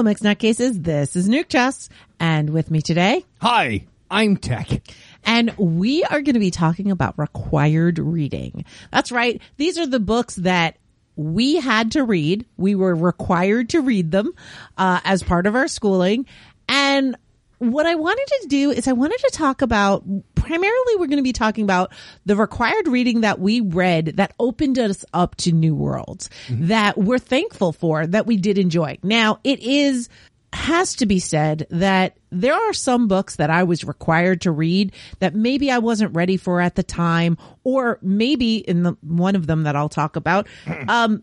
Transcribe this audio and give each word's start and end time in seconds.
Hello, 0.00 0.08
Mixed 0.08 0.24
Nutcases. 0.24 0.82
This 0.82 1.14
is 1.14 1.28
Nuke 1.28 1.50
Chess. 1.50 1.90
And 2.18 2.48
with 2.48 2.70
me 2.70 2.80
today, 2.80 3.22
Hi, 3.42 3.84
I'm 4.10 4.38
Tek. 4.38 4.80
and 5.26 5.54
we 5.58 6.04
are 6.04 6.22
going 6.22 6.32
to 6.32 6.40
be 6.40 6.50
talking 6.50 6.90
about 6.90 7.18
required 7.18 7.98
reading. 7.98 8.64
That's 8.90 9.12
right. 9.12 9.42
These 9.58 9.76
are 9.76 9.86
the 9.86 10.00
books 10.00 10.36
that 10.36 10.78
we 11.16 11.56
had 11.56 11.92
to 11.92 12.04
read. 12.04 12.46
We 12.56 12.74
were 12.74 12.94
required 12.94 13.68
to 13.70 13.82
read 13.82 14.10
them 14.10 14.32
uh, 14.78 15.00
as 15.04 15.22
part 15.22 15.46
of 15.46 15.54
our 15.54 15.68
schooling. 15.68 16.24
And 16.66 17.14
what 17.60 17.84
I 17.84 17.94
wanted 17.94 18.26
to 18.40 18.48
do 18.48 18.70
is 18.70 18.88
I 18.88 18.92
wanted 18.92 19.18
to 19.18 19.30
talk 19.32 19.60
about 19.60 20.02
primarily 20.34 20.96
we're 20.96 21.06
going 21.06 21.18
to 21.18 21.22
be 21.22 21.34
talking 21.34 21.62
about 21.62 21.92
the 22.24 22.34
required 22.34 22.88
reading 22.88 23.20
that 23.20 23.38
we 23.38 23.60
read 23.60 24.14
that 24.16 24.32
opened 24.38 24.78
us 24.78 25.04
up 25.12 25.36
to 25.36 25.52
new 25.52 25.74
worlds 25.74 26.30
that 26.48 26.96
we're 26.96 27.18
thankful 27.18 27.72
for 27.72 28.06
that 28.06 28.26
we 28.26 28.38
did 28.38 28.56
enjoy. 28.56 28.96
Now 29.02 29.40
it 29.44 29.60
is 29.60 30.08
has 30.52 30.96
to 30.96 31.06
be 31.06 31.18
said 31.18 31.66
that 31.70 32.16
there 32.30 32.54
are 32.54 32.72
some 32.72 33.08
books 33.08 33.36
that 33.36 33.50
I 33.50 33.62
was 33.62 33.84
required 33.84 34.40
to 34.42 34.50
read 34.50 34.92
that 35.20 35.34
maybe 35.34 35.70
I 35.70 35.78
wasn't 35.78 36.14
ready 36.14 36.36
for 36.36 36.60
at 36.60 36.74
the 36.74 36.82
time, 36.82 37.38
or 37.62 37.98
maybe 38.02 38.56
in 38.56 38.82
the 38.82 38.96
one 39.02 39.36
of 39.36 39.46
them 39.46 39.64
that 39.64 39.76
I'll 39.76 39.88
talk 39.88 40.16
about, 40.16 40.48
um, 40.88 41.22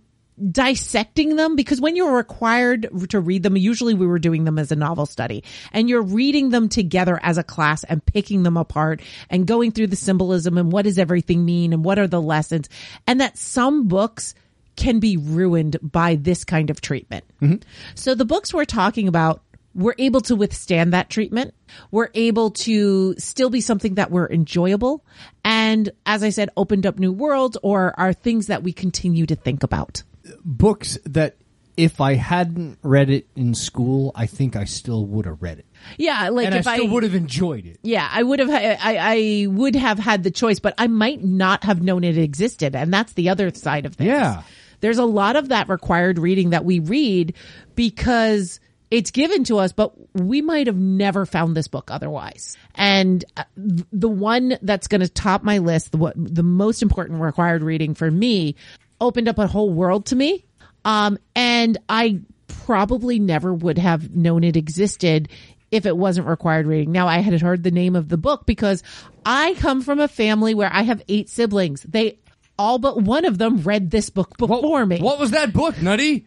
dissecting 0.51 1.35
them 1.35 1.55
because 1.55 1.81
when 1.81 1.95
you're 1.95 2.15
required 2.15 2.89
to 3.09 3.19
read 3.19 3.43
them, 3.43 3.57
usually 3.57 3.93
we 3.93 4.05
were 4.05 4.19
doing 4.19 4.43
them 4.43 4.59
as 4.59 4.71
a 4.71 4.75
novel 4.75 5.05
study 5.05 5.43
and 5.71 5.89
you're 5.89 6.01
reading 6.01 6.49
them 6.49 6.69
together 6.69 7.19
as 7.23 7.37
a 7.37 7.43
class 7.43 7.83
and 7.83 8.05
picking 8.05 8.43
them 8.43 8.57
apart 8.57 9.01
and 9.29 9.47
going 9.47 9.71
through 9.71 9.87
the 9.87 9.95
symbolism 9.95 10.57
and 10.57 10.71
what 10.71 10.83
does 10.83 10.99
everything 10.99 11.43
mean 11.43 11.73
and 11.73 11.83
what 11.83 11.97
are 11.99 12.07
the 12.07 12.21
lessons 12.21 12.69
and 13.07 13.21
that 13.21 13.37
some 13.37 13.87
books 13.87 14.35
can 14.75 14.99
be 14.99 15.17
ruined 15.17 15.77
by 15.81 16.15
this 16.15 16.43
kind 16.43 16.69
of 16.69 16.81
treatment. 16.81 17.25
Mm-hmm. 17.41 17.67
So 17.95 18.13
the 18.13 18.25
books 18.25 18.53
we're 18.53 18.65
talking 18.65 19.07
about 19.07 19.41
we're 19.77 19.95
able 19.99 20.21
to 20.21 20.35
withstand 20.35 20.93
that 20.93 21.07
treatment. 21.07 21.53
We're 21.91 22.09
able 22.15 22.49
to 22.51 23.13
still 23.19 23.51
be 23.51 23.61
something 23.61 23.95
that 23.95 24.09
we're 24.09 24.27
enjoyable. 24.27 25.05
And 25.45 25.91
as 26.03 26.23
I 26.23 26.29
said, 26.29 26.49
opened 26.57 26.87
up 26.87 26.97
new 26.97 27.11
worlds 27.11 27.57
or 27.61 27.93
are 27.97 28.11
things 28.11 28.47
that 28.47 28.63
we 28.63 28.73
continue 28.73 29.27
to 29.27 29.35
think 29.35 29.61
about. 29.61 30.01
Books 30.43 30.97
that 31.05 31.37
if 31.75 32.01
I 32.01 32.15
hadn't 32.15 32.79
read 32.81 33.11
it 33.11 33.27
in 33.35 33.53
school, 33.53 34.11
I 34.15 34.25
think 34.25 34.55
I 34.55 34.65
still 34.65 35.05
would 35.05 35.27
have 35.27 35.43
read 35.43 35.59
it, 35.59 35.65
Yeah, 35.97 36.29
like 36.29 36.47
and 36.47 36.55
I 36.55 36.57
if 36.57 36.63
still 36.63 36.87
I, 36.87 36.91
would 36.91 37.03
have 37.03 37.13
enjoyed 37.13 37.67
it. 37.67 37.79
yeah, 37.83 38.09
I 38.11 38.23
would 38.23 38.39
have, 38.39 38.49
I, 38.49 38.77
I 38.81 39.47
would 39.47 39.75
have 39.75 39.99
had 39.99 40.23
the 40.23 40.31
choice, 40.31 40.57
but 40.59 40.73
I 40.79 40.87
might 40.87 41.23
not 41.23 41.63
have 41.65 41.83
known 41.83 42.03
it 42.03 42.17
existed. 42.17 42.75
And 42.75 42.91
that's 42.91 43.13
the 43.13 43.29
other 43.29 43.53
side 43.53 43.85
of 43.85 43.93
things. 43.93 44.07
Yeah. 44.07 44.41
There's 44.79 44.97
a 44.97 45.05
lot 45.05 45.35
of 45.35 45.49
that 45.49 45.69
required 45.69 46.17
reading 46.17 46.49
that 46.49 46.65
we 46.65 46.79
read 46.79 47.35
because 47.75 48.59
it's 48.89 49.11
given 49.11 49.43
to 49.45 49.57
us, 49.59 49.71
but 49.71 49.93
we 50.15 50.41
might 50.41 50.65
have 50.67 50.77
never 50.77 51.25
found 51.27 51.55
this 51.55 51.67
book 51.67 51.91
otherwise. 51.91 52.57
And 52.73 53.23
uh, 53.35 53.43
the 53.55 54.09
one 54.09 54.57
that's 54.61 54.87
going 54.87 55.01
to 55.01 55.09
top 55.09 55.43
my 55.43 55.59
list, 55.59 55.91
the, 55.91 55.97
what, 55.97 56.13
the 56.15 56.43
most 56.43 56.81
important 56.81 57.21
required 57.21 57.61
reading 57.63 57.93
for 57.93 58.09
me 58.09 58.55
opened 58.99 59.27
up 59.27 59.39
a 59.39 59.47
whole 59.47 59.71
world 59.71 60.07
to 60.07 60.15
me. 60.15 60.45
Um, 60.85 61.17
and 61.35 61.77
I 61.89 62.21
probably 62.47 63.19
never 63.19 63.53
would 63.53 63.77
have 63.77 64.15
known 64.15 64.43
it 64.43 64.55
existed 64.55 65.29
if 65.71 65.85
it 65.85 65.97
wasn't 65.97 66.27
required 66.27 66.65
reading. 66.65 66.91
Now 66.91 67.07
I 67.07 67.19
had 67.19 67.39
heard 67.41 67.63
the 67.63 67.71
name 67.71 67.95
of 67.95 68.09
the 68.09 68.17
book 68.17 68.45
because 68.45 68.83
I 69.25 69.53
come 69.55 69.81
from 69.81 69.99
a 69.99 70.07
family 70.07 70.53
where 70.53 70.71
I 70.71 70.83
have 70.83 71.01
eight 71.07 71.29
siblings. 71.29 71.83
They 71.83 72.19
all 72.59 72.79
but 72.79 73.01
one 73.01 73.25
of 73.25 73.37
them 73.37 73.61
read 73.61 73.91
this 73.91 74.09
book 74.09 74.37
before 74.37 74.85
me. 74.85 74.99
What 74.99 75.19
was 75.19 75.31
that 75.31 75.53
book, 75.53 75.79
Nutty? 75.81 76.25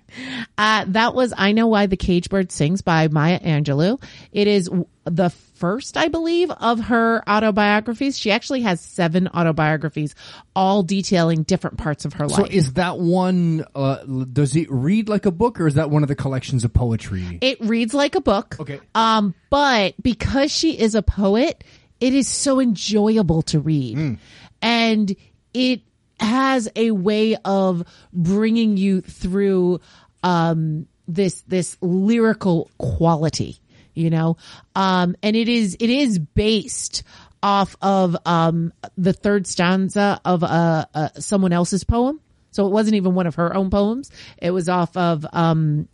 Uh, 0.56 0.84
that 0.88 1.14
was 1.14 1.32
I 1.36 1.52
Know 1.52 1.66
Why 1.66 1.86
the 1.86 1.96
Caged 1.96 2.30
Bird 2.30 2.52
Sings 2.52 2.82
by 2.82 3.08
Maya 3.08 3.40
Angelou. 3.40 4.00
It 4.30 4.46
is 4.46 4.70
the 5.04 5.30
first, 5.60 5.96
I 5.96 6.08
believe, 6.08 6.50
of 6.50 6.80
her 6.80 7.22
autobiographies. 7.28 8.18
She 8.18 8.32
actually 8.32 8.62
has 8.62 8.80
seven 8.80 9.28
autobiographies, 9.28 10.14
all 10.56 10.82
detailing 10.82 11.42
different 11.42 11.76
parts 11.78 12.04
of 12.06 12.14
her 12.14 12.26
life. 12.26 12.46
So 12.46 12.46
is 12.46 12.72
that 12.72 12.98
one? 12.98 13.64
Uh, 13.74 13.98
does 14.32 14.56
it 14.56 14.68
read 14.70 15.08
like 15.08 15.26
a 15.26 15.30
book, 15.30 15.60
or 15.60 15.66
is 15.66 15.74
that 15.74 15.90
one 15.90 16.02
of 16.02 16.08
the 16.08 16.16
collections 16.16 16.64
of 16.64 16.72
poetry? 16.72 17.38
it 17.42 17.60
reads 17.60 17.94
like 17.94 18.14
a 18.14 18.20
book. 18.20 18.56
Okay. 18.58 18.80
Um, 18.94 19.34
but 19.50 19.94
because 20.02 20.50
she 20.50 20.78
is 20.78 20.94
a 20.94 21.02
poet, 21.02 21.62
it 22.00 22.14
is 22.14 22.26
so 22.26 22.58
enjoyable 22.58 23.42
to 23.42 23.60
read. 23.60 24.18
And 24.62 25.16
it 25.54 25.82
has 26.18 26.68
a 26.74 26.90
way 26.90 27.36
of 27.44 27.84
bringing 28.12 28.76
you 28.76 29.02
through, 29.02 29.80
um, 30.22 30.86
this, 31.08 31.42
this 31.42 31.76
lyrical 31.80 32.70
quality, 32.78 33.58
you 33.94 34.10
know? 34.10 34.36
Um, 34.74 35.16
and 35.22 35.36
it 35.36 35.48
is, 35.48 35.76
it 35.78 35.90
is 35.90 36.18
based 36.18 37.02
off 37.42 37.76
of, 37.80 38.16
um, 38.26 38.72
the 38.96 39.12
third 39.12 39.46
stanza 39.46 40.20
of, 40.24 40.42
uh, 40.42 40.86
uh, 40.94 41.08
someone 41.18 41.52
else's 41.52 41.84
poem. 41.84 42.20
So 42.52 42.66
it 42.66 42.70
wasn't 42.70 42.96
even 42.96 43.14
one 43.14 43.26
of 43.26 43.36
her 43.36 43.54
own 43.54 43.70
poems. 43.70 44.10
It 44.38 44.50
was 44.50 44.68
off 44.68 44.96
of, 44.96 45.24
um, 45.32 45.88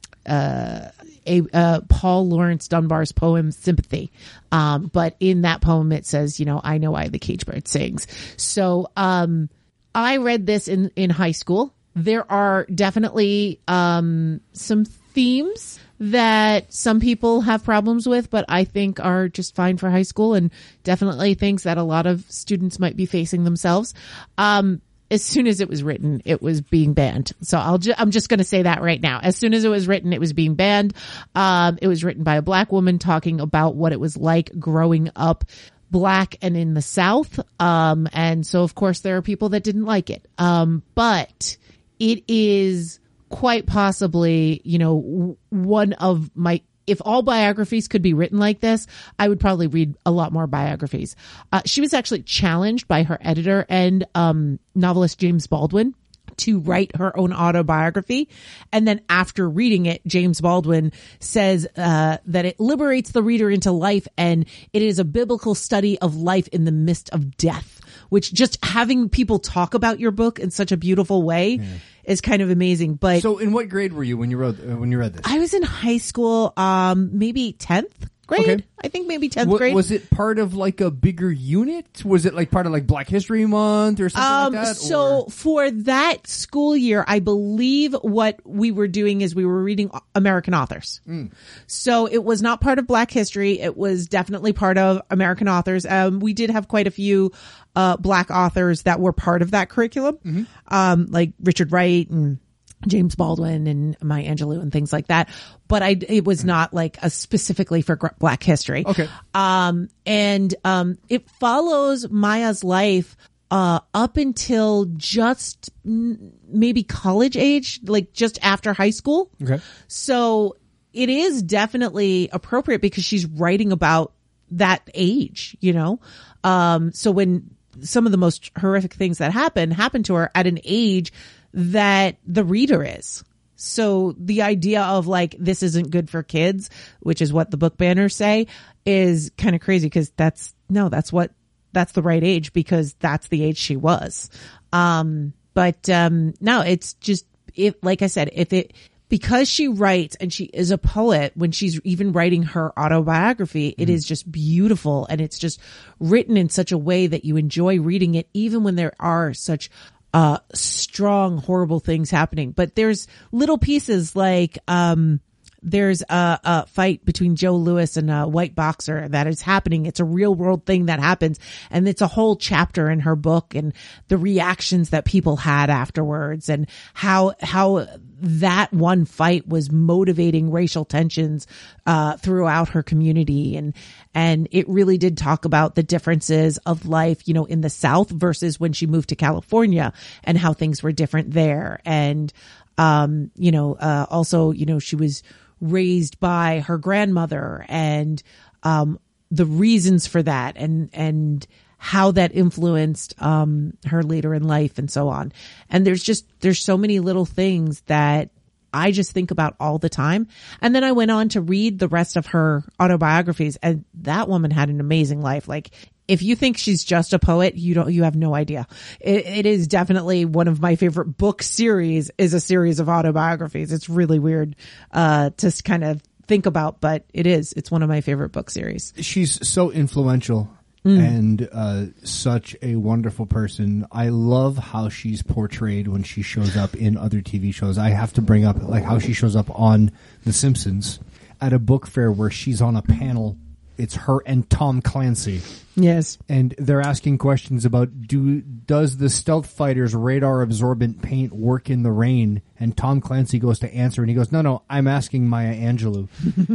a 1.27 1.43
uh, 1.53 1.81
Paul 1.89 2.29
Laurence 2.29 2.69
Dunbar's 2.69 3.13
poem 3.13 3.51
"Sympathy," 3.51 4.13
um, 4.53 4.91
but 4.93 5.17
in 5.21 5.43
that 5.43 5.61
poem 5.61 5.93
it 5.93 6.07
says, 6.07 6.41
you 6.41 6.47
know, 6.47 6.61
I 6.63 6.79
know 6.79 6.93
why 6.93 7.09
the 7.09 7.19
cage 7.19 7.47
bird 7.47 7.69
sings. 7.69 8.07
So 8.37 8.89
um, 8.97 9.49
I 9.95 10.19
read 10.19 10.47
this 10.47 10.69
in 10.69 10.91
in 10.97 11.11
high 11.11 11.33
school. 11.33 11.75
There 11.95 12.31
are 12.31 12.67
definitely 12.67 13.61
um, 13.67 14.41
some 14.53 14.85
themes 14.85 15.79
that 15.99 16.73
some 16.73 17.01
people 17.01 17.41
have 17.43 17.65
problems 17.65 18.07
with, 18.07 18.31
but 18.31 18.45
I 18.49 18.65
think 18.65 19.01
are 19.01 19.29
just 19.29 19.55
fine 19.55 19.77
for 19.77 19.91
high 19.91 20.03
school, 20.03 20.35
and 20.35 20.51
definitely 20.85 21.35
things 21.35 21.65
that 21.65 21.79
a 21.79 21.83
lot 21.83 22.07
of 22.07 22.25
students 22.31 22.79
might 22.79 22.97
be 22.97 23.07
facing 23.07 23.45
themselves. 23.45 23.95
Um, 24.37 24.83
as 25.11 25.23
soon 25.23 25.47
as 25.47 25.61
it 25.61 25.69
was 25.69 25.83
written, 25.83 26.21
it 26.25 26.43
was 26.43 26.61
being 26.61 26.93
banned. 26.93 27.33
So 27.41 27.59
I'll 27.59 27.79
ju- 27.79 27.95
I'm 27.97 28.11
just 28.11 28.29
going 28.29 28.39
to 28.39 28.45
say 28.45 28.63
that 28.63 28.83
right 28.83 29.01
now. 29.01 29.21
As 29.23 29.37
soon 29.37 29.55
as 29.55 29.65
it 29.65 29.69
was 29.69 29.87
written, 29.87 30.13
it 30.13 30.21
was 30.21 30.33
being 30.33 30.55
banned. 30.55 30.95
Um, 31.35 31.79
it 31.81 31.87
was 31.87 32.03
written 32.03 32.25
by 32.25 32.37
a 32.37 32.43
black 32.43 32.73
woman 32.73 32.99
talking 32.99 33.41
about 33.41 33.77
what 33.77 33.93
it 33.93 34.01
was 34.01 34.17
like 34.17 34.51
growing 34.59 35.11
up 35.15 35.45
black 35.91 36.37
and 36.43 36.57
in 36.57 36.75
the 36.75 36.83
South. 36.83 37.39
Um, 37.61 38.09
and 38.13 38.45
so 38.45 38.63
of 38.63 38.75
course 38.75 39.01
there 39.01 39.17
are 39.17 39.23
people 39.23 39.51
that 39.51 39.63
didn't 39.63 39.85
like 39.85 40.11
it. 40.11 40.27
Um, 40.39 40.83
but 40.95 41.57
it 41.99 42.25
is 42.29 42.99
quite 43.29 43.67
possibly, 43.67 44.61
you 44.65 44.79
know, 44.79 45.39
one 45.51 45.93
of 45.95 46.31
my 46.35 46.63
if 46.87 47.03
all 47.05 47.23
biographies 47.23 47.89
could 47.89 48.03
be 48.03 48.15
written 48.15 48.39
like 48.39 48.61
this, 48.61 48.87
I 49.19 49.29
would 49.29 49.41
probably 49.41 49.67
read 49.67 49.97
a 50.07 50.13
lot 50.13 50.33
more 50.33 50.47
biographies. 50.47 51.17
Uh, 51.53 51.63
she 51.65 51.81
was 51.81 51.93
actually 51.93 52.23
challenged 52.23 52.87
by 52.87 53.03
her 53.03 53.19
editor 53.21 53.67
and 53.69 54.07
um, 54.15 54.61
novelist 54.75 55.19
James 55.19 55.49
Baldwin 55.49 55.95
to 56.39 56.61
write 56.61 56.95
her 56.97 57.17
own 57.19 57.33
autobiography. 57.33 58.29
And 58.73 58.87
then 58.87 59.01
after 59.09 59.49
reading 59.49 59.87
it, 59.87 60.07
James 60.07 60.41
Baldwin 60.41 60.93
says 61.19 61.67
uh, 61.77 62.19
that 62.27 62.45
it 62.45 62.61
liberates 62.61 63.13
the 63.13 63.23
reader 63.23 63.51
into 63.51 63.73
life 63.73 64.07
and 64.17 64.47
it 64.73 64.83
is 64.83 64.99
a 64.99 65.05
biblical 65.05 65.55
study 65.55 65.99
of 66.01 66.17
life 66.17 66.49
in 66.49 66.65
the 66.65 66.73
midst 66.73 67.11
of 67.11 67.37
death, 67.37 67.76
which 68.09 68.33
just 68.33 68.63
having 68.65 69.09
people 69.09 69.39
talk 69.39 69.75
about 69.75 70.01
your 70.01 70.11
book 70.11 70.39
in 70.39 70.51
such 70.51 70.73
a 70.73 70.77
beautiful 70.77 71.23
way 71.23 71.61
is 72.05 72.21
kind 72.21 72.43
of 72.43 72.51
amazing. 72.51 72.95
But 72.95 73.23
So, 73.23 73.39
in 73.39 73.53
what 73.53 73.69
grade 73.69 73.93
were 73.93 74.05
you 74.05 74.17
when 74.17 74.31
you 74.31 74.37
wrote 74.37 74.59
uh, 74.61 74.77
when 74.77 74.91
you 74.93 74.99
read 74.99 75.13
this? 75.15 75.23
I 75.25 75.39
was 75.39 75.55
in 75.55 75.63
high 75.63 75.99
school, 75.99 76.53
um, 76.57 77.11
maybe 77.19 77.57
10th 77.59 78.09
grade. 78.27 78.41
Okay. 78.49 78.65
I 78.85 78.89
think 78.89 79.07
maybe 79.07 79.29
10th 79.29 79.47
Wa- 79.47 79.59
grade. 79.59 79.75
was 79.75 79.91
it 79.91 80.11
part 80.11 80.39
of 80.39 80.55
like 80.55 80.81
a 80.81 80.91
bigger 80.91 81.31
unit? 81.31 82.05
Was 82.05 82.27
it 82.27 82.35
like 82.35 82.51
part 82.51 82.67
of 82.67 82.73
like 82.73 82.87
Black 82.87 83.09
History 83.09 83.47
Month 83.47 84.01
or 84.01 84.09
something 84.09 84.31
Um, 84.31 84.53
like 84.55 84.65
that? 84.67 84.77
so 84.77 85.21
or- 85.23 85.31
for 85.31 85.71
that 85.71 86.27
school 86.27 86.77
year, 86.77 87.05
I 87.07 87.21
believe 87.21 87.95
what 88.03 88.41
we 88.45 88.71
were 88.73 88.89
doing 88.89 89.21
is 89.21 89.35
we 89.35 89.45
were 89.47 89.63
reading 89.63 89.91
American 90.15 90.55
authors. 90.55 91.01
Mm. 91.09 91.31
So 91.67 92.07
it 92.07 92.23
was 92.25 92.43
not 92.43 92.61
part 92.61 92.79
of 92.79 92.87
Black 92.87 93.11
History. 93.11 93.61
It 93.61 93.77
was 93.77 94.07
definitely 94.09 94.53
part 94.53 94.79
of 94.79 95.01
American 95.11 95.49
authors. 95.49 95.87
Um, 95.87 96.21
we 96.21 96.33
did 96.35 96.51
have 96.51 96.69
quite 96.69 96.87
a 96.87 96.91
few, 96.91 97.33
uh, 97.75 97.97
black 97.97 98.31
authors 98.31 98.83
that 98.83 99.01
were 99.01 99.13
part 99.13 99.43
of 99.43 99.51
that 99.53 99.69
curriculum. 99.69 100.19
Mm-hmm. 100.25 100.43
Um, 100.75 101.07
like 101.11 101.33
Richard 101.43 101.73
Wright 101.73 102.09
and 102.11 102.39
James 102.87 103.15
Baldwin 103.15 103.67
and 103.67 103.97
Maya 104.03 104.25
Angelou 104.25 104.61
and 104.61 104.73
things 104.73 104.93
like 104.93 105.09
that. 105.09 105.29
But 105.69 105.83
I, 105.83 105.97
it 106.09 106.25
was 106.25 106.45
not 106.45 106.75
like 106.75 106.99
a 107.03 107.11
specifically 107.11 107.83
for 107.83 107.97
gr- 107.97 108.09
black 108.19 108.43
history. 108.43 108.85
Okay. 108.87 109.09
Um, 109.35 109.89
and, 110.05 110.55
um, 110.65 110.99
it 111.09 111.29
follows 111.31 112.09
Maya's 112.11 112.63
life, 112.63 113.17
uh, 113.51 113.81
up 113.95 114.17
until 114.17 114.87
just 114.97 115.71
mm, 115.87 116.33
maybe 116.49 116.83
college 116.83 117.37
age, 117.37 117.81
like 117.85 118.13
just 118.13 118.39
after 118.43 118.73
high 118.73 118.91
school. 118.91 119.31
okay. 119.43 119.61
So 119.87 120.57
it 120.93 121.09
is 121.09 121.43
definitely 121.43 122.29
appropriate 122.33 122.81
because 122.81 123.05
she's 123.05 123.27
writing 123.27 123.71
about 123.71 124.13
that 124.51 124.89
age, 124.95 125.57
you 125.61 125.73
know? 125.73 126.01
Um, 126.43 126.93
so 126.93 127.11
when 127.11 127.51
some 127.83 128.07
of 128.07 128.13
the 128.13 128.19
most 128.19 128.51
horrific 128.59 128.95
things 128.95 129.19
that 129.19 129.33
happen 129.33 129.71
happen 129.71 130.03
to 130.05 130.15
her 130.15 130.31
at 130.35 130.47
an 130.47 130.59
age 130.65 131.13
that 131.57 132.19
the 132.27 132.45
reader 132.45 132.85
is, 132.85 133.25
So 133.57 134.15
the 134.19 134.43
idea 134.43 134.83
of 134.83 135.07
like 135.07 135.35
this 135.39 135.63
isn't 135.63 135.91
good 135.91 136.11
for 136.11 136.23
kids, 136.23 136.69
which 137.01 137.23
is 137.23 137.33
what 137.33 137.51
the 137.51 137.57
book 137.57 137.79
banners 137.79 138.15
say, 138.15 138.47
is 138.85 139.33
kind 139.39 139.57
of 139.57 139.63
crazy 139.63 139.87
because 139.87 140.11
that's 140.11 140.55
no, 140.69 140.91
that's 140.91 141.13
what 141.13 141.33
that's 141.73 141.93
the 141.93 142.03
right 142.03 142.23
age 142.23 142.53
because 142.53 142.95
that's 142.95 143.29
the 143.29 143.43
age 143.43 143.57
she 143.57 143.77
was. 143.77 144.29
Um, 144.73 145.33
but 145.55 145.89
um, 145.89 146.35
no, 146.41 146.61
it's 146.61 146.93
just 146.95 147.25
if 147.55 147.75
like 147.83 148.03
I 148.03 148.09
said, 148.09 148.29
if 148.35 148.53
it 148.53 148.75
because 149.09 149.49
she 149.49 149.69
writes 149.69 150.17
and 150.17 150.33
she 150.33 150.45
is 150.45 150.71
a 150.71 150.79
poet 150.79 151.33
when 151.37 151.53
she's 151.53 151.81
even 151.85 152.13
writing 152.13 152.43
her 152.43 152.79
autobiography, 152.79 153.75
it 153.79 153.89
is 153.89 154.05
just 154.05 154.31
beautiful 154.31 155.07
and 155.09 155.21
it's 155.21 155.39
just 155.39 155.59
written 156.01 156.37
in 156.37 156.51
such 156.51 156.73
a 156.73 156.79
way 156.79 157.07
that 157.07 157.25
you 157.25 157.37
enjoy 157.37 157.81
reading 157.81 158.15
it, 158.15 158.29
even 158.35 158.65
when 158.65 158.75
there 158.75 158.93
are 159.01 159.33
such 159.33 159.71
uh, 160.17 160.39
strong, 160.55 161.37
horrible 161.37 161.79
things 161.79 162.11
happening. 162.11 162.51
But 162.51 162.75
there's 162.75 163.07
little 163.33 163.59
pieces 163.59 164.17
like, 164.17 164.59
um, 164.67 165.21
there's 165.63 166.01
a, 166.09 166.41
a, 166.43 166.67
fight 166.69 167.05
between 167.05 167.37
Joe 167.37 167.57
Louis 167.57 167.99
and 167.99 168.11
a 168.11 168.27
white 168.27 168.55
boxer 168.55 169.09
that 169.11 169.27
is 169.27 169.43
happening. 169.43 169.85
It's 169.85 170.01
a 170.01 170.07
real 170.07 170.35
world 170.35 170.65
thing 170.65 170.87
that 170.87 171.01
happens. 171.01 171.39
And 171.71 171.87
it's 171.87 172.01
a 172.01 172.07
whole 172.07 172.37
chapter 172.37 172.89
in 172.89 173.01
her 173.01 173.15
book 173.15 173.55
and 173.55 173.75
the 174.09 174.17
reactions 174.17 174.89
that 174.89 175.05
people 175.05 175.37
had 175.37 175.69
afterwards 175.69 176.49
and 176.49 176.67
how, 176.95 177.35
how 177.43 177.87
that 178.21 178.73
one 178.73 179.05
fight 179.05 179.47
was 179.47 179.71
motivating 179.71 180.51
racial 180.51 180.85
tensions, 180.85 181.47
uh, 181.87 182.17
throughout 182.17 182.71
her 182.71 182.83
community. 182.83 183.57
And, 183.57 183.75
and 184.15 184.49
it 184.51 184.69
really 184.69 184.99
did 184.99 185.17
talk 185.17 185.45
about 185.45 185.75
the 185.75 185.83
differences 185.83 186.59
of 186.59 186.87
life, 186.87 187.27
you 187.29 187.35
know, 187.35 187.45
in 187.45 187.61
the 187.61 187.71
South 187.71 188.11
versus 188.11 188.59
when 188.59 188.73
she 188.73 188.87
moved 188.87 189.11
to 189.11 189.17
California 189.17 189.93
and 190.25 190.39
how 190.39 190.53
things 190.53 190.83
were 190.83 190.93
different 190.93 191.33
there. 191.33 191.81
And, 191.85 192.33
um, 192.79 193.31
you 193.37 193.53
know, 193.53 193.75
uh, 193.75 194.07
also, 194.11 194.51
you 194.51 194.67
know, 194.67 194.79
she 194.79 194.97
was, 194.97 195.23
raised 195.61 196.21
by 196.21 196.61
her 196.61 196.79
grandmother 196.79 197.65
and 197.69 198.23
um, 198.63 198.99
the 199.31 199.47
reasons 199.47 200.07
for 200.07 200.23
that 200.23 200.57
and 200.57 200.91
and 200.93 201.47
how 201.79 202.11
that 202.13 202.35
influenced 202.35 203.21
um, 203.23 203.77
her 203.87 204.03
later 204.03 204.35
in 204.35 204.45
life 204.45 204.79
and 204.79 204.91
so 204.91 205.09
on. 205.09 205.33
And 205.69 205.87
there's 205.87 206.03
just 206.03 206.27
there's 206.41 206.61
so 206.65 206.77
many 206.77 207.01
little 207.01 207.27
things 207.27 207.83
that 207.83 208.31
I 208.73 208.91
just 208.91 209.13
think 209.13 209.31
about 209.31 209.57
all 209.59 209.79
the 209.79 209.89
time. 209.89 210.29
And 210.61 210.75
then 210.75 210.85
I 210.85 210.93
went 210.93 211.11
on 211.11 211.31
to 211.31 211.41
read 211.41 211.79
the 211.79 211.89
rest 211.89 212.17
of 212.17 212.27
her 212.27 212.63
autobiographies 212.81 213.57
and 213.63 213.85
that 214.03 214.29
woman 214.29 214.51
had 214.51 214.69
an 214.69 214.81
amazing 214.81 215.23
life. 215.23 215.49
Like 215.49 215.71
if 216.09 216.23
you 216.23 216.37
think 216.37 216.59
she's 216.59 216.85
just 216.85 217.13
a 217.13 217.19
poet, 217.19 217.57
you 217.57 217.75
don't, 217.75 217.93
you 217.93 218.05
have 218.05 218.17
no 218.17 218.35
idea. 218.35 218.67
It, 219.01 219.27
it 219.27 219.47
is 219.47 219.67
definitely 219.67 220.25
one 220.25 220.49
of 220.49 220.61
my 220.61 220.77
favorite 220.77 221.17
book 221.17 221.43
series 221.43 222.11
is 222.19 222.35
a 222.35 222.41
series 222.41 222.79
of 222.81 222.89
autobiographies. 222.89 223.73
It's 223.73 223.89
really 223.89 224.19
weird, 224.19 224.57
uh, 224.93 225.31
to 225.39 225.63
kind 225.65 225.85
of 225.85 226.03
think 226.27 226.47
about, 226.47 226.81
but 226.81 227.05
it 227.13 227.27
is. 227.27 227.53
It's 227.55 227.71
one 227.71 227.83
of 227.83 227.89
my 227.89 228.01
favorite 228.01 228.31
book 228.31 228.51
series. 228.51 228.93
She's 229.01 229.49
so 229.49 229.71
influential 229.71 230.51
and 230.87 231.49
uh, 231.53 231.87
such 232.05 232.57
a 232.63 232.77
wonderful 232.77 233.27
person. 233.27 233.87
I 233.91 234.09
love 234.09 234.57
how 234.57 234.89
she's 234.89 235.23
portrayed 235.23 235.89
when 235.89 236.03
she 236.03 236.23
shows 236.23 236.57
up 236.57 236.75
in 236.75 236.97
other 236.97 237.21
TV 237.21 237.53
shows. 237.53 237.77
I 237.79 237.91
have 237.91 238.13
to 238.15 238.23
bring 238.23 238.45
up 238.45 238.63
like 238.63 238.85
how 238.85 238.99
she 238.99 239.13
shows 239.13 239.35
up 239.35 239.49
on 239.59 239.91
The 240.25 240.33
Simpsons 240.33 241.01
at 241.41 241.53
a 241.53 241.59
book 241.59 241.87
fair 241.87 242.11
where 242.11 242.31
she's 242.31 242.63
on 242.63 242.77
a 242.77 242.83
panel. 242.83 243.37
It's 243.79 243.95
her 243.97 244.21
and 244.27 244.49
Tom 244.51 244.81
Clancy 244.83 245.41
Yes. 245.79 246.17
and 246.27 246.55
they're 246.57 246.81
asking 246.81 247.19
questions 247.19 247.67
about 247.67 248.07
do 248.09 248.41
does 248.41 248.97
the 248.97 249.11
stealth 249.11 249.47
fighter's 249.47 249.95
radar 249.95 250.41
absorbent 250.41 251.03
paint 251.03 251.33
work 251.35 251.69
in 251.69 251.83
the 251.83 251.91
rain 251.91 252.41
and 252.59 252.75
Tom 252.75 253.03
Clancy 253.03 253.39
goes 253.39 253.59
to 253.59 253.73
answer 253.75 254.01
and 254.03 254.09
he 254.09 254.17
goes 254.17 254.33
no 254.33 254.41
no 254.41 254.63
I'm 254.71 254.87
asking 254.89 255.29
Maya 255.29 255.55
Angelou 255.55 256.09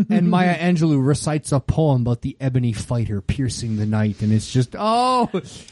and 0.09 0.27
Maya 0.29 0.57
Angelou 0.57 1.05
recites 1.05 1.51
a 1.51 1.59
poem 1.59 2.01
about 2.01 2.21
the 2.21 2.35
ebony 2.41 2.73
fighter 2.73 3.21
piercing 3.21 3.77
the 3.77 3.85
night 3.85 4.23
and 4.23 4.33
it's 4.33 4.51
just 4.51 4.75
oh 4.77 5.29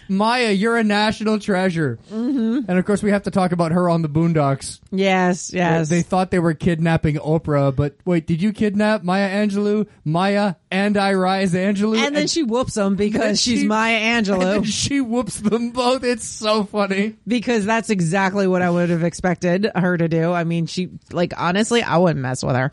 Maya 0.08 0.52
you're 0.52 0.78
a 0.78 0.84
national 0.84 1.40
treasure 1.40 1.98
mm-hmm. 2.12 2.70
and 2.70 2.78
of 2.78 2.86
course 2.86 3.02
we 3.02 3.10
have 3.10 3.24
to 3.24 3.32
talk 3.32 3.52
about 3.52 3.72
her 3.72 3.90
on 3.90 4.04
the 4.04 4.10
Boondocks 4.10 4.80
Yes. 4.92 5.52
Yes. 5.52 5.90
they 5.90 6.04
thought 6.04 6.30
they 6.30 6.40
were 6.40 6.54
kidnapping 6.54 7.16
Oprah 7.16 7.76
but 7.76 7.96
wait 8.06 8.28
did 8.28 8.44
you 8.44 8.54
kidnap 8.54 9.02
Maya 9.04 9.28
Angelou 9.44 9.88
Maya 10.06 10.54
and 10.72 10.98
I 10.98 11.14
Rise 11.40 11.54
Angelou 11.54 11.98
and 11.98 12.16
then 12.16 12.28
she 12.28 12.44
whoops 12.44 12.74
them 12.74 12.96
because 12.96 13.42
she's 13.42 13.62
she- 13.62 13.68
Maya 13.68 13.96
and 13.96 14.26
Angelou. 14.26 14.66
she 14.66 15.00
whoops 15.02 15.40
them 15.40 15.72
both. 15.72 16.04
It's 16.04 16.26
so 16.26 16.64
funny. 16.66 17.16
because 17.28 17.66
that's 17.66 17.90
exactly 17.90 18.48
what 18.48 18.62
I 18.62 18.70
would 18.70 18.90
have 18.90 19.04
expected 19.04 19.70
her 19.76 19.98
to 19.98 20.08
do. 20.10 20.32
I 20.34 20.44
mean, 20.44 20.66
she 20.66 20.90
like 21.12 21.34
honestly, 21.38 21.82
I 21.82 21.98
wouldn't 21.98 22.20
mess 22.20 22.44
with 22.44 22.56
her. 22.56 22.72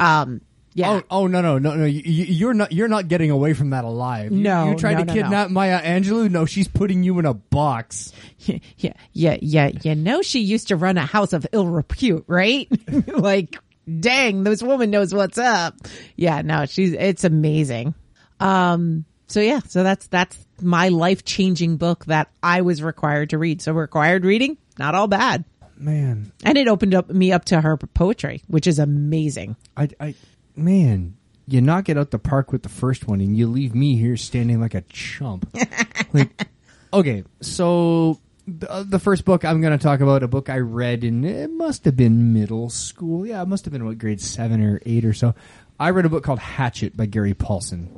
Um, 0.00 0.40
yeah, 0.74 0.90
Oh, 0.90 1.02
oh 1.10 1.26
no, 1.26 1.40
no, 1.40 1.58
no, 1.58 1.74
no! 1.74 1.84
You, 1.86 2.02
you- 2.04 2.24
you're 2.26 2.52
not, 2.54 2.70
you're 2.70 2.88
not 2.88 3.08
getting 3.08 3.30
away 3.30 3.54
from 3.54 3.70
that 3.70 3.84
alive. 3.84 4.30
You- 4.30 4.38
No, 4.42 4.70
you 4.70 4.76
tried 4.76 4.94
no, 4.94 5.00
to 5.00 5.04
no, 5.06 5.12
kidnap 5.14 5.50
Maya 5.50 5.80
Angelou. 5.80 6.30
No, 6.30 6.44
she's 6.44 6.68
putting 6.68 7.02
you 7.02 7.18
in 7.18 7.24
a 7.24 7.32
box. 7.34 8.12
yeah, 8.76 8.92
yeah, 9.12 9.38
yeah. 9.40 9.70
You 9.82 9.94
know, 9.94 10.20
she 10.20 10.40
used 10.40 10.68
to 10.68 10.76
run 10.76 10.98
a 10.98 11.06
house 11.06 11.32
of 11.32 11.46
ill 11.52 11.66
repute, 11.66 12.24
right? 12.26 12.68
like, 13.08 13.56
dang, 14.00 14.44
this 14.44 14.62
woman 14.62 14.90
knows 14.90 15.14
what's 15.14 15.38
up. 15.38 15.74
Yeah, 16.14 16.42
no, 16.42 16.66
she's 16.66 16.92
it's 16.92 17.24
amazing. 17.24 17.94
Um, 18.40 19.04
so 19.28 19.40
yeah, 19.40 19.60
so 19.66 19.82
that's 19.82 20.06
that's 20.06 20.38
my 20.60 20.88
life 20.88 21.24
changing 21.24 21.76
book 21.76 22.04
that 22.06 22.30
I 22.42 22.62
was 22.62 22.82
required 22.82 23.30
to 23.30 23.38
read. 23.38 23.60
So 23.60 23.72
required 23.72 24.24
reading, 24.24 24.56
not 24.78 24.94
all 24.94 25.08
bad. 25.08 25.44
Man, 25.78 26.32
And 26.42 26.56
it 26.56 26.68
opened 26.68 26.94
up 26.94 27.10
me 27.10 27.32
up 27.32 27.44
to 27.46 27.60
her 27.60 27.76
poetry, 27.76 28.42
which 28.46 28.66
is 28.66 28.78
amazing. 28.78 29.56
I, 29.76 29.90
I, 30.00 30.14
man, 30.54 31.18
you 31.46 31.60
knock 31.60 31.90
it 31.90 31.98
out 31.98 32.10
the 32.10 32.18
park 32.18 32.50
with 32.50 32.62
the 32.62 32.70
first 32.70 33.06
one, 33.06 33.20
and 33.20 33.36
you 33.36 33.46
leave 33.46 33.74
me 33.74 33.96
here 33.96 34.16
standing 34.16 34.58
like 34.58 34.74
a 34.74 34.80
chump. 34.82 35.54
like, 36.14 36.48
okay, 36.94 37.24
so 37.42 38.18
the, 38.46 38.70
uh, 38.70 38.84
the 38.84 38.98
first 38.98 39.24
book 39.24 39.44
I'm 39.44 39.60
going 39.60 39.76
to 39.76 39.82
talk 39.82 40.00
about, 40.00 40.22
a 40.22 40.28
book 40.28 40.48
I 40.48 40.58
read 40.58 41.04
in 41.04 41.24
it 41.24 41.50
must 41.50 41.84
have 41.84 41.96
been 41.96 42.32
middle 42.32 42.70
school. 42.70 43.26
Yeah, 43.26 43.42
it 43.42 43.48
must 43.48 43.64
have 43.66 43.72
been 43.72 43.84
what 43.84 43.98
grade 43.98 44.20
seven 44.20 44.62
or 44.62 44.80
eight 44.86 45.04
or 45.04 45.12
so. 45.12 45.34
I 45.78 45.90
read 45.90 46.06
a 46.06 46.08
book 46.08 46.24
called 46.24 46.38
Hatchet 46.38 46.96
by 46.96 47.06
Gary 47.06 47.34
Paulsen. 47.34 47.88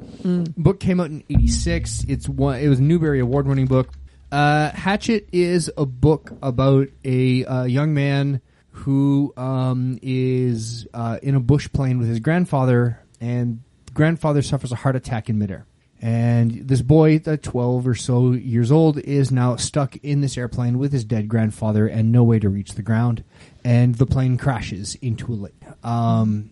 Book 0.56 0.80
came 0.80 1.00
out 1.00 1.10
in 1.10 1.22
'86. 1.30 2.04
It's 2.08 2.28
one. 2.28 2.58
It 2.58 2.68
was 2.68 2.80
a 2.80 2.82
Newbery 2.82 3.20
Award 3.20 3.46
winning 3.46 3.66
book. 3.66 3.90
Uh, 4.32 4.70
Hatchet 4.70 5.28
is 5.32 5.70
a 5.76 5.86
book 5.86 6.32
about 6.42 6.88
a 7.04 7.44
uh, 7.44 7.64
young 7.64 7.94
man 7.94 8.40
who 8.70 9.32
um, 9.36 9.98
is 10.02 10.86
uh, 10.92 11.18
in 11.22 11.34
a 11.34 11.40
bush 11.40 11.68
plane 11.72 11.98
with 11.98 12.08
his 12.08 12.20
grandfather, 12.20 13.00
and 13.20 13.62
grandfather 13.94 14.42
suffers 14.42 14.72
a 14.72 14.76
heart 14.76 14.96
attack 14.96 15.28
in 15.28 15.38
midair. 15.38 15.64
And 16.00 16.68
this 16.68 16.80
boy, 16.82 17.20
uh, 17.26 17.36
12 17.36 17.88
or 17.88 17.94
so 17.96 18.30
years 18.32 18.70
old, 18.70 18.98
is 18.98 19.32
now 19.32 19.56
stuck 19.56 19.96
in 19.96 20.20
this 20.20 20.38
airplane 20.38 20.78
with 20.78 20.92
his 20.92 21.04
dead 21.04 21.28
grandfather 21.28 21.88
and 21.88 22.12
no 22.12 22.22
way 22.22 22.38
to 22.38 22.48
reach 22.48 22.74
the 22.74 22.82
ground. 22.82 23.24
And 23.64 23.96
the 23.96 24.06
plane 24.06 24.36
crashes 24.36 24.96
into 24.96 25.32
a 25.32 25.34
lake 25.34 25.60
um, 25.82 26.50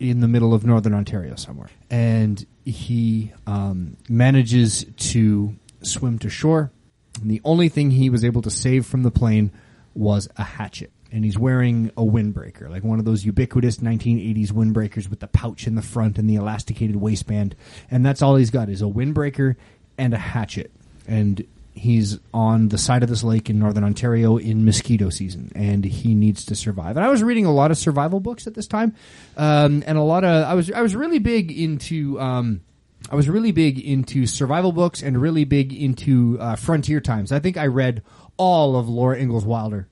in 0.00 0.20
the 0.20 0.28
middle 0.28 0.54
of 0.54 0.64
northern 0.64 0.94
Ontario 0.94 1.36
somewhere. 1.36 1.68
And 1.90 2.44
he 2.64 3.32
um, 3.46 3.98
manages 4.08 4.86
to 4.96 5.54
swim 5.82 6.18
to 6.20 6.30
shore. 6.30 6.72
And 7.20 7.30
the 7.30 7.42
only 7.44 7.68
thing 7.68 7.90
he 7.90 8.08
was 8.08 8.24
able 8.24 8.42
to 8.42 8.50
save 8.50 8.86
from 8.86 9.02
the 9.02 9.10
plane 9.10 9.52
was 9.94 10.28
a 10.36 10.42
hatchet. 10.42 10.90
And 11.12 11.24
he's 11.24 11.38
wearing 11.38 11.90
a 11.96 12.02
windbreaker, 12.02 12.70
like 12.70 12.84
one 12.84 12.98
of 12.98 13.04
those 13.04 13.24
ubiquitous 13.24 13.78
1980s 13.78 14.52
windbreakers 14.52 15.10
with 15.10 15.20
the 15.20 15.26
pouch 15.26 15.66
in 15.66 15.74
the 15.74 15.82
front 15.82 16.18
and 16.18 16.30
the 16.30 16.36
elasticated 16.36 16.96
waistband. 16.96 17.54
And 17.90 18.06
that's 18.06 18.22
all 18.22 18.36
he's 18.36 18.50
got 18.50 18.68
is 18.68 18.80
a 18.80 18.86
windbreaker 18.86 19.56
and 19.98 20.14
a 20.14 20.18
hatchet. 20.18 20.72
And 21.06 21.44
he's 21.74 22.18
on 22.34 22.68
the 22.68 22.78
side 22.78 23.02
of 23.02 23.08
this 23.08 23.22
lake 23.22 23.48
in 23.48 23.58
northern 23.58 23.84
Ontario 23.84 24.36
in 24.36 24.64
mosquito 24.64 25.10
season, 25.10 25.50
and 25.54 25.84
he 25.84 26.14
needs 26.14 26.44
to 26.46 26.54
survive. 26.54 26.96
And 26.96 27.04
I 27.04 27.08
was 27.08 27.22
reading 27.22 27.46
a 27.46 27.52
lot 27.52 27.70
of 27.70 27.78
survival 27.78 28.20
books 28.20 28.46
at 28.46 28.54
this 28.54 28.66
time, 28.66 28.94
um, 29.36 29.82
and 29.86 29.96
a 29.96 30.02
lot 30.02 30.24
of 30.24 30.44
I 30.44 30.54
was 30.54 30.70
I 30.70 30.82
was 30.82 30.94
really 30.94 31.18
big 31.18 31.50
into. 31.50 32.20
Um, 32.20 32.62
I 33.10 33.14
was 33.14 33.28
really 33.30 33.50
big 33.50 33.78
into 33.78 34.26
survival 34.26 34.72
books 34.72 35.02
and 35.02 35.20
really 35.20 35.44
big 35.44 35.72
into 35.72 36.36
uh, 36.38 36.56
frontier 36.56 37.00
times. 37.00 37.32
I 37.32 37.38
think 37.38 37.56
I 37.56 37.66
read 37.66 38.02
all 38.36 38.76
of 38.76 38.90
Laura 38.90 39.18
Ingalls 39.18 39.46
Wilder 39.46 39.88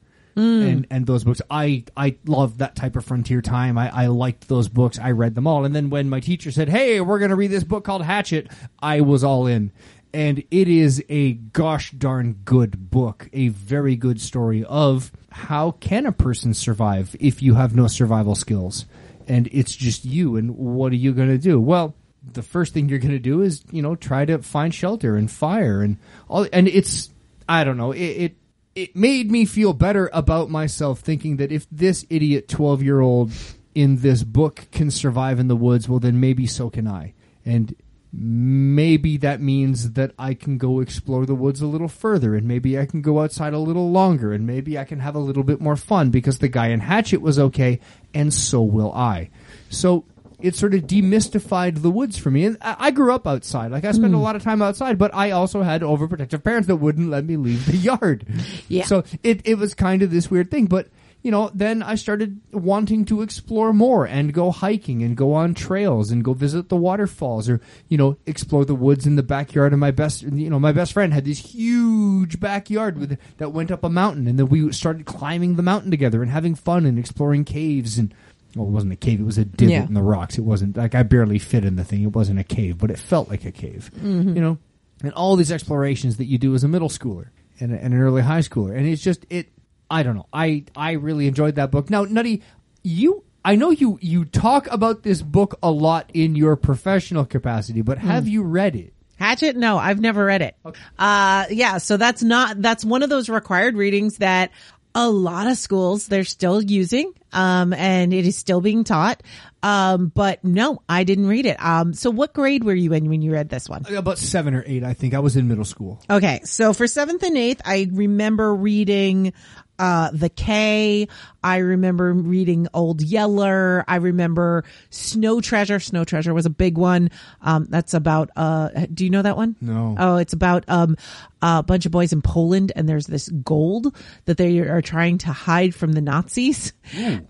and 0.62 0.86
and 0.90 1.06
those 1.06 1.24
books. 1.24 1.42
I 1.50 1.84
I 1.96 2.16
love 2.26 2.58
that 2.58 2.76
type 2.76 2.96
of 2.96 3.04
frontier 3.04 3.42
time. 3.42 3.76
I, 3.76 4.04
I 4.04 4.06
liked 4.06 4.48
those 4.48 4.68
books. 4.68 4.98
I 4.98 5.10
read 5.10 5.34
them 5.34 5.46
all. 5.46 5.64
And 5.64 5.74
then 5.74 5.90
when 5.90 6.08
my 6.08 6.20
teacher 6.20 6.52
said, 6.52 6.68
"Hey, 6.68 7.00
we're 7.00 7.18
going 7.18 7.30
to 7.30 7.36
read 7.36 7.50
this 7.50 7.64
book 7.64 7.84
called 7.84 8.02
Hatchet," 8.02 8.48
I 8.80 9.00
was 9.00 9.24
all 9.24 9.46
in. 9.46 9.72
And 10.12 10.42
it 10.50 10.68
is 10.68 11.04
a 11.08 11.34
gosh 11.34 11.90
darn 11.92 12.40
good 12.44 12.90
book, 12.90 13.28
a 13.32 13.48
very 13.48 13.94
good 13.96 14.20
story 14.20 14.64
of 14.64 15.12
how 15.30 15.72
can 15.72 16.06
a 16.06 16.12
person 16.12 16.54
survive 16.54 17.14
if 17.20 17.42
you 17.42 17.54
have 17.54 17.74
no 17.74 17.86
survival 17.86 18.34
skills, 18.34 18.86
and 19.26 19.48
it's 19.52 19.76
just 19.76 20.04
you. 20.04 20.36
And 20.36 20.56
what 20.56 20.92
are 20.92 20.96
you 20.96 21.12
going 21.12 21.28
to 21.28 21.38
do? 21.38 21.60
Well, 21.60 21.94
the 22.32 22.42
first 22.42 22.72
thing 22.72 22.88
you're 22.88 22.98
going 22.98 23.10
to 23.10 23.18
do 23.18 23.42
is 23.42 23.62
you 23.70 23.82
know 23.82 23.94
try 23.94 24.24
to 24.24 24.38
find 24.38 24.74
shelter 24.74 25.16
and 25.16 25.30
fire 25.30 25.82
and 25.82 25.98
all. 26.28 26.46
And 26.52 26.68
it's 26.68 27.10
I 27.48 27.64
don't 27.64 27.76
know 27.76 27.92
it. 27.92 28.00
it 28.00 28.36
it 28.74 28.94
made 28.94 29.28
me 29.28 29.44
feel 29.44 29.72
better 29.72 30.08
about 30.12 30.50
myself 30.50 31.00
thinking 31.00 31.38
that 31.38 31.50
if 31.50 31.66
this 31.68 32.06
idiot 32.10 32.46
12 32.48 32.80
year 32.80 33.00
old 33.00 33.32
in 33.74 33.96
this 33.96 34.22
book 34.22 34.68
can 34.70 34.90
survive 34.90 35.40
in 35.40 35.48
the 35.48 35.56
woods, 35.56 35.88
well, 35.88 35.98
then 35.98 36.20
maybe 36.20 36.46
so 36.46 36.70
can 36.70 36.86
I. 36.86 37.12
And 37.44 37.74
maybe 38.12 39.18
that 39.18 39.40
means 39.40 39.92
that 39.92 40.12
I 40.18 40.34
can 40.34 40.56
go 40.56 40.80
explore 40.80 41.26
the 41.26 41.34
woods 41.34 41.60
a 41.60 41.66
little 41.66 41.88
further 41.88 42.34
and 42.34 42.48
maybe 42.48 42.78
I 42.78 42.86
can 42.86 43.02
go 43.02 43.20
outside 43.20 43.52
a 43.52 43.58
little 43.58 43.90
longer 43.90 44.32
and 44.32 44.46
maybe 44.46 44.78
I 44.78 44.84
can 44.84 45.00
have 45.00 45.14
a 45.14 45.20
little 45.20 45.42
bit 45.42 45.60
more 45.60 45.76
fun 45.76 46.10
because 46.10 46.38
the 46.38 46.48
guy 46.48 46.68
in 46.68 46.80
Hatchet 46.80 47.20
was 47.20 47.38
okay 47.38 47.80
and 48.14 48.32
so 48.32 48.62
will 48.62 48.92
I. 48.92 49.30
So 49.68 50.04
it 50.40 50.54
sort 50.54 50.72
of 50.72 50.82
demystified 50.82 51.82
the 51.82 51.90
woods 51.90 52.16
for 52.16 52.30
me. 52.30 52.44
And 52.44 52.56
I 52.62 52.92
grew 52.92 53.12
up 53.12 53.26
outside. 53.26 53.72
Like 53.72 53.84
I 53.84 53.92
spent 53.92 54.14
a 54.14 54.16
hmm. 54.16 54.22
lot 54.22 54.36
of 54.36 54.42
time 54.42 54.62
outside, 54.62 54.96
but 54.96 55.14
I 55.14 55.32
also 55.32 55.62
had 55.62 55.82
overprotective 55.82 56.44
parents 56.44 56.68
that 56.68 56.76
wouldn't 56.76 57.10
let 57.10 57.24
me 57.24 57.36
leave 57.36 57.66
the 57.66 57.76
yard. 57.76 58.26
Yeah. 58.68 58.84
So 58.84 59.04
it, 59.22 59.42
it 59.44 59.56
was 59.56 59.74
kind 59.74 60.02
of 60.02 60.10
this 60.10 60.30
weird 60.30 60.50
thing. 60.50 60.66
But, 60.66 60.88
you 61.22 61.30
know, 61.32 61.50
then 61.52 61.82
I 61.82 61.96
started 61.96 62.40
wanting 62.52 63.04
to 63.06 63.22
explore 63.22 63.72
more 63.72 64.06
and 64.06 64.32
go 64.32 64.50
hiking 64.52 65.02
and 65.02 65.16
go 65.16 65.34
on 65.34 65.52
trails 65.54 66.10
and 66.12 66.22
go 66.24 66.32
visit 66.32 66.68
the 66.68 66.76
waterfalls 66.76 67.48
or, 67.48 67.60
you 67.88 67.98
know, 67.98 68.16
explore 68.26 68.64
the 68.64 68.74
woods 68.74 69.06
in 69.06 69.16
the 69.16 69.22
backyard 69.22 69.72
of 69.72 69.78
my 69.80 69.90
best, 69.90 70.22
you 70.22 70.48
know, 70.48 70.60
my 70.60 70.72
best 70.72 70.92
friend 70.92 71.12
had 71.12 71.24
this 71.24 71.38
huge 71.40 72.38
backyard 72.40 72.98
with, 72.98 73.18
that 73.38 73.50
went 73.52 73.70
up 73.70 73.82
a 73.84 73.88
mountain 73.90 74.26
and 74.28 74.38
then 74.38 74.48
we 74.48 74.70
started 74.72 75.06
climbing 75.06 75.56
the 75.56 75.62
mountain 75.62 75.90
together 75.90 76.22
and 76.22 76.30
having 76.30 76.54
fun 76.54 76.86
and 76.86 76.98
exploring 76.98 77.44
caves 77.44 77.98
and, 77.98 78.14
well, 78.54 78.66
it 78.66 78.70
wasn't 78.70 78.92
a 78.92 78.96
cave. 78.96 79.20
It 79.20 79.24
was 79.26 79.38
a 79.38 79.44
divot 79.44 79.70
Yeah. 79.72 79.84
in 79.86 79.94
the 79.94 80.02
rocks. 80.02 80.38
It 80.38 80.42
wasn't 80.44 80.76
like 80.76 80.94
I 80.94 81.02
barely 81.02 81.38
fit 81.38 81.64
in 81.64 81.76
the 81.76 81.84
thing. 81.84 82.02
It 82.02 82.14
wasn't 82.14 82.38
a 82.38 82.44
cave, 82.44 82.78
but 82.78 82.90
it 82.90 82.98
felt 82.98 83.28
like 83.28 83.44
a 83.44 83.52
cave. 83.52 83.90
Mm-hmm. 83.96 84.36
You 84.36 84.40
know, 84.40 84.58
and 85.02 85.12
all 85.12 85.36
these 85.36 85.52
explorations 85.52 86.16
that 86.16 86.24
you 86.26 86.38
do 86.38 86.54
as 86.54 86.64
a 86.64 86.68
middle 86.68 86.88
schooler 86.88 87.26
and, 87.60 87.72
and 87.72 87.92
an 87.92 88.00
early 88.00 88.22
high 88.22 88.40
schooler, 88.40 88.76
and 88.76 88.86
it's 88.86 89.02
just 89.02 89.26
it. 89.30 89.48
I 89.90 90.02
don't 90.02 90.16
know. 90.16 90.26
I 90.32 90.64
I 90.76 90.92
really 90.92 91.26
enjoyed 91.26 91.54
that 91.56 91.70
book. 91.70 91.90
Now, 91.90 92.04
Nutty, 92.04 92.42
you. 92.82 93.24
I 93.44 93.54
know 93.54 93.70
you 93.70 93.98
you 94.02 94.24
talk 94.26 94.66
about 94.70 95.02
this 95.04 95.22
book 95.22 95.58
a 95.62 95.70
lot 95.70 96.10
in 96.12 96.34
your 96.36 96.56
professional 96.56 97.24
capacity, 97.24 97.80
but 97.82 97.96
have 97.98 98.24
Mm. 98.24 98.30
you 98.30 98.42
read 98.42 98.76
it? 98.76 98.92
Hatchet? 99.16 99.56
No, 99.56 99.78
I've 99.78 100.00
never 100.00 100.24
read 100.24 100.42
it. 100.42 100.54
Uh, 100.98 101.44
yeah, 101.50 101.78
so 101.78 101.96
that's 101.96 102.22
not, 102.22 102.60
that's 102.62 102.84
one 102.84 103.02
of 103.02 103.08
those 103.10 103.28
required 103.28 103.74
readings 103.74 104.18
that 104.18 104.52
a 104.94 105.08
lot 105.10 105.48
of 105.48 105.56
schools, 105.56 106.06
they're 106.06 106.22
still 106.24 106.62
using, 106.62 107.12
um, 107.32 107.72
and 107.72 108.12
it 108.14 108.26
is 108.26 108.36
still 108.36 108.60
being 108.60 108.84
taught. 108.84 109.22
Um, 109.62 110.12
but 110.14 110.44
no, 110.44 110.82
I 110.88 111.02
didn't 111.04 111.26
read 111.26 111.46
it. 111.46 111.56
Um, 111.64 111.94
so 111.94 112.10
what 112.10 112.32
grade 112.32 112.62
were 112.62 112.74
you 112.74 112.92
in 112.92 113.08
when 113.08 113.20
you 113.22 113.32
read 113.32 113.48
this 113.48 113.68
one? 113.68 113.84
About 113.92 114.18
seven 114.18 114.54
or 114.54 114.62
eight, 114.66 114.84
I 114.84 114.94
think. 114.94 115.14
I 115.14 115.18
was 115.18 115.36
in 115.36 115.48
middle 115.48 115.64
school. 115.64 116.00
Okay, 116.08 116.40
so 116.44 116.72
for 116.72 116.86
seventh 116.86 117.22
and 117.24 117.36
eighth, 117.36 117.62
I 117.64 117.88
remember 117.92 118.54
reading 118.54 119.32
uh 119.78 120.10
The 120.12 120.28
K. 120.28 121.08
I 121.42 121.58
remember 121.58 122.12
reading 122.12 122.66
Old 122.74 123.00
Yeller. 123.00 123.84
I 123.86 123.96
remember 123.96 124.64
Snow 124.90 125.40
Treasure. 125.40 125.78
Snow 125.80 126.04
Treasure 126.04 126.34
was 126.34 126.46
a 126.46 126.50
big 126.50 126.76
one. 126.76 127.10
Um, 127.42 127.66
that's 127.70 127.94
about 127.94 128.30
uh, 128.36 128.68
do 128.92 129.04
you 129.04 129.10
know 129.10 129.22
that 129.22 129.36
one? 129.36 129.56
No. 129.60 129.94
Oh, 129.98 130.16
it's 130.16 130.32
about 130.32 130.64
um 130.68 130.96
a 131.40 131.62
bunch 131.62 131.86
of 131.86 131.92
boys 131.92 132.12
in 132.12 132.20
Poland, 132.20 132.72
and 132.74 132.88
there's 132.88 133.06
this 133.06 133.28
gold 133.28 133.94
that 134.24 134.36
they 134.36 134.58
are 134.58 134.82
trying 134.82 135.18
to 135.18 135.28
hide 135.32 135.72
from 135.74 135.92
the 135.92 136.00
Nazis, 136.00 136.72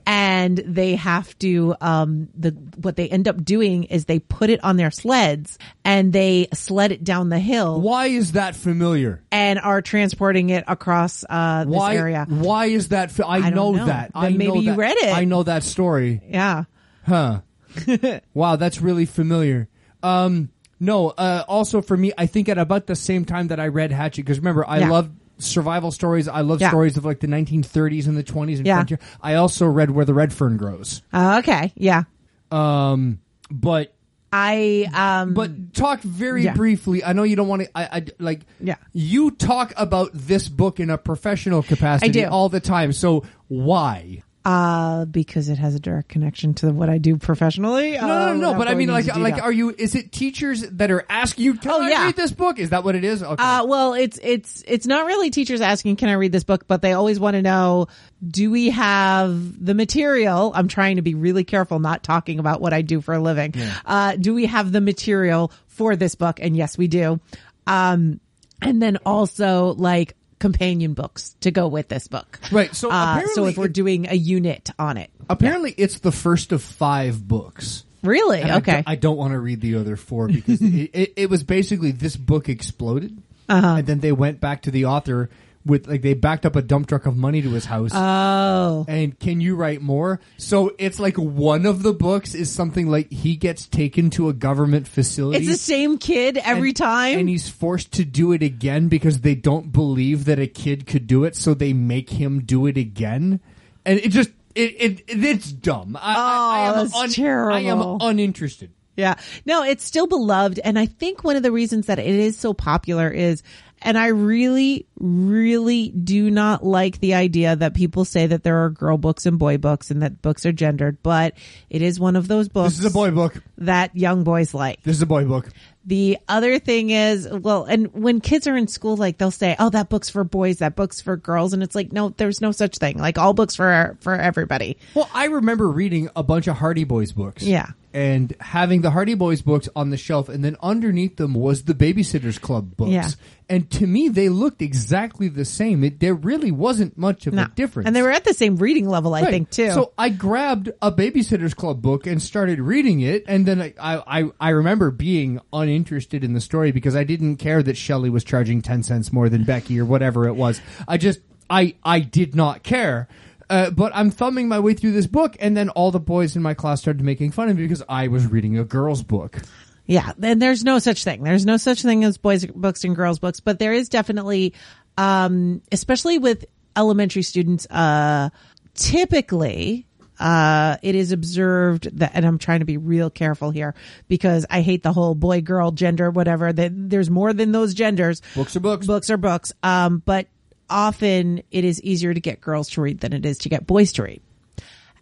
and 0.07 0.57
they 0.59 0.95
have 0.97 1.39
to 1.41 1.75
um 1.81 2.29
the 2.35 2.51
what 2.81 2.97
they 2.97 3.09
end 3.09 3.29
up 3.29 3.45
doing 3.45 3.85
is 3.85 4.07
they 4.07 4.19
put 4.19 4.51
it 4.51 4.63
on 4.65 4.77
their 4.77 4.91
sleds 4.91 5.59
and 5.85 6.13
they 6.13 6.49
sled 6.55 6.93
it 6.93 7.05
down 7.05 7.29
the 7.29 7.39
hill 7.39 7.81
Why 7.81 8.07
is 8.07 8.33
that 8.33 8.57
familiar? 8.57 9.23
and 9.31 9.59
are 9.59 9.83
transporting 9.83 10.51
it 10.51 10.65
across 10.67 11.25
uh, 11.29 11.65
this 11.65 11.75
Why? 11.75 11.97
area. 11.97 12.27
Why 12.41 12.67
is 12.67 12.89
that? 12.89 13.11
Fa- 13.11 13.27
I, 13.27 13.39
I 13.39 13.51
know, 13.51 13.73
know. 13.73 13.87
that. 13.87 14.13
Then 14.15 14.23
I 14.23 14.29
maybe 14.31 14.47
know 14.49 14.55
you 14.57 14.71
that- 14.73 14.79
read 14.79 14.97
it. 14.99 15.15
I 15.17 15.25
know 15.25 15.43
that 15.43 15.63
story. 15.63 16.21
Yeah. 16.29 16.65
Huh. 17.07 17.41
wow, 18.35 18.57
that's 18.57 18.81
really 18.81 19.07
familiar. 19.07 19.69
Um, 20.03 20.51
no, 20.81 21.09
uh, 21.11 21.45
also 21.49 21.81
for 21.83 21.97
me, 21.97 22.13
I 22.17 22.27
think 22.27 22.49
at 22.49 22.59
about 22.59 22.87
the 22.87 22.97
same 22.97 23.25
time 23.25 23.49
that 23.49 23.59
I 23.61 23.69
read 23.69 23.91
Hatchet, 23.93 24.23
because 24.25 24.39
remember, 24.39 24.65
I 24.69 24.79
Yeah. 24.81 24.91
love 24.91 25.11
survival 25.39 25.91
stories. 25.91 26.29
I 26.29 26.41
love 26.41 26.61
Yeah. 26.61 26.69
stories 26.71 26.97
of 26.97 27.05
like 27.05 27.21
the 27.21 27.27
1930s 27.29 28.07
and 28.07 28.17
the 28.17 28.23
20s 28.25 28.59
and 28.59 28.67
Yeah. 28.67 28.77
frontier. 28.77 28.99
I 29.23 29.35
also 29.35 29.67
read 29.67 29.91
Where 29.91 30.05
the 30.05 30.15
Red 30.15 30.33
Fern 30.33 30.57
Grows. 30.57 31.03
Uh, 31.13 31.37
okay. 31.41 31.73
Yeah. 31.77 32.05
Um, 32.51 33.21
but 33.51 33.95
I 34.33 34.89
um 34.93 35.35
but 35.35 35.73
talk 35.75 36.01
very 36.03 36.45
Yeah. 36.45 36.55
briefly. 36.55 37.03
I 37.03 37.13
know 37.13 37.23
you 37.23 37.37
don't 37.37 37.49
want 37.49 37.63
to. 37.63 37.69
I, 37.79 37.85
I 37.99 38.07
like. 38.19 38.41
Yeah. 38.61 38.77
You 38.93 39.31
talk 39.31 39.73
about 39.77 40.11
this 40.13 40.49
book 40.49 40.81
in 40.81 40.91
a 40.91 40.99
professional 40.99 41.63
capacity 41.63 42.11
do. 42.13 42.27
all 42.27 42.49
the 42.49 42.61
time. 42.61 42.93
So 42.93 43.25
why? 43.49 44.23
Uh 44.45 45.05
because 45.05 45.49
it 45.49 45.59
has 45.59 45.75
a 45.75 45.81
direct 45.81 46.09
connection 46.09 46.55
to 46.55 46.71
what 46.71 46.89
I 46.89 46.99
do 46.99 47.17
professionally. 47.17 47.93
No, 47.93 48.07
no, 48.07 48.35
no, 48.35 48.53
no. 48.53 48.59
But 48.59 48.69
I 48.69 48.75
mean, 48.75 48.89
like, 48.89 49.07
like, 49.17 49.35
are 49.35 49.43
are 49.49 49.53
you? 49.53 49.75
Is 49.77 49.95
it 49.95 50.13
teachers 50.13 50.63
that 50.63 50.91
are 50.91 51.05
asking 51.11 51.45
you? 51.45 51.55
Can 51.55 51.71
Oh, 51.71 51.83
I 51.83 51.89
yeah. 51.91 52.05
read 52.07 52.17
this 52.17 52.33
book? 52.33 52.59
Is 52.59 52.71
that 52.71 52.85
what 52.85 52.95
it 52.95 53.03
is? 53.05 53.23
Okay. 53.23 53.43
Uh, 53.43 53.65
well, 53.67 53.95
it's 53.95 54.19
it's 54.23 54.63
it's 54.67 54.87
not 54.87 55.07
really 55.07 55.31
teachers 55.31 55.61
asking, 55.61 55.97
"Can 55.97 56.09
I 56.09 56.13
read 56.15 56.33
this 56.33 56.45
book?" 56.45 56.67
But 56.67 56.83
they 56.83 56.93
always 56.93 57.19
want 57.19 57.35
to 57.35 57.43
know, 57.43 57.89
"Do 58.27 58.51
we 58.51 58.71
have 58.71 59.65
the 59.65 59.75
material?" 59.75 60.53
I'm 60.55 60.69
trying 60.69 60.97
to 60.97 61.03
be 61.03 61.15
really 61.15 61.45
careful, 61.45 61.79
not 61.81 62.03
talking 62.03 62.39
about 62.39 62.61
what 62.61 62.73
I 62.73 62.83
do 62.83 63.01
for 63.01 63.15
a 63.15 63.21
living. 63.21 63.55
Uh, 63.85 64.17
do 64.17 64.35
we 64.35 64.47
have 64.47 64.71
the 64.73 64.81
material 64.81 65.51
for 65.67 65.97
this 65.97 66.15
book? 66.15 66.39
And 66.41 66.57
yes, 66.57 66.79
we 66.79 66.87
do. 66.89 67.21
Um, 67.67 68.21
and 68.63 68.81
then 68.83 68.99
also 69.07 69.75
like 69.75 70.15
companion 70.39 70.95
books 70.95 71.35
to 71.41 71.51
go 71.51 71.69
with 71.69 71.89
this 71.89 72.09
book. 72.09 72.39
Right, 72.53 72.75
so 72.75 72.91
uh, 72.91 73.23
so 73.35 73.47
if 73.47 73.57
we're 73.59 73.69
doing 73.69 74.09
a 74.09 74.15
unit 74.15 74.71
on 74.79 74.97
it, 74.97 75.11
Apparently, 75.31 75.75
it's 75.77 75.99
the 75.99 76.13
first 76.13 76.53
of 76.53 76.63
five 76.63 77.27
books. 77.27 77.85
really 78.03 78.41
And 78.41 78.53
okay. 78.63 78.83
I, 78.87 78.95
don't 78.95 79.17
want 79.17 79.33
to 79.33 79.39
read 79.39 79.61
the 79.61 79.75
other 79.77 79.97
four 79.97 80.29
because 80.29 80.63
it, 80.63 80.91
it, 80.95 81.13
it 81.17 81.31
was 81.31 81.43
basically 81.43 81.91
this 81.93 82.17
book 82.17 82.49
exploded, 82.49 83.21
Uh-huh. 83.49 83.77
and 83.79 83.87
then 83.87 84.01
they 84.01 84.13
went 84.13 84.41
back 84.41 84.63
to 84.63 84.71
the 84.71 84.87
author 84.87 85.29
with 85.69 85.87
like 85.87 86.03
they 86.03 86.15
backed 86.15 86.45
up 86.45 86.57
a 86.57 86.63
dump 86.63 86.89
truck 86.89 87.07
of 87.07 87.17
money 87.17 87.41
to 87.43 87.51
his 87.51 87.65
house. 87.67 87.93
oh, 87.95 88.85
and 88.89 89.19
can 89.21 89.41
you 89.41 89.55
write 89.55 89.81
more? 89.81 90.19
So 90.39 90.75
it's 90.79 90.99
like 90.99 91.17
one 91.17 91.67
of 91.67 91.83
the 91.83 91.93
books 91.93 92.35
is 92.35 92.51
something 92.51 92.89
like 92.91 93.13
he 93.13 93.37
gets 93.37 93.67
taken 93.67 94.11
to 94.11 94.29
a 94.29 94.33
government 94.33 94.89
facility. 94.89 95.39
it's 95.39 95.47
the 95.49 95.57
same 95.57 95.99
kid 95.99 96.39
every 96.39 96.71
and- 96.71 96.77
time. 96.77 97.19
And 97.19 97.29
he's 97.29 97.49
forced 97.49 97.93
to 97.93 98.05
do 98.05 98.33
it 98.33 98.43
again 98.43 98.89
because 98.89 99.21
they 99.21 99.35
don't 99.35 99.73
believe 99.73 100.25
that 100.25 100.39
a 100.39 100.47
kid 100.47 100.87
could 100.87 101.07
do 101.07 101.25
it, 101.25 101.37
so 101.37 101.55
they 101.55 101.73
make 101.73 102.11
him 102.11 102.41
do 102.41 102.67
it 102.67 102.77
again. 102.77 103.41
And 103.85 103.99
it 104.01 104.09
just 104.09 104.31
it, 104.55 104.75
it, 104.79 105.01
it 105.09 105.25
it's 105.25 105.53
dumb. 105.53 105.97
I, 106.01 106.15
I, 106.15 106.17
I 106.17 106.71
Oh, 106.71 106.81
am 106.81 106.89
that's 106.89 107.15
terrible. 107.15 107.55
I 107.55 107.61
am 107.61 107.99
uninterested. 108.01 108.71
Yeah. 108.99 109.15
No, 109.47 109.63
it's 109.63 109.85
still 109.85 110.07
beloved. 110.07 110.59
And 110.63 110.79
I 110.79 110.85
think 110.87 111.25
one 111.25 111.37
of 111.37 111.43
the 111.43 111.53
reasons 111.53 111.87
that 111.87 111.99
it 111.99 112.07
is 112.07 112.39
so 112.39 112.53
popular 112.53 113.09
is, 113.09 113.43
and 113.81 113.97
I 113.97 114.09
really, 114.09 114.87
really 114.99 115.91
do 115.91 116.31
not 116.33 116.65
like 116.65 116.99
the 116.99 117.15
idea 117.15 117.55
that 117.55 117.75
people 117.75 118.05
say 118.05 118.27
that 118.27 118.43
there 118.43 118.65
are 118.65 118.71
girl 118.71 118.99
books 118.99 119.25
and 119.25 119.39
boy 119.39 119.57
books 119.59 119.93
and 119.93 120.03
that 120.03 120.21
books 120.21 120.45
are 120.45 120.51
gendered, 120.53 120.99
but 121.03 121.35
it 121.71 121.81
is 121.81 122.01
one 122.01 122.17
of 122.17 122.27
those 122.27 122.49
books 122.49 122.75
This 122.75 122.81
is 122.81 122.91
a 122.91 122.95
boy 122.95 123.13
book. 123.13 123.41
that 123.59 123.95
young 123.97 124.25
boys 124.25 124.53
like. 124.53 124.83
This 124.83 124.97
is 124.97 125.03
a 125.03 125.07
boy 125.07 125.25
book. 125.27 125.49
The 125.87 126.19
other 126.29 126.59
thing 126.59 126.91
is, 126.91 127.27
well, 127.31 127.65
and 127.65 127.95
when 127.95 128.21
kids 128.21 128.47
are 128.49 128.57
in 128.57 128.67
school, 128.67 128.97
like 128.97 129.17
they'll 129.17 129.31
say, 129.31 129.57
"Oh, 129.59 129.71
that 129.71 129.89
book's 129.89 130.11
for 130.11 130.23
boys, 130.23 130.59
that 130.59 130.77
book's 130.77 131.01
for 131.01 131.17
girls," 131.17 131.55
and 131.55 131.63
it's 131.63 131.75
like, 131.75 131.93
no, 131.95 132.11
there's 132.11 132.43
no 132.43 132.53
such 132.53 132.77
thing. 132.77 132.99
Like 132.99 133.17
all 133.17 133.33
books 133.33 133.57
for 133.57 133.97
for 134.01 134.15
everybody. 134.15 134.77
Well, 134.95 135.09
I 135.15 135.27
remember 135.27 135.67
reading 135.71 136.11
a 136.15 136.23
bunch 136.23 136.47
of 136.47 136.57
Hardy 136.59 136.85
Boys 136.85 137.13
books. 137.13 137.43
Yeah. 137.43 137.69
And 137.99 138.33
having 138.39 138.81
the 138.83 138.91
Hardy 138.91 139.15
Boys 139.15 139.43
books 139.43 139.69
on 139.75 139.91
the 139.91 139.97
shelf, 139.97 140.29
and 140.29 140.45
then 140.45 140.57
underneath 140.63 141.17
them 141.17 141.35
was 141.35 141.65
the 141.65 141.75
Babysitters 141.75 142.41
Club 142.41 142.77
books. 142.77 142.93
Yeah. 142.93 143.09
And 143.49 143.69
to 143.73 143.87
me, 143.87 144.09
they 144.09 144.29
looked 144.29 144.63
exactly 144.63 145.27
the 145.29 145.45
same. 145.45 145.83
It, 145.83 145.99
there 145.99 146.15
really 146.15 146.53
wasn't 146.53 146.97
much 146.97 147.27
of 147.27 147.35
No. 147.35 147.45
a 147.45 147.49
difference. 147.57 147.87
and 147.89 147.97
they 147.97 148.03
were 148.03 148.11
at 148.13 148.23
the 148.25 148.35
same 148.35 148.57
reading 148.57 148.89
level, 148.89 149.15
I 149.15 149.23
Right. 149.23 149.31
think, 149.31 149.51
too. 149.51 149.71
So 149.73 149.93
I 149.99 150.11
grabbed 150.11 150.71
a 150.81 150.93
Babysitters 150.93 151.57
Club 151.57 151.83
book 151.83 152.07
and 152.07 152.23
started 152.23 152.61
reading 152.61 153.01
it, 153.01 153.25
and 153.27 153.45
then 153.47 153.61
I, 153.61 153.73
I, 154.07 154.31
I- 154.41 154.51
remember 154.51 154.91
being 154.93 155.41
uninterested 155.53 156.23
in 156.23 156.35
the 156.35 156.41
story 156.41 156.71
because 156.73 156.95
I 156.95 157.03
didn't 157.05 157.37
care 157.37 157.63
that 157.65 157.77
Shelley 157.77 158.11
was 158.11 158.23
charging 158.23 158.63
ten 158.63 158.83
cents 158.85 159.13
more 159.13 159.29
than 159.29 159.43
Becky 159.45 159.81
or 159.81 159.85
whatever 159.87 160.29
it 160.29 160.35
was. 160.37 160.61
I 160.87 160.99
just 160.99 161.19
I 161.51 161.75
I 161.83 162.01
did 162.01 162.37
not 162.37 162.63
care. 162.63 163.09
Uh, 163.51 163.71
but 163.71 163.93
I'm 163.95 164.11
thumbing 164.11 164.49
my 164.49 164.61
way 164.61 164.75
through 164.75 164.93
this 164.93 165.07
book, 165.07 165.37
and 165.41 165.57
then 165.57 165.71
all 165.71 165.91
the 165.91 166.01
boys 166.01 166.37
in 166.37 166.43
my 166.43 166.55
class 166.55 166.81
started 166.81 167.03
making 167.03 167.33
fun 167.33 167.49
of 167.49 167.57
me 167.57 167.63
because 167.63 167.83
I 167.89 168.09
was 168.09 168.27
reading 168.27 168.59
a 168.59 168.65
girl's 168.65 169.03
book. 169.03 169.41
Yeah, 169.87 170.13
and 170.23 170.41
there's 170.41 170.65
no 170.65 170.79
such 170.79 171.03
thing. 171.03 171.23
There's 171.23 171.47
no 171.47 171.57
such 171.57 171.83
thing 171.83 172.05
as 172.05 172.19
boys 172.19 172.45
books 172.45 172.85
and 172.85 172.95
girls 172.95 173.19
books, 173.19 173.41
but 173.41 173.59
there 173.59 173.73
is 173.73 173.89
definitely, 173.89 174.53
um, 174.99 175.63
especially 175.73 176.19
with 176.19 176.45
elementary 176.77 177.23
students, 177.23 177.67
uh, 177.71 178.29
typically, 178.75 179.87
uh, 180.21 180.77
it 180.83 180.95
is 180.95 181.13
observed 181.13 181.99
that, 181.99 182.11
and 182.15 182.27
I'm 182.27 182.39
trying 182.39 182.59
to 182.59 182.67
be 182.67 182.77
real 182.77 183.09
careful 183.09 183.51
here 183.51 183.75
because 184.09 184.45
I 184.51 184.61
hate 184.61 184.83
the 184.83 184.93
whole 184.93 185.15
boy, 185.15 185.41
girl, 185.41 185.71
gender, 185.71 186.11
whatever, 186.11 186.53
that 186.53 186.73
there's 186.75 187.09
more 187.09 187.33
than 187.33 187.53
those 187.53 187.73
genders. 187.73 188.21
Books 188.35 188.57
are 188.57 188.61
books. 188.61 188.87
Books 188.87 189.11
are 189.11 189.17
books. 189.17 189.53
Um, 189.63 190.03
but 190.05 190.27
often 190.71 191.43
it 191.51 191.65
is 191.65 191.83
easier 191.83 192.13
to 192.13 192.21
get 192.21 192.41
girls 192.41 192.71
to 192.71 192.81
read 192.81 193.01
than 193.01 193.13
it 193.13 193.25
is 193.25 193.39
to 193.39 193.49
get 193.49 193.67
boys 193.67 193.93
to 193.93 194.03
read. 194.03 194.23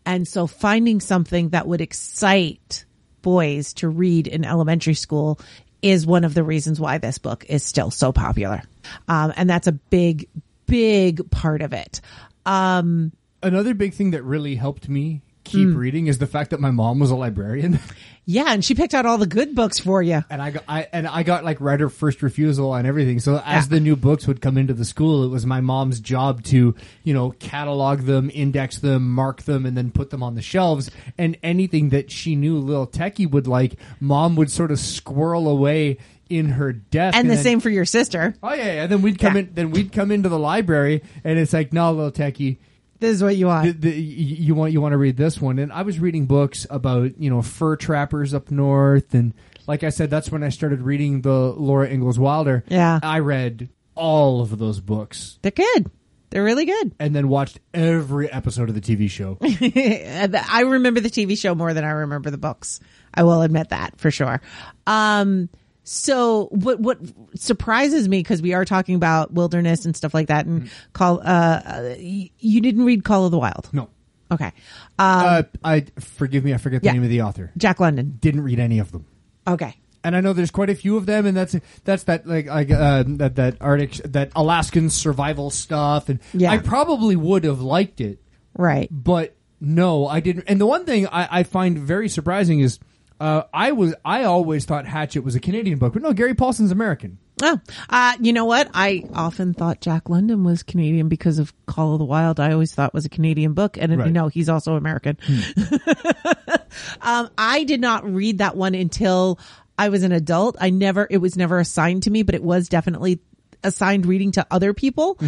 And 0.04 0.26
so 0.26 0.46
finding 0.46 1.00
something 1.00 1.50
that 1.50 1.66
would 1.66 1.80
excite 1.80 2.84
boys 3.22 3.74
to 3.74 3.88
read 3.88 4.28
in 4.28 4.44
elementary 4.44 4.94
school 4.94 5.40
is 5.82 6.06
one 6.06 6.24
of 6.24 6.34
the 6.34 6.44
reasons 6.44 6.80
why 6.80 6.98
this 6.98 7.18
book 7.18 7.44
is 7.48 7.62
still 7.62 7.90
so 7.90 8.12
popular. 8.12 8.62
Um, 9.08 9.32
and 9.36 9.50
that's 9.50 9.66
a 9.66 9.72
big, 9.72 10.28
big 10.66 11.30
part 11.30 11.60
of 11.62 11.72
it. 11.72 12.00
Um, 12.44 13.12
Another 13.42 13.74
big 13.74 13.94
thing 13.94 14.12
that 14.12 14.22
really 14.22 14.54
helped 14.54 14.88
me 14.88 15.22
keep 15.46 15.68
Hmm. 15.68 15.76
reading 15.76 16.06
is 16.08 16.18
the 16.18 16.26
fact 16.26 16.50
that 16.50 16.60
my 16.60 16.70
mom 16.70 16.98
was 16.98 17.10
a 17.10 17.16
librarian. 17.16 17.78
yeah, 18.26 18.46
and 18.48 18.64
she 18.64 18.74
picked 18.74 18.92
out 18.94 19.06
all 19.06 19.18
the 19.18 19.26
good 19.26 19.54
books 19.54 19.78
for 19.78 20.02
you. 20.02 20.22
and 20.28 20.42
I 20.42 20.50
got 20.50 20.64
I 20.68 20.86
and 20.92 21.06
I 21.06 21.22
got 21.22 21.44
like 21.44 21.60
right 21.60 21.80
of 21.80 21.94
first 21.94 22.22
refusal 22.22 22.70
on 22.70 22.84
everything. 22.86 23.20
So 23.20 23.40
as 23.44 23.68
the 23.68 23.80
new 23.80 23.96
books 23.96 24.26
would 24.26 24.40
come 24.40 24.58
into 24.58 24.74
the 24.74 24.84
school, 24.84 25.24
it 25.24 25.28
was 25.28 25.46
my 25.46 25.60
mom's 25.60 26.00
job 26.00 26.42
to 26.44 26.74
you 27.04 27.14
know 27.14 27.30
catalog 27.38 28.00
them, 28.00 28.30
index 28.34 28.78
them, 28.78 29.10
mark 29.12 29.42
them, 29.42 29.64
and 29.64 29.76
then 29.76 29.90
put 29.90 30.10
them 30.10 30.22
on 30.22 30.34
the 30.34 30.42
shelves. 30.42 30.90
And 31.16 31.36
anything 31.42 31.90
that 31.90 32.10
she 32.10 32.34
knew 32.36 32.58
little 32.58 32.86
techie 32.86 33.30
would 33.30 33.46
like, 33.46 33.76
mom 34.00 34.36
would 34.36 34.50
sort 34.50 34.70
of 34.70 34.78
squirrel 34.78 35.48
away 35.48 35.98
in 36.28 36.46
her 36.50 36.72
desk. 36.72 37.16
And 37.16 37.30
the 37.30 37.34
then- 37.36 37.44
same 37.44 37.60
for 37.60 37.70
your 37.70 37.84
sister. 37.84 38.34
Oh 38.42 38.52
yeah, 38.52 38.72
yeah. 38.74 38.86
Then 38.88 39.00
we'd 39.02 39.18
come 39.20 39.34
Yeah. 39.34 39.40
in. 39.42 39.50
Then 39.54 39.70
we'd 39.70 39.92
come 39.92 40.10
into 40.10 40.28
the 40.28 40.38
library, 40.38 41.02
and 41.22 41.38
it's 41.38 41.52
like, 41.52 41.72
no, 41.72 41.92
little 41.92 42.10
techie. 42.10 42.56
This 42.98 43.14
is 43.16 43.22
what 43.22 43.36
you 43.36 43.46
want. 43.46 43.66
the, 43.80 43.90
the, 43.90 44.00
you 44.00 44.54
want 44.54 44.72
you 44.72 44.80
want 44.80 44.92
to 44.92 44.98
read 44.98 45.16
this 45.16 45.40
one 45.40 45.58
and 45.58 45.72
i 45.72 45.82
was 45.82 45.98
reading 45.98 46.26
books 46.26 46.66
about 46.70 47.18
you 47.18 47.28
know 47.30 47.42
fur 47.42 47.76
trappers 47.76 48.32
up 48.34 48.50
north 48.50 49.14
and 49.14 49.34
like 49.66 49.84
i 49.84 49.88
said 49.90 50.08
that's 50.10 50.30
when 50.30 50.42
i 50.42 50.48
started 50.48 50.80
reading 50.82 51.20
the 51.22 51.30
laura 51.30 51.88
ingalls 51.88 52.18
wilder 52.18 52.64
Yeah. 52.68 52.98
i 53.02 53.18
read 53.18 53.68
all 53.94 54.40
of 54.40 54.58
those 54.58 54.80
books 54.80 55.38
They're 55.42 55.50
good. 55.50 55.90
They're 56.30 56.42
really 56.44 56.64
good. 56.66 56.92
and 56.98 57.14
then 57.14 57.28
watched 57.28 57.60
every 57.72 58.30
episode 58.30 58.68
of 58.68 58.74
the 58.74 58.80
tv 58.80 59.08
show 59.10 59.38
I 59.42 60.62
remember 60.66 61.00
the 61.00 61.08
TV 61.10 61.38
show 61.38 61.54
more 61.54 61.72
than 61.72 61.84
I 61.84 61.90
remember 61.90 62.30
the 62.30 62.38
books. 62.38 62.80
I 63.14 63.22
will 63.22 63.42
admit 63.42 63.70
that 63.70 63.98
for 63.98 64.10
sure. 64.10 64.40
Um, 64.86 65.48
so 65.88 66.48
what 66.50 66.80
what 66.80 66.98
surprises 67.36 68.08
me 68.08 68.18
because 68.18 68.42
we 68.42 68.52
are 68.54 68.64
talking 68.64 68.96
about 68.96 69.32
wilderness 69.32 69.84
and 69.84 69.96
stuff 69.96 70.12
like 70.12 70.26
that, 70.26 70.44
and 70.44 70.68
call 70.92 71.20
uh, 71.20 71.22
uh, 71.64 71.94
you 71.98 72.60
didn't 72.60 72.84
read 72.84 73.04
Call 73.04 73.24
of 73.24 73.30
the 73.30 73.38
Wild, 73.38 73.68
no 73.72 73.88
okay? 74.30 74.52
Um, 74.98 75.24
uh, 75.24 75.42
i 75.62 75.84
forgive 76.00 76.44
me 76.44 76.52
i 76.52 76.56
forget 76.56 76.82
the 76.82 76.86
yeah. 76.86 76.92
name 76.92 77.04
of 77.04 77.08
the 77.10 77.22
author 77.22 77.52
Jack 77.56 77.78
London, 77.78 78.18
didn't 78.20 78.42
read 78.42 78.58
any 78.58 78.80
of 78.80 78.90
them 78.90 79.06
okay. 79.46 79.76
and 80.02 80.16
I 80.16 80.20
know 80.20 80.32
there's 80.32 80.50
quite 80.50 80.70
a 80.70 80.74
few 80.74 80.96
of 80.96 81.06
them, 81.06 81.24
and 81.26 81.36
that's 81.36 81.54
that's 81.84 82.02
that 82.04 82.26
like 82.26 82.46
like 82.46 82.70
uh, 82.70 83.04
that 83.06 83.36
that 83.36 83.56
Arctic 83.60 83.92
that 84.12 84.32
Alaskan 84.34 84.90
survival 84.90 85.50
stuff, 85.50 86.08
and 86.08 86.18
Yeah. 86.34 86.50
I 86.50 86.58
probably 86.58 87.14
would 87.16 87.44
have 87.44 87.60
liked 87.60 88.00
it, 88.00 88.20
Right. 88.56 88.88
but 88.90 89.36
no, 89.60 90.06
I 90.06 90.20
didn't. 90.20 90.44
And 90.48 90.60
the 90.60 90.66
one 90.66 90.84
thing 90.84 91.06
I, 91.06 91.40
I 91.40 91.42
find 91.44 91.78
very 91.78 92.08
surprising 92.08 92.60
is 92.60 92.78
uh, 93.20 93.42
I 93.52 93.72
was 93.72 93.94
I 94.04 94.24
always 94.24 94.64
thought 94.64 94.86
Hatchet 94.86 95.22
was 95.22 95.34
a 95.34 95.40
Canadian 95.40 95.78
book, 95.78 95.92
but 95.92 96.02
no, 96.02 96.12
Gary 96.12 96.34
Paulsen's 96.34 96.70
American. 96.70 97.18
Oh, 97.42 97.60
uh, 97.90 98.14
you 98.18 98.32
know 98.32 98.46
what? 98.46 98.70
I 98.72 99.04
often 99.14 99.52
thought 99.52 99.80
Jack 99.82 100.08
London 100.08 100.42
was 100.42 100.62
Canadian 100.62 101.08
because 101.08 101.38
of 101.38 101.52
Call 101.66 101.92
of 101.92 101.98
the 101.98 102.04
Wild. 102.06 102.40
I 102.40 102.52
always 102.52 102.72
thought 102.74 102.94
was 102.94 103.04
a 103.04 103.10
Canadian 103.10 103.52
book, 103.52 103.76
and 103.76 103.98
Right. 103.98 104.10
no, 104.10 104.28
he's 104.28 104.48
also 104.48 104.74
American. 104.76 105.18
um, 107.02 107.28
I 107.36 107.64
did 107.64 107.80
not 107.80 108.10
read 108.10 108.38
that 108.38 108.56
one 108.56 108.74
until 108.74 109.38
I 109.78 109.90
was 109.90 110.02
an 110.02 110.12
adult. 110.12 110.56
I 110.60 110.70
never, 110.70 111.06
it 111.10 111.18
was 111.18 111.36
never 111.36 111.58
assigned 111.58 112.04
to 112.04 112.10
me, 112.10 112.22
but 112.22 112.34
it 112.34 112.42
was 112.42 112.68
definitely 112.70 113.20
assigned 113.62 114.06
reading 114.06 114.32
to 114.32 114.46
other 114.50 114.72
people. 114.72 115.18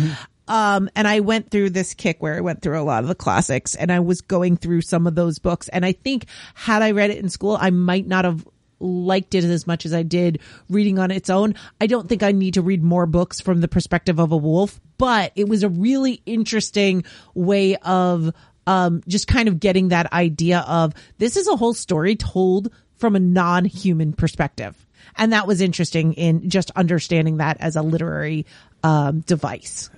Um, 0.48 0.88
and 0.96 1.06
I 1.06 1.20
went 1.20 1.50
through 1.50 1.70
this 1.70 1.94
kick 1.94 2.20
where 2.20 2.34
I 2.34 2.40
went 2.40 2.62
through 2.62 2.80
a 2.80 2.82
lot 2.82 3.02
of 3.02 3.08
the 3.08 3.14
classics 3.14 3.74
and 3.74 3.92
I 3.92 4.00
was 4.00 4.22
going 4.22 4.56
through 4.56 4.80
some 4.80 5.06
of 5.06 5.14
those 5.14 5.38
books. 5.38 5.68
And 5.68 5.84
I 5.84 5.92
think 5.92 6.26
had 6.54 6.82
I 6.82 6.92
read 6.92 7.10
it 7.10 7.18
in 7.18 7.28
school, 7.28 7.56
I 7.60 7.70
might 7.70 8.06
not 8.06 8.24
have 8.24 8.46
liked 8.80 9.34
it 9.34 9.44
as 9.44 9.66
much 9.66 9.84
as 9.84 9.92
I 9.92 10.02
did 10.02 10.40
reading 10.68 10.98
on 10.98 11.10
its 11.10 11.30
own. 11.30 11.54
I 11.80 11.86
don't 11.86 12.08
think 12.08 12.22
I 12.22 12.32
need 12.32 12.54
to 12.54 12.62
read 12.62 12.82
more 12.82 13.06
books 13.06 13.40
from 13.40 13.60
the 13.60 13.68
perspective 13.68 14.18
of 14.18 14.32
a 14.32 14.36
wolf, 14.36 14.80
but 14.98 15.32
it 15.34 15.48
was 15.48 15.62
a 15.62 15.68
really 15.68 16.22
interesting 16.26 17.04
way 17.34 17.76
of 17.76 18.32
um, 18.66 19.02
just 19.08 19.26
kind 19.26 19.48
of 19.48 19.60
getting 19.60 19.88
that 19.88 20.12
idea 20.12 20.60
of 20.60 20.94
this 21.18 21.36
is 21.36 21.48
a 21.48 21.56
whole 21.56 21.74
story 21.74 22.16
told 22.16 22.72
from 22.96 23.16
a 23.16 23.20
non-human 23.20 24.12
perspective. 24.12 24.86
And 25.16 25.32
that 25.32 25.46
was 25.46 25.60
interesting 25.60 26.12
in 26.14 26.48
just 26.50 26.70
understanding 26.76 27.38
that 27.38 27.56
as 27.60 27.76
a 27.76 27.82
literary 27.82 28.46
um, 28.82 29.20
device. 29.20 29.90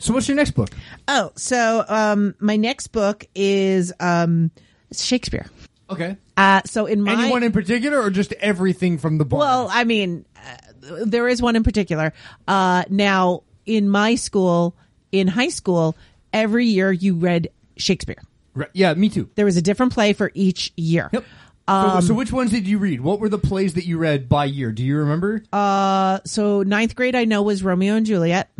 So 0.00 0.14
what's 0.14 0.28
your 0.28 0.36
next 0.36 0.52
book? 0.52 0.70
Oh, 1.08 1.30
so 1.36 1.84
um, 1.86 2.34
my 2.40 2.56
next 2.56 2.88
book 2.88 3.26
is 3.34 3.92
um, 4.00 4.50
Shakespeare. 4.92 5.46
Okay. 5.90 6.16
Uh, 6.36 6.62
so 6.64 6.86
in 6.86 7.02
my 7.02 7.12
Anyone 7.12 7.42
in 7.42 7.52
particular, 7.52 8.00
or 8.00 8.10
just 8.10 8.32
everything 8.34 8.96
from 8.96 9.18
the 9.18 9.26
book? 9.26 9.40
Well, 9.40 9.68
I 9.70 9.84
mean, 9.84 10.24
uh, 10.36 11.04
there 11.04 11.28
is 11.28 11.42
one 11.42 11.54
in 11.54 11.64
particular. 11.64 12.14
Uh, 12.48 12.84
now, 12.88 13.42
in 13.66 13.90
my 13.90 14.14
school, 14.14 14.74
in 15.12 15.26
high 15.26 15.48
school, 15.48 15.96
every 16.32 16.66
year 16.66 16.90
you 16.90 17.16
read 17.16 17.50
Shakespeare. 17.76 18.22
Right. 18.54 18.70
yeah, 18.72 18.94
me 18.94 19.08
too. 19.08 19.28
There 19.34 19.44
was 19.44 19.56
a 19.56 19.62
different 19.62 19.92
play 19.92 20.12
for 20.12 20.30
each 20.34 20.72
year. 20.76 21.10
Yep. 21.12 21.24
Um, 21.68 22.00
so, 22.00 22.08
so 22.08 22.14
which 22.14 22.32
ones 22.32 22.50
did 22.50 22.66
you 22.66 22.78
read? 22.78 23.00
What 23.00 23.20
were 23.20 23.28
the 23.28 23.38
plays 23.38 23.74
that 23.74 23.86
you 23.86 23.98
read 23.98 24.28
by 24.28 24.46
year? 24.46 24.72
Do 24.72 24.82
you 24.82 24.96
remember? 24.98 25.44
Uh, 25.52 26.20
so 26.24 26.62
ninth 26.62 26.96
grade, 26.96 27.14
I 27.14 27.24
know 27.24 27.42
was 27.42 27.62
Romeo 27.62 27.94
and 27.94 28.06
Juliet, 28.06 28.50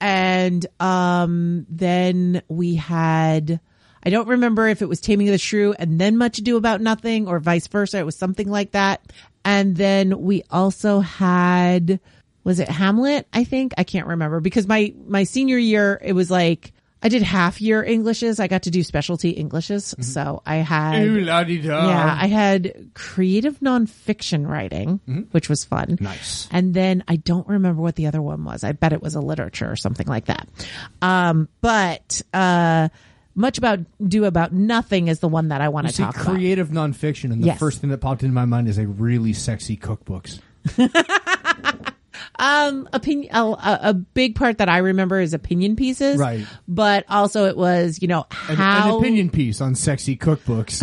and 0.00 0.64
um, 0.80 1.66
then 1.68 2.42
we 2.48 2.76
had. 2.76 3.60
I 4.04 4.10
don't 4.10 4.26
remember 4.26 4.66
if 4.66 4.82
it 4.82 4.88
was 4.88 5.00
Taming 5.00 5.28
of 5.28 5.32
the 5.32 5.38
Shrew 5.38 5.74
and 5.74 6.00
then 6.00 6.16
Much 6.16 6.38
Ado 6.38 6.56
About 6.56 6.80
Nothing 6.80 7.28
or 7.28 7.38
vice 7.38 7.68
versa. 7.68 7.98
It 7.98 8.06
was 8.06 8.16
something 8.16 8.50
like 8.50 8.72
that. 8.72 9.00
And 9.44 9.76
then 9.76 10.22
we 10.22 10.42
also 10.50 10.98
had, 10.98 12.00
was 12.42 12.58
it 12.58 12.68
Hamlet? 12.68 13.28
I 13.32 13.44
think 13.44 13.74
I 13.78 13.84
can't 13.84 14.08
remember 14.08 14.40
because 14.40 14.66
my, 14.66 14.92
my 15.06 15.22
senior 15.22 15.56
year, 15.56 16.00
it 16.02 16.14
was 16.14 16.32
like, 16.32 16.72
I 17.02 17.08
did 17.08 17.22
half 17.22 17.60
year 17.60 17.82
Englishes. 17.82 18.38
I 18.38 18.46
got 18.46 18.62
to 18.62 18.70
do 18.70 18.82
specialty 18.82 19.36
Englishes. 19.36 19.94
So 20.00 20.42
I 20.46 20.56
had, 20.56 21.02
Ooh, 21.02 21.18
yeah, 21.20 22.16
I 22.20 22.28
had 22.28 22.90
creative 22.94 23.58
nonfiction 23.60 24.46
writing, 24.48 25.26
which 25.32 25.48
was 25.48 25.64
fun. 25.64 25.98
Nice. 26.00 26.48
And 26.52 26.72
then 26.74 27.02
I 27.08 27.16
don't 27.16 27.46
remember 27.48 27.82
what 27.82 27.96
the 27.96 28.06
other 28.06 28.22
one 28.22 28.44
was. 28.44 28.62
I 28.64 28.72
bet 28.72 28.92
it 28.92 29.02
was 29.02 29.14
a 29.16 29.20
literature 29.20 29.70
or 29.70 29.76
something 29.76 30.06
like 30.06 30.26
that. 30.26 30.48
Um, 31.00 31.48
but, 31.60 32.22
uh, 32.32 32.88
much 33.34 33.56
about 33.56 33.80
do 34.06 34.26
about 34.26 34.52
nothing 34.52 35.08
is 35.08 35.20
the 35.20 35.28
one 35.28 35.48
that 35.48 35.60
I 35.62 35.70
want 35.70 35.88
to 35.88 35.96
talk 35.96 36.14
about. 36.16 36.26
creative 36.34 36.68
nonfiction, 36.68 37.32
and 37.32 37.42
the 37.42 37.46
Yes. 37.46 37.58
first 37.58 37.80
thing 37.80 37.88
that 37.88 37.98
popped 37.98 38.22
into 38.22 38.34
my 38.34 38.44
mind 38.44 38.68
is 38.68 38.76
a 38.78 38.86
really 38.86 39.32
sexy 39.32 39.74
cookbooks. 39.76 40.38
Um, 42.38 42.88
opinion, 42.92 43.34
a, 43.34 43.78
a 43.82 43.94
big 43.94 44.34
part 44.34 44.58
that 44.58 44.68
I 44.68 44.78
remember 44.78 45.20
is 45.20 45.34
opinion 45.34 45.76
pieces. 45.76 46.18
Right. 46.18 46.46
But 46.68 47.04
also 47.08 47.46
it 47.46 47.56
was, 47.56 48.00
you 48.02 48.08
know, 48.08 48.26
An, 48.48 48.56
how 48.56 48.96
an 48.96 49.00
opinion 49.00 49.30
piece 49.30 49.60
on 49.60 49.74
sexy 49.74 50.16
cookbooks. 50.16 50.82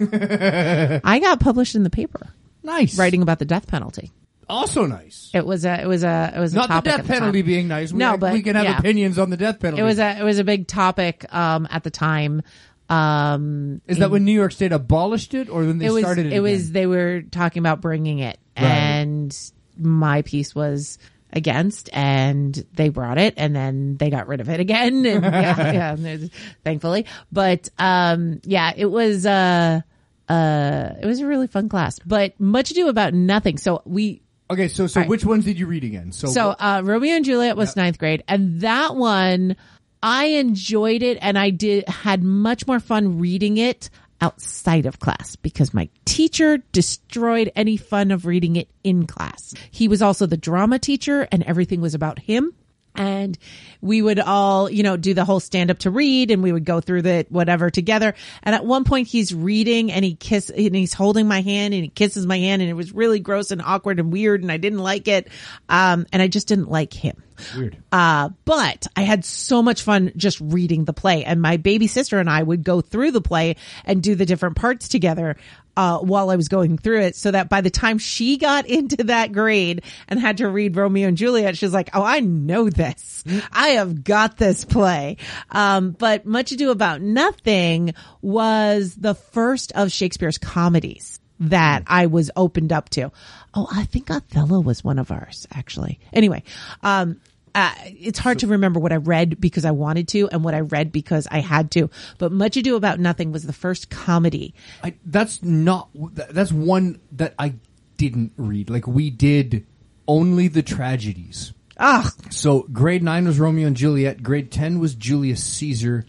I 1.04 1.18
got 1.18 1.40
published 1.40 1.74
in 1.74 1.82
the 1.82 1.90
paper 1.90 2.28
nice. 2.62 2.98
writing 2.98 3.22
about 3.22 3.38
the 3.38 3.44
death 3.44 3.66
penalty. 3.66 4.12
Also 4.48 4.84
nice. 4.86 5.30
It 5.32 5.46
was 5.46 5.64
a, 5.64 5.80
it 5.80 5.86
was 5.86 6.04
a, 6.04 6.32
it 6.36 6.38
was 6.38 6.52
a 6.52 6.56
Not 6.56 6.68
the 6.68 6.80
death 6.90 7.06
the 7.06 7.12
penalty 7.14 7.40
being 7.42 7.66
nice. 7.68 7.92
We, 7.92 7.98
No, 7.98 8.18
but 8.18 8.32
we 8.34 8.42
can 8.42 8.56
have 8.56 8.64
yeah. 8.64 8.78
opinions 8.78 9.18
on 9.18 9.30
the 9.30 9.38
death 9.38 9.58
penalty. 9.58 9.80
It 9.80 9.84
was 9.84 9.98
a, 9.98 10.18
it 10.20 10.22
was 10.22 10.38
a 10.38 10.44
big 10.44 10.66
topic, 10.68 11.24
um, 11.34 11.66
at 11.70 11.82
the 11.82 11.90
time. 11.90 12.42
Um, 12.90 13.80
Is 13.86 13.98
that 13.98 14.10
when 14.10 14.24
New 14.26 14.32
York 14.32 14.52
State 14.52 14.70
abolished 14.72 15.32
it, 15.32 15.48
or 15.48 15.60
when 15.64 15.78
they 15.78 15.86
it 15.86 15.90
was 15.90 16.02
started 16.02 16.26
it? 16.26 16.34
it 16.34 16.40
was 16.40 16.70
they 16.72 16.86
were 16.86 17.22
talking 17.22 17.60
about 17.60 17.80
bringing 17.80 18.18
it 18.18 18.38
Right. 18.58 18.66
and 18.66 19.52
my 19.78 20.22
piece 20.22 20.54
was 20.54 20.98
against 21.32 21.90
and 21.92 22.64
they 22.74 22.88
brought 22.88 23.18
it 23.18 23.34
and 23.36 23.56
then 23.56 23.96
they 23.96 24.08
got 24.08 24.28
rid 24.28 24.40
of 24.40 24.48
it 24.48 24.60
again 24.60 25.04
and 25.06 25.24
yeah, 25.24 25.96
yeah 25.96 26.16
thankfully 26.64 27.06
but 27.32 27.68
um 27.78 28.40
yeah 28.44 28.72
it 28.76 28.86
was 28.86 29.26
uh 29.26 29.80
uh 30.28 30.88
it 31.02 31.06
was 31.06 31.20
a 31.20 31.26
really 31.26 31.48
fun 31.48 31.68
class 31.68 31.98
but 32.06 32.38
much 32.38 32.70
ado 32.70 32.88
about 32.88 33.14
nothing 33.14 33.58
so 33.58 33.82
we 33.84 34.22
okay. 34.50 34.68
So, 34.68 34.86
so 34.86 35.00
right. 35.00 35.08
which 35.08 35.24
ones 35.24 35.44
did 35.44 35.58
you 35.58 35.66
read 35.66 35.84
again? 35.84 36.12
So, 36.12 36.28
so 36.28 36.50
uh, 36.50 36.82
Romeo 36.84 37.14
and 37.16 37.24
Juliet 37.24 37.56
was 37.56 37.76
ninth 37.76 37.98
grade, 37.98 38.24
and 38.28 38.60
that 38.60 38.96
one 38.96 39.56
I 40.02 40.26
enjoyed 40.26 41.02
it, 41.02 41.18
and 41.20 41.38
I 41.38 41.50
did 41.50 41.88
had 41.88 42.22
much 42.22 42.66
more 42.66 42.80
fun 42.80 43.18
reading 43.18 43.56
it 43.56 43.90
outside 44.24 44.86
of 44.86 45.00
class 45.00 45.36
because 45.36 45.74
my 45.74 45.90
teacher 46.06 46.56
destroyed 46.72 47.52
any 47.54 47.76
fun 47.76 48.10
of 48.10 48.24
reading 48.24 48.56
it 48.56 48.68
in 48.82 49.06
class. 49.06 49.52
He 49.70 49.86
was 49.86 50.00
also 50.00 50.24
the 50.24 50.38
drama 50.38 50.78
teacher, 50.78 51.28
and 51.30 51.42
everything 51.42 51.82
was 51.82 51.94
about 51.94 52.18
him. 52.20 52.54
And 52.94 53.36
we 53.80 54.00
would 54.00 54.20
all, 54.20 54.70
you 54.70 54.82
know, 54.82 54.96
do 54.96 55.14
the 55.14 55.24
whole 55.24 55.40
stand 55.40 55.70
up 55.70 55.78
to 55.80 55.90
read 55.90 56.30
and 56.30 56.42
we 56.42 56.52
would 56.52 56.64
go 56.64 56.80
through 56.80 57.02
the 57.02 57.26
whatever 57.28 57.70
together. 57.70 58.14
And 58.42 58.54
at 58.54 58.64
one 58.64 58.84
point 58.84 59.08
he's 59.08 59.34
reading 59.34 59.90
and 59.90 60.04
he 60.04 60.14
kiss 60.14 60.50
and 60.50 60.74
he's 60.76 60.94
holding 60.94 61.26
my 61.26 61.40
hand 61.40 61.74
and 61.74 61.82
he 61.82 61.88
kisses 61.88 62.24
my 62.24 62.38
hand 62.38 62.62
and 62.62 62.70
it 62.70 62.74
was 62.74 62.92
really 62.92 63.18
gross 63.18 63.50
and 63.50 63.60
awkward 63.60 63.98
and 63.98 64.12
weird 64.12 64.42
and 64.42 64.52
I 64.52 64.58
didn't 64.58 64.78
like 64.78 65.08
it. 65.08 65.28
Um, 65.68 66.06
and 66.12 66.22
I 66.22 66.28
just 66.28 66.46
didn't 66.46 66.70
like 66.70 66.92
him. 66.92 67.22
Weird. 67.56 67.76
Uh, 67.90 68.30
but 68.44 68.86
I 68.94 69.02
had 69.02 69.24
so 69.24 69.62
much 69.62 69.82
fun 69.82 70.12
just 70.16 70.40
reading 70.40 70.84
the 70.84 70.92
play 70.92 71.24
and 71.24 71.42
my 71.42 71.56
baby 71.56 71.88
sister 71.88 72.20
and 72.20 72.30
I 72.30 72.42
would 72.42 72.62
go 72.62 72.80
through 72.80 73.10
the 73.10 73.20
play 73.20 73.56
and 73.84 74.02
do 74.02 74.14
the 74.14 74.26
different 74.26 74.56
parts 74.56 74.88
together. 74.88 75.36
Uh, 75.76 75.98
while 75.98 76.30
I 76.30 76.36
was 76.36 76.46
going 76.48 76.78
through 76.78 77.00
it 77.00 77.16
so 77.16 77.32
that 77.32 77.48
by 77.48 77.60
the 77.60 77.70
time 77.70 77.98
she 77.98 78.36
got 78.36 78.66
into 78.68 79.04
that 79.04 79.32
grade 79.32 79.82
and 80.08 80.20
had 80.20 80.38
to 80.38 80.48
read 80.48 80.76
Romeo 80.76 81.08
and 81.08 81.16
Juliet, 81.16 81.56
she's 81.56 81.72
like, 81.72 81.90
Oh, 81.94 82.02
I 82.02 82.20
know 82.20 82.70
this. 82.70 83.24
I 83.52 83.68
have 83.70 84.04
got 84.04 84.36
this 84.36 84.64
play. 84.64 85.16
Um, 85.50 85.90
but 85.90 86.26
Much 86.26 86.52
Ado 86.52 86.70
About 86.70 87.00
Nothing 87.00 87.94
was 88.22 88.94
the 88.94 89.14
first 89.14 89.72
of 89.72 89.90
Shakespeare's 89.90 90.38
comedies 90.38 91.20
that 91.40 91.82
I 91.86 92.06
was 92.06 92.30
opened 92.36 92.72
up 92.72 92.88
to. 92.90 93.10
Oh, 93.54 93.68
I 93.70 93.84
think 93.84 94.10
Othello 94.10 94.60
was 94.60 94.84
one 94.84 94.98
of 94.98 95.10
ours, 95.10 95.46
actually. 95.52 95.98
Anyway, 96.12 96.42
um, 96.82 97.20
uh, 97.54 97.72
it's 97.84 98.18
hard 98.18 98.40
to 98.40 98.46
remember 98.48 98.80
what 98.80 98.92
I 98.92 98.96
read 98.96 99.40
because 99.40 99.64
I 99.64 99.70
wanted 99.70 100.08
to 100.08 100.28
and 100.30 100.42
what 100.42 100.54
I 100.54 100.60
read 100.60 100.90
because 100.90 101.28
I 101.30 101.38
had 101.38 101.70
to. 101.72 101.88
But 102.18 102.32
Much 102.32 102.56
Ado 102.56 102.76
About 102.76 102.98
Nothing 102.98 103.30
was 103.32 103.44
the 103.44 103.52
first 103.52 103.90
comedy. 103.90 104.54
I, 104.82 104.94
that's 105.04 105.42
not. 105.42 105.88
That's 105.94 106.50
one 106.52 107.00
that 107.12 107.34
I 107.38 107.54
didn't 107.96 108.32
read. 108.36 108.70
Like 108.70 108.86
we 108.86 109.10
did 109.10 109.66
only 110.08 110.48
the 110.48 110.62
tragedies. 110.62 111.52
Ah, 111.78 112.12
So 112.30 112.62
grade 112.72 113.02
nine 113.02 113.26
was 113.26 113.38
Romeo 113.40 113.66
and 113.66 113.76
Juliet. 113.76 114.22
Grade 114.22 114.50
ten 114.50 114.78
was 114.78 114.94
Julius 114.94 115.42
Caesar. 115.44 116.06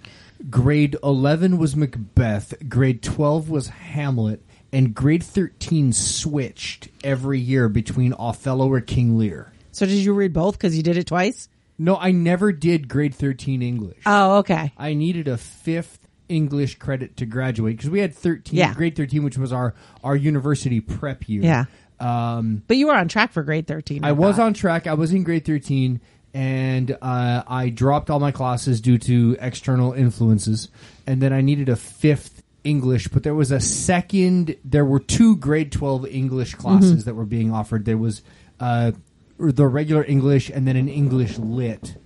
Grade 0.50 0.96
eleven 1.04 1.58
was 1.58 1.76
Macbeth. 1.76 2.54
Grade 2.70 3.02
twelve 3.02 3.50
was 3.50 3.68
Hamlet. 3.70 4.44
And 4.74 4.94
grade 4.94 5.24
thirteen 5.24 5.94
switched 5.94 6.90
every 7.04 7.40
year 7.40 7.70
between 7.70 8.14
Othello 8.18 8.68
or 8.72 8.82
King 8.82 9.18
Lear. 9.18 9.54
So 9.76 9.86
did 9.86 9.96
you 9.96 10.14
read 10.14 10.34
both 10.34 10.56
because 10.58 10.76
you 10.76 10.84
did 10.84 10.98
it 10.98 11.08
twice? 11.08 11.50
No, 11.78 11.98
I 11.98 12.12
never 12.12 12.52
did 12.52 12.88
grade 12.88 13.14
thirteen 13.14 13.62
English. 13.62 13.98
Oh, 14.06 14.38
okay. 14.38 14.72
I 14.78 14.94
needed 14.94 15.28
a 15.28 15.38
fifth 15.38 16.00
English 16.30 16.76
credit 16.80 17.18
to 17.18 17.26
graduate 17.26 17.78
because 17.78 17.90
we 17.90 18.00
had 18.00 18.16
thirteen, 18.16 18.58
Yeah. 18.60 18.74
grade 18.74 18.96
thirteen, 18.96 19.24
which 19.24 19.38
was 19.38 19.52
our 19.52 19.76
our 20.04 20.16
university 20.16 20.80
prep 20.80 21.28
year. 21.28 21.44
Yeah. 21.44 21.66
Um, 22.00 22.64
But 22.68 22.78
you 22.78 22.88
were 22.88 22.96
on 22.96 23.08
track 23.08 23.32
for 23.32 23.44
grade 23.44 23.68
13. 23.68 24.04
I 24.04 24.12
was 24.12 24.36
thought. 24.36 24.48
on 24.48 24.54
track. 24.54 24.86
I 24.88 24.96
was 24.96 25.14
in 25.14 25.24
grade 25.24 25.46
13 25.46 26.02
and 26.34 26.92
uh, 27.02 27.44
I 27.48 27.70
dropped 27.70 28.10
all 28.10 28.20
my 28.20 28.32
classes 28.32 28.82
due 28.82 28.98
to 28.98 29.38
external 29.40 29.94
influences. 29.94 30.68
And 31.08 31.22
then 31.22 31.32
I 31.32 31.40
needed 31.40 31.70
a 31.70 31.78
fifth 31.78 32.44
English, 32.66 33.08
but 33.08 33.24
there 33.24 33.34
was 33.36 33.52
a 33.52 33.62
second, 33.62 34.58
there 34.66 34.84
were 34.84 35.00
two 35.00 35.38
grade 35.38 35.72
12 35.72 36.08
English 36.08 36.56
classes 36.56 37.06
that 37.06 37.16
were 37.16 37.26
being 37.26 37.54
offered. 37.54 37.86
There 37.86 37.98
was 37.98 38.22
uh, 38.60 38.92
the 39.38 39.68
regular 39.68 40.04
English 40.06 40.50
and 40.50 40.68
then 40.68 40.76
an 40.76 40.88
English 40.90 41.38
lit. 41.38 41.98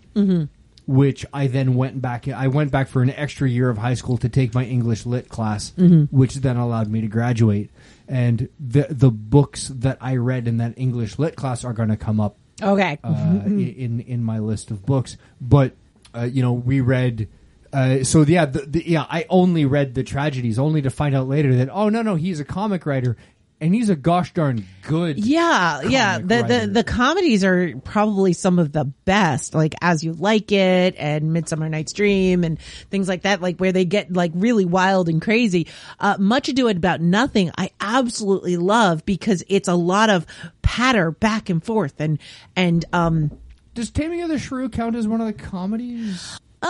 Which 0.86 1.24
I 1.32 1.46
then 1.46 1.76
went 1.76 2.02
back. 2.02 2.28
I 2.28 2.48
went 2.48 2.72
back 2.72 2.88
for 2.88 3.04
an 3.04 3.12
extra 3.12 3.48
year 3.48 3.70
of 3.70 3.78
high 3.78 3.94
school 3.94 4.18
to 4.18 4.28
take 4.28 4.56
my 4.56 4.66
English 4.66 5.06
lit 5.06 5.30
class, 5.30 5.72
which 6.10 6.36
then 6.36 6.58
allowed 6.58 6.88
me 6.90 7.02
to 7.02 7.08
graduate. 7.08 7.70
And 8.08 8.50
the 8.60 8.88
the 8.90 9.12
books 9.12 9.68
that 9.68 10.00
I 10.02 10.16
read 10.16 10.48
in 10.48 10.58
that 10.58 10.74
English 10.78 11.20
lit 11.20 11.36
class 11.36 11.64
are 11.64 11.74
going 11.74 11.90
to 11.90 11.96
come 11.98 12.20
up 12.20 12.38
Okay. 12.60 12.98
uh, 13.04 13.42
in 13.46 14.00
in 14.08 14.24
my 14.24 14.40
list 14.40 14.72
of 14.72 14.84
books. 14.84 15.16
But 15.40 15.74
uh, 16.16 16.24
you 16.24 16.42
know, 16.42 16.54
we 16.54 16.82
read. 16.82 17.28
Uh, 17.72 18.04
so 18.04 18.24
yeah, 18.24 18.46
the, 18.46 18.62
the, 18.62 18.84
yeah, 18.90 19.06
I 19.08 19.28
only 19.30 19.64
read 19.66 19.94
the 19.94 20.02
tragedies, 20.04 20.58
only 20.58 20.82
to 20.82 20.90
find 20.90 21.16
out 21.16 21.28
later 21.28 21.54
that 21.58 21.70
oh 21.72 21.90
no 21.90 22.02
no, 22.02 22.16
he's 22.16 22.40
a 22.40 22.46
comic 22.46 22.88
writer, 22.88 23.16
and 23.62 23.76
he's 23.76 23.90
a 23.90 23.96
gosh 23.96 24.34
darn 24.34 24.66
good. 24.84 25.18
Yeah, 25.18 25.82
yeah. 25.82 26.20
The, 26.20 26.44
the 26.44 26.70
the 26.72 26.84
comedies 26.84 27.44
are 27.44 27.76
probably 27.84 28.34
some 28.34 28.58
of 28.60 28.72
the 28.72 28.86
best, 28.86 29.54
like 29.54 29.76
As 29.82 30.04
You 30.04 30.14
Like 30.14 30.52
It 30.52 30.96
and 30.98 31.34
Midsummer 31.34 31.68
Night's 31.70 31.94
Dream 31.94 32.44
and 32.44 32.60
things 32.90 33.08
like 33.08 33.24
that, 33.24 33.42
like 33.42 33.58
where 33.58 33.72
they 33.72 33.86
get 33.86 34.14
like 34.14 34.32
really 34.34 34.66
wild 34.66 35.10
and 35.10 35.22
crazy. 35.22 35.68
Uh, 36.00 36.16
Much 36.20 36.50
Ado 36.50 36.68
About 36.68 37.02
Nothing, 37.02 37.52
I 37.58 37.72
absolutely 37.82 38.58
love 38.58 39.06
because 39.06 39.44
it's 39.48 39.68
a 39.68 39.76
lot 39.76 40.10
of 40.10 40.26
patter 40.62 41.12
back 41.12 41.50
and 41.50 41.64
forth 41.64 42.00
and 42.00 42.20
and 42.56 42.86
um 42.94 43.32
Does 43.74 43.90
Taming 43.90 44.22
of 44.22 44.30
the 44.30 44.40
Shrew 44.40 44.70
count 44.70 44.96
as 44.96 45.08
one 45.08 45.20
of 45.20 45.28
the 45.28 45.34
comedies? 45.34 46.38
um 46.62 46.70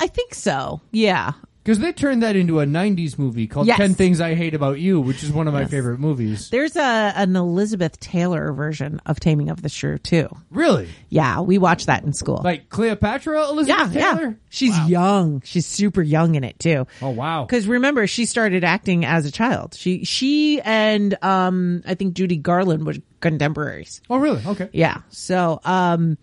I 0.00 0.10
think 0.12 0.34
so. 0.34 0.80
Yeah. 0.90 1.32
Because 1.68 1.80
they 1.80 1.92
turned 1.92 2.22
that 2.22 2.34
into 2.34 2.60
a 2.60 2.64
'90s 2.64 3.18
movie 3.18 3.46
called 3.46 3.66
Yes. 3.66 3.76
Ten 3.76 3.92
Things 3.92 4.22
I 4.22 4.32
Hate 4.34 4.54
About 4.54 4.80
You, 4.80 5.02
which 5.02 5.22
is 5.22 5.30
one 5.30 5.46
of 5.46 5.52
my 5.52 5.66
favorite 5.66 5.98
movies. 6.00 6.48
There's 6.48 6.76
a 6.76 7.12
an 7.14 7.36
Elizabeth 7.36 8.00
Taylor 8.00 8.54
version 8.54 9.02
of 9.04 9.20
Taming 9.20 9.50
of 9.50 9.60
the 9.60 9.68
Shrew 9.68 9.98
too. 9.98 10.30
Really, 10.50 10.88
Yeah, 11.10 11.42
we 11.42 11.58
watched 11.58 11.84
that 11.88 12.04
in 12.04 12.14
school. 12.14 12.40
like 12.42 12.70
Cleopatra, 12.70 13.42
yeah, 13.42 13.48
Elizabeth 13.50 13.92
yeah. 13.94 14.14
Taylor. 14.14 14.38
She's 14.48 14.78
young. 14.88 15.42
She's 15.44 15.66
super 15.66 16.00
young 16.00 16.36
in 16.36 16.42
it 16.44 16.58
too. 16.58 16.86
Oh 17.02 17.10
wow. 17.10 17.44
Because 17.44 17.66
remember, 17.66 18.06
she 18.06 18.24
started 18.24 18.64
acting 18.64 19.04
as 19.04 19.26
a 19.26 19.30
child. 19.30 19.74
She 19.74 20.06
she 20.06 20.62
and 20.62 21.22
um 21.22 21.82
I 21.86 21.96
think 21.96 22.14
Judy 22.14 22.38
Garland 22.38 22.86
were 22.86 22.94
contemporaries. 23.20 24.00
Oh 24.08 24.16
really? 24.16 24.40
Okay. 24.46 24.70
Yeah. 24.72 25.02
So 25.10 25.60
um 25.66 26.16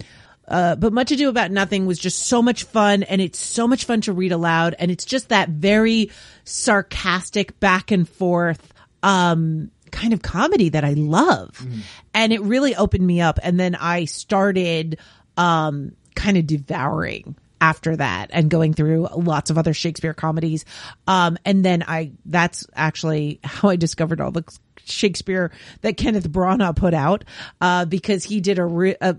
uh 0.47 0.75
but 0.75 0.93
Much 0.93 1.11
Ado 1.11 1.29
About 1.29 1.51
Nothing 1.51 1.85
was 1.85 1.99
just 1.99 2.19
so 2.23 2.41
much 2.41 2.63
fun 2.63 3.03
and 3.03 3.21
it's 3.21 3.39
so 3.39 3.67
much 3.67 3.85
fun 3.85 4.01
to 4.01 4.13
read 4.13 4.31
aloud 4.31 4.75
and 4.77 4.91
it's 4.91 5.05
just 5.05 5.29
that 5.29 5.49
very 5.49 6.11
sarcastic 6.43 7.59
back 7.59 7.91
and 7.91 8.07
forth 8.07 8.73
um 9.03 9.71
kind 9.91 10.13
of 10.13 10.21
comedy 10.21 10.69
that 10.69 10.83
I 10.83 10.93
love. 10.93 11.65
And 12.13 12.33
it 12.33 12.41
really 12.41 12.75
opened 12.75 13.05
me 13.05 13.21
up 13.21 13.39
and 13.41 13.59
then 13.59 13.75
I 13.75 14.05
started 14.05 14.99
um 15.37 15.93
kind 16.15 16.37
of 16.37 16.47
devouring 16.47 17.35
after 17.61 17.95
that 17.95 18.29
and 18.31 18.49
going 18.49 18.73
through 18.73 19.07
lots 19.15 19.49
of 19.49 19.57
other 19.57 19.73
Shakespeare 19.73 20.13
comedies. 20.13 20.65
Um, 21.07 21.37
and 21.45 21.63
then 21.63 21.83
I, 21.87 22.11
that's 22.25 22.67
actually 22.75 23.39
how 23.43 23.69
I 23.69 23.75
discovered 23.75 24.21
all 24.21 24.31
the 24.31 24.43
Shakespeare 24.83 25.51
that 25.81 25.97
Kenneth 25.97 26.29
Branagh 26.29 26.75
put 26.75 26.93
out, 26.93 27.23
uh, 27.61 27.85
because 27.85 28.23
he 28.23 28.39
did 28.41 28.59
a, 28.59 28.65
re- 28.65 28.97
a 29.01 29.17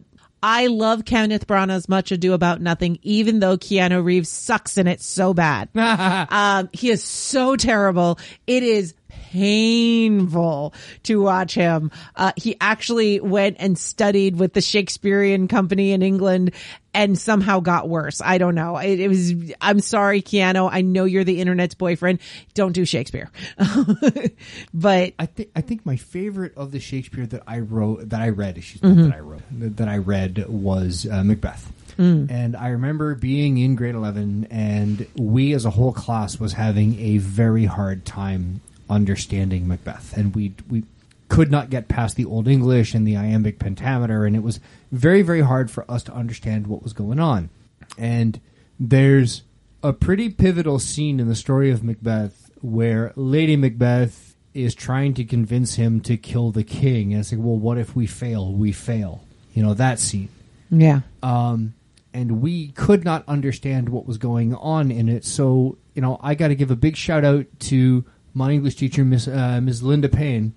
I 0.48 0.68
love 0.68 1.04
Kenneth 1.04 1.48
Branagh's 1.48 1.88
Much 1.88 2.12
Ado 2.12 2.32
About 2.32 2.60
Nothing, 2.60 3.00
even 3.02 3.40
though 3.40 3.56
Keanu 3.56 4.04
Reeves 4.04 4.28
sucks 4.28 4.78
in 4.78 4.86
it 4.86 5.00
so 5.00 5.34
bad. 5.34 5.68
um, 6.30 6.70
he 6.72 6.88
is 6.88 7.02
so 7.02 7.56
terrible. 7.56 8.20
It 8.46 8.62
is 8.62 8.94
painful 9.36 10.72
to 11.02 11.20
watch 11.20 11.54
him. 11.54 11.90
Uh, 12.14 12.32
he 12.36 12.56
actually 12.58 13.20
went 13.20 13.56
and 13.58 13.78
studied 13.78 14.38
with 14.38 14.54
the 14.54 14.62
Shakespearean 14.62 15.46
company 15.46 15.92
in 15.92 16.00
England 16.00 16.52
and 16.94 17.18
somehow 17.18 17.60
got 17.60 17.86
worse. 17.86 18.22
I 18.24 18.38
don't 18.38 18.54
know. 18.54 18.78
It, 18.78 18.98
it 18.98 19.08
was, 19.08 19.34
I'm 19.60 19.80
sorry, 19.80 20.22
Keanu. 20.22 20.70
I 20.72 20.80
know 20.80 21.04
you're 21.04 21.24
the 21.24 21.38
internet's 21.38 21.74
boyfriend. 21.74 22.20
Don't 22.54 22.72
do 22.72 22.86
Shakespeare. 22.86 23.30
but 24.72 25.12
I 25.18 25.26
think 25.26 25.50
I 25.54 25.60
think 25.60 25.84
my 25.84 25.96
favorite 25.96 26.56
of 26.56 26.72
the 26.72 26.80
Shakespeare 26.80 27.26
that 27.26 27.42
I 27.46 27.58
wrote 27.58 28.08
that 28.08 28.22
I 28.22 28.30
read, 28.30 28.56
excuse 28.56 28.82
me, 28.82 29.02
that 29.02 29.14
I 29.14 29.20
wrote 29.20 29.42
that, 29.50 29.88
I 29.88 29.98
read 29.98 30.46
was 30.48 31.06
uh, 31.06 31.22
Macbeth. 31.22 31.70
And 31.98 32.56
I 32.56 32.68
remember 32.68 33.14
being 33.14 33.56
in 33.56 33.74
grade 33.74 33.94
11 33.94 34.48
and 34.50 35.06
we 35.16 35.54
as 35.54 35.64
a 35.64 35.70
whole 35.70 35.92
class 35.92 36.38
was 36.38 36.52
having 36.52 36.98
a 37.00 37.18
very 37.18 37.64
hard 37.64 38.04
time 38.04 38.60
understanding 38.88 39.66
Macbeth 39.68 40.16
and 40.16 40.34
we 40.34 40.54
we 40.68 40.84
could 41.28 41.50
not 41.50 41.70
get 41.70 41.88
past 41.88 42.14
the 42.16 42.24
old 42.24 42.46
English 42.46 42.94
and 42.94 43.06
the 43.06 43.16
iambic 43.16 43.58
pentameter 43.58 44.24
and 44.24 44.36
it 44.36 44.42
was 44.42 44.60
very 44.92 45.22
very 45.22 45.40
hard 45.40 45.70
for 45.70 45.90
us 45.90 46.02
to 46.04 46.12
understand 46.12 46.66
what 46.66 46.82
was 46.82 46.92
going 46.92 47.18
on. 47.20 47.50
And 47.98 48.40
there's 48.78 49.42
a 49.82 49.92
pretty 49.92 50.28
pivotal 50.30 50.78
scene 50.78 51.20
in 51.20 51.28
the 51.28 51.34
story 51.34 51.70
of 51.70 51.82
Macbeth 51.82 52.50
where 52.60 53.12
Lady 53.16 53.56
Macbeth 53.56 54.34
is 54.54 54.74
trying 54.74 55.14
to 55.14 55.24
convince 55.24 55.74
him 55.74 56.00
to 56.00 56.16
kill 56.16 56.50
the 56.50 56.64
king. 56.64 57.12
And 57.12 57.20
it's 57.20 57.30
like, 57.30 57.40
well, 57.40 57.56
what 57.56 57.76
if 57.78 57.94
we 57.94 58.06
fail? 58.06 58.52
We 58.52 58.72
fail. 58.72 59.22
You 59.54 59.62
know, 59.62 59.74
that 59.74 59.98
scene. 59.98 60.28
yeah. 60.70 61.00
Um, 61.22 61.74
and 62.12 62.40
we 62.40 62.68
could 62.68 63.04
not 63.04 63.24
understand 63.28 63.90
what 63.90 64.06
was 64.06 64.16
going 64.16 64.54
on 64.54 64.90
in 64.90 65.10
it. 65.10 65.24
So, 65.26 65.76
you 65.94 66.00
know, 66.00 66.18
I 66.22 66.34
got 66.34 66.48
to 66.48 66.54
give 66.54 66.70
a 66.70 66.76
big 66.76 66.96
shout 66.96 67.26
out 67.26 67.44
to 67.60 68.06
my 68.36 68.50
English 68.50 68.76
teacher, 68.76 69.02
Miss 69.02 69.26
uh, 69.26 69.60
Miss 69.62 69.80
Linda 69.80 70.10
Payne. 70.10 70.54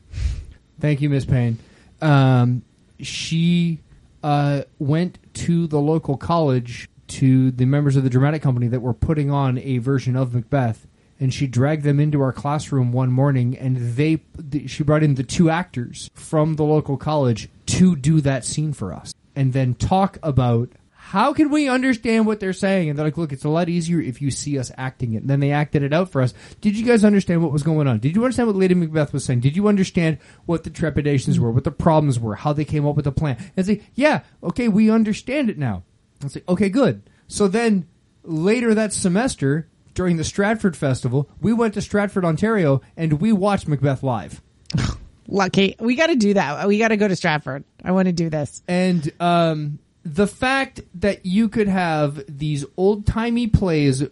Thank 0.82 1.02
you, 1.02 1.10
Miss 1.10 1.24
Payne. 1.24 1.58
Um, 2.02 2.64
she 3.00 3.80
uh, 4.22 4.64
went 4.80 5.18
to 5.36 5.66
the 5.66 5.80
local 5.80 6.18
college 6.18 6.90
to 7.08 7.52
the 7.52 7.66
members 7.66 7.96
of 7.96 8.04
the 8.04 8.10
dramatic 8.10 8.42
company 8.42 8.68
that 8.68 8.82
were 8.82 8.94
putting 8.94 9.32
on 9.32 9.58
a 9.60 9.78
version 9.78 10.18
of 10.18 10.34
Macbeth, 10.34 10.88
and 11.22 11.34
she 11.34 11.48
dragged 11.48 11.84
them 11.84 12.02
into 12.02 12.22
our 12.22 12.34
classroom 12.34 12.92
one 12.92 13.12
morning, 13.12 13.58
and 13.58 13.96
they 13.96 14.18
th- 14.52 14.70
she 14.70 14.84
brought 14.84 15.02
in 15.02 15.16
the 15.16 15.24
two 15.24 15.50
actors 15.50 16.10
from 16.14 16.58
the 16.58 16.64
local 16.64 16.98
college 16.98 17.48
to 17.68 17.96
do 17.96 18.20
that 18.20 18.44
scene 18.44 18.74
for 18.74 18.94
us, 18.94 19.14
and 19.38 19.54
then 19.54 19.74
talk 19.74 20.18
about 20.22 20.70
how 21.10 21.34
can 21.34 21.50
we 21.50 21.68
understand 21.68 22.28
what 22.28 22.40
they're 22.40 22.54
saying? 22.54 22.88
And 22.88 23.00
they're 23.00 23.08
like, 23.08 23.18
look, 23.18 23.34
it's 23.34 23.44
a 23.44 23.50
lot 23.50 23.68
easier 23.68 24.00
if 24.00 24.22
you 24.22 24.30
see 24.30 24.60
us 24.60 24.72
acting 24.78 25.14
it. 25.14 25.22
And 25.22 25.28
then 25.28 25.40
they 25.40 25.52
acted 25.52 25.82
it 25.82 25.92
out 25.92 26.12
for 26.12 26.22
us. 26.22 26.36
Did 26.62 26.78
you 26.78 26.86
guys 26.86 27.04
understand 27.04 27.42
what 27.42 27.52
was 27.52 27.64
going 27.64 27.88
on? 27.88 27.98
Did 27.98 28.16
you 28.16 28.24
understand 28.24 28.46
what 28.46 28.56
Lady 28.56 28.76
Macbeth 28.76 29.12
was 29.12 29.26
saying? 29.26 29.40
Did 29.40 29.56
you 29.56 29.68
understand 29.68 30.20
what 30.46 30.66
the 30.66 30.70
trepidations 30.70 31.40
were, 31.40 31.50
what 31.50 31.64
the 31.64 31.72
problems 31.72 32.20
were, 32.20 32.36
how 32.36 32.54
they 32.54 32.64
came 32.64 32.86
up 32.86 32.96
with 32.96 33.06
the 33.06 33.12
plan? 33.12 33.44
And 33.58 33.66
say, 33.66 33.82
yeah, 33.96 34.22
okay, 34.44 34.68
we 34.68 34.92
understand 34.92 35.50
it 35.50 35.58
now. 35.58 35.82
And 36.22 36.32
say, 36.32 36.44
okay, 36.48 36.70
good. 36.70 37.02
So 37.28 37.48
then 37.48 37.88
later 38.22 38.76
that 38.76 38.94
semester, 38.94 39.68
during 39.96 40.18
the 40.18 40.24
Stratford 40.24 40.78
Festival, 40.78 41.28
we 41.42 41.54
went 41.54 41.74
to 41.74 41.82
Stratford, 41.82 42.24
Ontario, 42.24 42.82
and 42.96 43.14
we 43.14 43.34
watched 43.34 43.68
Macbeth 43.68 44.04
live. 44.04 44.44
Lucky. 45.28 45.76
We 45.80 45.96
got 45.96 46.08
to 46.08 46.16
do 46.16 46.36
that. 46.36 46.68
We 46.68 46.78
got 46.78 46.90
to 46.90 46.98
go 46.98 47.08
to 47.08 47.16
Stratford. 47.16 47.64
I 47.84 47.94
want 47.94 48.06
to 48.06 48.14
do 48.14 48.30
this. 48.30 48.62
And 48.68 49.12
um, 49.20 49.80
the 50.04 50.28
fact 50.28 50.82
that 50.96 51.26
you 51.26 51.50
could 51.50 51.68
have 51.68 52.24
these 52.28 52.66
old 52.78 53.06
timey 53.06 53.48
plays 53.48 54.04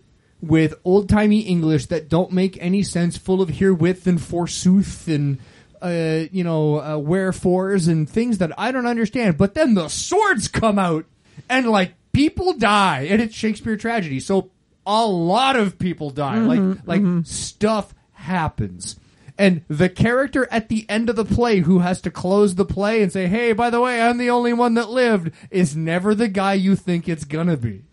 with 0.41 0.75
old 0.83 1.09
timey 1.09 1.41
English 1.41 1.87
that 1.87 2.09
don't 2.09 2.31
make 2.31 2.57
any 2.61 2.83
sense, 2.83 3.17
full 3.17 3.41
of 3.41 3.49
herewith 3.49 4.05
and 4.05 4.21
forsooth 4.21 5.07
and 5.07 5.39
uh, 5.81 6.25
you 6.31 6.43
know 6.43 6.79
uh, 6.79 6.97
wherefores 6.97 7.87
and 7.87 8.09
things 8.09 8.39
that 8.39 8.51
I 8.57 8.71
don't 8.71 8.87
understand, 8.87 9.37
but 9.37 9.53
then 9.53 9.73
the 9.73 9.87
swords 9.87 10.47
come 10.47 10.79
out 10.79 11.05
and 11.49 11.67
like 11.67 11.93
people 12.13 12.53
die, 12.53 13.07
and 13.09 13.21
it's 13.21 13.35
Shakespeare 13.35 13.77
tragedy, 13.77 14.19
so 14.19 14.51
a 14.85 15.05
lot 15.05 15.55
of 15.55 15.77
people 15.79 16.09
die, 16.09 16.39
like 16.39 16.59
like 16.85 17.25
stuff 17.25 17.93
happens. 18.13 18.99
And 19.37 19.63
the 19.67 19.89
character 19.89 20.47
at 20.51 20.69
the 20.69 20.85
end 20.89 21.09
of 21.09 21.15
the 21.15 21.25
play 21.25 21.59
who 21.59 21.79
has 21.79 22.01
to 22.01 22.11
close 22.11 22.55
the 22.55 22.65
play 22.65 23.01
and 23.03 23.11
say, 23.11 23.27
hey, 23.27 23.53
by 23.53 23.69
the 23.69 23.81
way, 23.81 24.01
I'm 24.01 24.17
the 24.17 24.29
only 24.29 24.53
one 24.53 24.73
that 24.75 24.89
lived 24.89 25.31
is 25.51 25.75
never 25.75 26.15
the 26.15 26.27
guy 26.27 26.53
you 26.53 26.75
think 26.75 27.07
it's 27.07 27.23
gonna 27.23 27.57
be. 27.57 27.83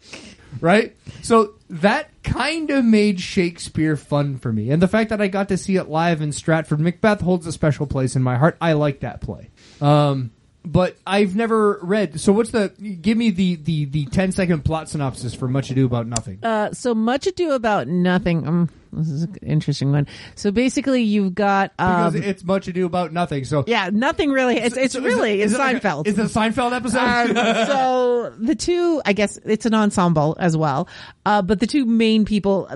Right? 0.60 0.96
So 1.22 1.54
that 1.68 2.10
kind 2.22 2.70
of 2.70 2.84
made 2.84 3.20
Shakespeare 3.20 3.96
fun 3.96 4.38
for 4.38 4.52
me. 4.52 4.70
And 4.70 4.80
the 4.80 4.88
fact 4.88 5.10
that 5.10 5.20
I 5.20 5.26
got 5.26 5.48
to 5.48 5.56
see 5.56 5.76
it 5.76 5.88
live 5.88 6.20
in 6.20 6.32
Stratford, 6.32 6.80
Macbeth 6.80 7.20
holds 7.20 7.46
a 7.46 7.52
special 7.52 7.86
place 7.86 8.14
in 8.14 8.22
my 8.22 8.36
heart. 8.36 8.56
I 8.60 8.74
like 8.74 9.00
that 9.00 9.20
play. 9.20 9.50
Um, 9.80 10.30
but 10.64 10.96
I've 11.06 11.36
never 11.36 11.78
read. 11.82 12.18
So 12.20 12.32
what's 12.32 12.50
the, 12.50 12.68
give 13.00 13.18
me 13.18 13.30
the, 13.30 13.56
the, 13.56 13.84
the 13.84 14.06
10 14.06 14.32
second 14.32 14.64
plot 14.64 14.88
synopsis 14.88 15.34
for 15.34 15.46
Much 15.46 15.70
Ado 15.70 15.84
About 15.86 16.06
Nothing. 16.06 16.38
Uh, 16.42 16.72
so 16.72 16.94
much 16.94 17.26
ado 17.26 17.52
about 17.52 17.86
nothing. 17.86 18.48
Um, 18.48 18.70
this 18.92 19.10
is 19.10 19.22
an 19.24 19.36
interesting 19.42 19.92
one. 19.92 20.06
So 20.36 20.50
basically, 20.52 21.02
you've 21.02 21.34
got 21.34 21.76
because 21.76 22.14
um, 22.14 22.22
it's 22.22 22.44
Much 22.44 22.68
Ado 22.68 22.86
About 22.86 23.12
Nothing. 23.12 23.44
So 23.44 23.64
yeah, 23.66 23.90
nothing 23.92 24.30
really. 24.30 24.56
It's 24.56 24.76
it's 24.76 24.94
So 24.94 25.02
really 25.02 25.42
is 25.42 25.52
it's 25.52 25.58
it 25.60 25.62
like 25.62 25.76
a- 25.76 25.80
Seinfeld. 25.80 26.06
is 26.06 26.18
it 26.18 26.24
a 26.24 26.28
Seinfeld 26.28 26.72
episode? 26.72 27.36
Um, 27.36 27.66
so 27.66 28.30
the 28.38 28.54
two, 28.54 29.02
I 29.04 29.12
guess 29.12 29.36
it's 29.44 29.66
an 29.66 29.74
ensemble 29.74 30.36
as 30.38 30.56
well. 30.56 30.88
Uh, 31.26 31.42
but 31.42 31.60
the 31.60 31.66
two 31.66 31.84
main 31.84 32.24
people, 32.24 32.70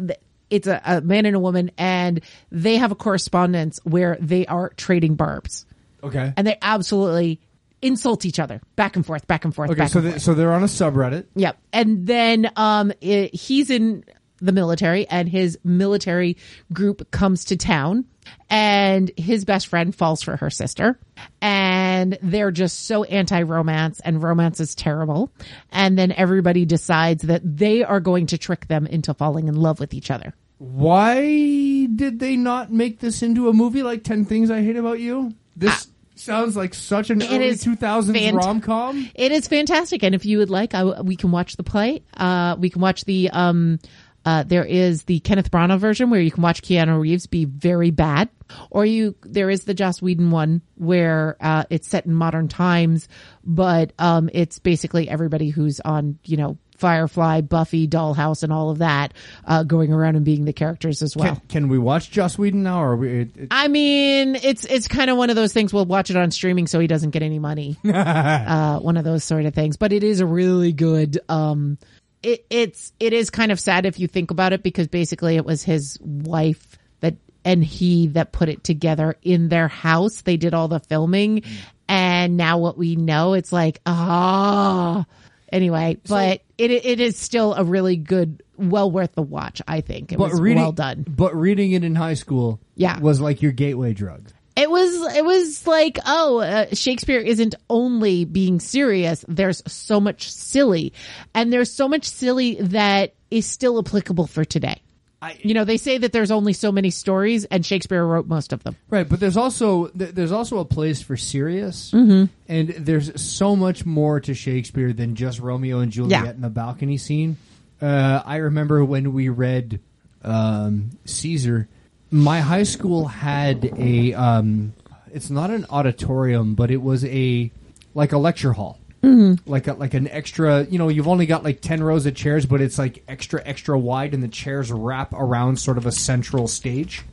it's 0.51 0.67
a, 0.67 0.83
a 0.85 1.01
man 1.01 1.25
and 1.25 1.37
a 1.37 1.41
woman, 1.41 1.71
and 1.79 2.21
they 2.51 2.77
have 2.77 2.91
a 2.93 2.97
correspondence 2.97 3.79
where 3.85 4.19
they 4.21 4.45
are 4.47 4.71
trading 4.71 5.15
barbs, 5.15 5.67
okay. 6.03 6.33
and 6.37 6.47
they 6.47 6.59
absolutely 6.61 7.41
insult 7.83 8.25
each 8.25 8.39
other 8.39 8.61
back 8.77 8.97
and 8.97 9.07
forth, 9.07 9.27
back 9.27 9.45
and 9.45 9.55
forth. 9.55 9.71
Okay, 9.71 9.87
so 9.87 10.03
forth. 10.03 10.21
so 10.21 10.35
they're 10.35 10.53
on 10.53 10.63
a 10.63 10.67
subreddit. 10.67 11.27
Yep. 11.35 11.59
And 11.73 12.07
then 12.07 12.51
um 12.57 12.93
it, 13.01 13.35
he's 13.35 13.71
in 13.71 14.05
the 14.41 14.53
military 14.53 15.07
and 15.09 15.29
his 15.29 15.59
military 15.65 16.37
group 16.73 17.11
comes 17.11 17.47
to 17.47 17.57
town 17.57 18.05
and 18.51 19.11
his 19.17 19.45
best 19.45 19.67
friend 19.67 19.95
falls 19.95 20.23
for 20.23 20.37
her 20.37 20.51
sister 20.51 20.99
and 21.41 22.19
they're 22.23 22.51
just 22.51 22.87
so 22.87 23.05
anti-romance 23.05 24.01
and 24.01 24.23
romance 24.23 24.61
is 24.61 24.75
terrible 24.75 25.33
and 25.73 25.99
then 25.99 26.13
everybody 26.13 26.65
decides 26.65 27.25
that 27.25 27.41
they 27.45 27.83
are 27.83 28.01
going 28.01 28.27
to 28.27 28.39
trick 28.39 28.69
them 28.69 28.87
into 28.87 29.13
falling 29.15 29.49
in 29.49 29.57
love 29.57 29.81
with 29.81 29.95
each 29.95 30.11
other. 30.11 30.35
Why 30.59 31.87
did 31.87 32.19
they 32.19 32.37
not 32.37 32.73
make 32.73 32.99
this 32.99 33.23
into 33.23 33.49
a 33.49 33.53
movie 33.53 33.83
like 33.83 34.03
10 34.03 34.25
Things 34.25 34.51
I 34.51 34.63
Hate 34.63 34.77
About 34.77 34.99
You? 35.01 35.33
This 35.57 35.89
sounds 36.21 36.57
like 36.57 36.75
such 36.75 37.11
an 37.11 37.23
early 37.23 37.49
is 37.49 37.65
2000s 37.65 38.15
fant- 38.15 38.37
rom-com. 38.37 39.11
It 39.15 39.33
is 39.33 39.49
fantastic, 39.49 40.03
and 40.03 40.15
if 40.15 40.25
you 40.25 40.39
would 40.39 40.51
like, 40.51 40.75
I, 40.75 41.01
we 41.01 41.17
can 41.17 41.31
watch 41.31 41.57
the 41.57 41.63
play. 41.63 42.03
Uh, 42.17 42.57
we 42.59 42.71
can 42.71 42.81
watch 42.81 43.05
the. 43.05 43.31
Um, 43.31 43.79
uh, 44.25 44.43
there 44.43 44.65
is 44.65 45.05
the 45.05 45.21
Kenneth 45.21 45.51
Branagh 45.51 45.79
version 45.79 46.11
where 46.11 46.21
you 46.21 46.31
can 46.31 46.43
watch 46.43 46.61
Keanu 46.61 47.01
Reeves 47.01 47.27
be 47.27 47.47
very 47.47 47.91
bad, 47.91 48.29
or 48.69 48.85
you 48.85 49.15
there 49.23 49.49
is 49.49 49.65
the 49.65 49.73
Joss 49.73 50.03
Whedon 50.03 50.31
one 50.31 50.61
where 50.75 51.37
uh, 51.41 51.65
it's 51.71 51.89
set 51.89 52.05
in 52.05 52.13
modern 52.13 52.49
times, 52.49 53.09
but 53.43 53.93
um, 53.99 54.29
it's 54.35 54.59
basically 54.59 55.09
everybody 55.09 55.49
who's 55.49 55.81
on 55.81 56.19
you 56.25 56.37
know 56.37 56.59
Firefly, 56.79 57.43
Buffy, 57.43 57.87
Dollhouse, 57.87 58.43
and 58.43 58.53
all 58.53 58.71
of 58.71 58.79
that 58.79 59.13
uh, 59.45 59.63
going 59.65 59.93
around 59.93 60.17
and 60.17 60.25
being 60.25 60.45
the 60.45 60.53
characters 60.53 61.03
as 61.03 61.17
well. 61.17 61.35
Can, 61.37 61.43
can 61.49 61.69
we 61.69 61.79
watch 61.79 62.11
Joss 62.11 62.39
Whedon 62.39 62.63
now? 62.63 62.83
Or 62.83 62.93
are 62.93 62.97
we, 62.97 63.21
it, 63.23 63.37
it- 63.37 63.49
I 63.51 63.69
mean, 63.69 64.37
it's 64.37 64.65
it's 64.65 64.89
kind 64.89 65.11
of 65.11 65.17
one 65.17 65.31
of 65.31 65.37
those 65.37 65.53
things. 65.53 65.73
We'll 65.73 65.87
watch 65.87 66.11
it 66.11 66.17
on 66.17 66.31
streaming 66.31 66.67
so 66.67 66.79
he 66.81 66.87
doesn't 66.87 67.11
get 67.11 67.23
any 67.23 67.39
money. 67.39 67.77
uh, 67.85 68.79
one 68.79 68.97
of 68.97 69.05
those 69.05 69.25
sort 69.25 69.45
of 69.45 69.55
things. 69.55 69.77
But 69.77 69.93
it 69.93 70.05
is 70.05 70.21
a 70.21 70.27
really 70.27 70.73
good. 70.73 71.19
Um, 71.29 71.79
it 72.23 72.47
it's 72.51 72.93
it 72.99 73.13
is 73.13 73.31
kind 73.31 73.53
of 73.53 73.61
sad 73.61 73.87
if 73.87 73.99
you 74.01 74.09
think 74.09 74.31
about 74.31 74.53
it 74.53 74.63
because 74.63 74.89
basically 74.89 75.37
it 75.37 75.45
was 75.45 75.63
his 75.63 75.99
wife 76.01 76.79
that 77.01 77.17
and 77.45 77.63
he 77.65 78.09
that 78.09 78.33
put 78.33 78.49
it 78.49 78.65
together 78.65 79.17
in 79.23 79.49
their 79.49 79.69
house. 79.69 80.23
They 80.23 80.37
did 80.37 80.53
all 80.55 80.69
the 80.69 80.81
filming, 80.81 81.43
and 81.89 82.37
now 82.37 82.59
what 82.59 82.77
we 82.79 82.97
know, 82.97 83.35
it's 83.35 83.53
like 83.53 83.81
ah. 83.87 85.05
Anyway, 85.51 85.99
but 86.09 86.43
it 86.59 86.71
it 86.71 87.01
is 87.01 87.17
still 87.19 87.55
a 87.55 87.65
really 87.65 87.97
good, 87.97 88.43
well 88.57 88.91
worth 88.91 89.15
the 89.15 89.23
watch. 89.23 89.63
I 89.67 89.81
think 89.81 90.13
it 90.13 90.19
but 90.19 90.31
was 90.31 90.41
reading, 90.41 90.63
well 90.63 90.73
done. 90.73 91.05
But 91.09 91.35
reading 91.35 91.73
it 91.73 91.85
in 91.85 91.95
high 91.95 92.15
school 92.15 92.61
Yeah. 92.75 92.99
was 92.99 93.21
like 93.21 93.41
your 93.43 93.53
gateway 93.53 93.95
drug. 93.95 94.31
It 94.57 94.69
was 94.69 95.15
it 95.17 95.25
was 95.25 95.67
like 95.67 95.99
oh 96.05 96.39
uh, 96.41 96.67
Shakespeare 96.75 97.21
isn't 97.21 97.55
only 97.71 98.25
being 98.25 98.59
serious 98.59 99.25
there's 99.29 99.63
so 99.69 100.01
much 100.01 100.33
silly 100.33 100.93
and 101.33 101.53
there's 101.53 101.71
so 101.73 101.89
much 101.89 102.07
silly 102.07 102.57
that 102.61 103.15
is 103.31 103.47
still 103.47 103.79
applicable 103.79 104.27
for 104.27 104.45
today. 104.45 104.83
I- 105.21 105.37
you 105.43 105.53
know 105.55 105.65
they 105.65 105.77
say 105.79 105.99
that 105.99 106.13
there's 106.13 106.31
only 106.31 106.53
so 106.53 106.71
many 106.71 106.91
stories 106.91 107.45
and 107.47 107.65
Shakespeare 107.67 108.05
wrote 108.05 108.27
most 108.29 108.53
of 108.53 108.63
them. 108.63 108.77
Right, 108.89 109.09
but 109.09 109.19
there's 109.21 109.37
also 109.37 109.89
there's 109.95 110.33
also 110.33 110.59
a 110.59 110.65
place 110.65 111.03
for 111.03 111.17
serious, 111.17 111.91
Mm-hmm. 111.93 112.27
and 112.49 112.69
there's 112.69 113.21
so 113.21 113.57
much 113.57 113.85
more 113.85 114.21
to 114.21 114.33
Shakespeare 114.35 114.93
than 114.93 115.15
just 115.17 115.41
Romeo 115.41 115.81
and 115.81 115.91
Juliet 115.91 116.25
Yeah. 116.25 116.31
in 116.31 116.41
the 116.41 116.49
balcony 116.51 116.99
scene. 116.99 117.37
Uh, 117.83 118.23
I 118.25 118.37
remember 118.37 118.85
when 118.85 119.13
we 119.13 119.29
read 119.29 119.81
um, 120.23 120.91
Caesar. 121.05 121.69
My 122.11 122.41
high 122.41 122.63
school 122.65 123.07
had 123.07 123.65
a. 123.77 124.15
Um, 124.15 124.73
it's 125.13 125.31
not 125.31 125.51
an 125.51 125.67
auditorium, 125.71 126.55
but 126.55 126.71
it 126.71 126.83
was 126.83 127.05
a 127.05 127.51
like 127.95 128.13
a 128.13 128.19
lecture 128.19 128.53
hall. 128.53 128.79
Mm-hmm. 129.03 129.49
Like 129.51 129.69
a, 129.69 129.75
like 129.75 129.95
an 129.95 130.09
extra, 130.09 130.65
you 130.65 130.79
know, 130.79 130.89
you've 130.89 131.07
only 131.07 131.27
got 131.27 131.45
like 131.45 131.61
ten 131.61 131.83
rows 131.83 132.05
of 132.07 132.15
chairs, 132.15 132.47
but 132.47 132.61
it's 132.61 132.79
like 132.79 133.05
extra 133.07 133.41
extra 133.47 133.79
wide, 133.79 134.13
and 134.15 134.23
the 134.23 134.29
chairs 134.29 134.73
wrap 134.73 135.13
around 135.13 135.61
sort 135.61 135.79
of 135.79 135.87
a 135.87 135.93
central 135.93 136.49
stage. 136.49 137.05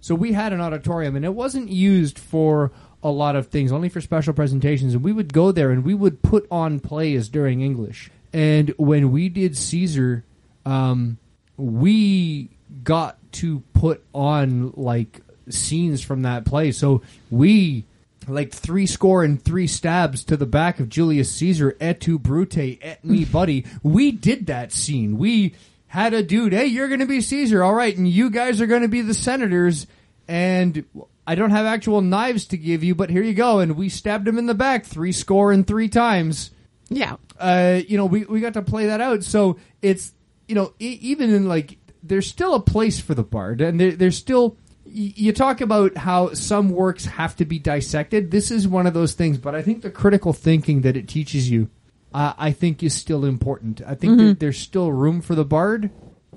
So 0.00 0.14
we 0.14 0.32
had 0.32 0.52
an 0.52 0.60
auditorium, 0.60 1.16
and 1.16 1.24
it 1.24 1.34
wasn't 1.34 1.68
used 1.70 2.18
for 2.18 2.70
a 3.02 3.10
lot 3.10 3.34
of 3.34 3.48
things, 3.48 3.72
only 3.72 3.88
for 3.88 4.00
special 4.00 4.32
presentations. 4.32 4.94
And 4.94 5.02
we 5.02 5.12
would 5.12 5.32
go 5.32 5.50
there 5.50 5.70
and 5.70 5.84
we 5.84 5.94
would 5.94 6.22
put 6.22 6.46
on 6.50 6.78
plays 6.78 7.28
during 7.28 7.60
English. 7.60 8.10
And 8.32 8.72
when 8.78 9.10
we 9.10 9.28
did 9.28 9.56
Caesar, 9.56 10.24
um, 10.64 11.18
we 11.56 12.48
got 12.84 13.18
to 13.32 13.60
put 13.74 14.04
on 14.14 14.72
like 14.76 15.20
scenes 15.48 16.02
from 16.02 16.22
that 16.22 16.44
play. 16.44 16.70
So 16.72 17.02
we 17.30 17.84
like 18.28 18.52
three 18.52 18.86
score 18.86 19.24
and 19.24 19.42
three 19.42 19.66
stabs 19.66 20.24
to 20.24 20.36
the 20.36 20.46
back 20.46 20.80
of 20.80 20.88
Julius 20.88 21.30
Caesar, 21.36 21.76
et 21.80 22.00
tu 22.00 22.18
brute, 22.18 22.56
et 22.58 23.04
me 23.04 23.24
buddy. 23.32 23.64
We 23.82 24.10
did 24.12 24.46
that 24.46 24.72
scene. 24.72 25.18
We 25.18 25.54
had 25.86 26.14
a 26.14 26.22
dude, 26.22 26.52
hey, 26.52 26.66
you're 26.66 26.88
going 26.88 27.00
to 27.00 27.06
be 27.06 27.20
Caesar, 27.20 27.62
all 27.62 27.74
right, 27.74 27.96
and 27.96 28.08
you 28.08 28.30
guys 28.30 28.60
are 28.60 28.66
going 28.66 28.82
to 28.82 28.88
be 28.88 29.02
the 29.02 29.12
senators, 29.14 29.86
and 30.26 30.84
I 31.26 31.34
don't 31.34 31.50
have 31.50 31.66
actual 31.66 32.00
knives 32.00 32.46
to 32.46 32.56
give 32.56 32.82
you, 32.82 32.94
but 32.94 33.10
here 33.10 33.22
you 33.22 33.34
go. 33.34 33.58
And 33.60 33.76
we 33.76 33.88
stabbed 33.88 34.26
him 34.26 34.38
in 34.38 34.46
the 34.46 34.54
back 34.54 34.86
three 34.86 35.12
score 35.12 35.52
and 35.52 35.66
three 35.66 35.88
times 35.88 36.50
Yeah. 36.88 37.16
uh, 37.38 37.80
you 37.86 37.96
know, 37.98 38.06
we, 38.06 38.24
we 38.24 38.40
got 38.40 38.54
to 38.54 38.62
play 38.62 38.86
that 38.86 39.00
out. 39.02 39.22
So 39.22 39.58
it's, 39.82 40.12
you 40.48 40.54
know, 40.54 40.72
e- 40.80 40.98
even 41.02 41.32
in 41.32 41.46
like, 41.46 41.76
there's 42.02 42.26
still 42.26 42.54
a 42.54 42.60
place 42.60 42.98
for 42.98 43.14
the 43.14 43.22
bard, 43.22 43.60
and 43.60 43.78
there, 43.78 43.92
there's 43.92 44.16
still. 44.16 44.56
You 44.94 45.32
talk 45.32 45.62
about 45.62 45.96
how 45.96 46.34
some 46.34 46.68
works 46.70 47.06
have 47.06 47.34
to 47.36 47.46
be 47.46 47.58
dissected. 47.58 48.30
This 48.30 48.50
is 48.50 48.68
one 48.68 48.86
of 48.86 48.92
those 48.92 49.14
things, 49.14 49.38
but 49.38 49.54
I 49.54 49.62
think 49.62 49.80
the 49.80 49.90
critical 49.90 50.34
thinking 50.34 50.82
that 50.82 50.96
it 50.98 51.08
teaches 51.08 51.50
you, 51.50 51.70
uh, 52.12 52.34
I 52.36 52.52
think, 52.52 52.82
is 52.82 52.92
still 52.94 53.24
important. 53.24 53.80
I 53.86 53.94
think 53.94 54.18
that 54.18 54.40
there's 54.40 54.58
still 54.58 54.92
room 54.92 55.22
for 55.22 55.34
the 55.34 55.46
bard, 55.46 55.90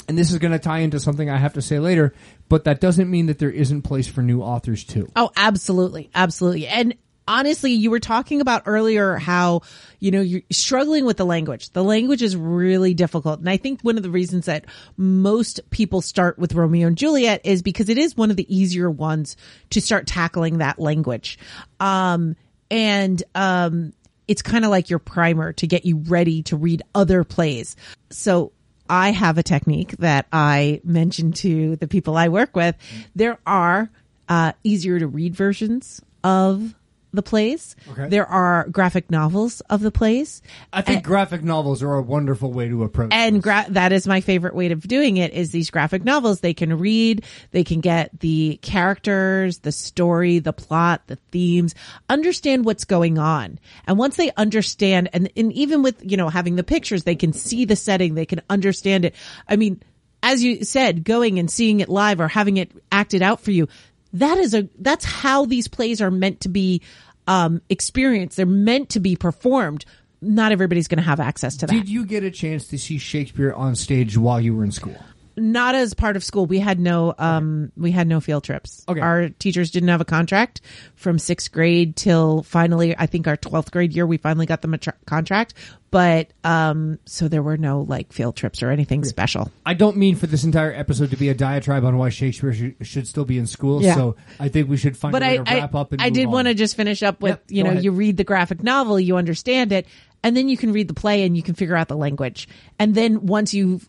and 0.08 0.18
this 0.18 0.32
is 0.32 0.38
going 0.38 0.54
to 0.54 0.60
tie 0.60 0.80
into 0.80 1.00
something 1.02 1.30
I 1.30 1.38
have 1.38 1.54
to 1.54 1.62
say 1.62 1.80
later. 1.80 2.14
But 2.48 2.64
that 2.64 2.80
doesn't 2.80 3.10
mean 3.10 3.26
that 3.26 3.40
there 3.40 3.52
isn't 3.52 3.82
place 3.82 4.08
for 4.08 4.22
new 4.22 4.42
authors 4.42 4.84
too. 4.86 5.10
Oh, 5.16 5.32
absolutely, 5.36 6.10
absolutely. 6.16 6.68
And 6.68 6.96
honestly, 7.28 7.72
you 7.72 7.92
were 7.92 8.00
talking 8.00 8.42
about 8.42 8.64
earlier 8.66 9.16
how, 9.18 9.62
you 10.00 10.12
know, 10.12 10.22
you're 10.22 10.42
struggling 10.52 11.06
with 11.06 11.18
the 11.18 11.26
language. 11.26 11.70
The 11.72 11.84
language 11.84 12.22
is 12.22 12.36
really 12.36 12.94
difficult. 12.94 13.40
And 13.40 13.50
I 13.50 13.58
think 13.58 13.82
one 13.82 13.98
of 13.98 14.04
the 14.04 14.10
reasons 14.10 14.46
that 14.46 14.66
most 14.98 15.60
people 15.70 16.02
start 16.02 16.38
with 16.38 16.54
Romeo 16.54 16.88
and 16.88 16.98
Juliet 16.98 17.42
is 17.44 17.62
because 17.62 17.90
it 17.90 17.98
is 17.98 18.16
one 18.16 18.32
of 18.32 18.38
the 18.38 18.56
easier 18.56 18.90
ones 18.90 19.38
to 19.72 19.82
start 19.82 20.08
tackling 20.08 20.60
that 20.60 20.80
language. 20.80 21.38
Um, 21.80 22.36
and, 22.70 23.22
um, 23.34 23.94
it's 24.28 24.42
kind 24.42 24.66
of 24.66 24.72
like 24.72 24.90
your 24.90 25.00
primer 25.00 25.54
to 25.54 25.68
get 25.68 25.86
you 25.86 25.98
ready 25.98 26.42
to 26.44 26.58
read 26.58 26.82
other 26.96 27.24
plays. 27.24 27.76
So 28.10 28.52
I 28.90 29.12
have 29.12 29.38
a 29.38 29.44
technique 29.44 29.98
that 29.98 30.26
I 30.32 30.82
mentioned 30.84 31.36
to 31.38 31.76
the 31.76 31.88
people 31.88 32.18
I 32.18 32.30
work 32.30 32.56
with. 32.56 32.76
There 33.16 33.38
are 33.46 33.90
uh, 34.28 34.54
easier 34.64 35.00
to 35.00 35.08
read 35.08 35.36
versions 35.36 36.02
of 36.24 36.74
the 37.16 37.24
plays. 37.24 37.76
Okay. 37.92 38.10
There 38.10 38.26
are 38.26 38.68
graphic 38.70 39.10
novels 39.10 39.62
of 39.62 39.82
the 39.82 39.92
plays. 39.92 40.42
I 40.72 40.82
think 40.82 41.04
graphic 41.04 41.44
novels 41.44 41.82
are 41.82 41.96
a 41.96 42.02
wonderful 42.02 42.52
way 42.52 42.68
to 42.70 42.84
approach. 42.84 43.10
And 43.12 43.42
gra- 43.42 43.66
that 43.70 43.92
is 43.92 44.08
my 44.08 44.22
favorite 44.22 44.56
way 44.56 44.72
of 44.72 44.82
doing 44.88 45.18
it 45.18 45.34
is 45.34 45.52
these 45.52 45.70
graphic 45.70 46.04
novels. 46.04 46.42
They 46.42 46.54
can 46.54 46.78
read, 46.78 47.24
they 47.52 47.64
can 47.64 47.82
get 47.82 48.20
the 48.20 48.60
characters, 48.62 49.60
the 49.60 49.72
story, 49.72 50.40
the 50.40 50.54
plot, 50.54 51.04
the 51.08 51.18
themes, 51.32 51.76
understand 52.10 52.66
what's 52.66 52.86
going 52.86 53.18
on. 53.18 53.60
And 53.88 53.98
once 53.98 54.18
they 54.18 54.32
understand, 54.38 55.10
and, 55.14 55.32
and 55.36 55.54
even 55.54 55.84
with, 55.84 56.02
you 56.04 56.18
know, 56.18 56.30
having 56.30 56.56
the 56.56 56.64
pictures, 56.64 57.04
they 57.04 57.16
can 57.16 57.34
see 57.34 57.66
the 57.66 57.76
setting, 57.76 58.16
they 58.16 58.26
can 58.26 58.42
understand 58.50 59.06
it. 59.06 59.16
I 59.48 59.56
mean, 59.56 59.82
as 60.24 60.44
you 60.44 60.64
said, 60.64 61.04
going 61.04 61.38
and 61.38 61.52
seeing 61.52 61.82
it 61.82 61.90
live 61.90 62.20
or 62.20 62.28
having 62.28 62.58
it 62.58 62.72
acted 62.92 63.22
out 63.22 63.42
for 63.42 63.52
you, 63.52 63.68
that 64.14 64.38
is 64.38 64.54
a, 64.54 64.70
that's 64.80 65.06
how 65.06 65.46
these 65.46 65.68
plays 65.68 66.02
are 66.02 66.12
meant 66.12 66.42
to 66.42 66.50
be, 66.50 66.82
um, 67.28 67.62
experienced. 67.70 68.38
They're 68.38 68.46
meant 68.46 68.90
to 68.90 69.00
be 69.00 69.16
performed. 69.16 69.86
Not 70.22 70.52
everybody's 70.52 70.88
going 70.88 70.98
to 70.98 71.04
have 71.04 71.20
access 71.20 71.58
to 71.58 71.68
that. 71.68 71.74
Did 71.74 71.90
you 71.90 72.06
get 72.06 72.24
a 72.24 72.32
chance 72.32 72.68
to 72.68 72.78
see 72.78 72.98
Shakespeare 72.98 73.54
on 73.54 73.76
stage 73.76 74.18
while 74.18 74.40
you 74.40 74.56
were 74.56 74.64
in 74.64 74.72
school? 74.72 74.98
Not 75.38 75.76
as 75.76 75.94
part 75.94 76.16
of 76.16 76.24
school. 76.24 76.46
We 76.46 76.60
had 76.60 76.80
no 76.80 77.14
um 77.18 77.72
we 77.76 77.92
had 77.92 78.08
no 78.08 78.20
field 78.20 78.44
trips. 78.44 78.84
Okay. 78.88 79.00
Our 79.00 79.30
teachers 79.30 79.72
didn't 79.72 79.90
have 79.90 80.02
a 80.02 80.06
contract 80.06 80.62
from 80.96 81.18
6th 81.18 81.52
grade 81.52 81.96
till 81.96 82.44
finally 82.44 82.96
I 82.98 83.06
think 83.06 83.28
our 83.28 83.38
12th 83.38 83.72
grade 83.72 83.94
year 83.94 84.06
we 84.06 84.18
finally 84.18 84.46
got 84.46 84.62
them 84.62 84.74
a 84.74 84.78
tr- 84.78 84.92
contract, 85.06 85.54
but 85.92 86.32
um 86.44 87.00
so 87.06 87.28
there 87.28 87.44
were 87.44 87.58
no 87.58 87.82
like 87.82 88.14
field 88.14 88.36
trips 88.36 88.64
or 88.64 88.70
anything 88.72 89.04
special. 89.04 89.52
I 89.66 89.74
don't 89.74 89.98
mean 89.98 90.16
for 90.16 90.28
this 90.28 90.44
entire 90.44 90.74
episode 90.74 91.10
to 91.12 91.18
be 91.18 91.30
a 91.30 91.34
diatribe 91.34 91.84
on 91.84 91.98
why 91.98 92.10
Shakespeare 92.10 92.54
should, 92.54 92.76
should 92.82 93.08
still 93.08 93.26
be 93.26 93.38
in 93.38 93.48
school. 93.48 93.82
Yeah. 93.82 93.96
So 93.96 94.16
I 94.40 94.48
think 94.50 94.70
we 94.70 94.78
should 94.78 94.96
find 94.98 95.12
But 95.12 95.24
a 95.24 95.26
way 95.26 95.40
I 95.40 95.44
to 95.44 95.52
I, 95.52 95.56
wrap 95.60 95.76
up 95.76 95.92
and 95.92 96.02
I 96.02 96.10
did 96.10 96.28
want 96.28 96.48
to 96.48 96.54
just 96.54 96.76
finish 96.78 97.04
up 97.04 97.22
with, 97.22 97.32
Yep, 97.32 97.44
you 97.50 97.64
know, 97.64 97.72
ahead. 97.72 97.84
you 97.84 97.92
read 97.92 98.18
the 98.18 98.24
graphic 98.24 98.64
novel, 98.64 99.00
you 99.00 99.18
understand 99.18 99.72
it, 99.72 99.86
and 100.24 100.36
then 100.36 100.50
you 100.50 100.58
can 100.58 100.72
read 100.72 100.88
the 100.88 100.94
play 100.94 101.24
and 101.24 101.36
you 101.38 101.44
can 101.44 101.56
figure 101.56 101.76
out 101.76 101.88
the 101.88 101.98
language. 101.98 102.48
And 102.80 102.96
then 102.96 103.26
once 103.26 103.54
you 103.54 103.80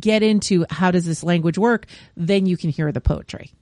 get 0.00 0.22
into 0.22 0.64
how 0.70 0.90
does 0.90 1.04
this 1.04 1.22
language 1.24 1.58
work, 1.58 1.86
then 2.16 2.46
you 2.46 2.56
can 2.56 2.70
hear 2.70 2.90
the 2.92 3.00
poetry. 3.00 3.52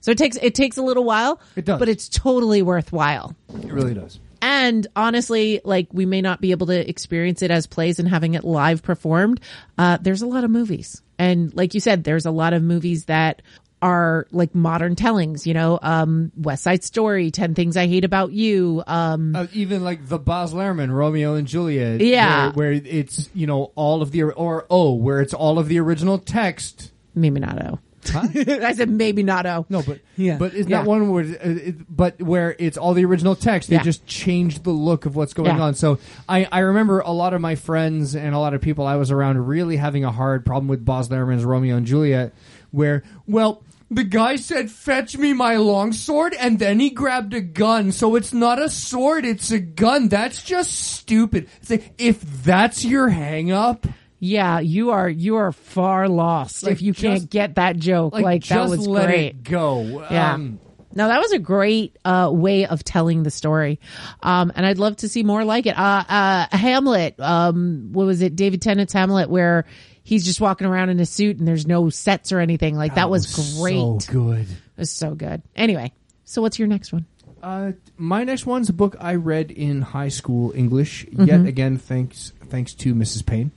So 0.00 0.12
it 0.12 0.18
takes 0.18 0.36
it 0.36 0.54
takes 0.54 0.76
a 0.76 0.82
little 0.82 1.02
while, 1.02 1.36
Mm-hmm. 1.38 1.58
It 1.60 1.64
does. 1.64 1.78
but 1.80 1.88
it's 1.88 2.08
totally 2.08 2.62
worthwhile. 2.62 3.34
It 3.64 3.72
really 3.72 3.94
does. 3.94 4.20
And 4.40 4.86
honestly, 4.94 5.60
like 5.64 5.88
we 5.92 6.06
may 6.06 6.20
not 6.20 6.40
be 6.40 6.52
able 6.52 6.68
to 6.68 6.88
experience 6.88 7.42
it 7.42 7.50
as 7.50 7.66
plays 7.66 7.98
and 7.98 8.06
having 8.08 8.34
it 8.34 8.44
live 8.44 8.82
performed. 8.84 9.40
Uh, 9.76 9.98
there's 10.00 10.22
a 10.22 10.26
lot 10.26 10.44
of 10.44 10.50
movies. 10.52 11.02
And 11.18 11.52
like 11.56 11.74
you 11.74 11.80
said, 11.80 12.04
there's 12.04 12.26
a 12.26 12.30
lot 12.30 12.52
of 12.52 12.62
movies 12.62 13.06
that 13.06 13.42
are 13.86 14.26
like 14.32 14.52
modern 14.52 14.96
tellings, 14.96 15.46
you 15.46 15.54
know, 15.54 15.78
um, 15.80 16.32
West 16.36 16.64
Side 16.64 16.82
Story, 16.82 17.30
10 17.30 17.54
Things 17.54 17.76
I 17.76 17.86
Hate 17.86 18.04
About 18.04 18.32
You. 18.32 18.82
Um, 18.86 19.36
Uh, 19.36 19.46
even 19.52 19.84
like 19.84 20.08
the 20.08 20.18
Baz 20.18 20.52
Luhrmann 20.52 20.90
Romeo 20.92 21.34
and 21.36 21.46
Juliet, 21.46 22.00
Yeah. 22.00 22.46
where, 22.52 22.72
where 22.72 22.82
it's 22.84 23.30
you 23.32 23.46
know 23.46 23.70
all 23.76 24.02
of 24.02 24.10
the 24.10 24.24
or 24.24 24.66
oh, 24.68 24.94
where 24.94 25.20
it's 25.20 25.32
all 25.34 25.58
of 25.60 25.68
the 25.68 25.78
original 25.78 26.18
text. 26.18 26.90
maybe 27.14 27.38
not 27.40 27.62
O. 27.64 27.78
Huh? 28.08 28.26
I 28.34 28.72
said 28.74 28.88
maybe 28.90 29.22
not 29.22 29.46
O. 29.46 29.66
No, 29.68 29.82
but 29.82 30.00
Yeah. 30.16 30.36
but 30.36 30.54
it's 30.54 30.68
Yeah. 30.68 30.78
not 30.78 30.86
one 30.86 31.08
where, 31.10 31.24
uh, 31.24 31.28
it, 31.42 31.96
but 31.96 32.20
where 32.20 32.54
it's 32.58 32.76
all 32.76 32.92
the 32.94 33.04
original 33.04 33.34
text. 33.36 33.68
They 33.68 33.76
Yeah. 33.76 33.82
just 33.82 34.04
changed 34.06 34.64
the 34.64 34.70
look 34.70 35.06
of 35.06 35.14
what's 35.16 35.32
going 35.32 35.56
Yeah. 35.56 35.62
on. 35.62 35.74
So 35.74 35.98
I 36.28 36.46
I 36.50 36.58
remember 36.60 37.00
a 37.00 37.12
lot 37.12 37.34
of 37.34 37.40
my 37.40 37.54
friends 37.54 38.14
and 38.16 38.34
a 38.34 38.38
lot 38.38 38.52
of 38.54 38.60
people 38.60 38.84
I 38.86 38.96
was 38.96 39.10
around 39.12 39.46
really 39.46 39.76
having 39.76 40.04
a 40.04 40.10
hard 40.12 40.44
problem 40.44 40.66
with 40.68 40.84
Baz 40.84 41.08
Luhrmann's 41.08 41.44
Romeo 41.44 41.76
and 41.76 41.86
Juliet, 41.86 42.32
where 42.72 43.02
well. 43.28 43.62
The 43.90 44.02
guy 44.04 44.34
said, 44.36 44.70
"Fetch 44.70 45.16
me 45.16 45.32
my 45.32 45.56
longsword," 45.56 46.34
and 46.38 46.58
then 46.58 46.80
he 46.80 46.90
grabbed 46.90 47.34
a 47.34 47.40
gun. 47.40 47.92
So 47.92 48.16
it's 48.16 48.32
not 48.32 48.60
a 48.60 48.68
sword; 48.68 49.24
it's 49.24 49.52
a 49.52 49.60
gun. 49.60 50.08
That's 50.08 50.42
just 50.42 50.72
stupid. 50.72 51.48
It's 51.60 51.70
like, 51.70 51.92
if 51.96 52.20
that's 52.42 52.84
your 52.84 53.08
hang 53.08 53.52
up, 53.52 53.86
Yeah, 54.18 54.58
you 54.60 54.90
are, 54.90 55.08
you 55.08 55.36
are 55.36 55.52
far 55.52 56.08
lost 56.08 56.62
Like, 56.64 56.72
if 56.72 56.82
you 56.82 56.92
just- 56.92 57.02
can't 57.02 57.30
get 57.30 57.54
that 57.56 57.76
joke. 57.76 58.14
like, 58.14 58.24
Like, 58.24 58.44
that 58.46 58.68
was 58.68 58.88
let 58.88 59.06
great. 59.08 59.26
it 59.26 59.42
go. 59.44 59.82
Yeah. 60.10 60.32
Um, 60.34 60.58
no, 60.94 61.06
that 61.08 61.20
was 61.20 61.32
a 61.32 61.38
great 61.38 61.96
uh, 62.06 62.30
way 62.32 62.64
of 62.66 62.82
telling 62.82 63.22
the 63.22 63.30
story, 63.30 63.78
um, 64.22 64.50
and 64.56 64.64
I'd 64.64 64.78
love 64.78 64.96
to 64.96 65.08
see 65.10 65.22
more 65.22 65.44
like 65.44 65.66
it. 65.66 65.78
Uh, 65.78 66.02
uh, 66.08 66.46
Hamlet, 66.56 67.20
um, 67.20 67.90
what 67.92 68.06
was 68.06 68.22
it? 68.22 68.34
David 68.34 68.62
Tennant's 68.62 68.94
Hamlet, 68.94 69.28
where 69.28 69.66
he's 70.06 70.24
just 70.24 70.40
walking 70.40 70.66
around 70.68 70.88
in 70.90 71.00
a 71.00 71.06
suit 71.06 71.38
and 71.38 71.48
there's 71.48 71.66
no 71.66 71.90
sets 71.90 72.30
or 72.30 72.38
anything. 72.38 72.76
Like 72.76 72.94
that, 72.94 73.10
was, 73.10 73.26
great. 73.58 73.74
So 73.74 73.98
good. 74.12 74.42
It 74.48 74.78
was 74.78 74.90
so 74.90 75.14
good. 75.16 75.42
Anyway, 75.56 75.92
so 76.24 76.40
what's 76.42 76.60
your 76.60 76.68
next 76.68 76.92
one? 76.92 77.06
Uh, 77.42 77.72
my 77.96 78.22
next 78.22 78.46
one's 78.46 78.68
a 78.68 78.72
book 78.72 78.94
I 79.00 79.16
read 79.16 79.50
in 79.50 79.82
high 79.82 80.08
school 80.08 80.52
English. 80.54 81.06
Mm-hmm. 81.06 81.24
Yet 81.24 81.46
again, 81.46 81.76
thanks 81.78 82.32
thanks 82.48 82.72
to 82.74 82.94
Mrs. 82.94 83.26
Payne, 83.26 83.50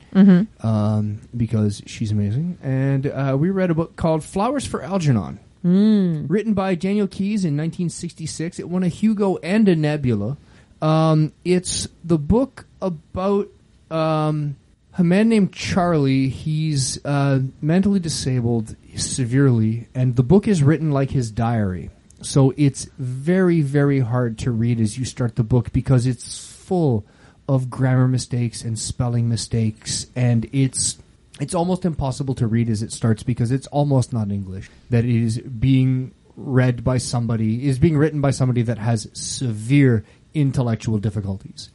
um, 0.62 1.22
because 1.38 1.84
she's 1.86 2.12
amazing. 2.12 2.58
And 2.64 3.06
uh, 3.06 3.38
we 3.40 3.52
read 3.52 3.70
a 3.70 3.76
book 3.76 3.96
called 3.96 4.24
Flowers 4.24 4.66
for 4.66 4.82
Algernon, 4.82 5.40
Mm. 5.64 6.26
written 6.30 6.54
by 6.54 6.74
Daniel 6.74 7.08
Keyes 7.08 7.44
in 7.46 7.56
1966. 7.58 8.60
It 8.60 8.70
won 8.70 8.82
a 8.84 8.88
Hugo 8.88 9.38
and 9.38 9.68
a 9.68 9.76
Nebula. 9.76 10.38
Um, 10.82 11.34
it's 11.44 11.88
the 12.04 12.18
book 12.18 12.66
about 12.82 13.50
um, 13.92 14.56
a 15.00 15.04
man 15.04 15.30
named 15.30 15.54
Charlie. 15.54 16.28
He's 16.28 17.04
uh, 17.06 17.40
mentally 17.62 18.00
disabled 18.00 18.76
severely, 18.96 19.88
and 19.96 20.18
the 20.18 20.24
book 20.24 20.48
is 20.48 20.62
written 20.62 20.92
like 20.92 21.12
his 21.12 21.32
diary. 21.32 21.90
So 22.22 22.54
it's 22.58 22.84
very, 22.98 23.62
very 23.62 24.02
hard 24.02 24.38
to 24.40 24.52
read 24.52 24.82
as 24.82 24.98
you 24.98 25.06
start 25.06 25.38
the 25.38 25.44
book 25.44 25.72
because 25.72 26.06
it's 26.06 26.46
full 26.46 27.06
of 27.48 27.70
grammar 27.70 28.10
mistakes 28.10 28.62
and 28.62 28.78
spelling 28.78 29.30
mistakes, 29.30 30.06
and 30.18 30.50
it's 30.52 30.98
it's 31.40 31.56
almost 31.56 31.86
impossible 31.86 32.36
to 32.36 32.46
read 32.46 32.70
as 32.70 32.84
it 32.84 32.92
starts 32.92 33.24
because 33.24 33.52
it's 33.52 33.68
almost 33.68 34.12
not 34.12 34.30
English. 34.30 34.70
That 34.90 35.06
it 35.06 35.16
is 35.16 35.38
being 35.40 36.12
read 36.36 36.84
by 36.84 36.98
somebody 36.98 37.68
is 37.70 37.80
being 37.80 37.98
written 37.98 38.20
by 38.20 38.32
somebody 38.32 38.64
that 38.64 38.78
has 38.78 39.10
severe 39.14 40.04
intellectual 40.34 40.98
difficulties. 40.98 41.70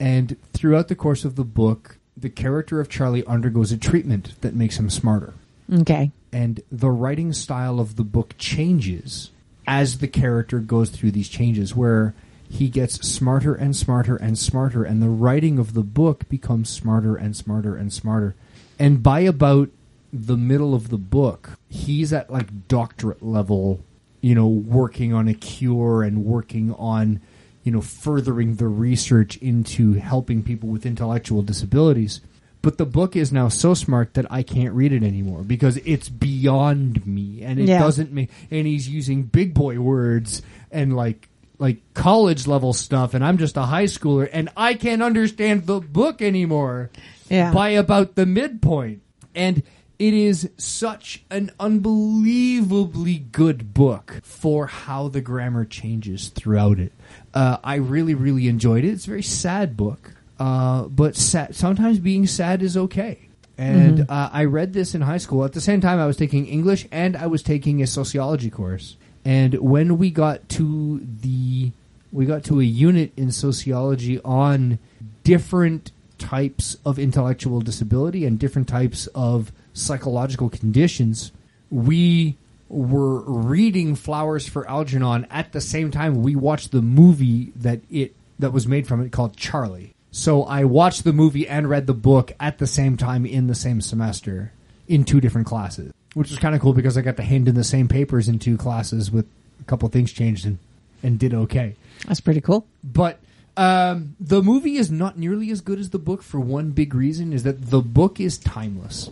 And 0.00 0.36
throughout 0.52 0.88
the 0.88 0.96
course 0.96 1.24
of 1.24 1.36
the 1.36 1.44
book, 1.44 1.97
the 2.20 2.30
character 2.30 2.80
of 2.80 2.88
Charlie 2.88 3.24
undergoes 3.26 3.72
a 3.72 3.76
treatment 3.76 4.40
that 4.40 4.54
makes 4.54 4.78
him 4.78 4.90
smarter 4.90 5.34
Okay. 5.72 6.10
and 6.32 6.60
the 6.72 6.90
writing 6.90 7.32
style 7.32 7.78
of 7.80 7.96
the 7.96 8.04
book 8.04 8.34
changes 8.38 9.30
as 9.66 9.98
the 9.98 10.08
character 10.08 10.58
goes 10.60 10.90
through 10.90 11.10
these 11.12 11.28
changes 11.28 11.76
where 11.76 12.14
he 12.50 12.68
gets 12.68 13.06
smarter 13.06 13.54
and 13.54 13.76
smarter 13.76 14.16
and 14.16 14.38
smarter 14.38 14.82
and 14.82 15.02
the 15.02 15.08
writing 15.10 15.58
of 15.58 15.74
the 15.74 15.82
book 15.82 16.26
becomes 16.30 16.70
smarter 16.70 17.14
and 17.16 17.36
smarter 17.36 17.76
and 17.76 17.92
smarter 17.92 18.34
and 18.78 19.02
by 19.02 19.20
about 19.20 19.68
the 20.12 20.36
middle 20.38 20.74
of 20.74 20.88
the 20.88 20.96
book 20.96 21.58
he's 21.68 22.12
at 22.14 22.32
like 22.32 22.66
doctorate 22.68 23.22
level 23.22 23.80
you 24.22 24.34
know 24.34 24.48
working 24.48 25.12
on 25.12 25.28
a 25.28 25.34
cure 25.34 26.02
and 26.02 26.24
working 26.24 26.72
on 26.74 27.20
you 27.68 27.72
know 27.74 27.82
furthering 27.82 28.54
the 28.56 28.66
research 28.66 29.36
into 29.36 29.92
helping 29.92 30.42
people 30.42 30.70
with 30.70 30.86
intellectual 30.86 31.42
disabilities 31.42 32.22
but 32.62 32.78
the 32.78 32.86
book 32.86 33.14
is 33.14 33.30
now 33.30 33.48
so 33.48 33.74
smart 33.74 34.14
that 34.14 34.24
I 34.32 34.42
can't 34.42 34.72
read 34.72 34.90
it 34.92 35.02
anymore 35.04 35.42
because 35.42 35.76
it's 35.84 36.08
beyond 36.08 37.06
me 37.06 37.42
and 37.42 37.60
it 37.60 37.68
Yeah. 37.68 37.78
doesn't 37.80 38.10
make 38.10 38.30
and 38.50 38.66
he's 38.66 38.88
using 38.88 39.24
big 39.24 39.52
boy 39.52 39.78
words 39.80 40.40
and 40.70 40.96
like 40.96 41.28
like 41.58 41.76
college 41.92 42.46
level 42.46 42.72
stuff 42.72 43.12
and 43.12 43.22
I'm 43.22 43.36
just 43.36 43.58
a 43.58 43.64
high 43.64 43.84
schooler 43.84 44.30
and 44.32 44.48
I 44.56 44.72
can't 44.72 45.02
understand 45.02 45.66
the 45.66 45.78
book 45.80 46.22
anymore 46.22 46.88
Yeah. 47.28 47.52
by 47.52 47.68
about 47.76 48.14
the 48.14 48.24
midpoint 48.24 49.02
and 49.34 49.62
it 49.98 50.14
is 50.14 50.48
such 50.56 51.24
an 51.28 51.50
unbelievably 51.58 53.18
good 53.32 53.74
book 53.74 54.20
for 54.22 54.66
how 54.68 55.08
the 55.08 55.20
grammar 55.20 55.64
changes 55.64 56.28
throughout 56.28 56.78
it. 56.78 56.92
Uh, 57.38 57.56
I 57.62 57.76
really, 57.76 58.14
really 58.14 58.48
enjoyed 58.48 58.84
it. 58.84 58.88
It's 58.88 59.04
a 59.04 59.10
very 59.10 59.22
sad 59.22 59.76
book, 59.76 60.10
uh, 60.40 60.88
but 60.88 61.14
sad, 61.14 61.54
sometimes 61.54 62.00
being 62.00 62.26
sad 62.26 62.62
is 62.62 62.76
okay. 62.76 63.28
And 63.56 64.06
uh, 64.08 64.30
I 64.32 64.46
read 64.46 64.72
this 64.72 64.96
in 64.96 65.02
high 65.02 65.18
school. 65.18 65.44
At 65.44 65.52
the 65.52 65.60
same 65.60 65.80
time, 65.80 66.00
I 66.00 66.06
was 66.06 66.16
taking 66.16 66.46
English 66.46 66.88
and 66.90 67.16
I 67.16 67.28
was 67.28 67.44
taking 67.44 67.80
a 67.80 67.86
sociology 67.86 68.50
course. 68.50 68.96
And 69.24 69.54
when 69.54 69.98
we 69.98 70.10
got 70.10 70.48
to 70.58 71.00
the 71.22 71.70
we 72.10 72.26
got 72.26 72.42
to 72.44 72.60
a 72.60 72.64
unit 72.64 73.12
in 73.16 73.30
sociology 73.30 74.18
on 74.22 74.80
different 75.22 75.92
types 76.18 76.76
of 76.84 76.98
intellectual 76.98 77.60
disability 77.60 78.26
and 78.26 78.40
different 78.40 78.66
types 78.66 79.06
of 79.14 79.52
psychological 79.74 80.50
conditions. 80.50 81.30
We 81.70 82.36
were 82.68 83.20
reading 83.20 83.94
Flowers 83.94 84.48
for 84.48 84.68
Algernon 84.68 85.26
at 85.30 85.52
the 85.52 85.60
same 85.60 85.90
time 85.90 86.22
we 86.22 86.36
watched 86.36 86.70
the 86.70 86.82
movie 86.82 87.52
that 87.56 87.80
it 87.90 88.14
that 88.38 88.52
was 88.52 88.66
made 88.66 88.86
from 88.86 89.00
it 89.00 89.10
called 89.10 89.36
Charlie. 89.36 89.94
So 90.10 90.44
I 90.44 90.64
watched 90.64 91.04
the 91.04 91.12
movie 91.12 91.48
and 91.48 91.68
read 91.68 91.86
the 91.86 91.94
book 91.94 92.32
at 92.40 92.58
the 92.58 92.66
same 92.66 92.96
time 92.96 93.26
in 93.26 93.46
the 93.46 93.54
same 93.54 93.80
semester 93.80 94.52
in 94.86 95.04
two 95.04 95.20
different 95.20 95.46
classes, 95.46 95.92
which 96.14 96.30
was 96.30 96.38
kind 96.38 96.54
of 96.54 96.60
cool 96.60 96.72
because 96.72 96.96
I 96.96 97.02
got 97.02 97.16
to 97.16 97.22
hand 97.22 97.48
in 97.48 97.54
the 97.54 97.64
same 97.64 97.88
papers 97.88 98.28
in 98.28 98.38
two 98.38 98.56
classes 98.56 99.10
with 99.10 99.26
a 99.60 99.64
couple 99.64 99.88
things 99.88 100.12
changed 100.12 100.46
and 100.46 100.58
and 101.02 101.18
did 101.18 101.34
okay. 101.34 101.76
That's 102.06 102.20
pretty 102.20 102.40
cool. 102.40 102.66
But 102.82 103.18
um, 103.58 104.14
the 104.20 104.40
movie 104.40 104.76
is 104.76 104.88
not 104.88 105.18
nearly 105.18 105.50
as 105.50 105.60
good 105.60 105.80
as 105.80 105.90
the 105.90 105.98
book 105.98 106.22
for 106.22 106.38
one 106.38 106.70
big 106.70 106.94
reason 106.94 107.32
is 107.32 107.42
that 107.42 107.70
the 107.70 107.80
book 107.80 108.20
is 108.20 108.38
timeless. 108.38 109.10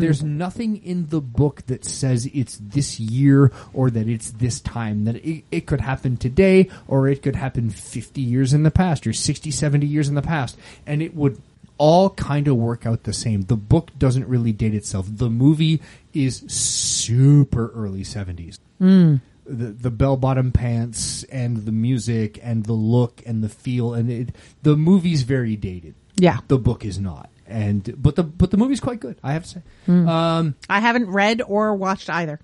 There's 0.00 0.24
nothing 0.24 0.82
in 0.84 1.06
the 1.06 1.20
book 1.20 1.64
that 1.68 1.84
says 1.84 2.28
it's 2.34 2.58
this 2.60 2.98
year 2.98 3.52
or 3.72 3.90
that 3.90 4.08
it's 4.08 4.32
this 4.32 4.58
time. 4.58 5.04
That 5.04 5.24
it, 5.24 5.44
it 5.52 5.66
could 5.66 5.80
happen 5.80 6.16
today 6.16 6.68
or 6.88 7.06
it 7.06 7.22
could 7.22 7.36
happen 7.36 7.70
50 7.70 8.20
years 8.20 8.52
in 8.52 8.64
the 8.64 8.72
past 8.72 9.06
or 9.06 9.12
60, 9.12 9.52
70 9.52 9.86
years 9.86 10.08
in 10.08 10.16
the 10.16 10.22
past. 10.22 10.58
And 10.84 11.00
it 11.00 11.14
would 11.14 11.40
all 11.78 12.10
kind 12.10 12.48
of 12.48 12.56
work 12.56 12.86
out 12.86 13.04
the 13.04 13.12
same. 13.12 13.42
The 13.42 13.54
book 13.54 13.96
doesn't 13.96 14.26
really 14.26 14.50
date 14.50 14.74
itself. 14.74 15.06
The 15.08 15.30
movie 15.30 15.80
is 16.12 16.38
super 16.48 17.70
early 17.72 18.02
70s 18.02 18.58
the 19.48 19.66
the 19.66 19.90
bell 19.90 20.16
bottom 20.16 20.52
pants 20.52 21.22
and 21.24 21.58
the 21.58 21.72
music 21.72 22.38
and 22.42 22.64
the 22.64 22.72
look 22.72 23.22
and 23.26 23.42
the 23.42 23.48
feel 23.48 23.94
and 23.94 24.10
it, 24.10 24.36
the 24.62 24.76
movie's 24.76 25.22
very 25.22 25.56
dated. 25.56 25.94
Yeah. 26.16 26.38
The 26.48 26.58
book 26.58 26.84
is 26.84 26.98
not. 26.98 27.30
And 27.46 27.94
but 28.02 28.16
the 28.16 28.24
but 28.24 28.50
the 28.50 28.56
movie's 28.56 28.80
quite 28.80 28.98
good, 29.00 29.18
I 29.22 29.32
have 29.34 29.44
to 29.44 29.48
say. 29.48 29.62
Hmm. 29.86 30.08
Um, 30.08 30.54
I 30.68 30.80
haven't 30.80 31.08
read 31.10 31.42
or 31.46 31.74
watched 31.76 32.10
either. 32.10 32.40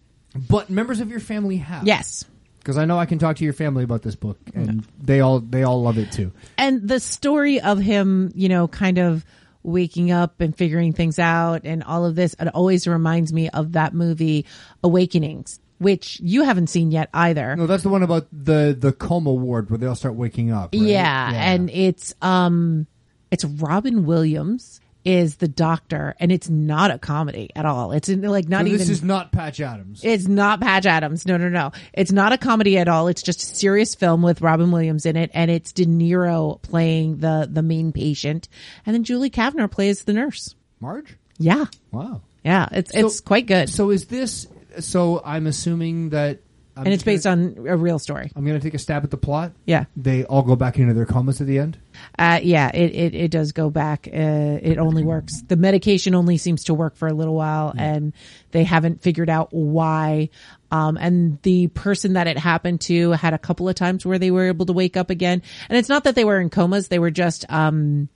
but 0.48 0.70
members 0.70 1.00
of 1.00 1.10
your 1.10 1.20
family 1.20 1.56
have. 1.56 1.86
Yes. 1.86 2.24
Because 2.60 2.78
I 2.78 2.84
know 2.84 2.96
I 2.98 3.06
can 3.06 3.18
talk 3.18 3.36
to 3.38 3.44
your 3.44 3.52
family 3.52 3.82
about 3.82 4.02
this 4.02 4.14
book 4.14 4.38
and 4.54 4.86
they 5.02 5.18
all 5.18 5.40
they 5.40 5.64
all 5.64 5.82
love 5.82 5.98
it 5.98 6.12
too. 6.12 6.30
And 6.56 6.86
the 6.86 7.00
story 7.00 7.60
of 7.60 7.78
him, 7.80 8.30
you 8.36 8.48
know, 8.48 8.68
kind 8.68 8.98
of 8.98 9.24
waking 9.64 10.12
up 10.12 10.40
and 10.40 10.56
figuring 10.56 10.92
things 10.92 11.18
out 11.18 11.62
and 11.64 11.82
all 11.82 12.04
of 12.04 12.14
this, 12.14 12.36
it 12.38 12.48
always 12.54 12.86
reminds 12.86 13.32
me 13.32 13.48
of 13.48 13.72
that 13.72 13.94
movie 13.94 14.46
Awakenings, 14.84 15.58
which 15.82 16.20
you 16.20 16.42
haven't 16.44 16.68
seen 16.68 16.90
yet 16.90 17.08
either. 17.12 17.56
No, 17.56 17.66
that's 17.66 17.82
the 17.82 17.88
one 17.88 18.02
about 18.02 18.26
the 18.32 18.76
the 18.78 18.92
coma 18.92 19.32
ward 19.32 19.70
where 19.70 19.78
they 19.78 19.86
all 19.86 19.94
start 19.94 20.14
waking 20.14 20.50
up. 20.50 20.70
right? 20.74 20.82
Yeah, 20.82 21.30
and 21.34 21.68
it's 21.70 22.14
um 22.22 22.86
it's 23.30 23.44
Robin 23.44 24.06
Williams 24.06 24.80
is 25.04 25.36
the 25.36 25.48
doctor 25.48 26.14
and 26.20 26.30
it's 26.30 26.48
not 26.48 26.92
a 26.92 26.96
comedy 26.98 27.50
at 27.56 27.66
all. 27.66 27.90
It's 27.90 28.08
in, 28.08 28.22
like 28.22 28.48
not 28.48 28.60
So 28.60 28.66
even 28.68 28.78
this 28.78 28.88
is 28.88 29.02
not 29.02 29.32
Patch 29.32 29.60
Adams. 29.60 30.00
It's 30.04 30.28
not 30.28 30.60
Patch 30.60 30.86
Adams. 30.86 31.26
No, 31.26 31.36
no, 31.36 31.48
no. 31.48 31.72
It's 31.92 32.12
not 32.12 32.32
a 32.32 32.38
comedy 32.38 32.78
at 32.78 32.86
all. 32.86 33.08
It's 33.08 33.20
just 33.22 33.42
a 33.42 33.56
serious 33.56 33.96
film 33.96 34.22
with 34.22 34.40
Robin 34.42 34.70
Williams 34.70 35.04
in 35.04 35.16
it, 35.16 35.32
and 35.34 35.50
it's 35.50 35.72
De 35.72 35.86
Niro 35.86 36.62
playing 36.62 37.18
the 37.18 37.48
the 37.50 37.62
main 37.62 37.90
patient, 37.90 38.48
and 38.86 38.94
then 38.94 39.02
Julie 39.02 39.30
Kavner 39.30 39.68
plays 39.68 40.04
the 40.04 40.12
nurse. 40.12 40.54
Marge? 40.78 41.16
Yeah, 41.38 41.64
Wow. 41.90 42.20
yeah. 42.44 42.68
It's 42.70 42.94
it's 42.94 43.18
quite 43.20 43.46
good, 43.46 43.70
So 43.70 43.90
is 43.90 44.06
this 44.06 44.46
so 44.80 45.20
I'm 45.24 45.46
assuming 45.46 46.10
that 46.10 46.40
I'm 46.74 46.86
and 46.86 46.94
it's 46.94 47.02
based 47.02 47.26
on 47.26 47.56
a 47.68 47.76
real 47.76 47.98
story. 47.98 48.32
I'm 48.34 48.46
going 48.46 48.58
to 48.58 48.64
take 48.64 48.72
a 48.72 48.78
stab 48.78 49.04
at 49.04 49.10
the 49.10 49.18
plot. 49.18 49.52
Yeah, 49.66 49.84
They 49.94 50.24
all 50.24 50.40
go 50.42 50.56
back 50.56 50.78
into 50.78 50.94
their 50.94 51.04
comas 51.04 51.38
at 51.42 51.46
the 51.46 51.58
end. 51.58 51.76
uh, 52.18 52.40
yeah. 52.42 52.70
It, 52.72 52.94
it 52.94 53.14
it 53.14 53.30
does 53.30 53.52
go 53.52 53.68
back. 53.68 54.08
Uh, 54.08 54.58
it 54.62 54.78
only 54.78 55.04
works. 55.04 55.42
The 55.42 55.56
medication 55.56 56.14
only 56.14 56.38
seems 56.38 56.64
to 56.64 56.74
work 56.74 56.96
for 56.96 57.08
a 57.08 57.12
little 57.12 57.34
while, 57.34 57.74
and 57.76 58.14
they 58.52 58.64
haven't 58.64 59.02
figured 59.02 59.28
out 59.28 59.48
why. 59.52 60.30
Um, 60.70 60.96
and 60.96 61.38
the 61.42 61.66
person 61.66 62.14
that 62.14 62.26
it 62.26 62.38
happened 62.38 62.80
to 62.82 63.10
had 63.10 63.34
a 63.34 63.38
couple 63.38 63.68
of 63.68 63.74
times 63.74 64.06
where 64.06 64.18
they 64.18 64.30
were 64.30 64.46
able 64.46 64.64
to 64.64 64.72
wake 64.72 64.96
up 64.96 65.10
again. 65.10 65.42
And 65.68 65.76
it's 65.76 65.90
not 65.90 66.04
that 66.04 66.14
they 66.14 66.24
were 66.24 66.40
in 66.40 66.48
comas; 66.48 66.88
they 66.88 66.98
were 66.98 67.10
just 67.10 67.44
um, 67.50 68.08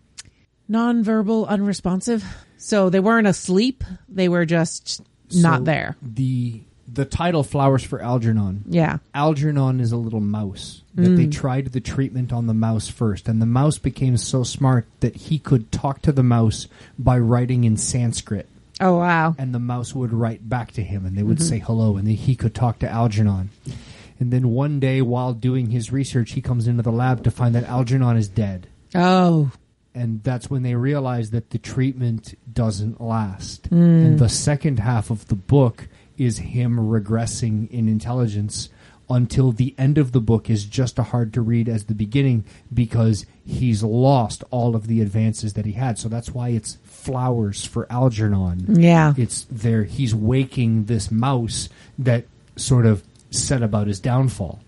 nonverbal, 0.71 1.47
unresponsive. 1.47 2.25
So 2.57 2.89
they 2.89 3.01
weren't 3.01 3.27
asleep; 3.27 3.85
they 4.09 4.31
were 4.31 4.47
just 4.47 5.03
not 5.33 5.65
there. 5.65 5.97
The 6.03 6.61
the 6.93 7.05
title 7.05 7.43
"Flowers 7.43 7.83
for 7.83 8.01
Algernon." 8.01 8.63
Yeah. 8.69 8.99
Algernon 9.15 9.81
is 9.81 9.91
a 9.93 9.97
little 9.97 10.21
mouse 10.21 10.83
that 10.95 11.11
Mm. 11.11 11.17
they 11.17 11.27
tried 11.27 11.67
the 11.73 11.81
treatment 11.81 12.33
on 12.33 12.47
the 12.47 12.55
mouse 12.55 12.89
first, 12.89 13.29
and 13.29 13.43
the 13.43 13.47
mouse 13.47 13.79
became 13.79 14.17
so 14.17 14.45
smart 14.45 14.87
that 15.01 15.17
he 15.17 15.39
could 15.39 15.73
talk 15.73 16.01
to 16.03 16.13
the 16.13 16.23
mouse 16.23 16.69
by 16.99 17.19
writing 17.19 17.65
in 17.65 17.77
Sanskrit, 17.77 18.49
Oh 18.81 18.99
wow. 18.99 19.35
and 19.37 19.53
the 19.53 19.59
mouse 19.59 19.95
would 19.95 20.13
write 20.13 20.49
back 20.49 20.71
to 20.73 20.83
him, 20.83 21.05
and 21.05 21.17
they 21.19 21.23
would 21.25 21.43
say 21.43 21.59
hello, 21.59 21.97
and 21.97 22.07
he 22.09 22.35
could 22.37 22.55
talk 22.55 22.79
to 22.79 22.89
Algernon. 22.91 23.51
And 24.19 24.33
then 24.33 24.49
one 24.51 24.81
day, 24.81 25.03
while 25.03 25.35
doing 25.35 25.71
his 25.71 25.93
research, 25.93 26.33
he 26.33 26.41
comes 26.41 26.67
into 26.67 26.83
the 26.83 26.93
lab 26.93 27.23
to 27.25 27.31
find 27.31 27.55
that 27.55 27.65
Algernon 27.65 28.17
is 28.17 28.29
dead. 28.29 28.69
Oh. 28.95 29.51
And 29.97 30.23
that's 30.23 30.49
when 30.51 30.63
they 30.63 30.75
realize 30.75 31.31
that 31.31 31.51
the 31.51 31.59
treatment 31.59 32.39
doesn't 32.53 33.01
last. 33.01 33.67
Hmm. 33.67 33.75
And 34.07 34.19
the 34.19 34.29
second 34.29 34.79
half 34.79 35.11
of 35.11 35.27
the 35.29 35.35
book 35.35 35.89
is 36.17 36.39
him 36.39 36.77
regressing 36.79 37.69
in 37.71 37.89
intelligence 37.89 38.69
until 39.09 39.53
the 39.53 39.73
end 39.79 39.99
of 39.99 40.11
the 40.13 40.21
book 40.21 40.51
is 40.51 40.65
just 40.65 40.99
as 40.99 41.07
hard 41.07 41.33
to 41.33 41.41
read 41.41 41.69
as 41.69 41.85
the 41.85 41.95
beginning 41.95 42.45
because 42.75 43.25
he's 43.45 43.83
lost 43.83 44.43
all 44.51 44.75
of 44.75 44.89
the 44.89 45.01
advances 45.01 45.53
that 45.53 45.65
he 45.65 45.73
had. 45.73 45.97
So 45.99 46.09
that's 46.09 46.33
why 46.33 46.49
it's 46.49 46.79
flowers 46.85 47.65
for 47.65 47.87
Algernon. 47.91 48.81
Yeah. 48.81 49.15
It's 49.17 49.47
there 49.51 49.85
he's 49.85 50.15
waking 50.15 50.87
this 50.87 51.11
mouse 51.11 51.69
that 51.99 52.25
sort 52.57 52.85
of 52.87 53.05
set 53.31 53.63
about 53.63 53.87
his 53.87 54.01
downfall 54.01 54.61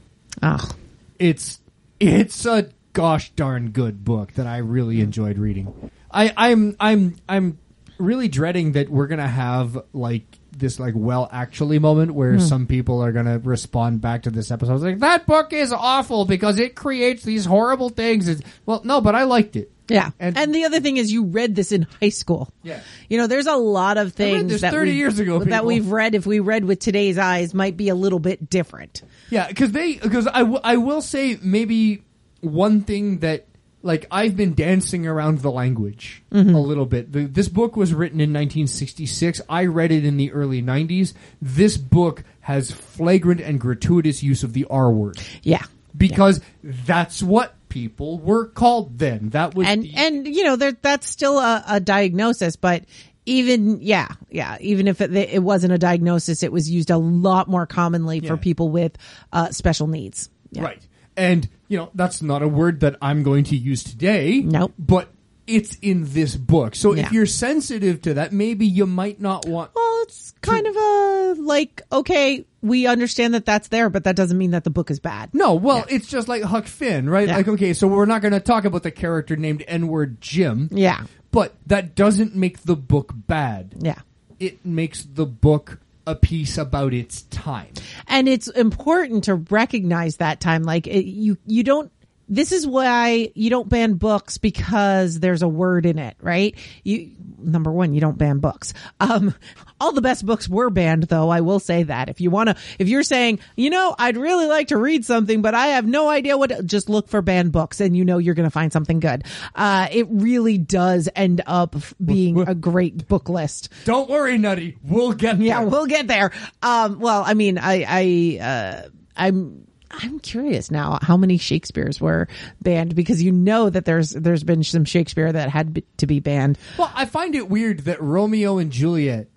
Oh. 0.43 0.71
it's 1.19 1.59
it's 1.99 2.45
a 2.47 2.69
gosh 2.99 3.31
darn 3.31 3.71
good 3.71 4.05
book 4.05 4.33
that 4.33 4.49
I 4.49 4.59
really 4.59 5.01
enjoyed 5.01 5.39
reading. 5.39 5.91
I, 6.11 6.35
I'm 6.37 6.77
I'm 6.81 7.15
I'm 7.29 7.59
really 7.99 8.27
dreading 8.27 8.73
that 8.73 8.89
we're 8.89 9.07
gonna 9.07 9.29
have 9.29 9.79
like 9.93 10.25
this 10.51 10.81
like 10.81 10.95
well 10.97 11.29
actually 11.31 11.79
moment 11.79 12.13
where 12.13 12.35
hmm. 12.35 12.41
some 12.41 12.67
people 12.67 13.01
are 13.01 13.13
gonna 13.13 13.39
respond 13.39 14.01
back 14.01 14.25
to 14.25 14.31
this 14.31 14.51
episode 14.51 14.81
like 14.81 14.99
that 14.99 15.27
book 15.27 15.53
is 15.53 15.73
awful 15.73 16.25
because 16.25 16.59
it 16.59 16.75
creates 16.75 17.23
these 17.23 17.45
horrible 17.45 17.89
things. 17.89 18.27
It's, 18.27 18.43
well, 18.67 18.81
no, 18.83 19.01
but 19.01 19.15
I 19.15 19.23
liked 19.23 19.55
it. 19.55 19.71
Yeah. 19.89 20.11
And- 20.19 20.37
And, 20.37 20.55
the 20.55 20.65
other 20.65 20.81
thing 20.81 20.97
is 20.97 21.11
you 21.11 21.25
read 21.25 21.55
this 21.55 21.73
in 21.73 21.87
high 22.03 22.11
school. 22.11 22.53
Yeah. 22.63 22.81
You 23.09 23.17
know, 23.17 23.27
there's 23.27 23.47
a 23.47 23.57
lot 23.57 23.97
of 23.97 24.13
things 24.13 24.61
that 24.61 24.73
30 24.73 24.91
we- 24.91 24.97
years 24.99 25.19
ago, 25.19 25.43
that 25.45 25.65
we've 25.65 25.91
read 25.91 26.15
if 26.15 26.27
we 26.27 26.41
read 26.41 26.65
with 26.65 26.79
today's 26.81 27.17
eyes 27.17 27.55
might 27.55 27.77
be 27.77 27.89
a 27.89 27.95
little 27.95 28.19
bit 28.19 28.51
different. 28.51 29.03
Yeah, 29.31 29.49
because 29.49 29.73
they 29.73 29.95
because 29.95 30.27
I, 30.27 30.41
w- 30.41 30.61
I 30.63 30.77
will 30.77 31.01
say 31.01 31.39
maybe 31.41 32.03
one 32.41 32.83
thing 32.83 33.19
that 33.19 33.47
like 33.83 34.07
I've 34.11 34.37
been 34.37 34.55
dancing 34.55 35.07
around 35.07 35.39
the 35.39 35.51
language 35.53 36.23
a 36.33 36.37
little 36.39 36.85
bit. 36.85 37.13
The, 37.13 37.27
this 37.27 37.49
book 37.49 37.77
was 37.77 37.95
written 37.95 38.21
in 38.21 38.31
1966. 38.33 39.41
I 39.49 39.67
read 39.67 39.93
it 39.93 40.05
in 40.05 40.17
the 40.17 40.33
early 40.33 40.61
90s. 40.63 41.15
This 41.41 41.77
book 41.77 42.25
has 42.41 42.73
flagrant 42.73 43.41
and 43.41 43.61
gratuitous 43.61 44.23
use 44.23 44.43
of 44.43 44.53
the 44.53 44.67
R 44.69 44.91
word 44.91 45.19
Yeah. 45.43 45.63
because 45.97 46.41
that's 46.65 47.23
what 47.23 47.55
people 47.69 48.19
were 48.19 48.47
called 48.49 48.99
then. 48.99 49.29
That 49.31 49.55
was 49.55 49.69
And 49.69 49.85
the, 49.85 49.93
and 49.97 50.27
you 50.27 50.43
know, 50.43 50.57
there 50.57 50.73
that's 50.73 51.09
still 51.09 51.39
a, 51.39 51.63
a 51.69 51.81
diagnosis, 51.81 52.57
but 52.57 52.85
even 53.27 53.79
yeah, 53.81 54.09
yeah, 54.31 54.57
even 54.61 54.89
if 54.89 55.01
it, 55.01 55.15
it 55.15 55.43
wasn't 55.43 55.73
a 55.73 55.79
diagnosis, 55.79 56.43
it 56.43 56.51
was 56.51 56.69
used 56.69 56.91
a 56.91 56.99
lot 56.99 57.47
more 57.49 57.67
commonly 57.67 58.19
for 58.21 58.35
Yeah. 58.35 58.37
people 58.41 58.71
with 58.71 58.97
uh, 59.33 59.51
special 59.53 59.87
needs. 59.87 60.31
Yeah. 60.51 60.63
Right. 60.65 60.83
And, 61.17 61.49
you 61.69 61.79
know, 61.79 61.91
that's 61.95 62.23
not 62.23 62.43
a 62.43 62.49
word 62.49 62.81
that 62.81 62.97
I'm 63.01 63.23
going 63.23 63.45
to 63.45 63.57
use 63.57 63.85
today. 63.85 64.41
Nope. 64.41 64.73
But 64.79 65.09
it's 65.47 65.77
in 65.81 66.05
this 66.13 66.37
book. 66.37 66.75
So 66.75 66.95
Yeah. 66.95 67.07
if 67.07 67.13
you're 67.13 67.27
sensitive 67.27 68.03
to 68.03 68.15
that, 68.15 68.33
maybe 68.33 68.67
you 68.67 68.87
might 68.87 69.21
not 69.21 69.47
want. 69.47 69.71
Well, 69.75 70.03
it's 70.03 70.35
kind 70.43 70.67
of 70.67 70.77
a 70.77 71.35
like 71.39 71.83
okay, 71.91 72.45
we 72.63 72.87
understand 72.87 73.35
that 73.35 73.45
that's 73.47 73.69
there, 73.69 73.89
but 73.91 74.05
that 74.05 74.17
doesn't 74.17 74.37
mean 74.37 74.51
that 74.51 74.65
the 74.65 74.71
book 74.71 74.91
is 74.91 75.01
bad. 75.01 75.31
No, 75.33 75.55
well, 75.55 75.85
it's 75.89 76.09
just 76.09 76.29
like 76.29 76.43
Huck 76.43 76.67
Finn, 76.67 77.09
right? 77.09 77.29
Yeah. 77.29 77.37
Like, 77.37 77.49
okay, 77.49 77.73
so 77.73 77.87
we're 77.87 78.05
not 78.07 78.21
going 78.23 78.33
to 78.33 78.41
talk 78.41 78.65
about 78.65 78.83
the 78.83 78.91
character 78.91 79.37
named 79.37 79.63
N-word 79.69 80.21
Jim. 80.21 80.69
Yeah. 80.73 81.05
But 81.31 81.55
that 81.67 81.95
doesn't 81.95 82.35
make 82.35 82.63
the 82.63 82.77
book 82.77 83.13
bad. 83.15 83.75
Yeah. 83.79 84.01
It 84.41 84.65
makes 84.65 85.03
the 85.05 85.27
book 85.27 85.79
a 86.09 86.15
piece 86.15 86.57
about 86.57 86.95
its 86.95 87.23
time. 87.23 87.73
and 88.07 88.29
it's 88.29 88.49
important 88.49 89.25
to 89.25 89.35
recognize 89.35 90.17
that 90.17 90.41
time 90.41 90.63
like 90.63 90.87
it, 90.87 91.05
you 91.05 91.37
you 91.47 91.63
don't 91.63 91.93
this 92.29 92.53
is 92.53 92.67
why 92.67 93.31
you 93.35 93.51
don't 93.51 93.69
ban 93.69 93.95
books 93.95 94.39
because 94.39 95.19
there's 95.21 95.43
a 95.43 95.49
word 95.49 95.87
in 95.87 95.99
it, 95.99 96.17
right? 96.21 96.55
You 96.85 97.13
number 97.41 97.71
one, 97.71 97.95
you 97.95 98.01
don't 98.01 98.19
ban 98.19 98.39
books. 98.39 98.75
Um, 98.99 99.33
all 99.81 99.93
the 99.93 100.01
best 100.01 100.27
books 100.27 100.49
were 100.49 100.71
banned, 100.71 101.05
though. 101.05 101.29
I 101.31 101.41
will 101.41 101.61
say 101.61 101.85
that 101.85 102.09
if 102.09 102.21
you 102.21 102.31
want 102.31 102.49
to, 102.49 102.57
if 102.81 102.89
you're 102.89 103.05
saying, 103.05 103.39
you 103.57 103.71
know, 103.71 103.95
I'd 103.97 104.17
really 104.17 104.47
like 104.47 104.69
to 104.69 104.77
read 104.77 105.05
something, 105.05 105.41
but 105.41 105.55
I 105.55 105.69
have 105.69 105.87
no 105.87 106.09
idea 106.09 106.37
what, 106.37 106.67
just 106.67 106.89
look 106.89 107.09
for 107.09 107.23
banned 107.23 107.53
books, 107.53 107.81
and 107.81 107.97
you 107.97 108.05
know 108.05 108.19
you're 108.19 108.35
going 108.35 108.45
to 108.49 108.51
find 108.51 108.73
something 108.73 108.99
good. 108.99 109.25
Uh, 109.55 109.87
it 109.93 110.09
really 110.11 110.59
does 110.59 111.09
end 111.15 111.43
up 111.47 111.77
being 112.05 112.41
a 112.41 112.55
great 112.57 113.07
book 113.07 113.29
list. 113.29 113.69
Don't 113.85 114.11
worry, 114.11 114.37
Nutty. 114.37 114.77
We'll 114.83 115.13
get 115.13 115.39
Yeah, 115.39 115.61
there. 115.61 115.69
we'll 115.69 115.87
get 115.87 116.09
there. 116.09 116.33
Um, 116.61 116.99
well, 116.99 117.23
I 117.25 117.35
mean, 117.35 117.57
I, 117.59 117.85
I, 117.89 118.45
uh, 118.45 118.89
I'm. 119.17 119.68
I'm 119.91 120.19
curious 120.21 120.71
now 120.71 120.99
how 121.03 121.17
many 121.17 121.39
Shakespeare's 121.39 122.01
were 122.01 122.29
banned 122.63 122.95
because 122.95 123.23
you 123.23 123.33
know 123.33 123.71
that 123.71 123.85
there's 123.85 124.11
there's 124.11 124.45
been 124.45 124.63
some 124.63 124.85
Shakespeare 124.85 125.33
that 125.33 125.49
had 125.49 125.75
be, 125.75 125.85
to 125.99 126.07
be 126.07 126.21
banned. 126.21 126.59
Well, 126.79 126.91
I 126.95 127.05
find 127.07 127.35
it 127.35 127.49
weird 127.49 127.81
that 127.81 128.03
Romeo 128.03 128.59
and 128.59 128.71
Juliet 128.71 129.29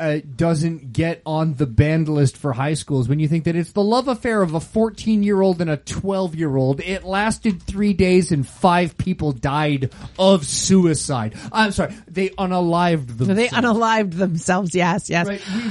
uh, 0.00 0.18
doesn't 0.34 0.92
get 0.92 1.22
on 1.24 1.54
the 1.54 1.66
banned 1.66 2.08
list 2.08 2.36
for 2.36 2.52
high 2.52 2.74
schools 2.74 3.08
when 3.08 3.20
you 3.20 3.28
think 3.28 3.44
that 3.44 3.54
it's 3.54 3.70
the 3.72 3.82
love 3.82 4.08
affair 4.08 4.42
of 4.42 4.54
a 4.54 4.60
14 4.60 5.22
year 5.22 5.40
old 5.40 5.60
and 5.60 5.70
a 5.70 5.76
12 5.76 6.34
year 6.34 6.56
old. 6.56 6.80
It 6.80 7.04
lasted 7.04 7.62
three 7.62 7.92
days 7.92 8.32
and 8.32 8.44
five 8.48 8.98
people 8.98 9.30
died 9.30 9.92
of 10.18 10.44
suicide. 10.44 11.36
I'm 11.52 11.70
sorry, 11.70 11.94
they 12.08 12.30
unalived 12.30 13.18
themselves. 13.18 13.36
They 13.36 13.48
unalived 13.48 14.16
themselves. 14.16 14.74
Yes, 14.74 15.08
yes. 15.10 15.28
Right, 15.28 15.42
we- 15.54 15.70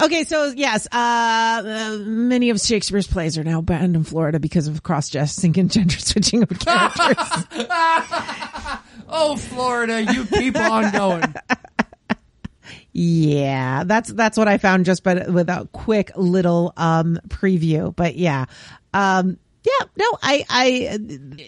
Okay, 0.00 0.24
so 0.24 0.46
yes, 0.46 0.86
uh, 0.90 0.96
uh, 0.96 1.98
many 2.04 2.50
of 2.50 2.60
Shakespeare's 2.60 3.06
plays 3.06 3.36
are 3.36 3.44
now 3.44 3.60
banned 3.60 3.94
in 3.94 4.04
Florida 4.04 4.40
because 4.40 4.66
of 4.66 4.82
cross-dressing 4.82 5.58
and 5.58 5.70
gender 5.70 5.96
switching 5.98 6.42
of 6.42 6.48
characters. 6.48 7.16
oh, 9.08 9.36
Florida, 9.36 10.02
you 10.02 10.24
keep 10.24 10.56
on 10.56 10.90
going. 10.92 11.34
yeah, 12.92 13.84
that's 13.84 14.10
that's 14.12 14.38
what 14.38 14.48
I 14.48 14.58
found 14.58 14.86
just 14.86 15.02
but 15.02 15.30
with 15.30 15.48
a 15.50 15.68
quick 15.72 16.12
little 16.16 16.72
um 16.76 17.18
preview. 17.28 17.94
But 17.94 18.16
yeah. 18.16 18.46
Um 18.94 19.38
yeah, 19.64 19.86
no, 19.96 20.06
I 20.22 20.44
I 20.48 20.98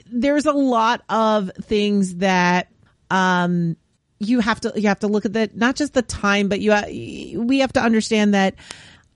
there's 0.06 0.46
a 0.46 0.52
lot 0.52 1.02
of 1.08 1.50
things 1.62 2.16
that 2.16 2.68
um 3.10 3.76
you 4.18 4.40
have 4.40 4.60
to 4.60 4.72
you 4.76 4.88
have 4.88 5.00
to 5.00 5.06
look 5.06 5.24
at 5.24 5.32
that 5.32 5.56
not 5.56 5.76
just 5.76 5.94
the 5.94 6.02
time 6.02 6.48
but 6.48 6.60
you 6.60 6.72
ha- 6.72 6.86
we 6.86 7.58
have 7.60 7.72
to 7.72 7.80
understand 7.80 8.34
that 8.34 8.54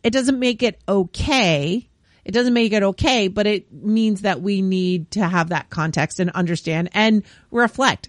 it 0.03 0.11
doesn't 0.11 0.39
make 0.39 0.63
it 0.63 0.81
okay 0.89 1.89
it 2.25 2.33
doesn't 2.33 2.55
make 2.55 2.73
it 2.73 2.83
okay 2.83 3.29
but 3.29 3.47
it 3.47 3.73
means 3.73 4.23
that 4.23 4.43
we 4.43 4.61
need 4.61 5.11
to 5.11 5.27
have 5.27 5.51
that 5.51 5.71
context 5.71 6.21
and 6.21 6.31
understand 6.31 6.89
and 6.93 7.23
reflect 7.51 8.09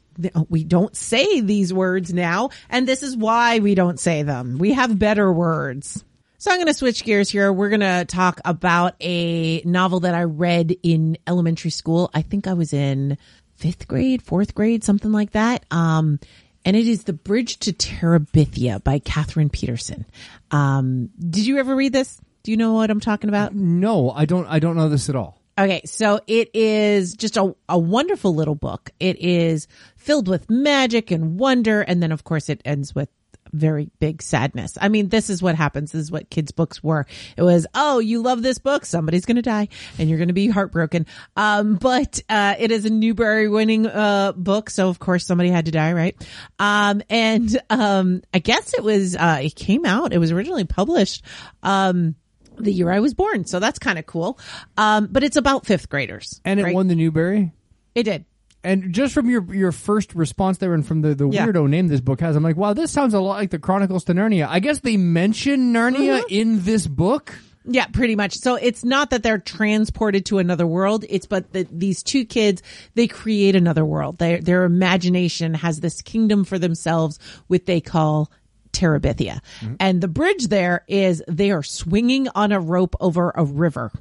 we 0.50 0.64
don't 0.64 0.96
say 0.96 1.42
these 1.42 1.74
words 1.74 2.14
now 2.14 2.50
and 2.70 2.88
this 2.88 3.04
is 3.04 3.16
why 3.16 3.60
we 3.60 3.76
don't 3.76 4.00
say 4.00 4.24
them 4.24 4.58
we 4.58 4.74
have 4.74 5.00
better 5.00 5.32
words 5.32 6.04
so 6.42 6.52
I'm 6.52 6.58
going 6.58 6.68
to 6.68 6.74
switch 6.74 7.04
gears 7.04 7.30
here. 7.30 7.52
We're 7.52 7.68
going 7.68 7.82
to 7.82 8.06
talk 8.06 8.40
about 8.46 8.96
a 9.02 9.62
novel 9.66 10.00
that 10.00 10.16
I 10.16 10.24
read 10.24 10.74
in 10.84 11.18
elementary 11.28 11.70
school. 11.70 12.10
I 12.14 12.22
think 12.22 12.48
I 12.48 12.54
was 12.54 12.72
in 12.72 13.18
fifth 13.58 13.90
grade, 13.90 14.22
fourth 14.22 14.56
grade, 14.56 14.86
something 14.86 15.12
like 15.12 15.32
that. 15.32 15.66
Um, 15.70 16.18
and 16.66 16.76
it 16.76 16.88
is 16.88 17.04
The 17.04 17.14
Bridge 17.14 17.58
to 17.60 17.74
Terabithia 17.74 18.84
by 18.84 19.00
Katherine 19.00 19.50
Paterson. 19.50 20.06
Um, 20.52 21.10
did 21.18 21.46
you 21.46 21.58
ever 21.58 21.76
read 21.76 21.94
this? 21.94 22.20
Do 22.44 22.52
you 22.52 22.58
know 22.58 22.74
what 22.74 22.90
I'm 22.90 23.00
talking 23.00 23.30
about? 23.30 23.54
No, 23.54 24.12
I 24.12 24.26
don't. 24.26 24.48
I 24.48 24.60
don't 24.60 24.76
know 24.76 24.90
this 24.90 25.10
at 25.10 25.16
all. 25.16 25.40
Okay, 25.60 25.82
so 25.84 26.22
it 26.26 26.52
is 26.54 27.16
just 27.16 27.36
a, 27.36 27.54
a 27.68 27.78
wonderful 27.78 28.34
little 28.34 28.56
book. 28.56 28.92
It 29.00 29.20
is 29.20 29.68
filled 29.98 30.30
with 30.30 30.50
magic 30.50 31.12
and 31.12 31.38
wonder, 31.38 31.82
and 31.82 32.02
then 32.02 32.14
of 32.14 32.24
course 32.24 32.48
it 32.48 32.62
ends 32.64 32.96
with 32.96 33.10
very 33.52 33.90
big 34.00 34.22
sadness. 34.22 34.78
I 34.80 34.90
mean, 34.90 35.10
this 35.10 35.30
is 35.30 35.42
what 35.42 35.56
happens. 35.56 35.92
This 35.92 36.02
is 36.02 36.12
what 36.12 36.30
kids' 36.30 36.52
books 36.52 36.84
were. 36.84 37.06
It 37.38 37.44
was, 37.44 37.68
oh, 37.74 38.00
you 38.00 38.22
love 38.22 38.42
this 38.42 38.58
book, 38.58 38.86
somebody's 38.86 39.26
going 39.26 39.38
to 39.38 39.42
die, 39.42 39.70
and 39.98 40.10
you're 40.10 40.18
going 40.18 40.30
to 40.30 40.34
be 40.34 40.48
heartbroken. 40.48 41.06
Um, 41.36 41.76
but 41.76 42.22
uh, 42.30 42.56
it 42.58 42.72
is 42.72 42.86
a 42.86 42.90
Newbery 42.90 43.48
winning 43.48 43.88
uh, 43.88 44.34
book, 44.34 44.70
so 44.70 44.90
of 44.90 45.00
course 45.00 45.26
somebody 45.26 45.50
had 45.50 45.66
to 45.66 45.72
die, 45.72 45.94
right? 45.94 46.16
Um, 46.58 47.02
and 47.10 47.60
um, 47.70 48.22
I 48.34 48.40
guess 48.40 48.74
it 48.74 48.84
was 48.84 49.16
uh, 49.16 49.40
it 49.44 49.56
came 49.56 49.86
out. 49.86 50.14
It 50.14 50.18
was 50.18 50.32
originally 50.32 50.66
published. 50.66 51.24
Um, 51.64 52.16
the 52.58 52.74
year 52.74 52.92
I 52.92 53.00
was 53.00 53.14
born. 53.14 53.46
So 53.46 53.60
that's 53.60 53.80
kind 53.80 53.98
of 53.98 54.06
cool. 54.06 54.38
Um, 54.78 55.08
but 55.10 55.24
it's 55.24 55.38
about 55.38 55.66
fifth 55.66 55.90
graders. 55.90 56.42
And 56.44 56.60
it 56.60 56.64
right? 56.64 56.76
won 56.76 56.88
the 56.88 56.96
Newbery. 56.96 57.54
It 57.96 58.04
did. 58.04 58.26
And 58.64 58.94
just 58.94 59.14
from 59.14 59.30
your 59.30 59.54
your 59.54 59.72
first 59.72 60.14
response 60.14 60.58
there, 60.58 60.74
and 60.74 60.86
from 60.86 61.02
the, 61.02 61.16
the 61.16 61.30
Yeah. 61.30 61.48
weirdo 61.48 61.70
name 61.70 61.88
this 61.88 62.02
book 62.02 62.20
has, 62.20 62.36
I'm 62.36 62.44
like, 62.44 62.58
wow, 62.58 62.74
this 62.74 62.92
sounds 62.92 63.14
a 63.14 63.20
lot 63.20 63.38
like 63.38 63.52
the 63.52 63.60
Chronicles 63.60 64.04
to 64.06 64.14
Narnia. 64.14 64.48
I 64.50 64.60
guess 64.60 64.80
they 64.80 64.98
mention 64.98 65.74
Narnia 65.74 66.20
mm-hmm. 66.20 66.28
in 66.30 66.64
this 66.64 66.86
book. 66.86 67.34
Yeah, 67.66 67.86
pretty 67.86 68.16
much. 68.16 68.36
So 68.36 68.56
it's 68.56 68.84
not 68.84 69.12
that 69.12 69.22
they're 69.22 69.38
transported 69.38 70.26
to 70.28 70.40
another 70.40 70.66
world. 70.66 71.06
It's 71.08 71.26
but 71.26 71.54
that 71.54 71.68
these 71.78 72.04
two 72.04 72.26
kids, 72.26 72.64
they 72.96 73.08
create 73.08 73.56
another 73.56 73.86
world. 73.86 74.18
Their, 74.18 74.42
their 74.42 74.64
imagination 74.64 75.54
has 75.54 75.80
this 75.80 76.02
kingdom 76.02 76.46
for 76.46 76.58
themselves, 76.58 77.20
which 77.48 77.66
they 77.66 77.80
call 77.80 78.32
Terabithia. 78.72 79.42
Mm-hmm. 79.60 79.76
And 79.80 80.02
the 80.02 80.08
bridge 80.08 80.48
there 80.48 80.84
is 80.88 81.22
they 81.28 81.52
are 81.52 81.64
swinging 81.64 82.28
on 82.34 82.52
a 82.52 82.60
rope 82.60 82.96
over 83.00 83.32
a 83.36 83.44
river. 83.44 83.92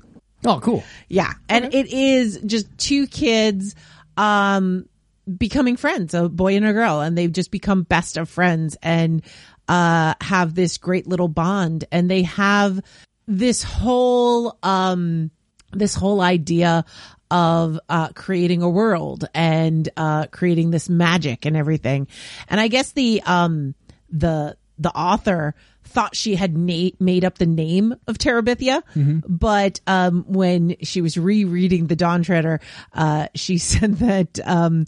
Oh, 0.44 0.61
cool. 0.61 0.84
Yeah. 1.09 1.32
And 1.48 1.74
it 1.74 1.92
is 1.92 2.40
just 2.46 2.66
two 2.78 3.06
kids, 3.09 3.74
um, 4.18 4.86
becoming 5.38 5.76
friends, 5.76 6.12
a 6.12 6.28
boy 6.28 6.56
and 6.56 6.66
a 6.66 6.72
girl, 6.72 7.00
and 7.00 7.16
they've 7.16 7.32
just 7.32 7.50
become 7.50 7.84
best 7.84 8.16
of 8.16 8.28
friends 8.28 8.76
and, 8.82 9.22
uh, 9.68 10.14
have 10.20 10.54
this 10.54 10.78
great 10.78 11.06
little 11.06 11.28
bond. 11.28 11.84
And 11.92 12.10
they 12.10 12.22
have 12.22 12.80
this 13.26 13.62
whole, 13.62 14.58
um, 14.62 15.30
this 15.72 15.94
whole 15.94 16.20
idea 16.20 16.84
of, 17.30 17.78
uh, 17.88 18.08
creating 18.14 18.62
a 18.62 18.68
world 18.68 19.28
and, 19.34 19.88
uh, 19.96 20.26
creating 20.26 20.70
this 20.70 20.88
magic 20.88 21.46
and 21.46 21.56
everything. 21.56 22.08
And 22.48 22.60
I 22.60 22.68
guess 22.68 22.92
the, 22.92 23.22
um, 23.24 23.74
the, 24.10 24.56
the 24.78 24.90
author 24.90 25.54
thought 25.89 26.14
she 26.14 26.34
had 26.34 26.57
na- 26.57 26.91
made 27.01 27.24
up 27.24 27.39
the 27.39 27.47
name 27.47 27.95
of 28.07 28.18
Terabithia, 28.18 28.82
but 29.26 29.80
um, 29.86 30.24
when 30.28 30.76
she 30.82 31.01
was 31.01 31.16
rereading 31.16 31.86
the 31.86 31.97
Dawn 31.97 32.22
Treader, 32.22 32.61
uh, 32.93 33.28
she 33.34 33.59
said 33.68 33.95
that 33.99 34.39
um, 34.45 34.84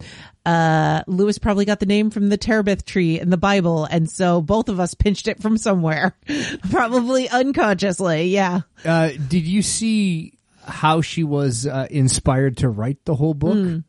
uh, 0.47 1.03
Lewis 1.07 1.39
probably 1.39 1.65
got 1.65 1.81
the 1.81 1.87
name 1.87 2.11
from 2.11 2.29
the 2.29 2.37
terebinth 2.37 2.85
tree 2.85 3.19
in 3.19 3.31
the 3.31 3.37
Bible, 3.37 3.85
and 3.85 4.11
so 4.11 4.41
both 4.41 4.69
of 4.69 4.81
us 4.81 4.95
pinched 4.95 5.29
it 5.29 5.41
from 5.43 5.59
somewhere, 5.59 6.17
probably 6.71 7.29
unconsciously. 7.29 8.29
Yeah. 8.29 8.61
Uh, 8.85 9.11
did 9.29 9.47
you 9.47 9.63
see 9.63 10.35
how 10.65 11.01
she 11.01 11.25
was 11.25 11.67
uh, 11.67 11.87
inspired 11.91 12.59
to 12.59 12.69
write 12.69 13.05
the 13.05 13.15
whole 13.15 13.35
book? 13.35 13.83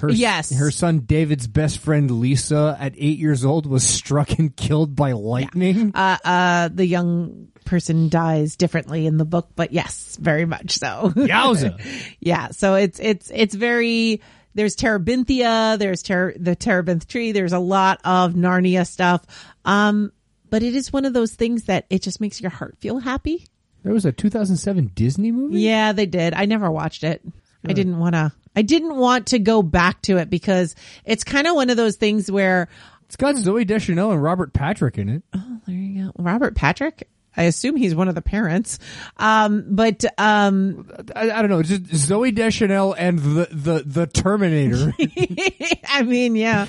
Her, 0.00 0.10
Yes. 0.10 0.52
Her 0.54 0.70
son 0.70 1.00
David's 1.00 1.46
best 1.46 1.78
friend 1.78 2.10
Lisa, 2.10 2.76
at 2.78 2.94
eight 2.96 3.18
years 3.18 3.44
old, 3.44 3.66
was 3.66 3.84
struck 3.86 4.38
and 4.38 4.54
killed 4.54 4.94
by 4.96 5.12
lightning. 5.12 5.92
Uh, 5.94 6.16
uh, 6.24 6.68
the 6.72 6.86
young 6.86 7.48
person 7.64 8.08
dies 8.08 8.56
differently 8.56 9.06
in 9.06 9.16
the 9.18 9.24
book, 9.24 9.50
but 9.56 9.72
yes, 9.72 10.16
very 10.20 10.44
much 10.46 10.78
so. 10.78 11.12
Yowza. 11.14 11.78
yeah 12.20 12.48
so 12.50 12.74
it's 12.74 12.98
it's 12.98 13.30
it's 13.34 13.54
very 13.54 14.22
there's 14.54 14.74
terabithia 14.76 15.78
there's 15.78 16.02
ter- 16.02 16.34
the 16.38 16.56
terebinth 16.56 17.06
tree 17.06 17.32
there's 17.32 17.52
a 17.52 17.58
lot 17.58 18.00
of 18.04 18.32
narnia 18.34 18.86
stuff 18.86 19.24
um 19.64 20.10
but 20.50 20.62
it 20.62 20.74
is 20.74 20.92
one 20.92 21.04
of 21.04 21.12
those 21.12 21.34
things 21.34 21.64
that 21.64 21.86
it 21.90 22.02
just 22.02 22.20
makes 22.20 22.40
your 22.40 22.50
heart 22.50 22.76
feel 22.80 22.98
happy 22.98 23.46
There 23.82 23.92
was 23.92 24.04
a 24.06 24.12
2007 24.12 24.92
Disney 24.94 25.30
movie? 25.30 25.60
yeah 25.60 25.92
they 25.92 26.06
did 26.06 26.34
i 26.34 26.46
never 26.46 26.70
watched 26.70 27.04
it 27.04 27.22
i 27.66 27.72
didn't 27.72 27.98
want 27.98 28.14
to 28.14 28.32
i 28.58 28.62
didn't 28.62 28.96
want 28.96 29.28
to 29.28 29.38
go 29.38 29.62
back 29.62 30.02
to 30.02 30.16
it 30.18 30.28
because 30.28 30.74
it's 31.04 31.22
kind 31.24 31.46
of 31.46 31.54
one 31.54 31.70
of 31.70 31.76
those 31.76 31.94
things 31.96 32.28
where 32.30 32.68
It's 33.06 33.16
got 33.16 33.36
Zooey 33.36 33.66
Deschanel 33.66 34.10
and 34.10 34.22
Robert 34.22 34.52
Patrick 34.52 34.98
in 34.98 35.08
it. 35.08 35.22
oh 35.34 35.60
there 35.66 35.76
you 35.76 36.04
go 36.06 36.12
robert 36.22 36.54
patrick 36.56 37.08
i 37.38 37.44
assume 37.44 37.76
he's 37.76 37.94
one 37.94 38.08
of 38.08 38.14
the 38.14 38.22
parents 38.22 38.78
um 39.16 39.64
but 39.68 40.04
um 40.18 40.86
I, 41.14 41.30
I 41.30 41.40
don't 41.42 41.50
know, 41.50 41.62
just 41.62 41.84
Zooey 41.84 42.34
Deschanel 42.34 42.94
and 42.94 43.18
the, 43.18 43.48
the, 43.50 43.82
the 43.84 44.06
Terminator. 44.06 44.92
I 45.88 46.02
mean, 46.02 46.36
yeah. 46.36 46.66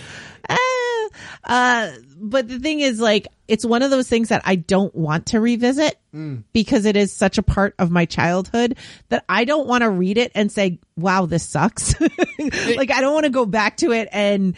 Uh, 0.48 0.58
uh, 1.44 1.92
but 2.18 2.48
the 2.48 2.60
thing 2.60 2.80
is, 2.80 3.00
like, 3.00 3.28
it's 3.48 3.66
one 3.66 3.82
of 3.82 3.92
those 3.92 4.08
things 4.08 4.30
that 4.30 4.42
I 4.46 4.56
don't 4.56 4.94
want 4.96 5.28
to 5.28 5.40
revisit 5.40 5.98
because 6.54 6.86
it 6.86 6.98
is 6.98 7.14
such 7.14 7.38
a 7.38 7.44
part 7.44 7.76
of 7.80 7.92
my 7.92 8.06
childhood 8.06 8.78
that 9.10 9.26
I 9.30 9.46
don't 9.46 9.68
want 9.68 9.84
to 9.84 9.90
read 9.90 10.18
it 10.18 10.32
and 10.36 10.52
say, 10.52 10.80
wow, 10.96 11.26
this 11.26 11.44
sucks. 11.44 12.00
like, 12.40 12.92
I 12.92 13.02
don't 13.02 13.14
want 13.14 13.26
to 13.26 13.32
go 13.32 13.46
back 13.46 13.78
to 13.78 13.92
it 13.92 14.10
and 14.12 14.56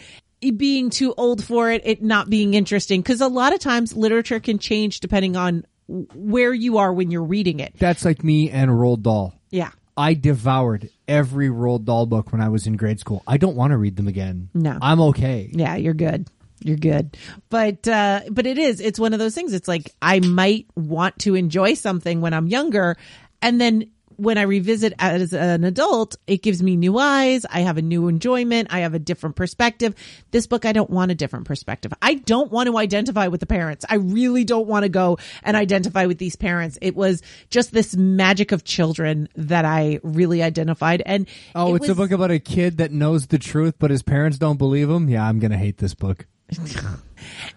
being 0.56 0.90
too 0.90 1.14
old 1.16 1.44
for 1.44 1.70
it, 1.70 1.82
it 1.84 2.02
not 2.02 2.28
being 2.28 2.54
interesting. 2.54 3.02
Cause 3.02 3.20
a 3.20 3.28
lot 3.28 3.52
of 3.52 3.60
times 3.60 3.94
literature 3.94 4.40
can 4.40 4.58
change 4.58 4.98
depending 4.98 5.36
on 5.36 5.64
where 5.88 6.52
you 6.52 6.78
are 6.78 6.92
when 6.92 7.10
you're 7.10 7.24
reading 7.24 7.60
it. 7.60 7.74
That's 7.78 8.04
like 8.04 8.24
me 8.24 8.50
and 8.50 8.70
Roald 8.70 9.02
Dahl. 9.02 9.34
Yeah. 9.50 9.70
I 9.96 10.14
devoured 10.14 10.88
every 11.06 11.48
Roald 11.48 11.84
Dahl 11.84 12.06
book 12.06 12.32
when 12.32 12.40
I 12.40 12.48
was 12.48 12.66
in 12.66 12.76
grade 12.76 12.98
school. 13.00 13.22
I 13.26 13.36
don't 13.36 13.56
want 13.56 13.72
to 13.72 13.76
read 13.76 13.96
them 13.96 14.08
again. 14.08 14.48
No. 14.54 14.78
I'm 14.80 15.00
okay. 15.00 15.50
Yeah, 15.52 15.76
you're 15.76 15.94
good. 15.94 16.28
You're 16.64 16.76
good. 16.76 17.16
But 17.50 17.86
uh 17.88 18.20
but 18.30 18.46
it 18.46 18.56
is 18.56 18.80
it's 18.80 18.98
one 18.98 19.12
of 19.12 19.18
those 19.18 19.34
things. 19.34 19.52
It's 19.52 19.68
like 19.68 19.92
I 20.00 20.20
might 20.20 20.66
want 20.76 21.18
to 21.20 21.34
enjoy 21.34 21.74
something 21.74 22.20
when 22.20 22.32
I'm 22.32 22.46
younger 22.46 22.96
and 23.42 23.60
then 23.60 23.90
when 24.22 24.38
I 24.38 24.42
revisit 24.42 24.92
as 25.00 25.32
an 25.32 25.64
adult, 25.64 26.16
it 26.28 26.42
gives 26.42 26.62
me 26.62 26.76
new 26.76 26.96
eyes. 26.96 27.44
I 27.50 27.60
have 27.60 27.76
a 27.76 27.82
new 27.82 28.06
enjoyment. 28.06 28.68
I 28.70 28.80
have 28.80 28.94
a 28.94 29.00
different 29.00 29.34
perspective. 29.34 29.96
This 30.30 30.46
book, 30.46 30.64
I 30.64 30.72
don't 30.72 30.90
want 30.90 31.10
a 31.10 31.14
different 31.14 31.46
perspective. 31.46 31.92
I 32.00 32.14
don't 32.14 32.50
want 32.52 32.68
to 32.68 32.78
identify 32.78 33.26
with 33.26 33.40
the 33.40 33.46
parents. 33.46 33.84
I 33.88 33.96
really 33.96 34.44
don't 34.44 34.68
want 34.68 34.84
to 34.84 34.88
go 34.88 35.18
and 35.42 35.56
identify 35.56 36.06
with 36.06 36.18
these 36.18 36.36
parents. 36.36 36.78
It 36.80 36.94
was 36.94 37.20
just 37.50 37.72
this 37.72 37.96
magic 37.96 38.52
of 38.52 38.62
children 38.62 39.28
that 39.34 39.64
I 39.64 39.98
really 40.04 40.40
identified. 40.40 41.02
And 41.04 41.26
Oh, 41.56 41.74
it 41.74 41.82
it's 41.82 41.88
a 41.88 41.94
book 41.96 42.12
about 42.12 42.30
a 42.30 42.38
kid 42.38 42.78
that 42.78 42.92
knows 42.92 43.26
the 43.26 43.38
truth, 43.38 43.74
but 43.80 43.90
his 43.90 44.02
parents 44.04 44.38
don't 44.38 44.56
believe 44.56 44.88
him. 44.88 45.08
Yeah, 45.08 45.26
I'm 45.26 45.40
gonna 45.40 45.58
hate 45.58 45.78
this 45.78 45.94
book. 45.94 46.26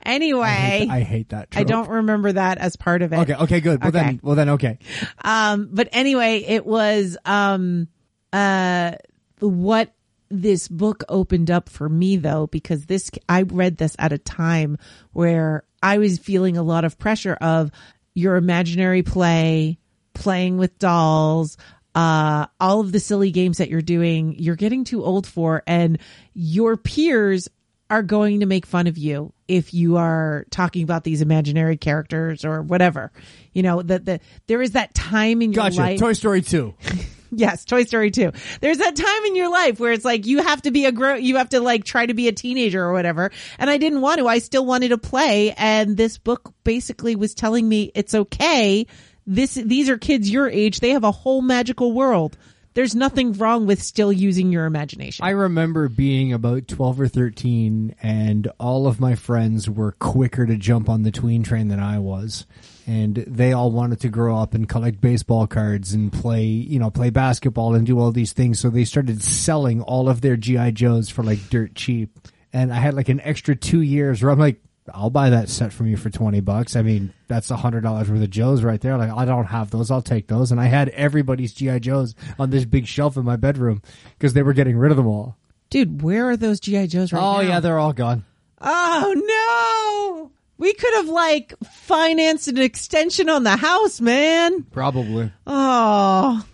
Anyway, 0.04 0.46
I 0.46 0.70
hate, 0.70 0.90
I 0.92 1.00
hate 1.02 1.30
that. 1.30 1.48
I 1.56 1.64
don't 1.64 1.90
remember 1.90 2.32
that 2.32 2.60
as 2.60 2.76
part 2.76 3.02
of 3.02 3.12
it. 3.14 3.18
Okay, 3.20 3.34
okay, 3.34 3.60
good. 3.62 3.80
Well 3.82 3.90
Okay. 3.90 3.98
then, 3.98 4.20
well 4.22 4.36
then, 4.36 4.50
okay. 4.50 4.78
Um, 5.24 5.70
but 5.72 5.90
anyway, 5.92 6.44
it 6.48 6.66
was, 6.66 7.18
um, 7.26 7.88
uh, 8.32 8.92
what 9.40 9.94
this 10.30 10.68
book 10.68 11.04
opened 11.10 11.50
up 11.50 11.70
for 11.70 11.90
me 11.90 12.18
though, 12.18 12.46
because 12.48 12.86
this, 12.86 13.10
I 13.28 13.42
read 13.44 13.78
this 13.78 13.96
at 13.98 14.14
a 14.14 14.18
time 14.20 14.78
where 15.14 15.64
I 15.82 15.98
was 15.98 16.20
feeling 16.20 16.58
a 16.58 16.64
lot 16.64 16.86
of 16.86 17.00
pressure 17.00 17.38
of 17.42 17.72
your 18.14 18.36
imaginary 18.36 19.02
play, 19.02 19.80
playing 20.14 20.58
with 20.58 20.78
dolls, 20.78 21.58
uh, 21.96 22.46
all 22.60 22.82
of 22.82 22.92
the 22.92 23.00
silly 23.00 23.32
games 23.32 23.58
that 23.58 23.70
you're 23.70 23.82
doing, 23.82 24.36
you're 24.38 24.56
getting 24.56 24.84
too 24.84 25.04
old 25.04 25.26
for, 25.26 25.64
and 25.66 25.98
your 26.34 26.78
peers 26.78 27.50
are 27.90 28.04
going 28.04 28.40
to 28.40 28.46
make 28.46 28.66
fun 28.66 28.88
of 28.88 28.98
you 28.98 29.32
if 29.48 29.74
you 29.74 29.98
are 29.98 30.46
talking 30.50 30.84
about 30.84 31.04
these 31.04 31.22
imaginary 31.22 31.78
characters 31.78 32.44
or 32.44 32.62
whatever. 32.62 33.12
You 33.54 33.64
know, 33.64 33.82
that 33.82 34.06
the, 34.06 34.20
there 34.48 34.62
is 34.62 34.72
that 34.72 34.94
time 34.94 35.42
in 35.42 35.54
your 35.54 35.64
Gotcha. 35.64 35.80
life. 35.80 36.00
Toy 36.00 36.14
Story 36.14 36.42
two. 36.42 36.74
Yes, 37.32 37.66
Toy 37.66 37.84
Story 37.84 38.12
2. 38.12 38.32
There's 38.62 38.78
that 38.78 38.96
time 38.96 39.26
in 39.26 39.36
your 39.36 39.52
life 39.52 39.80
where 39.80 39.92
it's 39.92 40.06
like 40.06 40.26
you 40.26 40.42
have 40.42 40.62
to 40.62 40.72
be 40.72 40.86
a 40.86 40.92
grow, 40.92 41.16
you 41.16 41.38
have 41.38 41.50
to 41.50 41.60
like 41.60 41.84
try 41.84 42.06
to 42.06 42.14
be 42.14 42.28
a 42.28 42.32
teenager 42.32 42.82
or 42.82 42.94
whatever. 42.94 43.32
And 43.60 43.70
I 43.70 43.78
didn't 43.78 44.02
want 44.02 44.20
to. 44.20 44.28
I 44.28 44.40
still 44.40 44.66
wanted 44.66 44.90
to 44.90 44.98
play. 44.98 45.52
And 45.52 45.98
this 45.98 46.18
book 46.18 46.54
basically 46.64 47.16
was 47.16 47.34
telling 47.34 47.68
me 47.68 47.92
it's 47.94 48.16
okay. 48.16 48.88
This, 49.28 49.56
these 49.56 49.90
are 49.90 49.98
kids 49.98 50.30
your 50.30 50.48
age. 50.48 50.80
They 50.80 50.92
have 50.92 51.04
a 51.04 51.12
whole 51.12 51.42
magical 51.42 51.92
world. 51.92 52.38
There's 52.76 52.94
nothing 52.94 53.32
wrong 53.34 53.68
with 53.68 53.82
still 53.82 54.12
using 54.12 54.52
your 54.52 54.66
imagination. 54.66 55.26
I 55.26 55.30
remember 55.30 55.88
being 55.88 56.34
about 56.34 56.68
12 56.68 57.00
or 57.00 57.08
13 57.08 57.96
and 58.04 58.52
all 58.60 58.86
of 58.86 59.00
my 59.00 59.16
friends 59.16 59.70
were 59.70 59.94
quicker 59.94 60.46
to 60.46 60.58
jump 60.58 60.90
on 60.90 61.04
the 61.04 61.12
tween 61.12 61.42
train 61.42 61.70
than 61.70 61.80
I 61.80 62.00
was. 62.00 62.46
And 62.86 63.16
they 63.16 63.54
all 63.54 63.72
wanted 63.72 64.02
to 64.02 64.10
grow 64.10 64.38
up 64.38 64.54
and 64.54 64.68
collect 64.68 65.00
baseball 65.00 65.48
cards 65.48 65.94
and 65.94 66.12
play, 66.12 66.44
you 66.44 66.78
know, 66.78 66.92
play 66.92 67.12
basketball 67.12 67.76
and 67.76 67.88
do 67.88 67.98
all 67.98 68.12
these 68.12 68.34
things. 68.34 68.60
So 68.60 68.70
they 68.70 68.84
started 68.84 69.24
selling 69.24 69.82
all 69.82 70.10
of 70.10 70.20
their 70.20 70.36
GI 70.36 70.74
Joes 70.74 71.10
for 71.10 71.24
like 71.24 71.50
dirt 71.50 71.76
cheap. 71.76 72.20
And 72.52 72.74
I 72.74 72.76
had 72.76 72.94
like 72.94 73.08
an 73.08 73.22
extra 73.22 73.56
2 73.56 73.82
years 73.82 74.22
where 74.22 74.32
I'm 74.34 74.40
like 74.40 74.60
I'll 74.94 75.10
buy 75.10 75.32
that 75.32 75.50
set 75.50 75.74
from 75.74 75.88
you 75.88 75.98
for 75.98 76.10
20 76.10 76.42
bucks. 76.42 76.76
I 76.76 76.84
mean, 76.84 77.12
that's 77.28 77.50
a 77.50 77.56
hundred 77.56 77.82
dollars 77.82 78.10
worth 78.10 78.22
of 78.22 78.30
Joes 78.30 78.64
right 78.64 78.80
there. 78.80 78.98
Like, 78.98 79.12
I 79.12 79.26
don't 79.26 79.46
have 79.46 79.72
those. 79.72 79.90
I'll 79.90 80.02
take 80.02 80.28
those. 80.28 80.52
And 80.52 80.62
I 80.62 80.66
had 80.66 80.90
everybody's 80.90 81.54
GI 81.54 81.80
Joes 81.80 82.14
on 82.38 82.52
this 82.52 82.66
big 82.66 82.86
shelf 82.86 83.18
in 83.18 83.26
my 83.26 83.36
bedroom 83.36 83.82
because 84.18 84.34
they 84.34 84.44
were 84.44 84.54
getting 84.54 84.78
rid 84.78 84.92
of 84.92 84.98
them 84.98 85.08
all. 85.08 85.38
Dude, 85.70 86.02
where 86.04 86.30
are 86.30 86.38
those 86.38 86.60
GI 86.60 86.88
Joes 86.88 87.12
right 87.12 87.20
oh, 87.20 87.34
now? 87.34 87.38
Oh 87.38 87.42
yeah, 87.42 87.60
they're 87.60 87.80
all 87.80 87.94
gone. 87.94 88.26
Oh 88.62 90.30
no! 90.30 90.32
We 90.58 90.74
could 90.74 90.94
have 90.94 91.10
like 91.10 91.54
financed 91.64 92.48
an 92.48 92.60
extension 92.60 93.30
on 93.30 93.44
the 93.44 93.58
house, 93.58 94.00
man. 94.00 94.64
Probably. 94.64 95.32
Oh, 95.48 96.46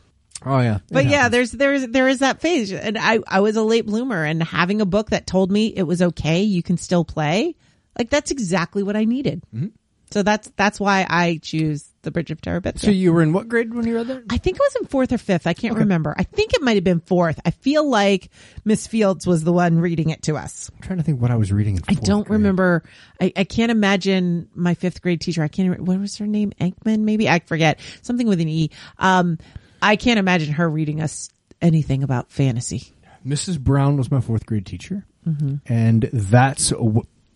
Oh 0.43 0.59
yeah. 0.59 0.79
but 0.89 1.05
yeah, 1.05 1.23
happens. 1.23 1.31
there's 1.31 1.51
there's 1.51 1.87
there 1.87 2.07
is 2.07 2.19
that 2.19 2.41
phase, 2.41 2.71
and 2.73 2.97
I 2.97 3.19
I 3.27 3.41
was 3.41 3.57
a 3.57 3.61
late 3.61 3.85
bloomer, 3.85 4.23
and 4.23 4.41
having 4.41 4.81
a 4.81 4.85
book 4.85 5.11
that 5.11 5.27
told 5.27 5.51
me 5.51 5.67
it 5.67 5.83
was 5.83 6.01
okay, 6.01 6.41
you 6.41 6.63
can 6.63 6.77
still 6.77 7.05
play, 7.05 7.55
like 7.97 8.09
that's 8.09 8.31
exactly 8.31 8.83
what 8.83 8.95
I 8.95 9.05
needed. 9.05 9.43
Mm-hmm. 9.53 9.67
So 10.11 10.23
that's 10.23 10.51
that's 10.57 10.77
why 10.77 11.05
I 11.09 11.39
choose 11.41 11.87
the 12.01 12.11
Bridge 12.11 12.31
of 12.31 12.41
Terabithia. 12.41 12.79
So 12.79 12.91
you 12.91 13.13
were 13.13 13.21
in 13.21 13.31
what 13.31 13.47
grade 13.47 13.73
when 13.73 13.87
you 13.87 13.95
read 13.95 14.07
that? 14.07 14.23
I 14.29 14.37
think 14.39 14.57
it 14.57 14.59
was 14.59 14.75
in 14.81 14.87
fourth 14.87 15.13
or 15.13 15.17
fifth. 15.17 15.47
I 15.47 15.53
can't 15.53 15.77
remember. 15.77 16.13
I 16.17 16.23
think 16.23 16.53
it 16.53 16.61
might 16.61 16.75
have 16.75 16.83
been 16.83 16.99
fourth. 16.99 17.39
I 17.45 17.51
feel 17.51 17.87
like 17.89 18.29
Miss 18.65 18.87
Fields 18.87 19.25
was 19.25 19.45
the 19.45 19.53
one 19.53 19.79
reading 19.79 20.09
it 20.09 20.23
to 20.23 20.35
us. 20.35 20.69
I'm 20.75 20.81
trying 20.81 20.97
to 20.97 21.03
think 21.03 21.21
what 21.21 21.31
I 21.31 21.35
was 21.37 21.53
reading. 21.53 21.77
In 21.77 21.83
I 21.87 21.93
don't 21.93 22.27
grade. 22.27 22.39
remember. 22.39 22.83
I, 23.21 23.31
I 23.37 23.43
can't 23.45 23.71
imagine 23.71 24.49
my 24.53 24.73
fifth 24.73 25.01
grade 25.01 25.21
teacher. 25.21 25.43
I 25.43 25.47
can't. 25.47 25.69
remember- 25.69 25.89
What 25.89 25.99
was 26.01 26.17
her 26.17 26.27
name? 26.27 26.51
Enkman, 26.59 26.99
maybe. 27.01 27.29
I 27.29 27.39
forget 27.39 27.79
something 28.01 28.27
with 28.27 28.41
an 28.41 28.49
E. 28.49 28.69
Um, 28.97 29.37
I 29.81 29.95
can't 29.95 30.19
imagine 30.19 30.51
her 30.55 30.69
reading 30.69 30.99
us 31.01 31.29
anything 31.61 32.03
about 32.03 32.31
fantasy. 32.31 32.91
Mrs. 33.25 33.59
Brown 33.59 33.95
was 33.95 34.11
my 34.11 34.19
fourth 34.19 34.45
grade 34.45 34.65
teacher, 34.65 35.05
Mm-hmm. 35.25 35.55
and 35.71 36.09
that's 36.11 36.73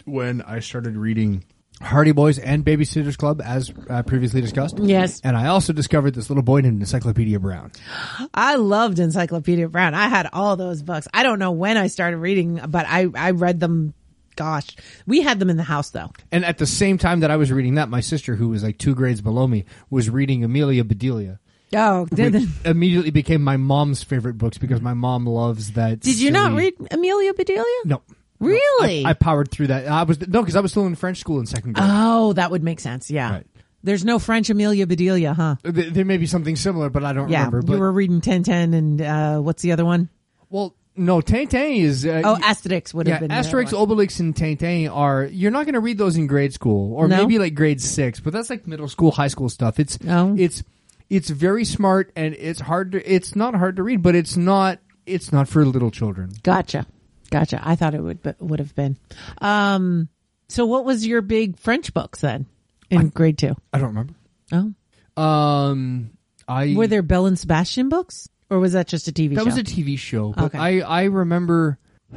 when 0.05 0.41
I 0.41 0.59
started 0.59 0.95
reading 0.95 1.43
Hardy 1.81 2.13
Boys 2.13 2.39
and 2.39 2.63
Babysitters 2.63 3.17
Club, 3.17 3.41
as 3.43 3.73
uh, 3.89 4.01
previously 4.03 4.39
discussed. 4.41 4.79
Yes. 4.79 5.19
and 5.23 5.35
I 5.35 5.47
also 5.47 5.73
discovered 5.73 6.11
this 6.15 6.29
little 6.29 6.43
boy 6.43 6.61
named 6.61 6.79
Encyclopedia 6.79 7.39
Brown. 7.39 7.71
I 8.33 8.55
loved 8.55 8.99
Encyclopedia 8.99 9.67
Brown. 9.67 9.93
I 9.93 10.07
had 10.07 10.29
all 10.31 10.55
those 10.55 10.81
books. 10.81 11.07
I 11.13 11.23
don't 11.23 11.39
know 11.39 11.51
when 11.51 11.77
I 11.77 11.87
started 11.87 12.17
reading, 12.17 12.61
but 12.67 12.85
I 12.87 13.07
I 13.15 13.31
read 13.31 13.59
them. 13.59 13.93
Gosh, 14.37 14.75
we 15.07 15.21
had 15.21 15.39
them 15.39 15.49
in 15.49 15.55
the 15.57 15.63
house 15.63 15.91
though. 15.91 16.11
And 16.31 16.43
at 16.43 16.57
the 16.57 16.65
same 16.65 16.97
time 16.97 17.21
that 17.21 17.31
I 17.31 17.37
was 17.37 17.51
reading 17.53 17.75
that, 17.75 17.87
my 17.87 18.01
sister, 18.01 18.35
who 18.35 18.49
was 18.49 18.63
like 18.63 18.77
two 18.77 18.93
grades 18.93 19.21
below 19.21 19.47
me, 19.47 19.63
was 19.89 20.09
reading 20.09 20.43
Amelia 20.43 20.83
Bedelia. 20.83 21.39
Oh, 21.73 22.05
did, 22.05 22.33
Which 22.33 22.43
immediately 22.65 23.11
became 23.11 23.41
my 23.41 23.57
mom's 23.57 24.03
favorite 24.03 24.37
books 24.37 24.57
because 24.57 24.81
my 24.81 24.93
mom 24.93 25.25
loves 25.25 25.71
that. 25.73 26.01
did 26.01 26.19
you 26.19 26.31
not 26.31 26.53
read 26.53 26.73
Amelia 26.91 27.33
Bedelia? 27.33 27.63
No. 27.85 28.01
Really? 28.39 29.05
I, 29.05 29.11
I 29.11 29.13
powered 29.13 29.49
through 29.51 29.67
that. 29.67 29.87
I 29.87 30.03
was 30.03 30.19
no, 30.27 30.41
because 30.41 30.55
I 30.55 30.59
was 30.59 30.71
still 30.71 30.85
in 30.85 30.95
French 30.95 31.19
school 31.19 31.39
in 31.39 31.45
second 31.45 31.73
grade. 31.73 31.87
oh, 31.89 32.33
that 32.33 32.51
would 32.51 32.63
make 32.63 32.79
sense. 32.79 33.09
Yeah. 33.09 33.31
Right. 33.31 33.47
There's 33.83 34.03
no 34.03 34.17
French 34.19 34.49
Amelia 34.49 34.87
Bedelia, 34.87 35.33
huh? 35.33 35.55
There, 35.63 35.89
there 35.91 36.05
may 36.05 36.17
be 36.17 36.25
something 36.25 36.55
similar, 36.55 36.89
but 36.89 37.03
I 37.03 37.13
don't 37.13 37.29
Yeah, 37.29 37.39
remember. 37.45 37.61
But 37.61 37.73
you 37.73 37.79
were 37.79 37.91
reading 37.91 38.19
Tintin 38.19 38.73
and 38.73 39.01
uh, 39.01 39.39
what's 39.39 39.61
the 39.61 39.71
other 39.73 39.85
one? 39.85 40.09
well, 40.49 40.75
no, 40.97 41.19
Tintin 41.19 41.77
is. 41.81 42.05
Uh, 42.05 42.21
Oh, 42.23 42.35
Asterix 42.41 42.93
would 42.93 43.05
yeah, 43.05 43.15
have 43.15 43.21
been. 43.21 43.29
Asterix. 43.31 43.73
Obelix, 43.73 44.19
and 44.21 44.33
Tintin 44.33 44.89
are. 44.89 45.25
You're 45.25 45.51
not 45.51 45.65
going 45.65 45.73
to 45.73 45.81
read 45.81 45.97
those 45.97 46.15
in 46.17 46.25
grade 46.25 46.53
school, 46.53 46.93
or 46.95 47.07
No? 47.09 47.17
maybe 47.17 47.37
like 47.37 47.53
grade 47.53 47.81
six, 47.81 48.19
but 48.21 48.31
that's 48.33 48.49
like 48.49 48.65
middle 48.65 48.87
school, 48.87 49.11
high 49.11 49.27
school 49.27 49.49
stuff. 49.49 49.77
It's 49.79 49.99
Oh. 50.07 50.35
it's 50.37 50.63
it's 51.09 51.29
very 51.29 51.65
smart 51.65 52.11
and 52.15 52.33
it's 52.39 52.61
hard 52.61 52.93
to. 52.93 53.13
It's 53.13 53.35
not 53.35 53.55
hard 53.55 53.75
to 53.75 53.83
read, 53.83 54.01
but 54.01 54.15
it's 54.15 54.37
not. 54.37 54.79
It's 55.05 55.31
not 55.33 55.47
for 55.49 55.65
little 55.65 55.91
children. 55.91 56.31
Gotcha, 56.43 56.85
gotcha. 57.29 57.59
I 57.63 57.75
thought 57.75 57.93
it 57.95 58.01
would 58.01 58.21
but 58.23 58.41
would 58.41 58.59
have 58.59 58.75
been. 58.75 58.97
Um, 59.39 60.09
so 60.49 60.65
what 60.65 60.85
was 60.85 61.05
your 61.05 61.21
big 61.21 61.57
French 61.57 61.93
books 61.93 62.21
then 62.21 62.45
in 62.89 63.09
grade 63.09 63.37
two? 63.37 63.55
I 63.73 63.79
don't 63.79 63.95
remember. 63.95 64.13
Oh, 64.51 65.21
Um, 65.21 66.11
I 66.47 66.73
were 66.75 66.87
there 66.87 67.01
Belle 67.01 67.25
and 67.25 67.37
Sebastian 67.39 67.89
books, 67.89 68.29
or 68.49 68.59
was 68.59 68.73
that 68.73 68.87
just 68.87 69.07
a 69.07 69.11
TV 69.11 69.29
show? 69.31 69.35
That 69.35 69.41
show? 69.41 69.45
was 69.45 69.57
a 69.57 69.63
TV 69.63 69.97
show, 69.97 70.33
but 70.33 70.45
Okay. 70.45 70.57
I 70.59 70.79
I 70.79 71.03
remember 71.05 71.79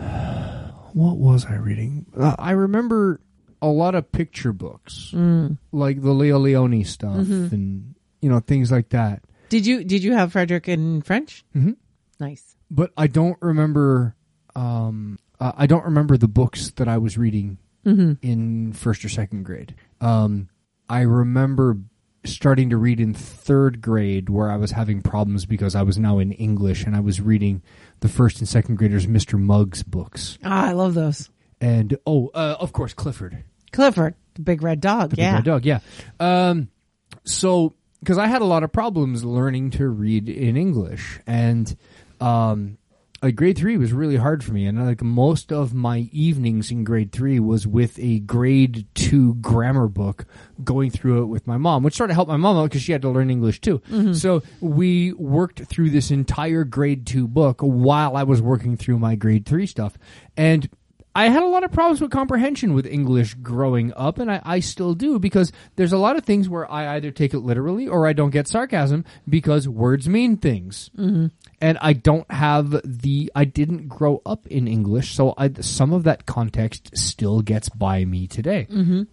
what 0.92 1.16
was 1.18 1.46
I 1.46 1.54
reading? 1.56 2.06
Uh, 2.16 2.34
I 2.38 2.52
remember 2.52 3.20
a 3.62 3.68
lot 3.68 3.94
of 3.94 4.11
picture 4.12 4.52
books, 4.52 5.11
Mm. 5.14 5.59
like 5.72 6.00
the 6.02 6.12
Leo 6.12 6.38
Lionni 6.38 6.86
stuff, 6.86 7.16
Mm-hmm. 7.16 7.54
and 7.54 7.94
you 8.20 8.28
know 8.30 8.40
things 8.40 8.70
like 8.70 8.90
that. 8.90 9.22
did 9.48 9.64
you 9.66 9.84
did 9.84 10.02
you 10.04 10.12
have 10.12 10.32
Frederick 10.32 10.68
in 10.68 11.02
French? 11.02 11.44
Mhm. 11.56 11.76
Nice. 12.20 12.56
But 12.70 12.92
I 12.96 13.06
don't 13.06 13.38
remember. 13.40 14.14
Um, 14.59 15.18
uh, 15.40 15.52
I 15.56 15.66
don't 15.66 15.84
remember 15.84 16.16
the 16.16 16.28
books 16.28 16.70
that 16.76 16.88
I 16.88 16.98
was 16.98 17.16
reading 17.16 17.59
Mm-hmm. 17.86 18.14
in 18.20 18.72
first 18.74 19.04
or 19.04 19.09
second 19.09 19.44
grade. 19.44 19.74
Um, 20.00 20.48
I 20.90 21.02
remember 21.02 21.78
starting 22.24 22.70
to 22.70 22.76
read 22.76 23.00
in 23.00 23.14
third 23.14 23.80
grade 23.80 24.28
where 24.28 24.50
I 24.50 24.56
was 24.56 24.72
having 24.72 25.00
problems 25.00 25.46
because 25.46 25.74
I 25.74 25.82
was 25.82 25.98
now 25.98 26.18
in 26.18 26.32
English 26.32 26.84
and 26.84 26.94
I 26.94 27.00
was 27.00 27.20
reading 27.20 27.62
the 28.00 28.09
first 28.09 28.40
and 28.40 28.48
second 28.48 28.76
graders 28.76 29.06
Mr. 29.06 29.38
Muggs 29.38 29.82
books. 29.84 30.38
Ah, 30.44 30.66
I 30.66 30.72
love 30.72 30.94
those. 30.94 31.30
And 31.61 31.96
oh, 32.06 32.30
uh, 32.34 32.56
of 32.61 32.72
course 32.72 32.92
Clifford, 32.94 33.44
Clifford, 33.72 34.14
the 34.34 34.42
big 34.42 34.62
red 34.62 34.80
dog. 34.80 35.11
the 35.11 35.16
big 35.16 35.22
yeah. 35.22 35.34
red 35.36 35.44
dog, 35.44 35.64
yeah. 35.64 35.80
Um, 36.20 36.68
so 37.24 37.74
because 38.00 38.18
I 38.18 38.26
had 38.26 38.42
a 38.42 38.46
lot 38.46 38.64
of 38.64 38.72
problems 38.72 39.24
learning 39.24 39.70
to 39.72 39.88
read 39.88 40.28
in 40.28 40.56
English, 40.56 41.20
and 41.26 41.74
um, 42.20 42.78
like 43.23 43.35
grade 43.35 43.59
three 43.59 43.77
was 43.77 43.93
really 43.93 44.16
hard 44.16 44.45
for 44.45 44.53
me, 44.53 44.66
and 44.66 44.87
like 44.87 45.03
most 45.03 45.53
of 45.53 45.75
my 45.75 46.09
evenings 46.12 46.71
in 46.71 46.85
grade 46.85 47.11
three 47.11 47.41
was 47.41 47.66
with 47.66 47.99
a 47.99 48.21
grade 48.21 48.87
two 48.95 49.35
grammar 49.35 49.89
book, 49.89 50.25
going 50.62 50.91
through 50.91 51.23
it 51.23 51.27
with 51.27 51.47
my 51.47 51.57
mom, 51.57 51.83
which 51.83 51.97
sort 51.97 52.11
of 52.11 52.14
helped 52.14 52.31
my 52.31 52.37
mom 52.37 52.57
out 52.57 52.64
because 52.64 52.83
she 52.83 52.93
had 52.93 53.03
to 53.03 53.11
learn 53.11 53.31
English 53.31 53.61
too. 53.61 53.83
So 54.14 54.43
we 54.61 55.12
worked 55.14 55.64
through 55.64 55.91
this 55.91 56.11
entire 56.11 56.62
grade 56.64 57.07
two 57.07 57.27
book 57.27 57.61
while 57.61 58.16
I 58.16 58.23
was 58.23 58.41
working 58.41 58.77
through 58.77 58.99
my 59.01 59.16
grade 59.16 59.47
three 59.47 59.66
stuff, 59.66 59.99
and 60.37 60.69
I 61.14 61.31
had 61.31 61.43
a 61.43 61.49
lot 61.49 61.64
of 61.64 61.73
problems 61.73 62.01
with 62.01 62.12
comprehension 62.12 62.75
with 62.75 62.87
English 62.87 63.35
growing 63.35 63.93
up, 63.97 64.21
and 64.21 64.31
I, 64.31 64.41
I 64.45 64.61
still 64.61 64.95
do 64.95 65.19
because 65.19 65.51
there's 65.75 65.93
a 65.93 65.99
lot 65.99 66.14
of 66.14 66.25
things 66.25 66.49
where 66.49 66.71
I 66.71 66.95
either 66.95 67.11
take 67.11 67.35
it 67.35 67.41
literally 67.41 67.89
or 67.89 68.07
I 68.07 68.12
don't 68.12 68.31
get 68.31 68.47
sarcasm 68.47 69.05
because 69.29 69.66
words 69.66 70.09
mean 70.09 70.37
things. 70.37 70.91
Mm-hmm. 70.97 71.27
And 71.61 71.76
I 71.80 71.92
don't 71.92 72.30
have 72.30 72.80
the, 72.84 73.32
I 73.34 73.44
didn't 73.44 73.88
grow 73.88 74.22
up 74.24 74.46
in 74.46 74.68
English, 74.68 75.14
so 75.14 75.34
I, 75.36 75.50
some 75.61 75.92
of 75.92 76.04
that 76.04 76.24
context 76.24 76.96
still 76.96 77.40
gets 77.42 77.68
by 77.68 78.04
me 78.04 78.26
today. 78.28 78.66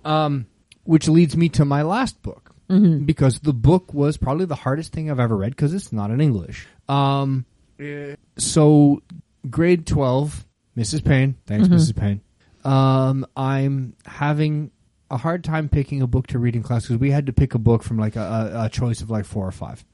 Um, 0.05 0.45
which 0.83 1.07
leads 1.07 1.35
me 1.35 1.49
to 1.49 1.65
my 1.65 1.81
last 1.81 2.21
book. 2.21 2.51
Because 3.05 3.39
the 3.39 3.53
book 3.53 3.93
was 3.93 4.17
probably 4.17 4.45
the 4.45 4.55
hardest 4.55 4.91
thing 4.91 5.09
I've 5.09 5.19
ever 5.19 5.35
read 5.35 5.51
because 5.51 5.73
it's 5.73 5.91
not 5.91 6.11
in 6.11 6.21
English. 6.21 6.67
Um, 6.87 7.45
so 8.37 9.01
grade 9.49 9.85
12 9.85 10.45
mrs 10.77 11.03
payne. 11.03 11.35
Thanks 11.45 11.67
mrs 11.67 11.95
payne. 11.95 12.21
Um, 12.63 13.27
i'm 13.37 13.95
having 14.07 14.71
a 15.11 15.17
hard 15.17 15.43
time 15.43 15.69
picking 15.69 16.01
a 16.01 16.07
book 16.07 16.25
to 16.27 16.39
read 16.39 16.55
in 16.55 16.63
class 16.63 16.83
because 16.83 16.97
we 16.97 17.11
had 17.11 17.27
to 17.27 17.33
pick 17.33 17.53
a 17.53 17.59
book 17.59 17.83
from 17.83 17.99
like 17.99 18.15
a, 18.15 18.63
a, 18.65 18.69
choice 18.69 19.01
of 19.01 19.11
like 19.11 19.25
four 19.25 19.47
or 19.47 19.51
5 19.51 19.85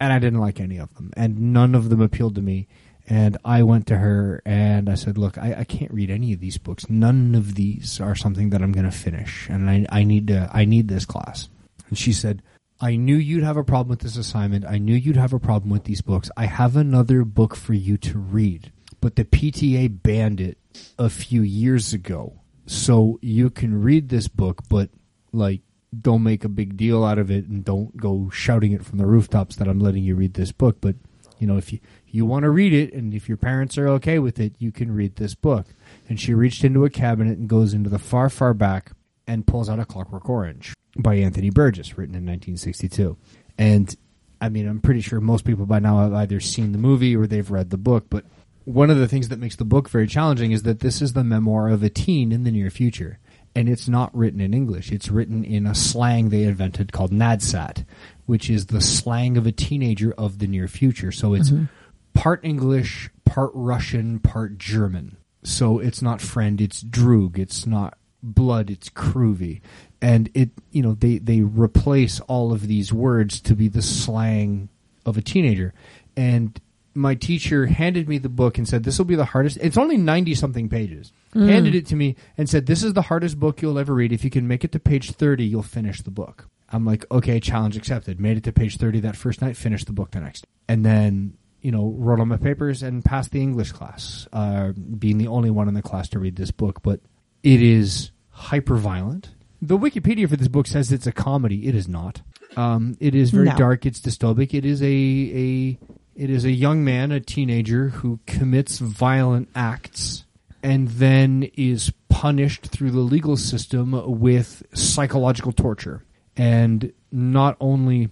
and 0.00 0.12
i 0.12 0.18
didn't 0.18 0.40
like 0.40 0.60
any 0.60 0.78
of 0.78 0.94
them 0.94 1.12
and 1.16 1.52
none 1.52 1.74
of 1.74 1.88
them 1.88 2.00
appealed 2.00 2.34
to 2.34 2.42
me 2.42 2.66
and 3.06 3.36
i 3.44 3.62
went 3.62 3.86
to 3.86 3.96
her 3.96 4.42
and 4.44 4.88
i 4.88 4.94
said 4.94 5.18
look 5.18 5.36
i, 5.38 5.54
I 5.58 5.64
can't 5.64 5.92
read 5.92 6.10
any 6.10 6.32
of 6.32 6.40
these 6.40 6.58
books 6.58 6.88
none 6.88 7.34
of 7.34 7.54
these 7.54 8.00
are 8.00 8.14
something 8.14 8.50
that 8.50 8.62
i'm 8.62 8.72
going 8.72 8.84
to 8.84 8.90
finish 8.90 9.48
and 9.48 9.68
I, 9.68 9.86
I 9.90 10.04
need 10.04 10.28
to 10.28 10.50
i 10.52 10.64
need 10.64 10.88
this 10.88 11.04
class 11.04 11.48
and 11.88 11.98
she 11.98 12.12
said 12.12 12.42
I 12.80 12.96
knew 12.96 13.16
you'd 13.16 13.44
have 13.44 13.56
a 13.56 13.64
problem 13.64 13.88
with 13.88 14.00
this 14.00 14.16
assignment. 14.16 14.66
I 14.66 14.78
knew 14.78 14.94
you'd 14.94 15.16
have 15.16 15.32
a 15.32 15.38
problem 15.38 15.70
with 15.70 15.84
these 15.84 16.02
books. 16.02 16.30
I 16.36 16.46
have 16.46 16.76
another 16.76 17.24
book 17.24 17.54
for 17.54 17.72
you 17.72 17.96
to 17.98 18.18
read, 18.18 18.72
but 19.00 19.16
the 19.16 19.24
PTA 19.24 20.02
banned 20.02 20.40
it 20.40 20.58
a 20.98 21.08
few 21.08 21.42
years 21.42 21.92
ago. 21.92 22.40
So 22.66 23.18
you 23.22 23.50
can 23.50 23.80
read 23.80 24.08
this 24.08 24.28
book, 24.28 24.62
but 24.68 24.90
like, 25.32 25.60
don't 26.02 26.22
make 26.22 26.44
a 26.44 26.48
big 26.48 26.76
deal 26.76 27.04
out 27.04 27.18
of 27.18 27.30
it 27.30 27.46
and 27.46 27.64
don't 27.64 27.96
go 27.96 28.30
shouting 28.30 28.72
it 28.72 28.84
from 28.84 28.98
the 28.98 29.06
rooftops 29.06 29.56
that 29.56 29.68
I'm 29.68 29.80
letting 29.80 30.04
you 30.04 30.14
read 30.14 30.34
this 30.34 30.52
book. 30.52 30.78
But, 30.80 30.96
you 31.38 31.46
know, 31.46 31.56
if 31.56 31.72
you, 31.72 31.80
you 32.08 32.26
want 32.26 32.44
to 32.44 32.50
read 32.50 32.72
it 32.72 32.92
and 32.92 33.12
if 33.14 33.28
your 33.28 33.36
parents 33.36 33.76
are 33.78 33.88
okay 33.88 34.18
with 34.18 34.38
it, 34.38 34.54
you 34.58 34.72
can 34.72 34.92
read 34.92 35.16
this 35.16 35.34
book. 35.34 35.66
And 36.08 36.18
she 36.18 36.34
reached 36.34 36.64
into 36.64 36.84
a 36.84 36.90
cabinet 36.90 37.38
and 37.38 37.48
goes 37.48 37.74
into 37.74 37.90
the 37.90 37.98
far, 37.98 38.28
far 38.28 38.54
back 38.54 38.92
and 39.26 39.46
pulls 39.46 39.68
out 39.68 39.78
a 39.78 39.84
Clockwork 39.84 40.28
Orange 40.28 40.74
by 40.96 41.14
Anthony 41.14 41.50
Burgess, 41.50 41.96
written 41.96 42.14
in 42.14 42.26
1962. 42.26 43.16
And 43.58 43.94
I 44.40 44.48
mean, 44.48 44.68
I'm 44.68 44.80
pretty 44.80 45.00
sure 45.00 45.20
most 45.20 45.44
people 45.44 45.66
by 45.66 45.78
now 45.78 46.00
have 46.02 46.12
either 46.12 46.40
seen 46.40 46.72
the 46.72 46.78
movie 46.78 47.16
or 47.16 47.26
they've 47.26 47.50
read 47.50 47.70
the 47.70 47.78
book. 47.78 48.06
But 48.10 48.24
one 48.64 48.90
of 48.90 48.98
the 48.98 49.08
things 49.08 49.28
that 49.28 49.38
makes 49.38 49.56
the 49.56 49.64
book 49.64 49.88
very 49.88 50.06
challenging 50.06 50.52
is 50.52 50.62
that 50.64 50.80
this 50.80 51.00
is 51.00 51.12
the 51.12 51.24
memoir 51.24 51.68
of 51.68 51.82
a 51.82 51.88
teen 51.88 52.32
in 52.32 52.44
the 52.44 52.50
near 52.50 52.70
future. 52.70 53.18
And 53.56 53.68
it's 53.68 53.88
not 53.88 54.14
written 54.16 54.40
in 54.40 54.52
English. 54.52 54.90
It's 54.90 55.10
written 55.10 55.44
in 55.44 55.66
a 55.66 55.74
slang 55.74 56.30
they 56.30 56.42
invented 56.42 56.92
called 56.92 57.12
NADSAT, 57.12 57.84
which 58.26 58.50
is 58.50 58.66
the 58.66 58.80
slang 58.80 59.36
of 59.36 59.46
a 59.46 59.52
teenager 59.52 60.12
of 60.18 60.38
the 60.38 60.48
near 60.48 60.66
future. 60.66 61.12
So 61.12 61.34
it's 61.34 61.50
mm-hmm. 61.50 61.66
part 62.14 62.44
English, 62.44 63.10
part 63.24 63.52
Russian, 63.54 64.18
part 64.18 64.58
German. 64.58 65.16
So 65.44 65.78
it's 65.78 66.02
not 66.02 66.20
friend, 66.20 66.60
it's 66.60 66.82
droog. 66.82 67.38
It's 67.38 67.66
not 67.66 67.96
blood, 68.22 68.70
it's 68.70 68.88
krovvy. 68.88 69.60
And 70.00 70.30
it, 70.34 70.50
you 70.70 70.82
know, 70.82 70.94
they, 70.94 71.18
they 71.18 71.42
replace 71.42 72.20
all 72.20 72.52
of 72.52 72.66
these 72.66 72.92
words 72.92 73.40
to 73.42 73.54
be 73.54 73.68
the 73.68 73.82
slang 73.82 74.68
of 75.06 75.16
a 75.16 75.22
teenager. 75.22 75.74
And 76.16 76.58
my 76.94 77.14
teacher 77.14 77.66
handed 77.66 78.08
me 78.08 78.18
the 78.18 78.28
book 78.28 78.56
and 78.58 78.68
said, 78.68 78.84
This 78.84 78.98
will 78.98 79.04
be 79.04 79.16
the 79.16 79.24
hardest. 79.24 79.58
It's 79.60 79.76
only 79.78 79.96
90 79.96 80.34
something 80.34 80.68
pages. 80.68 81.12
Handed 81.34 81.74
it 81.74 81.86
to 81.86 81.96
me 81.96 82.14
and 82.38 82.48
said, 82.48 82.66
This 82.66 82.82
is 82.84 82.92
the 82.94 83.02
hardest 83.02 83.38
book 83.40 83.60
you'll 83.60 83.78
ever 83.78 83.92
read. 83.94 84.12
If 84.12 84.22
you 84.24 84.30
can 84.30 84.46
make 84.46 84.64
it 84.64 84.72
to 84.72 84.78
page 84.78 85.10
30, 85.10 85.44
you'll 85.44 85.62
finish 85.62 86.02
the 86.02 86.10
book. 86.12 86.48
I'm 86.70 86.84
like, 86.84 87.04
Okay, 87.10 87.40
challenge 87.40 87.76
accepted. 87.76 88.20
Made 88.20 88.36
it 88.36 88.44
to 88.44 88.52
page 88.52 88.76
30 88.76 89.00
that 89.00 89.16
first 89.16 89.42
night, 89.42 89.56
finished 89.56 89.86
the 89.86 89.92
book 89.92 90.12
the 90.12 90.20
next. 90.20 90.46
And 90.68 90.84
then, 90.86 91.34
you 91.60 91.72
know, 91.72 91.94
wrote 91.98 92.20
on 92.20 92.28
my 92.28 92.36
papers 92.36 92.82
and 92.82 93.04
passed 93.04 93.32
the 93.32 93.40
English 93.42 93.72
class, 93.72 94.28
uh, 94.32 94.72
being 94.98 95.18
the 95.18 95.26
only 95.28 95.50
one 95.50 95.66
in 95.66 95.74
the 95.74 95.82
class 95.82 96.08
to 96.10 96.18
read 96.20 96.36
this 96.36 96.50
book. 96.52 96.82
But 96.82 97.00
it 97.42 97.60
is 97.60 98.12
hyper 98.30 98.76
violent. 98.76 99.30
The 99.60 99.78
Wikipedia 99.78 100.28
for 100.28 100.36
this 100.36 100.48
book 100.48 100.66
says 100.66 100.92
it's 100.92 101.06
a 101.06 101.12
comedy. 101.12 101.66
It 101.66 101.74
is 101.74 101.88
not. 101.88 102.22
Um, 102.56 102.96
it 103.00 103.14
is 103.14 103.30
very 103.30 103.46
No. 103.46 103.56
dark. 103.56 103.86
It's 103.86 103.98
dystopic. 104.00 104.54
It 104.54 104.64
is 104.64 104.80
a 104.82 104.86
a 104.86 105.78
it 106.16 106.30
is 106.30 106.44
a 106.44 106.50
young 106.50 106.84
man, 106.84 107.12
a 107.12 107.20
teenager 107.20 107.88
who 107.88 108.20
commits 108.26 108.78
violent 108.78 109.48
acts 109.54 110.24
and 110.62 110.88
then 110.88 111.50
is 111.54 111.92
punished 112.08 112.66
through 112.66 112.90
the 112.90 113.00
legal 113.00 113.36
system 113.36 114.18
with 114.20 114.62
psychological 114.72 115.52
torture. 115.52 116.04
And 116.36 116.92
not 117.12 117.56
only 117.60 118.10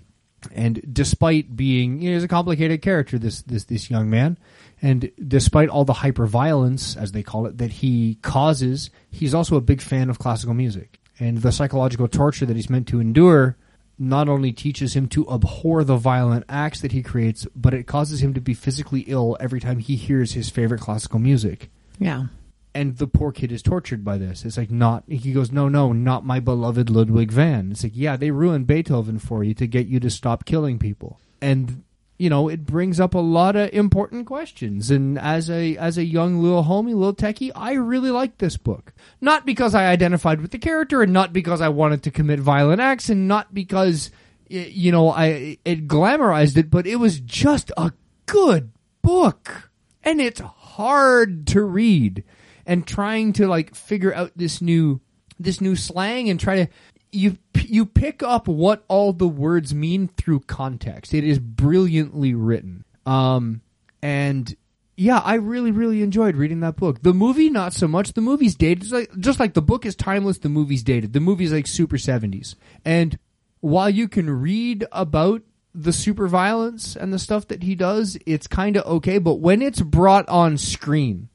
and 0.53 0.83
despite 0.93 1.57
being 1.57 2.01
you 2.01 2.11
know, 2.11 2.17
he's 2.17 2.25
a 2.25 2.29
complicated 2.29 2.83
character 2.83 3.17
this 3.17 3.43
this 3.43 3.65
this 3.65 3.91
young 3.91 4.11
man 4.11 4.37
and 4.81 5.11
despite 5.29 5.69
all 5.69 5.85
the 5.85 5.93
hyper 5.93 6.27
violence 6.27 6.97
as 6.97 7.13
they 7.13 7.23
call 7.23 7.47
it 7.47 7.59
that 7.59 7.71
he 7.71 8.17
causes 8.23 8.91
he's 9.09 9.35
also 9.35 9.55
a 9.55 9.61
big 9.61 9.81
fan 9.81 10.11
of 10.11 10.19
classical 10.19 10.53
music 10.53 10.99
and 11.21 11.39
the 11.39 11.53
psychological 11.53 12.09
torture 12.09 12.45
that 12.45 12.57
he's 12.57 12.69
meant 12.69 12.89
to 12.89 12.99
endure 12.99 13.57
not 14.03 14.29
only 14.29 14.53
teaches 14.53 14.95
him 14.95 15.07
to 15.09 15.29
abhor 15.31 15.85
the 15.85 15.97
violent 15.97 16.45
acts 16.49 16.81
that 16.81 16.93
he 16.93 17.03
creates 17.03 17.47
but 17.55 17.73
it 17.75 17.87
causes 17.87 18.23
him 18.23 18.35
to 18.35 18.41
be 18.41 18.55
physically 18.55 19.01
ill 19.07 19.37
every 19.41 19.61
time 19.61 19.79
he 19.79 19.97
hears 19.97 20.33
his 20.33 20.51
favorite 20.51 20.81
classical 20.81 21.19
music 21.19 21.71
Yeah. 21.99 22.27
and 22.75 22.97
the 22.99 23.07
poor 23.07 23.33
kid 23.33 23.53
is 23.53 23.63
tortured 23.63 24.03
by 24.05 24.17
this. 24.19 24.45
It's 24.45 24.57
like 24.57 24.71
not. 24.71 25.05
He 25.07 25.33
goes, 25.33 25.53
no, 25.53 25.69
no, 25.69 25.93
not 25.93 26.25
my 26.25 26.41
beloved 26.41 26.89
Ludwig 26.89 27.31
van. 27.31 27.71
It's 27.73 27.83
like, 27.85 27.93
yeah, 27.95 28.17
they 28.17 28.31
ruined 28.31 28.67
Beethoven 28.67 29.19
for 29.19 29.45
you 29.45 29.53
to 29.55 29.67
get 29.67 29.87
you 29.89 30.01
to 30.01 30.09
stop 30.11 30.45
killing 30.47 30.79
people, 30.79 31.21
and 31.43 31.85
you 32.23 32.31
know 32.31 32.49
it 32.49 32.65
brings 32.65 33.01
up 33.01 33.15
a 33.15 33.19
lot 33.19 33.57
of 33.57 33.71
important 33.73 34.27
questions. 34.27 34.91
And 34.91 35.19
as 35.19 35.51
a 35.51 35.77
as 35.77 35.99
a 35.99 36.05
young 36.05 36.41
little 36.41 36.63
homie, 36.63 36.95
little 36.95 37.15
techie, 37.15 37.51
I 37.55 37.73
really 37.73 38.11
liked 38.11 38.39
this 38.39 38.57
book. 38.57 38.93
Not 39.21 39.45
because 39.45 39.75
I 39.75 39.87
identified 39.87 40.41
with 40.41 40.53
the 40.53 40.59
character, 40.59 41.03
and 41.03 41.13
not 41.13 41.33
because 41.33 41.61
I 41.61 41.69
wanted 41.69 42.05
to 42.05 42.13
commit 42.13 42.39
violent 42.39 42.81
acts, 42.81 43.09
and 43.09 43.27
not 43.27 43.53
because 43.53 44.13
you 44.49 44.93
know 44.93 45.11
I 45.11 45.59
it 45.65 45.89
glamorized 45.89 46.57
it, 46.57 46.71
but 46.71 46.87
it 46.87 46.97
was 46.97 47.19
just 47.19 47.73
a 47.77 47.93
good 48.27 48.71
book 49.03 49.71
and 50.05 50.21
it's 50.21 50.41
hard 50.41 51.47
to 51.49 51.63
read 51.63 52.25
and 52.67 52.87
trying 52.87 53.33
to 53.35 53.47
like 53.47 53.75
figure 53.75 54.15
out 54.15 54.33
this 54.37 54.63
new 54.63 55.01
this 55.39 55.61
new 55.61 55.75
slang 55.75 56.31
and 56.31 56.39
try 56.39 56.65
to 56.65 56.73
you 57.13 57.39
you 57.55 57.87
pick 57.87 58.23
up 58.23 58.49
what 58.49 58.85
all 58.89 59.13
the 59.13 59.29
words 59.29 59.75
mean 59.75 60.09
through 60.09 60.41
context. 60.41 61.15
It 61.15 61.25
is 61.25 61.39
brilliantly 61.39 62.35
written. 62.35 62.85
Um 63.07 63.61
and 64.03 64.57
yeah 64.97 65.19
i 65.19 65.35
really 65.35 65.71
really 65.71 66.03
enjoyed 66.03 66.37
reading 66.37 66.61
that 66.61 66.77
book. 66.77 67.03
The 67.03 67.15
movie 67.15 67.51
not 67.51 67.73
so 67.73 67.87
much. 67.87 68.15
The 68.15 68.21
movie's 68.21 68.55
dated 68.55 68.81
just 68.81 68.93
like, 68.93 69.17
just 69.19 69.41
like 69.41 69.55
the 69.55 69.63
book 69.63 69.87
is 69.87 69.95
timeless 69.95 70.39
the 70.39 70.49
movie's 70.49 70.83
dated. 70.83 71.13
The 71.13 71.21
movie's 71.21 71.53
like 71.53 71.67
super 71.67 71.97
70s 71.97 72.57
and 72.85 73.19
while 73.61 73.89
you 73.89 74.09
can 74.09 74.29
read 74.29 74.85
about 74.91 75.43
the 75.75 75.93
super 75.93 76.29
violence 76.29 76.97
and 76.97 77.13
the 77.13 77.19
stuff 77.19 77.49
that 77.49 77.63
he 77.63 77.75
does, 77.75 78.19
it's 78.27 78.47
kind 78.47 78.77
of 78.77 78.85
okay. 78.85 79.19
But 79.19 79.37
when 79.37 79.63
it's 79.63 79.81
brought 79.81 80.29
on 80.29 80.59
screen 80.59 81.29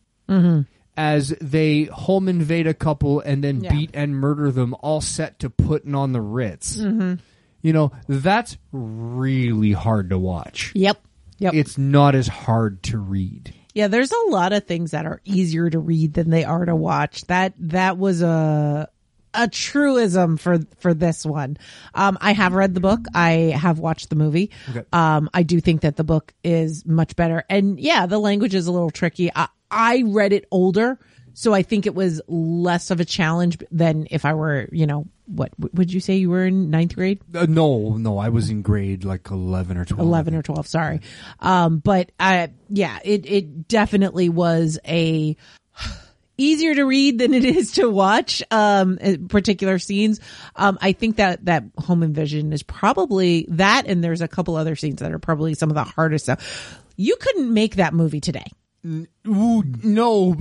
as 0.97 1.29
they 1.39 1.83
home 1.83 2.27
invade 2.27 2.67
a 2.67 2.73
couple 2.73 3.19
and 3.21 3.43
then 3.43 3.63
Yeah. 3.63 3.71
beat 3.71 3.91
and 3.93 4.15
murder 4.15 4.51
them, 4.51 4.75
all 4.81 4.99
set 4.99 5.39
to 5.39 5.49
putting 5.49 5.93
on 5.95 6.11
the 6.11 6.21
Ritz, 6.21 6.77
mm-hmm. 6.77 7.21
you 7.61 7.71
know, 7.71 7.91
that's 8.07 8.57
really 8.71 9.71
hard 9.71 10.09
to 10.09 10.17
watch. 10.17 10.71
Yep. 10.75 10.99
Yep. 11.37 11.53
It's 11.53 11.77
not 11.77 12.15
as 12.15 12.27
hard 12.27 12.81
to 12.83 12.97
read. 12.97 13.53
Yeah, 13.75 13.89
there's 13.89 14.11
a 14.11 14.29
lot 14.29 14.53
of 14.53 14.65
things 14.65 14.91
that 14.91 15.05
are 15.05 15.21
easier 15.23 15.69
to 15.69 15.77
read 15.77 16.15
than 16.15 16.31
they 16.31 16.43
are 16.43 16.65
to 16.65 16.75
watch. 16.75 17.21
That 17.27 17.53
that 17.59 17.99
was 17.99 18.23
a 18.23 18.89
a 19.37 19.47
truism 19.47 20.35
for 20.37 20.59
for 20.79 20.93
this 20.93 21.25
one. 21.25 21.57
Um, 21.93 22.17
I 22.19 22.33
have 22.33 22.53
read 22.53 22.73
the 22.73 22.81
book. 22.81 23.05
I 23.13 23.53
have 23.55 23.79
watched 23.79 24.09
the 24.09 24.15
movie. 24.17 24.51
Okay. 24.69 24.83
Um, 24.91 25.29
I 25.33 25.43
do 25.43 25.61
think 25.61 25.81
that 25.81 25.95
the 25.95 26.03
book 26.03 26.33
is 26.43 26.85
much 26.85 27.15
better. 27.15 27.43
And 27.49 27.79
yeah, 27.79 28.05
the 28.07 28.19
language 28.19 28.53
is 28.55 28.67
a 28.67 28.71
little 28.71 28.89
tricky. 28.91 29.31
I, 29.33 29.47
I 29.71 30.03
read 30.07 30.33
it 30.33 30.45
older, 30.51 30.97
So 31.33 31.53
I 31.53 31.61
think 31.61 31.85
it 31.85 31.93
was 31.93 32.19
less 32.27 32.89
of 32.89 32.99
a 32.99 33.05
challenge 33.05 33.59
than 33.69 34.07
if 34.09 34.25
I 34.25 34.33
were, 34.33 34.67
you 34.71 34.87
know, 34.87 35.05
what 35.27 35.51
would 35.73 35.93
you 35.93 35.99
say 35.99 36.15
you 36.15 36.29
were 36.29 36.45
in 36.47 36.69
ninth 36.71 36.95
grade? 36.95 37.19
Uh, 37.35 37.45
no, 37.47 37.97
no, 37.97 38.17
I 38.17 38.29
was 38.29 38.49
in 38.49 38.61
grade 38.63 39.03
like 39.03 39.29
eleven 39.29 39.77
or 39.77 39.85
twelve. 39.85 40.07
11 40.07 40.35
or 40.35 40.41
12 40.41 40.65
sorry 40.67 41.01
um 41.41 41.79
but 41.79 42.13
i 42.17 42.49
yeah 42.69 42.97
it 43.03 43.25
it 43.25 43.67
definitely 43.67 44.29
was 44.29 44.79
a 44.87 45.35
easier 46.37 46.75
to 46.75 46.83
read 46.83 47.19
than 47.19 47.33
it 47.33 47.43
is 47.45 47.73
to 47.73 47.89
watch 47.89 48.43
um 48.51 48.97
uh, 49.01 49.13
particular 49.29 49.79
scenes. 49.79 50.19
Um 50.55 50.77
i 50.81 50.91
think 50.91 51.17
that 51.17 51.45
that 51.45 51.63
home 51.77 52.03
invasion 52.03 52.53
is 52.53 52.63
probably 52.63 53.45
that 53.49 53.87
and 53.87 54.03
there's 54.03 54.21
a 54.21 54.27
couple 54.27 54.55
other 54.55 54.75
scenes 54.75 55.01
that 55.01 55.11
are 55.11 55.19
probably 55.19 55.53
some 55.53 55.69
of 55.69 55.75
the 55.75 55.83
hardest 55.83 56.25
stuff. 56.25 56.79
You 56.95 57.15
couldn't 57.19 57.53
make 57.53 57.75
that 57.75 57.93
movie 57.93 58.21
today. 58.21 58.45
Ooh, 59.27 59.63
no, 59.83 60.35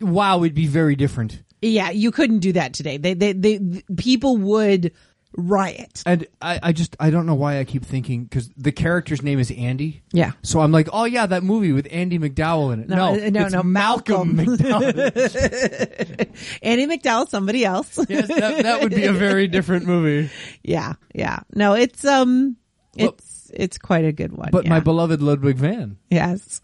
wow, 0.00 0.40
it'd 0.42 0.54
be 0.54 0.66
very 0.66 0.96
different. 0.96 1.42
yeah 1.62 1.90
you 1.90 2.10
couldn't 2.10 2.40
do 2.40 2.52
that 2.52 2.74
today. 2.74 2.96
They 2.98 3.14
they, 3.14 3.32
they 3.32 3.82
people 3.96 4.36
would 4.36 4.92
riot 5.36 6.02
And 6.06 6.26
I, 6.42 6.58
I 6.62 6.72
just, 6.72 6.96
I 6.98 7.10
don't 7.10 7.24
know 7.26 7.34
why 7.34 7.58
I 7.60 7.64
keep 7.64 7.84
thinking 7.84 8.24
because 8.24 8.50
the 8.56 8.72
character's 8.72 9.22
name 9.22 9.38
is 9.38 9.50
Andy. 9.50 10.02
yeah 10.12 10.32
So 10.42 10.60
I'm 10.60 10.72
like, 10.72 10.88
oh 10.92 11.04
yeah, 11.04 11.26
that 11.26 11.42
movie 11.42 11.72
with 11.72 11.86
Andy 11.90 12.18
McDowell 12.18 12.72
in 12.72 12.80
it. 12.80 12.88
No, 12.88 12.96
No, 12.96 13.12
uh, 13.26 13.30
no, 13.30 13.42
it's 13.44 13.52
no, 13.52 13.62
Malcolm, 13.62 14.36
Malcolm. 14.36 14.56
McDowell. 14.58 16.36
annie 16.62 16.86
mcdowell 16.86 17.28
somebody 17.28 17.64
else 17.64 17.98
yes, 18.08 18.28
that, 18.28 18.62
that 18.62 18.80
would 18.82 18.94
be 18.94 19.04
a 19.04 19.12
very 19.12 19.46
different 19.48 19.86
movie. 19.86 20.30
yeah 20.62 20.94
yeah 21.14 21.40
no 21.54 21.74
it's 21.74 22.04
um 22.04 22.56
Well- 22.98 23.10
it's 23.10 23.36
it's 23.52 23.78
quite 23.78 24.04
a 24.04 24.12
good 24.12 24.32
one 24.32 24.50
But 24.52 24.64
yeah. 24.64 24.70
my 24.70 24.80
beloved 24.80 25.20
Ludwig 25.22 25.56
van. 25.56 25.96
yes 26.10 26.60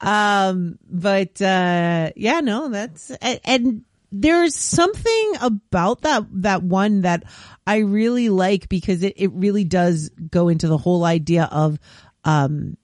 um 0.00 0.78
but 0.88 1.40
uh 1.42 2.10
yeah 2.16 2.40
no 2.40 2.68
that's 2.68 3.10
and, 3.20 3.40
and 3.44 3.84
there's 4.10 4.54
something 4.54 5.32
about 5.40 6.00
that 6.02 6.24
that 6.32 6.62
one 6.62 7.02
that 7.02 7.24
i 7.66 7.78
really 7.78 8.28
like 8.28 8.68
because 8.68 9.02
it, 9.02 9.14
it 9.16 9.32
really 9.32 9.64
does 9.64 10.08
go 10.30 10.48
into 10.48 10.66
the 10.66 10.78
whole 10.78 11.04
idea 11.04 11.48
of 11.50 11.78
um 12.24 12.76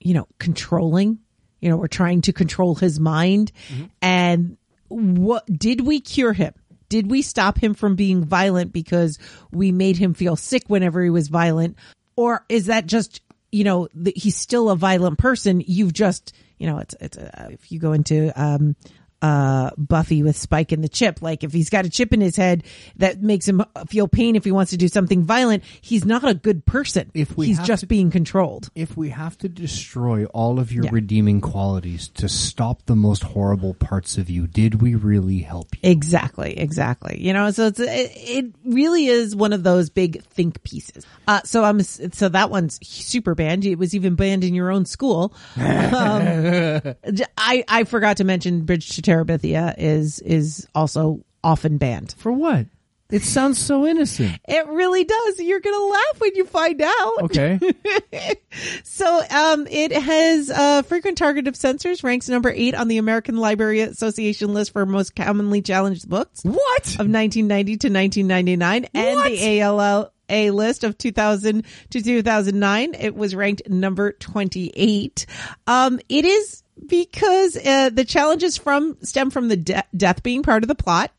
you 0.00 0.14
know 0.14 0.26
controlling 0.38 1.18
you 1.60 1.68
know 1.68 1.76
we're 1.76 1.88
trying 1.88 2.22
to 2.22 2.32
control 2.32 2.74
his 2.74 3.00
mind. 3.00 3.52
And 4.00 4.56
what 4.88 5.44
did 5.46 5.80
we 5.80 6.00
cure 6.00 6.32
him? 6.32 6.54
Did 6.88 7.10
we 7.10 7.22
stop 7.22 7.58
him 7.58 7.74
from 7.74 7.96
being 7.96 8.24
violent 8.24 8.72
because 8.72 9.18
we 9.50 9.72
made 9.72 9.96
him 9.96 10.14
feel 10.14 10.36
sick 10.36 10.64
whenever 10.68 11.02
he 11.02 11.10
was 11.10 11.28
violent? 11.28 11.76
Or 12.16 12.44
is 12.48 12.66
that 12.66 12.86
just 12.86 13.20
you 13.50 13.64
know 13.64 13.88
the, 13.94 14.12
he's 14.14 14.36
still 14.36 14.70
a 14.70 14.76
violent 14.76 15.18
person? 15.18 15.62
You've 15.66 15.92
just 15.92 16.32
you 16.58 16.66
know 16.66 16.78
it's 16.78 16.94
it's 17.00 17.18
uh, 17.18 17.48
if 17.50 17.70
you 17.72 17.78
go 17.78 17.92
into 17.92 18.32
um 18.40 18.76
uh 19.22 19.70
Buffy 19.76 20.22
with 20.22 20.36
Spike 20.36 20.70
and 20.72 20.82
the 20.84 20.88
chip 20.88 21.20
like 21.22 21.42
if 21.42 21.52
he's 21.52 21.70
got 21.70 21.84
a 21.84 21.90
chip 21.90 22.12
in 22.12 22.20
his 22.20 22.36
head 22.36 22.62
that 22.96 23.20
makes 23.20 23.48
him 23.48 23.64
feel 23.88 24.06
pain 24.06 24.36
if 24.36 24.44
he 24.44 24.52
wants 24.52 24.70
to 24.70 24.76
do 24.76 24.86
something 24.88 25.24
violent 25.24 25.64
he's 25.80 26.04
not 26.04 26.26
a 26.28 26.34
good 26.34 26.64
person 26.64 27.10
If 27.14 27.36
we 27.36 27.46
he's 27.48 27.58
just 27.60 27.80
to- 27.80 27.86
being 27.88 28.10
controlled 28.10 28.70
If 28.76 28.96
we 28.96 29.08
have 29.10 29.36
to 29.38 29.48
destroy 29.48 30.24
all 30.26 30.60
of 30.60 30.70
your 30.72 30.84
Yeah. 30.84 30.90
redeeming 30.92 31.40
qualities 31.40 32.08
to 32.14 32.28
stop 32.28 32.86
the 32.86 32.94
most 32.94 33.22
horrible 33.24 33.74
parts 33.74 34.18
of 34.18 34.30
you, 34.30 34.46
did 34.46 34.80
we 34.80 34.94
really 34.94 35.38
help 35.40 35.68
you? 35.82 35.90
Exactly, 35.90 36.56
exactly. 36.58 37.20
You 37.20 37.32
know, 37.32 37.50
so 37.50 37.66
it's 37.66 37.80
it, 37.80 38.12
it 38.14 38.54
really 38.64 39.06
is 39.06 39.34
one 39.34 39.52
of 39.52 39.62
those 39.64 39.90
big 39.90 40.22
think 40.24 40.62
pieces. 40.62 41.04
Uh, 41.26 41.40
so 41.44 41.64
I'm 41.64 41.80
so 41.82 42.28
that 42.28 42.50
one's 42.50 42.78
super 42.86 43.34
banned. 43.34 43.64
It 43.64 43.76
was 43.78 43.94
even 43.94 44.14
banned 44.14 44.44
in 44.44 44.54
your 44.54 44.70
own 44.70 44.84
school. 44.86 45.34
Um, 45.58 46.94
I 47.38 47.84
forgot 47.84 48.18
to 48.18 48.24
mention 48.24 48.62
Bridge 48.64 48.88
to 48.96 49.02
Terabithia 49.08 49.74
is 49.78 50.20
is 50.20 50.68
also 50.74 51.24
often 51.42 51.78
banned. 51.78 52.14
For 52.18 52.30
what? 52.30 52.66
It 53.10 53.22
sounds 53.22 53.56
so 53.58 53.86
innocent. 53.86 54.38
It 54.46 54.66
really 54.68 55.02
does. 55.04 55.40
You're 55.40 55.60
gonna 55.60 55.82
laugh 55.82 56.18
when 56.20 56.34
you 56.34 56.44
find 56.44 56.82
out. 56.82 57.22
Okay. 57.22 57.58
So, 58.82 59.20
um, 59.30 59.66
it 59.70 59.92
has 59.92 60.50
uh, 60.50 60.82
frequent 60.82 61.16
target 61.18 61.46
of 61.46 61.54
censors, 61.54 62.02
ranks 62.02 62.28
number 62.28 62.50
eight 62.50 62.74
on 62.74 62.88
the 62.88 62.98
American 62.98 63.36
Library 63.36 63.80
Association 63.80 64.52
list 64.52 64.72
for 64.72 64.84
most 64.84 65.14
commonly 65.14 65.62
challenged 65.62 66.08
books. 66.08 66.42
what? 66.42 66.58
of 66.98 67.06
1990 67.08 67.76
to 67.76 67.88
1999 67.88 68.86
and 68.94 69.16
What? 69.16 69.30
the 69.30 69.60
ALLA 69.60 70.10
list 70.52 70.82
of 70.84 70.98
2000 70.98 71.64
to 71.90 72.02
2009 72.02 72.94
it 72.94 73.14
was 73.14 73.34
ranked 73.34 73.66
number 73.70 74.12
28 74.12 75.24
um 75.66 75.98
it 76.10 76.24
is 76.26 76.62
because 76.86 77.56
uh, 77.56 77.90
the 77.90 78.04
challenges 78.04 78.56
from 78.56 78.96
stem 79.02 79.30
from 79.30 79.48
the 79.48 79.56
de- 79.56 79.84
death 79.96 80.22
being 80.22 80.42
part 80.42 80.62
of 80.64 80.68
the 80.68 80.74
plot 80.74 81.12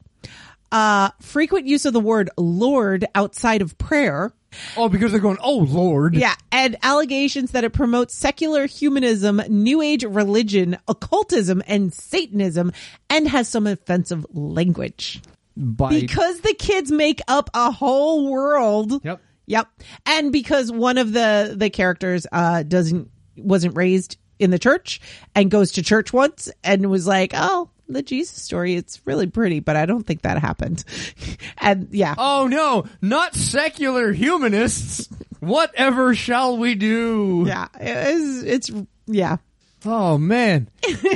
uh 0.72 1.10
frequent 1.20 1.66
use 1.66 1.86
of 1.86 1.94
the 1.94 2.00
word 2.00 2.30
lord 2.38 3.06
outside 3.16 3.62
of 3.62 3.78
prayer 3.78 4.32
Oh, 4.76 4.90
because 4.90 5.12
they're 5.12 5.22
going, 5.22 5.38
oh, 5.44 5.58
Lord. 5.60 6.16
yeah 6.16 6.34
and 6.52 6.76
allegations 6.82 7.52
that 7.52 7.64
it 7.64 7.72
promotes 7.72 8.16
secular 8.16 8.66
humanism 8.66 9.42
new 9.48 9.82
age 9.82 10.04
religion 10.04 10.78
occultism 10.88 11.62
and 11.68 11.94
satanism 11.94 12.72
and 13.12 13.28
has 13.28 13.48
some 13.48 13.68
offensive 13.68 14.26
language 14.32 15.22
By, 15.56 15.90
because 16.00 16.42
the 16.42 16.54
kids 16.56 16.92
make 16.92 17.22
up 17.28 17.50
a 17.54 17.70
whole 17.72 18.32
world. 18.32 19.04
Yep. 19.04 19.22
Yep. 19.46 19.68
And 20.06 20.32
because 20.32 20.72
one 20.72 20.98
of 20.98 21.12
the 21.14 21.54
the 21.58 21.70
characters 21.70 22.26
uh 22.32 22.64
doesn't 22.64 23.10
wasn't 23.38 23.76
raised 23.76 24.18
in 24.40 24.52
the 24.52 24.60
church 24.60 25.00
and 25.36 25.52
goes 25.52 25.74
to 25.74 25.84
church 25.84 26.12
once 26.14 26.52
and 26.64 26.90
was 26.90 27.06
like, 27.06 27.34
"Oh, 27.36 27.70
the 27.88 28.02
Jesus 28.02 28.42
story, 28.42 28.76
it's 28.76 29.02
really 29.06 29.28
pretty, 29.28 29.60
but 29.60 29.76
I 29.76 29.86
don't 29.86 30.06
think 30.06 30.24
that 30.24 30.40
happened." 30.40 30.84
and 31.58 31.90
yeah. 31.92 32.16
oh 32.18 32.48
no, 32.48 32.86
not 33.02 33.36
secular 33.36 34.12
humanists. 34.12 35.10
Whatever 35.40 36.16
shall 36.16 36.58
we 36.58 36.76
do? 36.76 37.46
Yeah. 37.48 37.68
It's 37.80 38.44
it's 38.44 38.72
yeah. 39.06 39.38
Oh 39.86 40.18
man. 40.18 40.70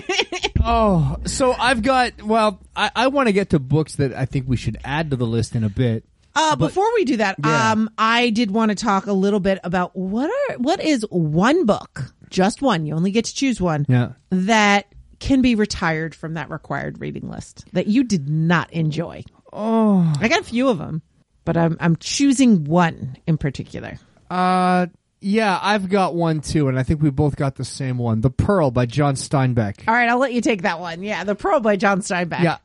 oh, 0.63 1.17
so 1.25 1.53
I've 1.53 1.81
got. 1.81 2.21
Well, 2.21 2.61
I, 2.75 2.91
I 2.95 3.07
want 3.07 3.27
to 3.27 3.33
get 3.33 3.49
to 3.49 3.59
books 3.59 3.97
that 3.97 4.13
I 4.13 4.25
think 4.25 4.47
we 4.47 4.55
should 4.57 4.77
add 4.83 5.11
to 5.11 5.17
the 5.17 5.25
list 5.25 5.55
in 5.55 5.63
a 5.63 5.69
bit. 5.69 6.05
Uh, 6.35 6.55
before 6.55 6.87
we 6.95 7.05
do 7.05 7.17
that, 7.17 7.35
Yeah. 7.43 7.71
um, 7.71 7.89
I 7.97 8.29
did 8.31 8.49
want 8.51 8.69
to 8.69 8.75
talk 8.75 9.05
a 9.05 9.13
little 9.13 9.39
bit 9.39 9.59
about 9.63 9.95
what 9.95 10.29
are 10.29 10.57
what 10.57 10.81
is 10.83 11.05
one 11.09 11.65
book, 11.65 12.13
just 12.29 12.61
one. 12.61 12.85
You 12.85 12.95
only 12.95 13.11
get 13.11 13.25
to 13.25 13.35
choose 13.35 13.61
one. 13.61 13.85
Yeah. 13.87 14.13
that 14.31 14.87
can 15.19 15.41
be 15.41 15.55
retired 15.55 16.13
from 16.13 16.33
that 16.33 16.49
required 16.49 16.99
reading 16.99 17.29
list 17.29 17.65
that 17.73 17.87
you 17.87 18.03
did 18.03 18.27
not 18.27 18.71
enjoy. 18.73 19.23
Oh. 19.53 20.11
I 20.19 20.27
got 20.27 20.41
a 20.41 20.43
few 20.43 20.67
of 20.69 20.77
them, 20.79 21.01
but 21.45 21.55
I'm 21.55 21.77
I'm 21.79 21.95
choosing 21.97 22.63
one 22.65 23.15
in 23.27 23.37
particular. 23.37 23.99
Uh. 24.29 24.87
Yeah, 25.25 25.57
I've 25.61 25.87
got 25.87 26.15
one 26.15 26.41
too, 26.41 26.67
and 26.67 26.77
I 26.77 26.83
think 26.83 27.01
we 27.01 27.09
both 27.09 27.37
got 27.37 27.55
the 27.55 27.63
same 27.63 27.97
one. 27.97 28.19
The 28.19 28.29
Pearl 28.29 28.71
by 28.71 28.85
John 28.85 29.15
Steinbeck. 29.15 29.87
All 29.87 29.93
right, 29.93 30.09
I'll 30.09 30.17
let 30.17 30.33
you 30.33 30.41
take 30.41 30.63
that 30.63 30.81
one. 30.81 31.01
Yeah, 31.01 31.23
The 31.23 31.33
Pearl 31.33 31.61
by 31.61 31.77
John 31.77 32.01
Steinbeck. 32.01 32.43
Yeah. 32.43 32.57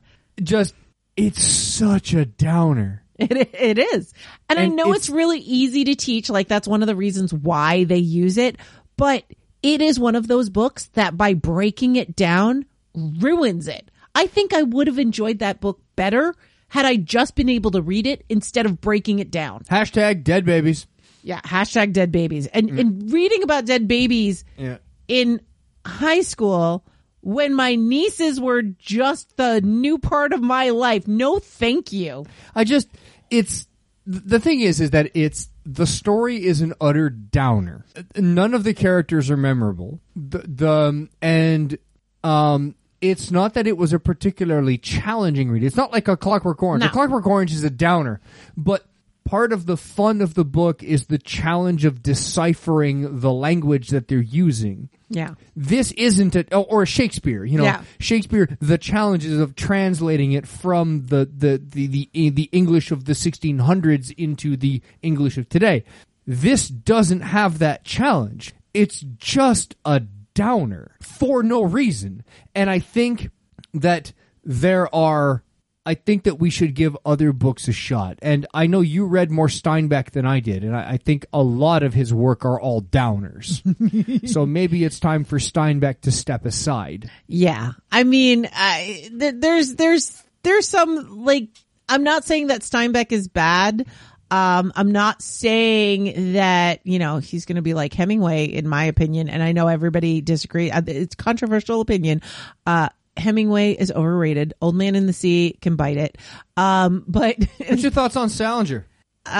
Just 0.43 0.75
it's 1.15 1.41
such 1.41 2.13
a 2.13 2.25
downer. 2.25 3.05
It, 3.19 3.49
it 3.53 3.77
is. 3.79 4.13
And, 4.49 4.57
I 4.59 4.67
know 4.67 4.85
it's- 4.89 4.97
it's, 4.97 5.09
really 5.09 5.39
easy 5.39 5.83
to 5.85 5.95
teach. 5.95 6.29
Like 6.29 6.47
that's 6.47 6.67
one 6.67 6.81
of 6.81 6.87
the 6.87 6.95
reasons 6.95 7.33
why 7.33 7.83
they 7.83 7.97
use 7.97 8.37
it. 8.37 8.57
But 8.97 9.23
it 9.61 9.81
is 9.81 9.99
one 9.99 10.15
of 10.15 10.27
those 10.27 10.49
books 10.49 10.85
that 10.93 11.17
by 11.17 11.33
breaking 11.33 11.95
it 11.95 12.15
down 12.15 12.65
ruins 12.95 13.67
it. 13.67 13.89
I 14.15 14.27
think 14.27 14.53
I 14.53 14.63
would 14.63 14.87
have 14.87 14.99
enjoyed 14.99 15.39
that 15.39 15.61
book 15.61 15.79
better 15.95 16.33
had 16.69 16.85
I 16.85 16.95
just 16.97 17.35
been 17.35 17.49
able 17.49 17.71
to 17.71 17.81
read 17.81 18.07
it 18.07 18.23
instead 18.29 18.65
of 18.65 18.79
breaking 18.79 19.19
it 19.19 19.31
down. 19.31 19.63
Hashtag 19.69 20.23
dead 20.23 20.45
babies. 20.45 20.87
Yeah. 21.23 21.41
Hashtag 21.41 21.93
dead 21.93 22.11
babies. 22.11 22.47
And, 22.47 22.69
mm. 22.69 22.79
and 22.79 23.11
reading 23.11 23.43
about 23.43 23.65
dead 23.65 23.87
babies 23.87 24.45
Yeah. 24.57 24.77
in 25.07 25.41
high 25.85 26.21
school 26.21 26.85
when 27.29 27.53
my 27.53 27.75
nieces 27.75 28.39
were 28.39 28.63
just 28.63 29.37
the 29.37 29.61
new 29.61 29.99
part 29.99 30.33
of 30.33 30.41
my 30.41 30.71
life. 30.71 31.07
No, 31.07 31.37
thank 31.37 31.91
you. 31.93 32.25
I 32.55 32.63
just 32.63 32.87
it's 33.29 33.67
the 34.07 34.39
thing 34.39 34.61
is 34.61 34.81
is 34.81 34.89
that 34.91 35.11
it's 35.13 35.49
the 35.63 35.85
story 35.85 36.43
is 36.43 36.61
an 36.61 36.73
utter 36.81 37.11
downer. 37.11 37.85
None 38.15 38.55
of 38.55 38.63
the 38.63 38.73
characters 38.73 39.29
are 39.29 39.37
memorable. 39.37 39.99
The, 40.15 40.39
the 40.39 41.09
and 41.21 41.77
um 42.23 42.73
it's 42.99 43.29
not 43.29 43.53
that 43.53 43.67
it 43.67 43.77
was 43.77 43.93
a 43.93 43.99
particularly 43.99 44.79
challenging 44.79 45.51
read. 45.51 45.63
It's 45.63 45.75
not 45.75 45.93
like 45.93 46.07
a 46.07 46.17
Clockwork 46.17 46.63
Orange. 46.63 46.81
No. 46.81 46.87
A 46.87 46.91
Clockwork 46.91 47.27
Orange 47.27 47.53
is 47.53 47.63
a 47.63 47.69
downer, 47.69 48.21
but 48.57 48.88
part 49.29 49.53
of 49.53 49.67
the 49.67 49.77
fun 49.77 50.21
of 50.21 50.33
the 50.33 50.43
book 50.43 50.81
is 50.81 51.05
the 51.05 51.19
challenge 51.19 51.85
of 51.85 52.01
deciphering 52.01 53.19
the 53.19 53.31
language 53.31 53.89
that 53.89 54.07
they're 54.07 54.19
using 54.19 54.89
Yeah. 55.09 55.35
this 55.55 55.91
isn't 55.91 56.35
a 56.35 56.45
oh, 56.51 56.61
or 56.63 56.79
or 56.81 56.85
Shakespeare, 56.85 57.43
you 57.45 57.57
know, 57.57 57.63
Yeah. 57.65 57.83
Shakespeare. 57.99 58.57
The 58.59 58.77
challenges 58.77 59.39
of 59.39 59.55
translating 59.55 60.31
it 60.31 60.47
from 60.47 61.05
the 61.07 61.29
the 61.43 61.61
the 61.63 61.87
the, 62.13 62.29
the 62.29 62.49
English 62.51 62.89
of 62.91 63.05
the 63.05 63.13
1600s 63.13 64.13
into 64.17 64.55
the 64.57 64.81
English 65.03 65.37
of 65.37 65.47
today. 65.49 65.83
This 66.25 66.67
doesn't 66.67 67.21
have 67.21 67.59
that 67.59 67.83
challenge. 67.83 68.53
It's 68.73 69.01
just 69.17 69.75
a 69.85 69.99
downer 70.33 70.95
for 71.01 71.43
no 71.43 71.61
reason, 71.63 72.23
and 72.55 72.69
I 72.69 72.79
think 72.79 73.29
that 73.73 74.13
there 74.43 74.93
are 74.95 75.43
I 75.89 75.95
think 75.95 76.25
that 76.25 76.37
we 76.37 76.51
should 76.51 76.75
give 76.75 76.95
other 77.03 77.33
books 77.33 77.67
a 77.67 77.71
shot. 77.71 78.19
And 78.21 78.45
I 78.53 78.67
know 78.67 78.81
you 78.81 79.07
read 79.07 79.31
more 79.31 79.47
Steinbeck 79.47 80.11
than 80.11 80.23
I 80.23 80.39
did, 80.39 80.63
and 80.63 80.75
I, 80.75 80.91
I 80.91 80.97
think 80.97 81.25
a 81.33 81.41
lot 81.41 81.81
of 81.81 81.95
his 81.95 82.13
work 82.13 82.45
are 82.45 82.61
all 82.61 82.83
downers. 82.83 84.29
so 84.29 84.45
maybe 84.45 84.83
it's 84.83 84.99
time 84.99 85.23
for 85.23 85.39
Steinbeck 85.39 86.01
to 86.01 86.11
step 86.11 86.45
aside. 86.45 87.09
Yeah. 87.25 87.71
I 87.91 88.03
mean, 88.03 88.47
I, 88.53 89.09
th- 89.19 89.35
there's, 89.39 89.73
there's, 89.73 90.23
there's 90.43 90.67
some, 90.69 91.23
like, 91.25 91.49
I'm 91.89 92.03
not 92.03 92.23
saying 92.23 92.47
that 92.47 92.61
Steinbeck 92.61 93.11
is 93.11 93.27
bad. 93.27 93.87
Um, 94.29 94.71
I'm 94.75 94.91
not 94.91 95.23
saying 95.23 96.33
that, 96.33 96.81
you 96.83 96.99
know, 96.99 97.17
he's 97.17 97.45
going 97.45 97.55
to 97.55 97.63
be 97.63 97.73
like 97.73 97.95
Hemingway, 97.95 98.45
in 98.45 98.67
my 98.67 98.83
opinion. 98.83 99.27
And 99.27 99.41
I 99.41 99.53
know 99.53 99.67
everybody 99.67 100.21
disagree. 100.21 100.69
Uh, 100.69 100.83
It's 100.85 101.15
controversial 101.15 101.81
opinion. 101.81 102.21
Uh, 102.63 102.89
Hemingway 103.19 103.73
is 103.73 103.91
overrated. 103.91 104.53
Old 104.61 104.75
Man 104.75 104.95
in 104.95 105.05
the 105.05 105.13
Sea 105.13 105.57
can 105.61 105.75
bite 105.75 105.97
it. 105.97 106.17
Um, 106.57 107.03
but, 107.07 107.35
What's 107.67 107.81
your 107.83 107.91
thoughts 107.91 108.15
on 108.15 108.29
Salinger? 108.29 108.85
uh, 109.25 109.31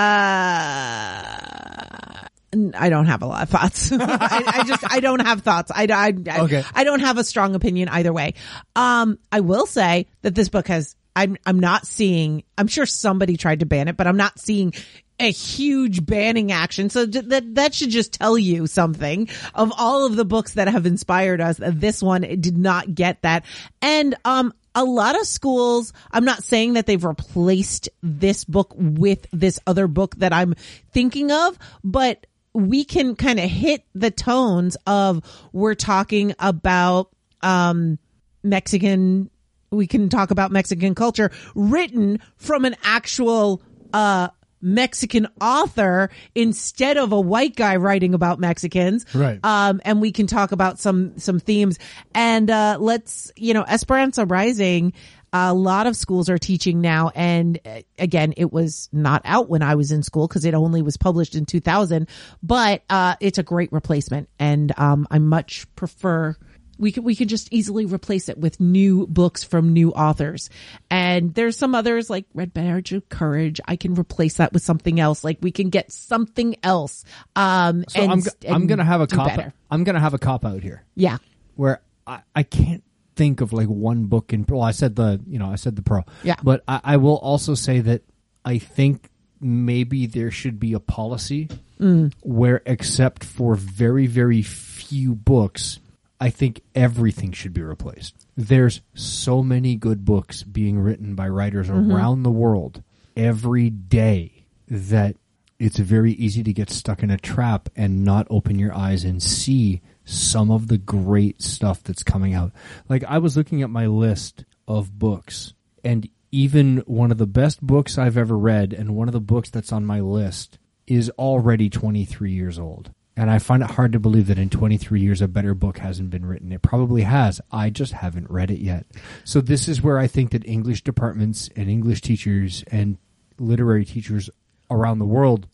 I 2.74 2.88
don't 2.90 3.06
have 3.06 3.22
a 3.22 3.26
lot 3.26 3.42
of 3.44 3.48
thoughts. 3.48 3.92
I, 3.94 4.42
I 4.46 4.64
just, 4.66 4.84
I 4.92 5.00
don't 5.00 5.24
have 5.24 5.42
thoughts. 5.42 5.70
I, 5.74 5.84
I, 5.90 6.12
I, 6.30 6.40
Okay. 6.42 6.64
I 6.74 6.84
don't 6.84 7.00
have 7.00 7.16
a 7.18 7.24
strong 7.24 7.54
opinion 7.54 7.88
either 7.88 8.12
way. 8.12 8.34
Um, 8.74 9.18
I 9.30 9.40
will 9.40 9.66
say 9.66 10.06
that 10.22 10.34
this 10.34 10.48
book 10.48 10.66
has, 10.68 10.96
I'm, 11.14 11.36
I'm 11.46 11.60
not 11.60 11.86
seeing, 11.86 12.42
I'm 12.58 12.66
sure 12.68 12.86
somebody 12.86 13.36
tried 13.36 13.60
to 13.60 13.66
ban 13.66 13.88
it, 13.88 13.96
but 13.96 14.06
I'm 14.06 14.16
not 14.16 14.38
seeing 14.40 14.74
a 15.20 15.30
huge 15.30 16.04
banning 16.04 16.50
action. 16.50 16.90
So 16.90 17.06
that, 17.06 17.54
that 17.54 17.74
should 17.74 17.90
just 17.90 18.14
tell 18.14 18.38
you 18.38 18.66
something 18.66 19.28
of 19.54 19.72
all 19.76 20.06
of 20.06 20.16
the 20.16 20.24
books 20.24 20.54
that 20.54 20.68
have 20.68 20.86
inspired 20.86 21.40
us. 21.40 21.60
This 21.60 22.02
one 22.02 22.22
did 22.22 22.56
not 22.56 22.94
get 22.94 23.22
that. 23.22 23.44
And, 23.82 24.14
um, 24.24 24.52
a 24.72 24.84
lot 24.84 25.18
of 25.18 25.26
schools, 25.26 25.92
I'm 26.12 26.24
not 26.24 26.44
saying 26.44 26.74
that 26.74 26.86
they've 26.86 27.04
replaced 27.04 27.88
this 28.02 28.44
book 28.44 28.72
with 28.76 29.26
this 29.32 29.58
other 29.66 29.88
book 29.88 30.14
that 30.16 30.32
I'm 30.32 30.54
thinking 30.92 31.32
of, 31.32 31.58
but 31.82 32.24
we 32.54 32.84
can 32.84 33.16
kind 33.16 33.40
of 33.40 33.50
hit 33.50 33.84
the 33.94 34.12
tones 34.12 34.76
of 34.86 35.24
we're 35.52 35.74
talking 35.74 36.34
about, 36.38 37.10
um, 37.42 37.98
Mexican, 38.44 39.28
we 39.72 39.88
can 39.88 40.08
talk 40.08 40.30
about 40.30 40.52
Mexican 40.52 40.94
culture 40.94 41.32
written 41.54 42.20
from 42.36 42.64
an 42.64 42.76
actual, 42.84 43.62
uh, 43.92 44.28
Mexican 44.60 45.28
author 45.40 46.10
instead 46.34 46.96
of 46.96 47.12
a 47.12 47.20
white 47.20 47.56
guy 47.56 47.76
writing 47.76 48.14
about 48.14 48.38
Mexicans. 48.38 49.06
Right. 49.14 49.40
Um, 49.44 49.80
and 49.84 50.00
we 50.00 50.12
can 50.12 50.26
talk 50.26 50.52
about 50.52 50.78
some, 50.78 51.18
some 51.18 51.40
themes 51.40 51.78
and, 52.14 52.50
uh, 52.50 52.78
let's, 52.80 53.32
you 53.36 53.54
know, 53.54 53.64
Esperanza 53.66 54.26
Rising, 54.26 54.92
a 55.32 55.54
lot 55.54 55.86
of 55.86 55.96
schools 55.96 56.28
are 56.28 56.38
teaching 56.38 56.80
now. 56.80 57.10
And 57.14 57.60
uh, 57.64 57.82
again, 57.98 58.34
it 58.36 58.52
was 58.52 58.88
not 58.92 59.22
out 59.24 59.48
when 59.48 59.62
I 59.62 59.76
was 59.76 59.92
in 59.92 60.02
school 60.02 60.26
because 60.26 60.44
it 60.44 60.54
only 60.54 60.82
was 60.82 60.96
published 60.96 61.34
in 61.34 61.46
2000, 61.46 62.08
but, 62.42 62.82
uh, 62.90 63.16
it's 63.20 63.38
a 63.38 63.42
great 63.42 63.72
replacement. 63.72 64.28
And, 64.38 64.72
um, 64.78 65.06
I 65.10 65.18
much 65.18 65.66
prefer, 65.76 66.36
we 66.80 66.90
could 66.92 67.04
we 67.04 67.14
could 67.14 67.28
just 67.28 67.52
easily 67.52 67.84
replace 67.84 68.28
it 68.28 68.38
with 68.38 68.58
new 68.58 69.06
books 69.06 69.44
from 69.44 69.72
new 69.72 69.90
authors. 69.92 70.50
And 70.90 71.34
there's 71.34 71.56
some 71.56 71.74
others 71.74 72.08
like 72.10 72.24
Red 72.34 72.52
Badge 72.54 72.92
of 72.92 73.08
Courage. 73.08 73.60
I 73.66 73.76
can 73.76 73.94
replace 73.94 74.34
that 74.38 74.52
with 74.52 74.62
something 74.62 74.98
else. 74.98 75.22
Like 75.22 75.38
we 75.42 75.52
can 75.52 75.68
get 75.70 75.92
something 75.92 76.56
else. 76.62 77.04
Um, 77.36 77.84
So 77.88 78.00
and, 78.02 78.10
I'm, 78.12 78.22
I'm 78.54 78.66
gonna 78.66 78.84
have 78.84 79.00
a 79.02 79.06
cop. 79.06 79.28
better. 79.28 79.52
I'm 79.70 79.84
gonna 79.84 80.00
have 80.00 80.14
a 80.14 80.18
cop 80.18 80.44
out 80.44 80.62
here. 80.62 80.82
Yeah. 80.96 81.18
where 81.54 81.82
I, 82.06 82.20
I 82.34 82.42
can't 82.42 82.82
think 83.14 83.42
of 83.42 83.52
like 83.52 83.68
one 83.68 84.06
book 84.06 84.32
in 84.32 84.46
well 84.48 84.62
I 84.62 84.70
said 84.70 84.96
the 84.96 85.20
you 85.26 85.38
know 85.38 85.50
I 85.52 85.56
said 85.56 85.76
the 85.76 85.82
pro 85.82 86.02
Yeah. 86.22 86.36
but 86.42 86.64
I, 86.66 86.80
I 86.82 86.96
will 86.96 87.18
also 87.18 87.54
say 87.54 87.80
that 87.80 88.02
I 88.44 88.56
think 88.58 89.10
maybe 89.42 90.06
there 90.06 90.30
should 90.30 90.58
be 90.58 90.72
a 90.72 90.80
policy 90.80 91.48
Mm. 91.78 92.12
where 92.22 92.60
except 92.66 93.24
for 93.24 93.54
very 93.54 94.06
very 94.06 94.42
few 94.42 95.14
books 95.14 95.80
I 96.20 96.30
think 96.30 96.60
everything 96.74 97.32
should 97.32 97.52
be 97.54 97.62
replaced 97.62 98.26
there's 98.36 98.80
so 98.94 99.42
many 99.42 99.76
good 99.76 100.04
books 100.04 100.42
being 100.42 100.78
written 100.78 101.14
by 101.14 101.28
writers 101.28 101.68
Mm-hmm. 101.68 101.92
around 101.92 102.22
the 102.22 102.30
world 102.30 102.82
every 103.16 103.70
day 103.70 104.46
that 104.68 105.16
it's 105.58 105.78
very 105.78 106.12
easy 106.12 106.42
to 106.42 106.52
get 106.54 106.70
stuck 106.70 107.02
in 107.02 107.10
a 107.10 107.18
trap 107.18 107.68
and 107.76 108.02
not 108.04 108.26
open 108.30 108.58
your 108.58 108.74
eyes 108.74 109.04
and 109.04 109.22
see 109.22 109.82
some 110.06 110.50
of 110.50 110.68
the 110.68 110.78
great 110.78 111.42
stuff 111.42 111.82
that's 111.82 112.02
coming 112.02 112.32
out. 112.34 112.50
Like 112.88 113.04
I 113.04 113.18
was 113.18 113.36
looking 113.36 113.62
at 113.62 113.68
my 113.68 113.86
list 113.86 114.44
of 114.66 114.98
books 114.98 115.52
and 115.84 116.08
even 116.32 116.78
one 116.86 117.10
of 117.12 117.18
the 117.18 117.26
best 117.26 117.60
books 117.60 117.98
I've 117.98 118.16
ever 118.16 118.38
read 118.38 118.72
and 118.72 118.96
one 118.96 119.08
of 119.08 119.12
the 119.12 119.20
books 119.20 119.50
that's 119.50 119.72
on 119.72 119.84
my 119.84 120.00
list 120.00 120.58
is 120.86 121.10
already 121.18 121.68
23 121.68 122.32
years 122.32 122.58
old. 122.58 122.92
And 123.20 123.30
I 123.30 123.38
find 123.38 123.62
it 123.62 123.72
hard 123.72 123.92
to 123.92 124.00
believe 124.00 124.28
that 124.28 124.38
in 124.38 124.48
23 124.48 124.98
years 124.98 125.20
a 125.20 125.28
better 125.28 125.52
book 125.52 125.76
hasn't 125.76 126.08
been 126.08 126.24
written. 126.24 126.52
It 126.52 126.62
probably 126.62 127.02
has. 127.02 127.38
I 127.52 127.68
just 127.68 127.92
haven't 127.92 128.30
read 128.30 128.50
it 128.50 128.60
yet. 128.60 128.86
So 129.24 129.42
this 129.42 129.68
is 129.68 129.82
where 129.82 129.98
I 129.98 130.06
think 130.06 130.30
that 130.30 130.46
English 130.46 130.84
departments 130.84 131.50
and 131.54 131.68
English 131.68 132.00
teachers 132.00 132.64
and 132.68 132.96
literary 133.38 133.84
teachers 133.84 134.30
around 134.70 135.00
the 135.00 135.04
world 135.04 135.48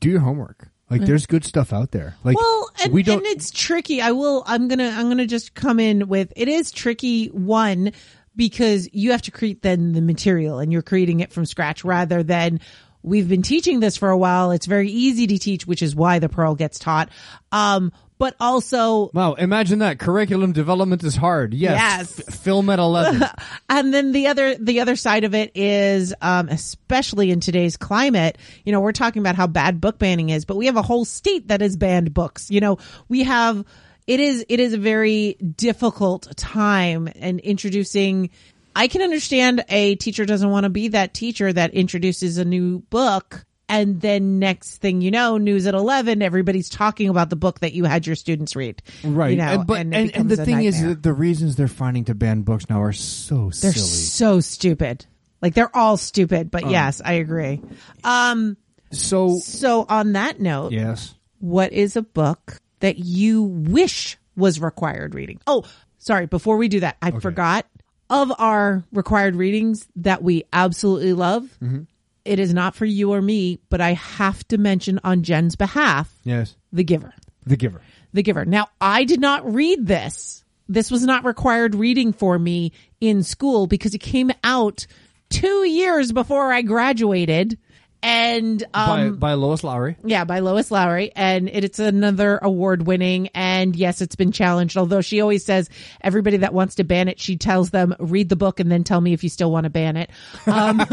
do 0.00 0.10
your 0.10 0.18
homework. 0.18 0.66
Like 0.90 1.02
there's 1.02 1.26
good 1.26 1.44
stuff 1.44 1.72
out 1.72 1.92
there. 1.92 2.16
Like 2.24 2.36
Well, 2.36 2.70
and, 2.82 2.92
we 2.92 3.04
don't 3.04 3.18
and 3.18 3.26
it's 3.26 3.52
tricky. 3.52 4.02
I 4.02 4.10
will, 4.10 4.42
I'm 4.44 4.68
to, 4.68 4.84
I'm 4.84 5.04
going 5.04 5.18
to 5.18 5.26
just 5.26 5.54
come 5.54 5.78
in 5.78 6.08
with, 6.08 6.32
it 6.34 6.48
is 6.48 6.72
tricky. 6.72 7.28
One, 7.28 7.92
because 8.34 8.88
you 8.92 9.12
have 9.12 9.22
to 9.22 9.30
create 9.30 9.62
then 9.62 9.92
the 9.92 10.02
material 10.02 10.58
and 10.58 10.72
you're 10.72 10.82
creating 10.82 11.20
it 11.20 11.32
from 11.32 11.46
scratch 11.46 11.84
rather 11.84 12.24
than 12.24 12.58
we've 13.02 13.28
been 13.28 13.42
teaching 13.42 13.80
this 13.80 13.96
for 13.96 14.10
a 14.10 14.18
while. 14.18 14.50
It's 14.52 14.66
very 14.66 14.90
easy 14.90 15.26
to 15.26 15.38
teach, 15.38 15.66
which 15.66 15.82
is 15.82 15.94
why 15.94 16.18
the 16.18 16.28
Pearl 16.28 16.54
gets 16.54 16.78
taught. 16.78 17.10
Um, 17.50 17.92
but 18.18 18.36
also 18.38 19.10
Wow, 19.12 19.32
imagine 19.32 19.80
that. 19.80 19.98
Curriculum 19.98 20.52
development 20.52 21.02
is 21.02 21.16
hard. 21.16 21.54
Yes. 21.54 22.16
Yes. 22.16 22.28
F- 22.28 22.34
film 22.36 22.70
at 22.70 22.78
11. 22.78 23.28
and 23.68 23.92
then 23.92 24.12
the 24.12 24.28
other 24.28 24.54
the 24.54 24.78
other 24.80 24.94
side 24.94 25.24
of 25.24 25.34
it 25.34 25.50
is 25.56 26.14
um 26.22 26.48
especially 26.48 27.32
in 27.32 27.40
today's 27.40 27.76
climate 27.76 28.38
you 28.64 28.70
know 28.70 28.78
we're 28.80 28.92
talking 28.92 29.20
about 29.20 29.34
how 29.34 29.48
bad 29.48 29.80
book 29.80 29.98
banning 29.98 30.30
is 30.30 30.44
but 30.44 30.56
we 30.56 30.66
have 30.66 30.76
a 30.76 30.82
whole 30.82 31.04
state 31.04 31.48
that 31.48 31.60
has 31.60 31.76
banned 31.76 32.14
books 32.14 32.48
you 32.48 32.60
know 32.60 32.78
we 33.08 33.24
have 33.24 33.64
it 34.06 34.20
is 34.20 34.46
it 34.48 34.60
is 34.60 34.72
a 34.72 34.78
very 34.78 35.32
difficult 35.34 36.28
time 36.36 37.08
and 37.16 37.40
introducing 37.40 38.30
i 38.76 38.88
can 38.88 39.02
understand 39.02 39.64
a 39.68 39.94
teacher 39.96 40.24
doesn't 40.24 40.50
want 40.50 40.64
to 40.64 40.70
be 40.70 40.88
that 40.88 41.14
teacher 41.14 41.52
that 41.52 41.74
introduces 41.74 42.38
a 42.38 42.44
new 42.44 42.80
book 42.90 43.44
and 43.68 44.00
then 44.00 44.38
next 44.38 44.78
thing 44.78 45.00
you 45.00 45.10
know 45.10 45.38
news 45.38 45.66
at 45.66 45.74
11 45.74 46.22
everybody's 46.22 46.68
talking 46.68 47.08
about 47.08 47.30
the 47.30 47.36
book 47.36 47.60
that 47.60 47.72
you 47.72 47.84
had 47.84 48.06
your 48.06 48.16
students 48.16 48.54
read 48.56 48.82
right. 49.04 49.30
you 49.30 49.36
know 49.36 49.44
and, 49.44 49.66
but, 49.66 49.80
and, 49.80 49.94
and, 49.94 50.16
and 50.16 50.28
the 50.28 50.44
thing 50.44 50.64
is 50.64 50.82
that 50.82 51.02
the 51.02 51.12
reasons 51.12 51.56
they're 51.56 51.68
finding 51.68 52.04
to 52.04 52.14
ban 52.14 52.42
books 52.42 52.68
now 52.68 52.82
are 52.82 52.92
so 52.92 53.50
They're 53.50 53.72
silly. 53.72 53.72
so 53.72 54.40
stupid. 54.40 55.06
Like 55.40 55.54
they're 55.54 55.74
all 55.76 55.96
stupid, 55.96 56.50
but 56.50 56.68
yes, 56.70 57.02
I 57.04 57.14
agree. 57.14 57.60
Um, 58.04 58.56
so, 58.92 59.38
so 59.38 59.84
on 59.88 60.12
that 60.12 60.40
note, 60.40 60.72
yes. 60.72 61.14
what 61.40 61.72
is 61.72 61.96
a 61.96 62.02
book 62.02 62.60
that 62.80 62.98
you 62.98 63.42
wish 63.42 64.18
was 64.36 64.60
required 64.60 65.14
reading? 65.14 65.40
Oh, 65.46 65.64
sorry. 65.98 66.26
Before 66.26 66.56
we 66.56 66.68
do 66.68 66.80
that, 66.80 66.96
I 67.02 67.10
forgot 67.10 67.66
of 68.12 68.30
our 68.38 68.84
required 68.92 69.34
readings 69.34 69.88
that 69.96 70.22
we 70.22 70.44
absolutely 70.52 71.14
love. 71.14 71.44
Mm-hmm. 71.62 71.82
It 72.24 72.38
is 72.38 72.52
not 72.54 72.76
for 72.76 72.84
you 72.84 73.12
or 73.12 73.22
me, 73.22 73.58
but 73.70 73.80
I 73.80 73.94
have 73.94 74.46
to 74.48 74.58
mention 74.58 75.00
on 75.02 75.22
Jen's 75.24 75.56
behalf, 75.56 76.12
Yes. 76.22 76.54
The 76.72 76.84
Giver. 76.84 77.12
The 77.46 77.56
Giver. 77.56 77.80
The 78.12 78.22
Giver. 78.22 78.44
Now, 78.44 78.68
I 78.80 79.04
did 79.04 79.20
not 79.20 79.52
read 79.52 79.86
this. 79.86 80.44
This 80.68 80.90
was 80.90 81.02
not 81.02 81.24
required 81.24 81.74
reading 81.74 82.12
for 82.12 82.38
me 82.38 82.72
in 83.00 83.22
school 83.22 83.66
because 83.66 83.94
it 83.94 84.00
came 84.00 84.30
out 84.44 84.86
two 85.30 85.66
years 85.66 86.12
before 86.12 86.52
I 86.52 86.62
graduated. 86.62 87.58
And, 88.02 88.62
um, 88.74 89.12
by, 89.12 89.28
by 89.28 89.34
Lois 89.34 89.62
Lowry. 89.62 89.96
yeah, 90.04 90.24
by 90.24 90.40
Lois 90.40 90.72
Lowry. 90.72 91.12
And 91.14 91.48
it, 91.48 91.62
it's 91.62 91.78
another 91.78 92.38
award 92.42 92.84
winning. 92.84 93.28
And 93.28 93.76
yes, 93.76 94.00
it's 94.00 94.16
been 94.16 94.32
challenged. 94.32 94.76
Although 94.76 95.02
she 95.02 95.20
always 95.20 95.44
says 95.44 95.70
everybody 96.00 96.38
that 96.38 96.52
wants 96.52 96.76
to 96.76 96.84
ban 96.84 97.06
it, 97.06 97.20
she 97.20 97.36
tells 97.36 97.70
them 97.70 97.94
read 98.00 98.28
the 98.28 98.36
book 98.36 98.58
and 98.58 98.70
then 98.70 98.82
tell 98.82 99.00
me 99.00 99.12
if 99.12 99.22
you 99.22 99.30
still 99.30 99.52
want 99.52 99.64
to 99.64 99.70
ban 99.70 99.96
it. 99.96 100.10
Um, 100.46 100.84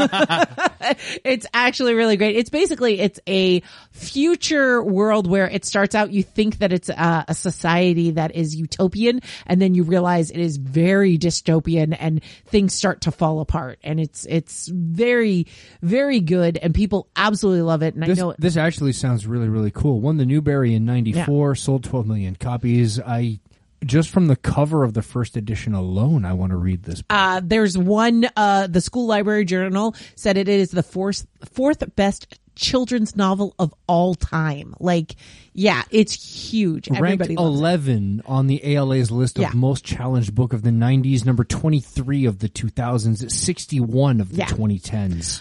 it's 1.24 1.46
actually 1.52 1.94
really 1.94 2.16
great. 2.16 2.36
It's 2.36 2.50
basically, 2.50 3.00
it's 3.00 3.18
a 3.26 3.62
future 3.90 4.82
world 4.82 5.26
where 5.26 5.48
it 5.48 5.64
starts 5.64 5.96
out, 5.96 6.12
you 6.12 6.22
think 6.22 6.58
that 6.58 6.72
it's 6.72 6.90
a, 6.90 7.24
a 7.26 7.34
society 7.34 8.12
that 8.12 8.36
is 8.36 8.54
utopian 8.54 9.20
and 9.46 9.60
then 9.60 9.74
you 9.74 9.82
realize 9.82 10.30
it 10.30 10.38
is 10.38 10.58
very 10.58 11.18
dystopian 11.18 11.96
and 11.98 12.22
things 12.46 12.72
start 12.72 13.00
to 13.02 13.10
fall 13.10 13.40
apart. 13.40 13.80
And 13.82 13.98
it's, 13.98 14.26
it's 14.26 14.68
very, 14.68 15.48
very 15.82 16.20
good 16.20 16.56
and 16.56 16.72
people 16.72 16.99
absolutely 17.16 17.62
love 17.62 17.82
it. 17.82 17.94
And 17.94 18.02
This, 18.04 18.18
I 18.18 18.22
know 18.22 18.34
this 18.38 18.56
actually 18.56 18.92
sounds 18.92 19.26
really, 19.26 19.48
really 19.48 19.70
cool. 19.70 20.00
Won 20.00 20.16
the 20.16 20.26
Newbery 20.26 20.74
in 20.74 20.84
'94, 20.84 21.54
sold 21.54 21.84
12 21.84 22.06
million 22.06 22.36
copies. 22.36 22.98
I 23.00 23.40
just 23.84 24.10
from 24.10 24.26
the 24.26 24.36
cover 24.36 24.84
of 24.84 24.92
the 24.94 25.02
first 25.02 25.36
edition 25.36 25.74
alone, 25.74 26.24
I 26.24 26.32
want 26.34 26.50
to 26.50 26.56
read 26.56 26.82
this. 26.82 27.00
book. 27.02 27.06
Uh, 27.10 27.40
there's 27.42 27.78
one, 27.78 28.28
uh, 28.36 28.66
the 28.66 28.80
school 28.82 29.06
library 29.06 29.44
journal 29.46 29.94
said 30.16 30.36
it 30.36 30.48
is 30.48 30.70
the 30.70 30.82
fourth, 30.82 31.26
fourth 31.50 31.82
best 31.96 32.38
children's 32.56 33.16
novel 33.16 33.54
of 33.58 33.72
all 33.86 34.14
time. 34.14 34.74
Like, 34.80 35.16
yeah, 35.54 35.82
it's 35.90 36.12
huge. 36.12 36.90
Ranked 36.90 37.22
Everybody 37.22 37.36
loves 37.36 37.56
it. 37.56 37.58
11 37.58 38.22
on 38.26 38.48
the 38.48 38.60
ALA's 38.76 39.10
list 39.10 39.38
of 39.38 39.42
Yeah. 39.44 39.52
most 39.54 39.82
challenged 39.82 40.34
book 40.34 40.52
of 40.52 40.60
the 40.60 40.70
90s, 40.72 41.24
number 41.24 41.42
23 41.44 42.26
of 42.26 42.40
the 42.40 42.50
2000s, 42.50 43.32
61 43.32 44.20
of 44.20 44.32
the 44.32 44.38
Yeah. 44.40 44.46
2010s. 44.48 45.40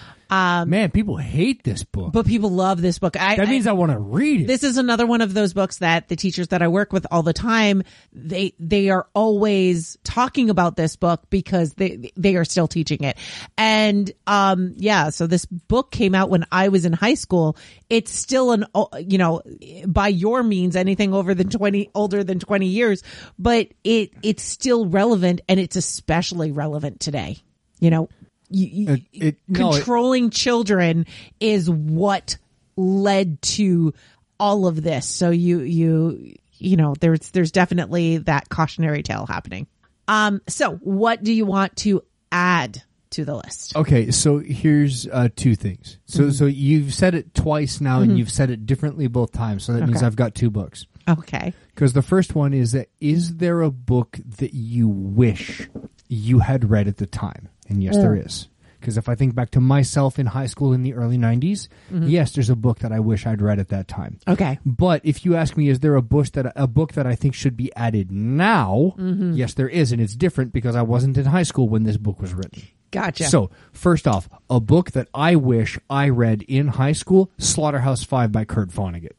Man, 0.70 0.92
people 0.92 1.18
hate 1.18 1.64
this 1.64 1.84
book. 1.84 2.14
But 2.14 2.26
people 2.26 2.52
love 2.52 2.82
this 2.82 3.00
book. 3.00 3.20
I, 3.20 3.36
that 3.36 3.48
means 3.48 3.66
I 3.68 3.72
want 3.72 3.92
to 3.92 4.00
read 4.00 4.42
it. 4.42 4.48
this 4.48 4.64
is 4.64 4.78
another 4.78 5.08
one 5.08 5.22
of 5.22 5.34
those 5.34 5.54
books 5.54 5.80
that 5.80 6.08
the 6.08 6.16
teachers 6.16 6.50
that 6.50 6.62
I 6.62 6.68
work 6.68 6.94
with 6.94 7.08
all 7.10 7.24
the 7.24 7.34
time, 7.34 7.84
they, 8.14 8.54
they 8.60 8.90
are 8.90 9.08
always 9.14 9.98
talking 10.04 10.50
about 10.50 10.76
this 10.76 10.96
book 10.96 11.24
because 11.30 11.74
they, 11.74 12.12
they 12.16 12.36
are 12.36 12.46
still 12.46 12.68
teaching 12.68 13.04
it. 13.04 13.18
And, 13.58 14.12
um, 14.28 14.74
yeah, 14.78 15.10
so 15.10 15.26
this 15.26 15.46
book 15.46 15.92
came 15.92 16.14
out 16.14 16.30
when 16.30 16.46
I 16.52 16.70
was 16.70 16.86
in 16.86 16.94
high 16.94 17.16
school. 17.16 17.58
It's 17.90 18.12
still 18.12 18.52
an, 18.52 18.66
you 19.00 19.18
know, 19.18 19.42
by 19.88 20.10
your 20.10 20.44
means, 20.44 20.76
anything 20.76 21.14
over 21.14 21.34
than 21.34 21.50
20, 21.50 21.90
older 21.96 22.24
than 22.24 22.40
20 22.40 22.68
years, 22.68 23.04
but 23.40 23.70
it, 23.84 24.12
it's 24.22 24.44
still 24.44 24.86
relevant 24.86 25.42
and 25.50 25.60
it's 25.60 25.76
especially 25.76 26.52
relevant 26.52 27.00
today. 27.00 27.38
You 27.80 27.90
know, 27.90 28.10
you, 28.50 28.94
It- 28.94 29.02
it- 29.14 29.38
no, 29.48 29.70
it- 29.72 29.76
controlling 29.76 30.30
children 30.30 31.06
is 31.40 31.70
what 31.70 32.38
led 32.76 33.42
to 33.42 33.94
all 34.40 34.68
of 34.68 34.82
this. 34.82 35.06
So 35.06 35.30
you 35.32 35.60
you 35.62 36.36
you 36.58 36.78
know 36.78 36.94
there's 37.00 37.32
there's 37.32 37.52
definitely 37.52 38.18
that 38.20 38.50
cautionary 38.50 39.04
tale 39.04 39.26
happening. 39.26 39.68
Um 40.08 40.42
so 40.48 40.76
what 40.78 41.24
do 41.24 41.34
you 41.34 41.46
want 41.46 41.76
to 41.78 42.02
add 42.32 42.82
to 43.12 43.26
the 43.26 43.36
list? 43.36 43.76
Okay, 43.76 44.12
so 44.12 44.38
here's 44.38 45.08
uh, 45.08 45.30
two 45.36 45.56
things. 45.56 45.98
So 46.06 46.24
Mm-hmm. 46.24 46.32
so 46.32 46.46
you've 46.46 46.94
said 46.94 47.16
it 47.16 47.34
twice 47.34 47.82
now, 47.82 48.02
and 48.02 48.18
you've 48.20 48.30
said 48.32 48.50
it 48.52 48.66
differently 48.68 49.08
both 49.08 49.32
times. 49.32 49.64
So 49.64 49.74
that 49.74 49.86
means 49.88 50.04
I've 50.04 50.16
got 50.16 50.36
two 50.36 50.50
books. 50.52 50.86
Okay. 51.08 51.54
Because 51.74 51.94
the 51.94 52.04
first 52.04 52.36
one 52.36 52.54
is 52.54 52.74
that 52.74 52.90
is 53.02 53.38
there 53.38 53.62
a 53.62 53.72
book 53.72 54.20
that 54.38 54.54
you 54.54 54.88
wish 54.88 55.68
you 56.10 56.40
had 56.40 56.70
read 56.70 56.88
at 56.88 56.98
the 56.98 57.06
time? 57.06 57.48
And 57.70 57.82
yes, 57.82 57.96
there 57.96 58.16
is. 58.16 58.50
Because 58.80 58.98
if 58.98 59.10
I 59.10 59.16
think 59.16 59.36
back 59.36 59.52
to 59.52 59.60
myself 59.60 60.20
in 60.20 60.26
high 60.26 60.46
school 60.46 60.72
in 60.74 60.84
the 60.84 60.94
early 60.94 61.18
90s, 61.18 61.68
mm-hmm. 61.92 62.08
yes, 62.08 62.32
there's 62.32 62.50
a 62.50 62.56
book 62.56 62.80
that 62.80 62.92
I 62.92 63.00
wish 63.00 63.26
I'd 63.26 63.42
read 63.42 63.60
at 63.60 63.70
that 63.70 63.88
time. 63.88 64.20
Okay. 64.28 64.58
But 64.66 65.02
if 65.04 65.26
you 65.26 65.36
ask 65.36 65.58
me, 65.58 65.70
is 65.70 65.82
there 65.82 65.96
a 65.96 66.02
book 66.02 66.28
that 66.32 66.54
a 66.56 66.68
book 66.68 66.94
that 66.94 67.06
I 67.06 67.16
think 67.16 67.36
should 67.36 67.58
be 67.58 67.76
added 67.76 68.10
now? 68.12 68.94
Mm-hmm. 68.98 69.34
Yes, 69.34 69.54
there 69.54 69.68
is, 69.68 69.92
and 69.92 70.02
it's 70.02 70.16
different 70.16 70.54
because 70.54 70.76
I 70.76 70.82
wasn't 70.82 71.18
in 71.18 71.26
high 71.26 71.44
school 71.44 71.68
when 71.68 71.84
this 71.84 71.98
book 71.98 72.22
was 72.22 72.34
written. 72.34 72.64
Gotcha. 72.92 73.26
So, 73.26 73.52
first 73.72 74.08
off, 74.08 74.30
a 74.50 74.60
book 74.60 74.92
that 74.92 75.10
I 75.14 75.36
wish 75.36 75.78
I 75.90 76.10
read 76.10 76.42
in 76.44 76.70
high 76.70 76.94
school, 76.94 77.32
Slaughterhouse 77.38 78.04
5 78.04 78.32
by 78.32 78.46
Kurt 78.46 78.70
Vonnegut. 78.70 79.12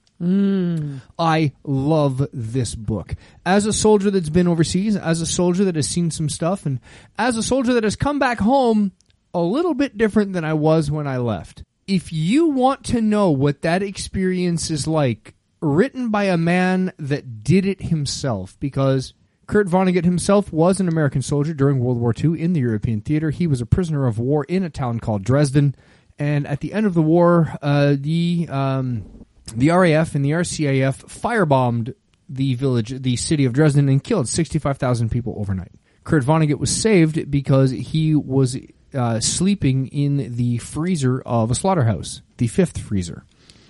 I 1.18 1.53
love 1.64 2.27
this 2.33 2.75
book. 2.75 3.14
As 3.47 3.66
a 3.66 3.73
soldier 3.73 4.11
that's 4.11 4.29
been 4.29 4.49
overseas, 4.49 4.97
as 4.97 5.21
a 5.21 5.27
soldier 5.27 5.64
that 5.64 5.77
has 5.77 5.89
seen 5.89 6.11
some 6.11 6.29
stuff, 6.29 6.66
and 6.66 6.81
as 7.18 7.37
a 7.37 7.43
soldier 7.43 7.73
that 7.75 7.85
has 7.85 7.97
come 7.97 8.18
back 8.18 8.39
home 8.41 8.93
a 9.33 9.41
little 9.41 9.75
bit 9.75 9.97
different 9.97 10.33
than 10.33 10.45
I 10.45 10.55
was 10.55 10.91
when 10.91 11.07
I 11.07 11.16
left. 11.18 11.62
If 11.87 12.12
you 12.12 12.49
want 12.51 12.85
to 12.87 13.01
know 13.01 13.31
what 13.31 13.62
that 13.62 13.83
experience 13.83 14.71
is 14.71 14.87
like, 14.87 15.35
written 15.61 16.11
by 16.11 16.25
a 16.25 16.37
man 16.37 16.93
that 16.99 17.43
did 17.43 17.66
it 17.66 17.83
himself, 17.83 18.57
because 18.61 19.14
Kurt 19.47 19.68
Vonnegut 19.68 20.05
himself 20.05 20.53
was 20.53 20.81
an 20.81 20.89
American 20.89 21.23
soldier 21.23 21.55
during 21.55 21.81
World 21.81 21.99
War 21.99 22.14
II 22.16 22.41
in 22.41 22.53
the 22.53 22.61
European 22.61 23.01
theater. 23.01 23.31
He 23.31 23.47
was 23.47 23.61
a 23.61 23.66
prisoner 23.66 24.07
of 24.07 24.18
war 24.18 24.45
in 24.45 24.62
a 24.62 24.71
town 24.71 25.01
called 25.01 25.25
Dresden. 25.25 25.75
And 26.18 26.47
at 26.47 26.61
the 26.61 26.73
end 26.73 26.87
of 26.87 26.95
the 26.95 27.03
war, 27.03 27.57
uh, 27.62 27.97
the 27.99 28.47
um, 28.49 29.20
the 29.57 29.70
RAF 29.70 30.14
and 30.14 30.24
the 30.24 30.30
RCAF 30.30 31.05
firebombed 31.07 31.94
the 32.28 32.55
village, 32.55 33.03
the 33.03 33.16
city 33.16 33.44
of 33.44 33.53
Dresden, 33.53 33.88
and 33.88 34.03
killed 34.03 34.28
65,000 34.28 35.09
people 35.11 35.34
overnight. 35.38 35.72
Kurt 36.05 36.24
Vonnegut 36.24 36.59
was 36.59 36.74
saved 36.74 37.30
because 37.30 37.70
he 37.72 38.14
was 38.14 38.57
uh, 38.94 39.20
sleeping 39.20 39.88
in 39.88 40.34
the 40.36 40.59
freezer 40.59 41.20
of 41.22 41.51
a 41.51 41.55
slaughterhouse, 41.55 42.22
the 42.38 42.46
fifth 42.46 42.78
freezer, 42.78 43.24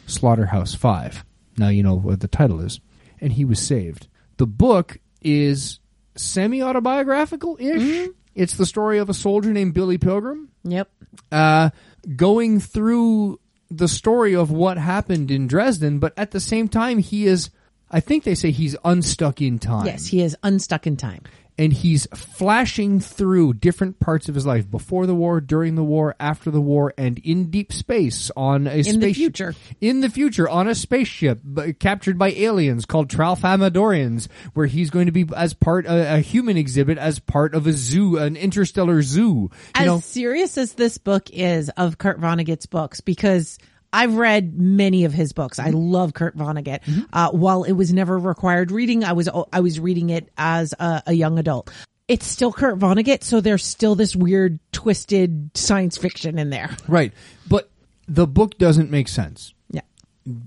Slaughterhouse 0.06 0.74
5. 0.74 1.24
Now 1.58 1.68
you 1.68 1.82
know 1.82 1.94
what 1.96 2.20
the 2.20 2.28
title 2.28 2.60
is. 2.60 2.80
And 3.20 3.32
he 3.32 3.44
was 3.44 3.60
saved. 3.60 4.08
The 4.38 4.46
book 4.46 4.98
is 5.22 5.78
semi 6.16 6.62
autobiographical 6.62 7.56
ish. 7.60 8.08
It's 8.34 8.54
the 8.54 8.66
story 8.66 8.98
of 8.98 9.08
a 9.10 9.14
soldier 9.14 9.52
named 9.52 9.74
Billy 9.74 9.98
Pilgrim 9.98 10.48
Yep. 10.64 10.88
uh, 11.32 11.70
going 12.16 12.60
through 12.60 13.40
the 13.70 13.88
story 13.88 14.34
of 14.34 14.50
what 14.50 14.78
happened 14.78 15.30
in 15.30 15.46
Dresden, 15.46 15.98
but 15.98 16.12
at 16.16 16.32
the 16.32 16.40
same 16.40 16.68
time, 16.68 16.98
he 16.98 17.26
is, 17.26 17.50
I 17.90 18.00
think 18.00 18.24
they 18.24 18.34
say 18.34 18.50
he's 18.50 18.76
unstuck 18.84 19.40
in 19.40 19.58
time. 19.58 19.86
Yes, 19.86 20.06
he 20.06 20.22
is 20.22 20.36
unstuck 20.42 20.86
in 20.86 20.96
time. 20.96 21.22
And 21.58 21.72
he's 21.72 22.06
flashing 22.14 23.00
through 23.00 23.54
different 23.54 24.00
parts 24.00 24.28
of 24.28 24.34
his 24.34 24.46
life 24.46 24.70
before 24.70 25.06
the 25.06 25.14
war, 25.14 25.40
during 25.40 25.74
the 25.74 25.84
war, 25.84 26.14
after 26.18 26.50
the 26.50 26.60
war, 26.60 26.94
and 26.96 27.18
in 27.18 27.50
deep 27.50 27.72
space 27.72 28.30
on 28.36 28.66
a 28.66 28.76
In 28.76 29.00
the 29.00 29.12
future. 29.12 29.54
In 29.80 30.00
the 30.00 30.08
future, 30.08 30.48
on 30.48 30.68
a 30.68 30.74
spaceship 30.74 31.40
b- 31.44 31.74
captured 31.74 32.18
by 32.18 32.30
aliens 32.30 32.86
called 32.86 33.08
Tralfamadorians, 33.08 34.28
where 34.54 34.66
he's 34.66 34.90
going 34.90 35.06
to 35.06 35.12
be 35.12 35.26
as 35.36 35.52
part 35.54 35.86
a, 35.86 36.16
a 36.16 36.18
human 36.20 36.56
exhibit 36.56 36.98
as 36.98 37.18
part 37.18 37.54
of 37.54 37.66
a 37.66 37.72
zoo, 37.72 38.16
an 38.16 38.36
interstellar 38.36 39.02
zoo. 39.02 39.20
You 39.30 39.50
as 39.74 39.86
know, 39.86 40.00
serious 40.00 40.56
as 40.56 40.72
this 40.72 40.98
book 40.98 41.30
is 41.30 41.68
of 41.70 41.98
Kurt 41.98 42.20
Vonnegut's 42.20 42.66
books, 42.66 43.00
because 43.00 43.58
I've 43.92 44.14
read 44.14 44.58
many 44.58 45.04
of 45.04 45.12
his 45.12 45.32
books. 45.32 45.58
I 45.58 45.68
mm-hmm. 45.68 45.78
love 45.78 46.14
Kurt 46.14 46.36
Vonnegut. 46.36 46.82
Mm-hmm. 46.84 47.00
Uh, 47.12 47.30
while 47.30 47.64
it 47.64 47.72
was 47.72 47.92
never 47.92 48.18
required 48.18 48.70
reading, 48.70 49.04
I 49.04 49.12
was 49.12 49.28
I 49.52 49.60
was 49.60 49.80
reading 49.80 50.10
it 50.10 50.30
as 50.38 50.72
a, 50.78 51.02
a 51.08 51.12
young 51.12 51.38
adult. 51.38 51.70
It's 52.08 52.26
still 52.26 52.52
Kurt 52.52 52.78
Vonnegut, 52.78 53.22
so 53.22 53.40
there's 53.40 53.64
still 53.64 53.94
this 53.94 54.16
weird, 54.16 54.58
twisted 54.72 55.50
science 55.54 55.96
fiction 55.96 56.38
in 56.38 56.50
there. 56.50 56.76
Right. 56.88 57.12
But 57.48 57.70
the 58.08 58.26
book 58.26 58.58
doesn't 58.58 58.90
make 58.90 59.06
sense 59.06 59.54
Yeah. 59.70 59.82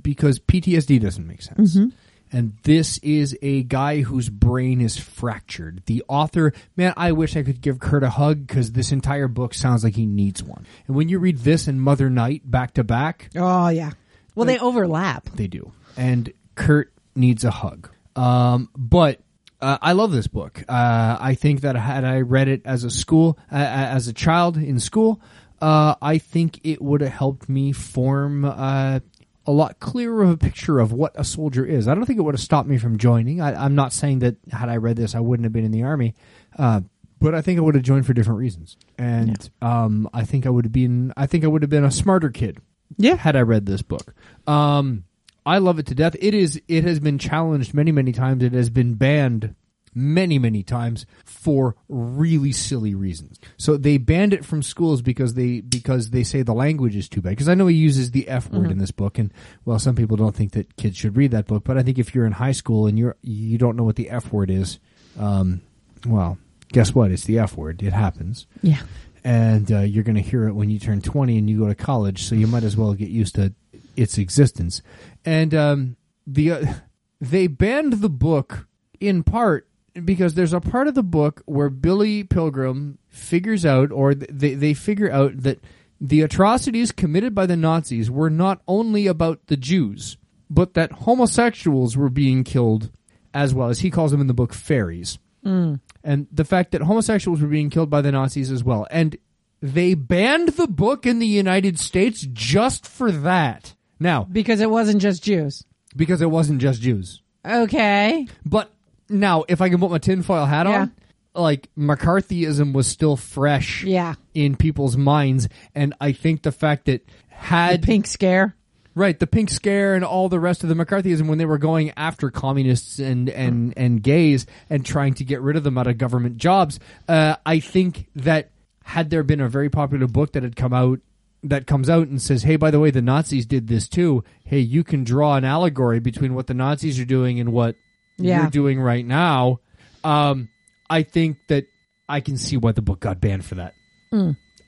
because 0.01 0.39
PTSD 0.39 1.01
doesn't 1.01 1.25
make 1.25 1.41
sense. 1.41 1.75
Mm-hmm. 1.75 1.95
And 2.33 2.57
this 2.63 2.97
is 2.97 3.37
a 3.43 3.61
guy 3.63 4.01
whose 4.01 4.27
brain 4.27 4.81
is 4.81 4.97
fractured. 4.97 5.83
The 5.85 6.03
author, 6.07 6.51
man, 6.75 6.93
I 6.97 7.11
wish 7.11 7.37
I 7.37 7.43
could 7.43 7.61
give 7.61 7.79
Kurt 7.79 8.03
a 8.03 8.09
hug 8.09 8.47
because 8.47 8.71
this 8.71 8.91
entire 8.91 9.27
book 9.27 9.53
sounds 9.53 9.83
like 9.83 9.95
he 9.95 10.07
needs 10.07 10.41
one. 10.43 10.65
And 10.87 10.95
when 10.95 11.09
you 11.09 11.19
read 11.19 11.37
this 11.39 11.67
and 11.67 11.79
Mother 11.81 12.09
Night 12.09 12.41
back 12.49 12.73
to 12.73 12.83
back, 12.83 13.29
Oh 13.35 13.69
yeah. 13.69 13.91
Well, 14.35 14.47
they 14.47 14.57
overlap. 14.57 15.29
they 15.35 15.45
do. 15.47 15.71
And 15.95 16.33
Kurt 16.55 16.91
needs 17.15 17.43
a 17.43 17.51
hug. 17.51 17.89
Um, 18.15 18.69
but 18.75 19.19
uh, 19.61 19.77
I 19.81 19.91
love 19.91 20.11
this 20.11 20.27
book. 20.27 20.63
Uh, 20.67 21.17
I 21.19 21.35
think 21.35 21.61
that 21.61 21.75
had 21.75 22.03
I 22.03 22.21
read 22.21 22.47
it 22.47 22.63
as 22.65 22.83
a 22.83 22.89
school, 22.89 23.37
uh, 23.51 23.55
as 23.55 24.07
a 24.07 24.13
child 24.13 24.57
in 24.57 24.79
school, 24.79 25.21
uh, 25.61 25.95
I 26.01 26.17
think 26.17 26.59
it 26.65 26.81
would 26.81 27.01
have 27.01 27.11
helped 27.13 27.47
me 27.47 27.71
form 27.71 28.43
uh, 28.43 28.99
a 29.45 29.51
lot 29.51 29.79
clearer 29.79 30.23
of 30.23 30.29
a 30.31 30.37
picture 30.37 30.79
of 30.79 30.91
what 30.93 31.11
a 31.15 31.23
soldier 31.23 31.65
is. 31.65 31.87
I 31.87 31.95
don't 31.95 32.05
think 32.05 32.17
it 32.19 32.21
would 32.23 32.33
have 32.35 32.41
stopped 32.41 32.67
me 32.69 32.77
from 32.77 32.97
joining. 32.97 33.41
I, 33.41 33.53
I'm 33.65 33.75
not 33.75 33.91
saying 33.93 34.19
that 34.19 34.37
had 34.51 34.69
I 34.69 34.77
read 34.77 34.95
this, 34.95 35.15
I 35.15 35.19
wouldn't 35.19 35.43
have 35.45 35.53
been 35.53 35.65
in 35.65 35.71
the 35.71 35.83
army. 35.83 36.15
Uh, 36.57 36.81
but 37.19 37.33
I 37.35 37.41
think 37.41 37.57
I 37.57 37.61
would 37.61 37.75
have 37.75 37.83
joined 37.83 38.05
for 38.05 38.13
different 38.13 38.39
reasons, 38.39 38.75
and 38.97 39.49
um, 39.61 40.09
I 40.13 40.25
think 40.25 40.45
I 40.45 40.49
would 40.49 40.65
have 40.65 40.73
been. 40.73 41.13
I 41.15 41.25
think 41.25 41.45
I 41.45 41.47
would 41.47 41.61
have 41.61 41.69
been 41.69 41.85
a 41.85 41.91
smarter 41.91 42.29
kid 42.29 42.57
Yeah. 42.97 43.15
had 43.15 43.37
I 43.37 43.41
read 43.43 43.65
this 43.65 43.81
book. 43.81 44.13
Um, 44.45 45.05
I 45.45 45.59
love 45.59 45.79
it 45.79 45.85
to 45.87 45.95
death. 45.95 46.17
It 46.19 46.33
is. 46.33 46.61
It 46.67 46.83
has 46.83 46.99
been 46.99 47.17
challenged 47.17 47.73
many, 47.73 47.93
many 47.93 48.11
times. 48.11 48.43
It 48.43 48.51
has 48.51 48.69
been 48.69 48.95
banned 48.95 49.55
many, 49.95 50.39
many 50.39 50.63
times 50.63 51.05
for 51.25 51.75
really 51.89 52.51
silly 52.51 52.95
reasons. 52.95 53.39
So 53.57 53.77
they 53.77 53.97
banned 53.97 54.33
it 54.33 54.45
from 54.45 54.61
schools 54.63 55.01
because 55.01 55.33
they 55.33 55.61
because 55.61 56.09
they 56.09 56.23
say 56.23 56.41
the 56.41 56.53
language 56.53 56.95
is 56.95 57.07
too 57.09 57.21
bad. 57.21 57.31
Because 57.31 57.49
I 57.49 57.55
know 57.55 57.67
he 57.67 57.75
uses 57.75 58.11
the 58.11 58.27
F 58.27 58.49
word 58.51 58.71
in 58.71 58.77
this 58.77 58.91
book, 58.91 59.17
and 59.17 59.31
well, 59.65 59.79
some 59.79 59.95
people 59.95 60.17
don't 60.17 60.35
think 60.35 60.51
that 60.53 60.75
kids 60.75 60.97
should 60.97 61.17
read 61.17 61.31
that 61.31 61.47
book. 61.47 61.63
But 61.63 61.77
I 61.77 61.83
think 61.83 61.99
if 61.99 62.13
you're 62.15 62.25
in 62.25 62.33
high 62.33 62.51
school 62.51 62.87
and 62.87 62.97
you're 62.97 63.15
you 63.21 63.57
don't 63.57 63.75
know 63.75 63.83
what 63.83 63.95
the 63.95 64.09
F 64.09 64.31
word 64.31 64.49
is, 64.49 64.79
um, 65.19 65.61
well, 66.05 66.37
guess 66.71 66.93
what? 66.95 67.11
It's 67.11 67.25
the 67.25 67.39
F 67.39 67.55
word. 67.57 67.81
It 67.83 67.93
happens 67.93 68.47
Yeah. 68.61 68.81
and 69.23 69.71
uh, 69.71 69.79
you're 69.81 70.03
going 70.03 70.15
to 70.15 70.21
hear 70.21 70.47
it 70.47 70.53
when 70.53 70.69
you 70.69 70.79
turn 70.79 71.01
20 71.01 71.37
and 71.37 71.49
you 71.49 71.59
go 71.59 71.67
to 71.67 71.75
college 71.75 72.23
so 72.23 72.35
you 72.35 72.47
might 72.47 72.63
as 72.63 72.75
well 72.75 72.93
get 72.93 73.09
used 73.09 73.35
to 73.35 73.53
its 73.95 74.17
existence 74.17 74.81
and 75.23 75.53
um, 75.53 75.95
the 76.27 76.51
uh, 76.51 76.65
they 77.21 77.47
banned 77.47 77.93
the 77.93 78.09
book 78.09 78.67
in 78.99 79.23
part 79.23 79.67
because 80.03 80.33
there's 80.33 80.53
a 80.53 80.59
part 80.61 80.87
of 80.87 80.95
the 80.95 81.03
book 81.03 81.41
where 81.45 81.69
Billy 81.69 82.23
Pilgrim 82.23 82.97
figures 83.09 83.65
out 83.65 83.91
or 83.91 84.13
they 84.15 84.55
they 84.55 84.73
figure 84.73 85.11
out 85.11 85.37
that 85.43 85.59
the 86.01 86.21
atrocities 86.21 86.91
committed 86.91 87.33
by 87.35 87.45
the 87.45 87.55
Nazis 87.55 88.09
were 88.11 88.29
not 88.29 88.61
only 88.67 89.07
about 89.07 89.47
the 89.47 89.57
Jews 89.57 90.17
but 90.49 90.73
that 90.75 90.91
homosexuals 90.91 91.95
were 91.97 92.09
being 92.09 92.43
killed 92.43 92.91
as 93.33 93.53
well 93.53 93.69
as 93.69 93.79
he 93.79 93.89
calls 93.89 94.11
them 94.11 94.21
in 94.21 94.27
the 94.27 94.33
book 94.33 94.53
fairies. 94.53 95.17
Mm. 95.43 95.79
And 96.03 96.27
the 96.31 96.45
fact 96.45 96.71
that 96.71 96.81
homosexuals 96.83 97.41
were 97.41 97.47
being 97.47 97.69
killed 97.71 97.89
by 97.89 98.01
the 98.01 98.11
Nazis 98.11 98.51
as 98.51 98.63
well. 98.63 98.85
And 98.91 99.17
they 99.61 99.93
banned 99.95 100.49
the 100.49 100.67
book 100.67 101.05
in 101.05 101.17
the 101.19 101.25
United 101.27 101.79
States 101.79 102.27
just 102.31 102.85
for 102.85 103.11
that. 103.11 103.73
Now, 103.99 104.25
Because 104.31 104.59
it 104.61 104.69
wasn't 104.69 105.01
just 105.01 105.23
Jews. 105.23 105.63
because 105.95 106.21
it 106.21 106.29
wasn't 106.29 106.61
just 106.61 106.81
Jews. 106.81 107.21
Okay. 107.45 108.27
But 108.45 108.71
now, 109.13 109.43
if 109.47 109.61
I 109.61 109.69
can 109.69 109.79
put 109.79 109.91
my 109.91 109.97
tinfoil 109.99 110.45
hat 110.45 110.65
Yeah. 110.65 110.81
on, 110.81 110.91
like 111.35 111.69
McCarthyism 111.77 112.73
was 112.73 112.87
still 112.87 113.15
fresh 113.15 113.83
Yeah. 113.83 114.15
in 114.33 114.55
people's 114.55 114.97
minds, 114.97 115.47
and 115.73 115.93
I 116.01 116.11
think 116.11 116.41
the 116.43 116.51
fact 116.51 116.85
that 116.85 117.05
had 117.29 117.81
Pink 117.83 118.07
scare. 118.07 118.55
right 118.95 119.19
the 119.19 119.25
pink 119.27 119.49
scare 119.49 119.95
and 119.95 120.05
all 120.05 120.29
the 120.29 120.39
rest 120.39 120.63
of 120.63 120.69
the 120.69 120.75
McCarthyism 120.75 121.27
when 121.27 121.37
they 121.39 121.45
were 121.45 121.57
going 121.57 121.91
after 121.97 122.29
communists 122.29 122.99
and 122.99 123.27
and 123.29 123.73
and 123.75 124.03
gays 124.03 124.45
and 124.69 124.85
trying 124.85 125.13
to 125.15 125.23
get 125.23 125.41
rid 125.41 125.55
of 125.57 125.63
them 125.63 125.77
out 125.77 125.87
of 125.87 125.97
government 125.97 126.37
jobs, 126.37 126.79
uh, 127.09 127.35
I 127.45 127.59
think 127.59 128.07
that 128.15 128.51
had 128.83 129.09
there 129.09 129.23
been 129.23 129.41
a 129.41 129.49
very 129.49 129.69
popular 129.69 130.07
book 130.07 130.33
that 130.33 130.43
had 130.43 130.55
come 130.55 130.73
out 130.73 130.99
that 131.45 131.65
comes 131.67 131.89
out 131.89 132.07
and 132.07 132.21
says, 132.21 132.43
"Hey, 132.43 132.55
by 132.55 132.69
the 132.71 132.79
way, 132.79 132.91
the 132.91 133.01
Nazis 133.01 133.45
did 133.45 133.67
this 133.67 133.87
too. 133.89 134.23
Hey, 134.45 134.59
you 134.59 134.83
can 134.83 135.03
draw 135.03 135.35
an 135.35 135.43
allegory 135.43 135.99
between 135.99 136.35
what 136.35 136.47
the 136.47 136.53
Nazis 136.53 136.99
are 136.99 137.05
doing 137.05 137.39
and 137.39 137.51
what 137.51 137.75
Yeah. 138.17 138.41
you're 138.41 138.49
doing 138.49 138.79
right 138.79 139.05
now." 139.05 139.59
Um, 140.03 140.49
I 140.89 141.03
think 141.03 141.37
that 141.47 141.65
I 142.07 142.19
can 142.21 142.37
see 142.37 142.57
why 142.57 142.71
the 142.73 142.81
book 142.81 142.99
got 142.99 143.21
banned 143.21 143.45
for 143.45 143.55
that. 143.55 143.73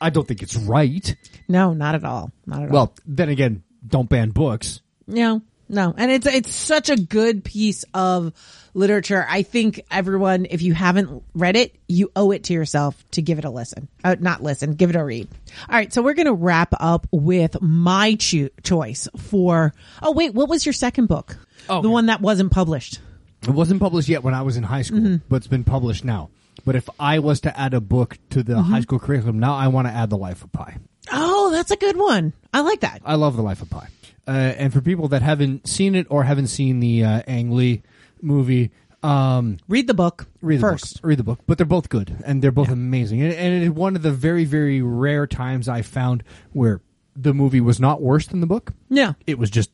I 0.02 0.10
don't 0.10 0.28
think 0.28 0.42
it's 0.42 0.56
right. 0.56 1.16
No, 1.48 1.74
not 1.74 1.94
at 1.96 2.04
all. 2.04 2.32
Not 2.48 2.64
at 2.64 2.70
all. 2.70 2.74
Well, 2.74 2.96
then 3.06 3.30
again, 3.30 3.64
don't 3.88 4.10
ban 4.10 4.32
books. 4.32 4.82
No, 5.08 5.42
no, 5.70 5.94
and 5.96 6.12
it's 6.12 6.26
it's 6.26 6.54
such 6.54 6.90
a 6.90 6.96
good 6.96 7.44
piece 7.44 7.86
of 7.94 8.34
literature. 8.74 9.24
I 9.28 9.44
think 9.44 9.82
everyone, 9.92 10.48
if 10.50 10.62
you 10.64 10.74
haven't 10.74 11.24
read 11.36 11.56
it, 11.56 11.76
you 11.88 12.12
owe 12.16 12.32
it 12.32 12.46
to 12.46 12.54
yourself 12.54 13.04
to 13.12 13.22
give 13.22 13.38
it 13.38 13.46
a 13.46 13.50
listen. 13.52 13.88
Uh, 14.04 14.16
not 14.20 14.42
listen, 14.42 14.74
give 14.74 14.90
it 14.90 14.96
a 14.96 15.04
read. 15.04 15.28
All 15.70 15.76
right, 15.76 15.94
so 15.94 16.02
we're 16.02 16.14
gonna 16.16 16.34
wrap 16.34 16.74
up 16.80 17.06
with 17.12 17.62
my 17.62 18.16
cho- 18.16 18.50
choice 18.64 19.08
for. 19.18 19.74
Oh 20.02 20.12
wait, 20.14 20.34
what 20.34 20.50
was 20.50 20.66
your 20.66 20.74
second 20.74 21.08
book? 21.08 21.38
Oh, 21.70 21.82
the 21.82 21.90
one 21.90 22.08
that 22.08 22.22
wasn't 22.22 22.52
published. 22.52 23.00
It 23.48 23.52
wasn't 23.52 23.80
published 23.80 24.10
yet 24.10 24.24
when 24.24 24.34
I 24.34 24.42
was 24.42 24.58
in 24.58 24.64
high 24.64 24.82
school, 24.82 25.00
Mm-hmm. 25.00 25.16
but 25.30 25.38
it's 25.38 25.48
been 25.48 25.64
published 25.64 26.04
now. 26.06 26.30
But 26.66 26.76
if 26.76 26.90
I 27.00 27.20
was 27.20 27.42
to 27.42 27.60
add 27.60 27.74
a 27.74 27.82
book 27.82 28.18
to 28.32 28.42
the 28.44 28.54
Mm-hmm. 28.56 28.72
high 28.72 28.82
school 28.82 29.00
curriculum, 29.00 29.40
now 29.40 29.56
I 29.56 29.68
want 29.68 29.88
to 29.88 29.94
add 29.94 30.10
The 30.10 30.18
Life 30.18 30.44
of 30.44 30.52
Pi. 30.52 30.78
Oh, 31.12 31.52
that's 31.52 31.72
a 31.72 31.76
good 31.76 31.98
one. 31.98 32.34
I 32.54 32.62
like 32.62 32.80
that. 32.82 33.02
I 33.06 33.16
love 33.16 33.36
The 33.36 33.44
Life 33.44 33.62
of 33.62 33.70
Pi. 33.70 33.88
Uh, 34.28 34.32
and 34.32 34.74
for 34.74 34.82
people 34.82 35.10
that 35.10 35.22
haven't 35.22 35.68
seen 35.68 35.94
it 35.96 36.08
or 36.10 36.24
haven't 36.24 36.48
seen 36.48 36.80
the 36.80 37.04
uh, 37.04 37.22
Ang 37.28 37.52
Lee 37.52 37.84
movie, 38.22 38.72
um, 39.04 39.58
Read 39.68 39.86
the 39.86 39.94
book 39.94 40.26
read 40.42 40.58
the 40.58 40.62
first. 40.62 40.96
book. 41.02 41.06
Read 41.10 41.20
the 41.20 41.24
book. 41.24 41.40
But 41.46 41.58
they're 41.60 41.66
both 41.68 41.90
good 41.90 42.16
and 42.26 42.42
they're 42.42 42.52
both 42.52 42.70
amazing. 42.70 43.22
And, 43.22 43.34
and 43.34 43.54
it 43.54 43.64
is 43.64 43.70
one 43.70 43.96
of 43.96 44.02
the 44.02 44.12
very, 44.12 44.46
very 44.46 44.82
rare 44.82 45.28
times 45.28 45.70
I 45.70 45.84
found 45.84 46.24
where 46.54 46.82
the 47.16 47.34
movie 47.36 47.62
was 47.62 47.80
not 47.80 48.02
worse 48.02 48.26
than 48.26 48.40
the 48.40 48.48
book. 48.48 48.74
Yeah. 48.90 49.14
It 49.28 49.38
was 49.38 49.52
just 49.52 49.70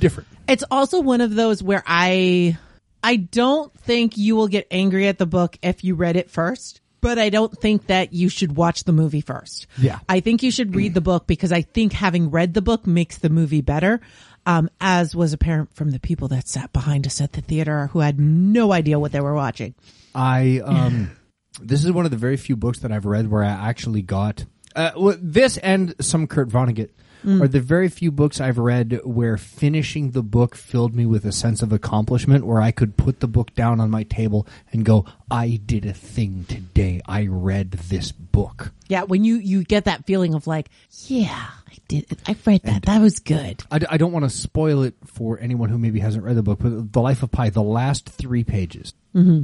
different. 0.00 0.28
It's 0.48 0.64
also 0.68 1.00
one 1.00 1.20
of 1.20 1.34
those 1.36 1.62
where 1.62 1.84
I 1.86 2.58
I 3.06 3.14
don't 3.14 3.72
think 3.72 4.16
you 4.16 4.34
will 4.34 4.48
get 4.48 4.66
angry 4.68 5.06
at 5.06 5.16
the 5.16 5.26
book 5.26 5.56
if 5.62 5.84
you 5.84 5.94
read 5.94 6.16
it 6.16 6.28
first, 6.28 6.80
but 7.00 7.20
I 7.20 7.30
don't 7.30 7.56
think 7.56 7.86
that 7.86 8.12
you 8.12 8.28
should 8.28 8.56
watch 8.56 8.82
the 8.82 8.90
movie 8.90 9.20
first. 9.20 9.68
Yeah. 9.78 10.00
I 10.08 10.18
think 10.18 10.42
you 10.42 10.50
should 10.50 10.74
read 10.74 10.92
the 10.92 11.00
book 11.00 11.28
because 11.28 11.52
I 11.52 11.62
think 11.62 11.92
having 11.92 12.32
read 12.32 12.52
the 12.52 12.62
book 12.62 12.84
makes 12.84 13.18
the 13.18 13.28
movie 13.30 13.60
better. 13.60 14.00
Um, 14.44 14.68
as 14.80 15.14
was 15.14 15.32
apparent 15.32 15.72
from 15.72 15.92
the 15.92 16.00
people 16.00 16.26
that 16.28 16.48
sat 16.48 16.72
behind 16.72 17.06
us 17.06 17.20
at 17.20 17.32
the 17.32 17.40
theater 17.40 17.86
who 17.88 18.00
had 18.00 18.18
no 18.18 18.72
idea 18.72 18.98
what 18.98 19.12
they 19.12 19.20
were 19.20 19.34
watching. 19.34 19.76
I 20.12 20.60
um, 20.64 21.16
this 21.60 21.84
is 21.84 21.92
one 21.92 22.06
of 22.06 22.10
the 22.10 22.16
very 22.16 22.36
few 22.36 22.56
books 22.56 22.80
that 22.80 22.90
I've 22.90 23.06
read 23.06 23.30
where 23.30 23.44
I 23.44 23.50
actually 23.50 24.02
got 24.02 24.44
uh, 24.74 24.90
well, 24.96 25.16
this 25.20 25.58
and 25.58 25.94
some 26.00 26.26
Kurt 26.26 26.48
Vonnegut 26.48 26.90
Mm. 27.26 27.42
are 27.42 27.48
the 27.48 27.60
very 27.60 27.88
few 27.88 28.12
books 28.12 28.40
I've 28.40 28.56
read 28.56 29.00
where 29.04 29.36
finishing 29.36 30.12
the 30.12 30.22
book 30.22 30.54
filled 30.54 30.94
me 30.94 31.06
with 31.06 31.24
a 31.24 31.32
sense 31.32 31.60
of 31.60 31.72
accomplishment, 31.72 32.46
where 32.46 32.60
I 32.60 32.70
could 32.70 32.96
put 32.96 33.18
the 33.18 33.26
book 33.26 33.52
down 33.56 33.80
on 33.80 33.90
my 33.90 34.04
table 34.04 34.46
and 34.72 34.84
go, 34.84 35.04
"I 35.28 35.60
did 35.66 35.84
a 35.84 35.92
thing 35.92 36.44
today. 36.48 37.00
I 37.04 37.26
read 37.26 37.72
this 37.72 38.12
book." 38.12 38.72
Yeah, 38.86 39.02
when 39.02 39.24
you 39.24 39.36
you 39.38 39.64
get 39.64 39.86
that 39.86 40.06
feeling 40.06 40.34
of 40.34 40.46
like, 40.46 40.70
yeah, 41.06 41.50
I 41.66 41.74
did. 41.88 42.06
I 42.28 42.36
read 42.46 42.62
that. 42.62 42.82
that 42.82 43.00
was 43.00 43.18
good. 43.18 43.64
I 43.72 43.96
don't 43.96 44.12
want 44.12 44.24
to 44.24 44.30
spoil 44.30 44.82
it 44.82 44.94
for 45.04 45.40
anyone 45.40 45.68
who 45.68 45.78
maybe 45.78 45.98
hasn't 45.98 46.24
read 46.24 46.36
the 46.36 46.44
book, 46.44 46.60
but 46.60 46.92
The 46.92 47.00
Life 47.00 47.24
of 47.24 47.32
Pi, 47.32 47.50
the 47.50 47.60
last 47.62 48.08
three 48.08 48.44
pages, 48.44 48.94
mm-hmm. 49.12 49.42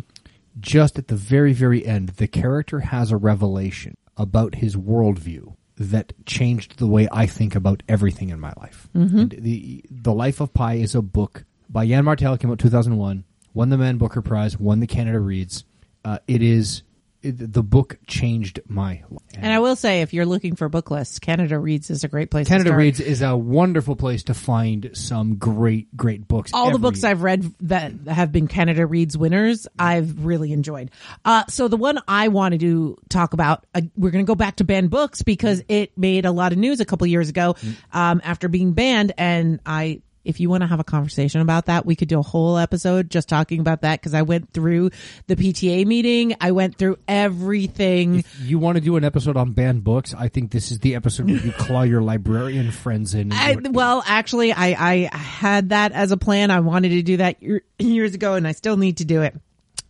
just 0.61 0.99
at 0.99 1.09
the 1.09 1.17
very, 1.17 1.53
very 1.53 1.85
end, 1.85 2.11
the 2.11 2.29
character 2.29 2.79
has 2.79 3.11
a 3.11 3.17
revelation 3.17 3.97
about 4.17 4.57
his 4.57 4.77
worldview 4.77 5.55
that 5.91 6.13
changed 6.27 6.79
the 6.79 6.87
way 6.87 7.09
I 7.13 7.27
think 7.27 7.55
about 7.55 7.83
everything 7.89 8.31
in 8.31 8.39
my 8.41 8.53
life. 8.57 8.89
And 8.95 9.31
the 9.31 9.85
The 9.91 10.13
Life 10.15 10.41
of 10.41 10.55
Pi 10.55 10.75
is 10.75 10.95
a 10.95 11.03
book 11.03 11.45
by 11.69 11.85
Yann 11.85 12.05
Martel, 12.05 12.37
came 12.39 12.51
out 12.51 12.59
2001, 12.59 13.25
won 13.55 13.69
the 13.71 13.79
Man 13.79 13.99
Booker 13.99 14.23
Prize, 14.23 14.59
won 14.59 14.81
the 14.81 14.87
Canada 14.87 15.21
Reads. 15.21 15.65
Uh, 16.05 16.19
it 16.27 16.43
is 16.43 16.83
it, 17.23 17.53
the 17.53 17.63
book 17.63 17.99
changed 18.07 18.61
my 18.67 19.03
life. 19.11 19.23
And 19.35 19.53
I 19.53 19.59
will 19.61 19.77
say, 19.77 20.03
if 20.03 20.13
you're 20.13 20.27
looking 20.27 20.57
for 20.57 20.69
book 20.69 20.91
lists, 20.91 21.19
Canada 21.19 21.59
Reads 21.59 21.91
is 21.91 22.05
a 22.05 22.09
great 22.09 22.31
place. 22.31 22.47
to 22.47 22.53
Canada. 22.53 22.75
Reads 22.75 23.01
is 23.01 23.23
a 23.23 23.37
wonderful 23.37 23.97
place 23.97 24.25
to 24.25 24.35
find 24.35 24.91
some 24.95 25.37
great, 25.37 25.97
great 25.97 26.27
books. 26.29 26.53
all 26.53 26.65
the 26.67 26.71
every- 26.71 26.81
books 26.81 27.05
I've 27.05 27.23
read 27.23 27.53
that 27.61 27.93
have 28.09 28.33
been 28.33 28.49
Canada 28.49 28.87
Reads 28.87 29.17
winners, 29.17 29.67
I've 29.79 30.25
really 30.25 30.53
enjoyed. 30.53 30.91
Uh, 31.25 31.45
so 31.49 31.69
the 31.69 31.77
one 31.77 31.99
I 32.09 32.29
wanted 32.29 32.61
to 32.61 32.99
talk 33.09 33.33
about, 33.33 33.67
uh, 33.75 33.83
we're 33.97 34.11
going 34.11 34.25
to 34.25 34.31
go 34.31 34.35
back 34.35 34.57
to 34.57 34.65
banned 34.65 34.91
books 34.91 35.23
because 35.23 35.63
it 35.69 35.97
made 35.97 36.25
a 36.25 36.33
lot 36.33 36.53
of 36.53 36.59
news 36.59 36.81
a 36.81 36.85
couple 36.85 37.07
years 37.07 37.29
ago 37.29 37.57
um, 37.93 38.21
after 38.25 38.49
being 38.49 38.73
banned. 38.73 39.13
And 39.17 39.61
I, 39.65 40.03
if 40.25 40.41
you 40.41 40.49
want 40.49 40.63
to 40.63 40.67
have 40.67 40.81
a 40.81 40.85
conversation 40.85 41.41
about 41.41 41.67
that, 41.67 41.85
we 41.85 41.97
could 41.97 42.09
do 42.09 42.19
a 42.19 42.23
whole 42.23 42.57
episode 42.57 43.11
just 43.11 43.29
talking 43.29 43.61
about 43.61 43.83
that 43.83 44.01
because 44.01 44.15
I 44.15 44.23
went 44.23 44.53
through 44.53 44.91
the 45.27 45.37
PTA 45.37 45.87
meeting. 45.87 46.35
I 46.41 46.53
went 46.53 46.77
through 46.77 46.99
everything. 47.09 48.25
You 48.41 48.59
want 48.59 48.77
to 48.77 48.81
do 48.81 48.97
an 48.97 49.05
episode 49.05 49.37
on 49.37 49.53
banned 49.53 49.85
books? 49.85 50.15
I 50.17 50.29
think 50.29 50.51
this 50.51 50.71
is 50.71 50.79
the 50.81 50.95
episode 50.95 51.27
where 51.27 51.41
you 51.41 51.53
claw 51.59 51.83
your 51.83 52.03
librarian 52.03 52.71
friends 52.71 53.15
in. 53.15 53.33
I, 53.33 53.57
well, 53.71 54.03
actually, 54.07 54.53
I, 54.53 55.09
I 55.11 55.17
had 55.17 55.71
that 55.71 55.93
as 55.93 56.13
a 56.13 56.17
plan. 56.17 56.51
I 56.51 56.61
wanted 56.61 56.91
to 56.91 57.03
do 57.03 57.17
that 57.19 57.43
years 57.79 58.15
ago, 58.15 58.35
and 58.35 58.47
I 58.47 58.53
still 58.53 58.77
need 58.77 58.99
to 58.99 59.05
do 59.05 59.23
it. 59.23 59.35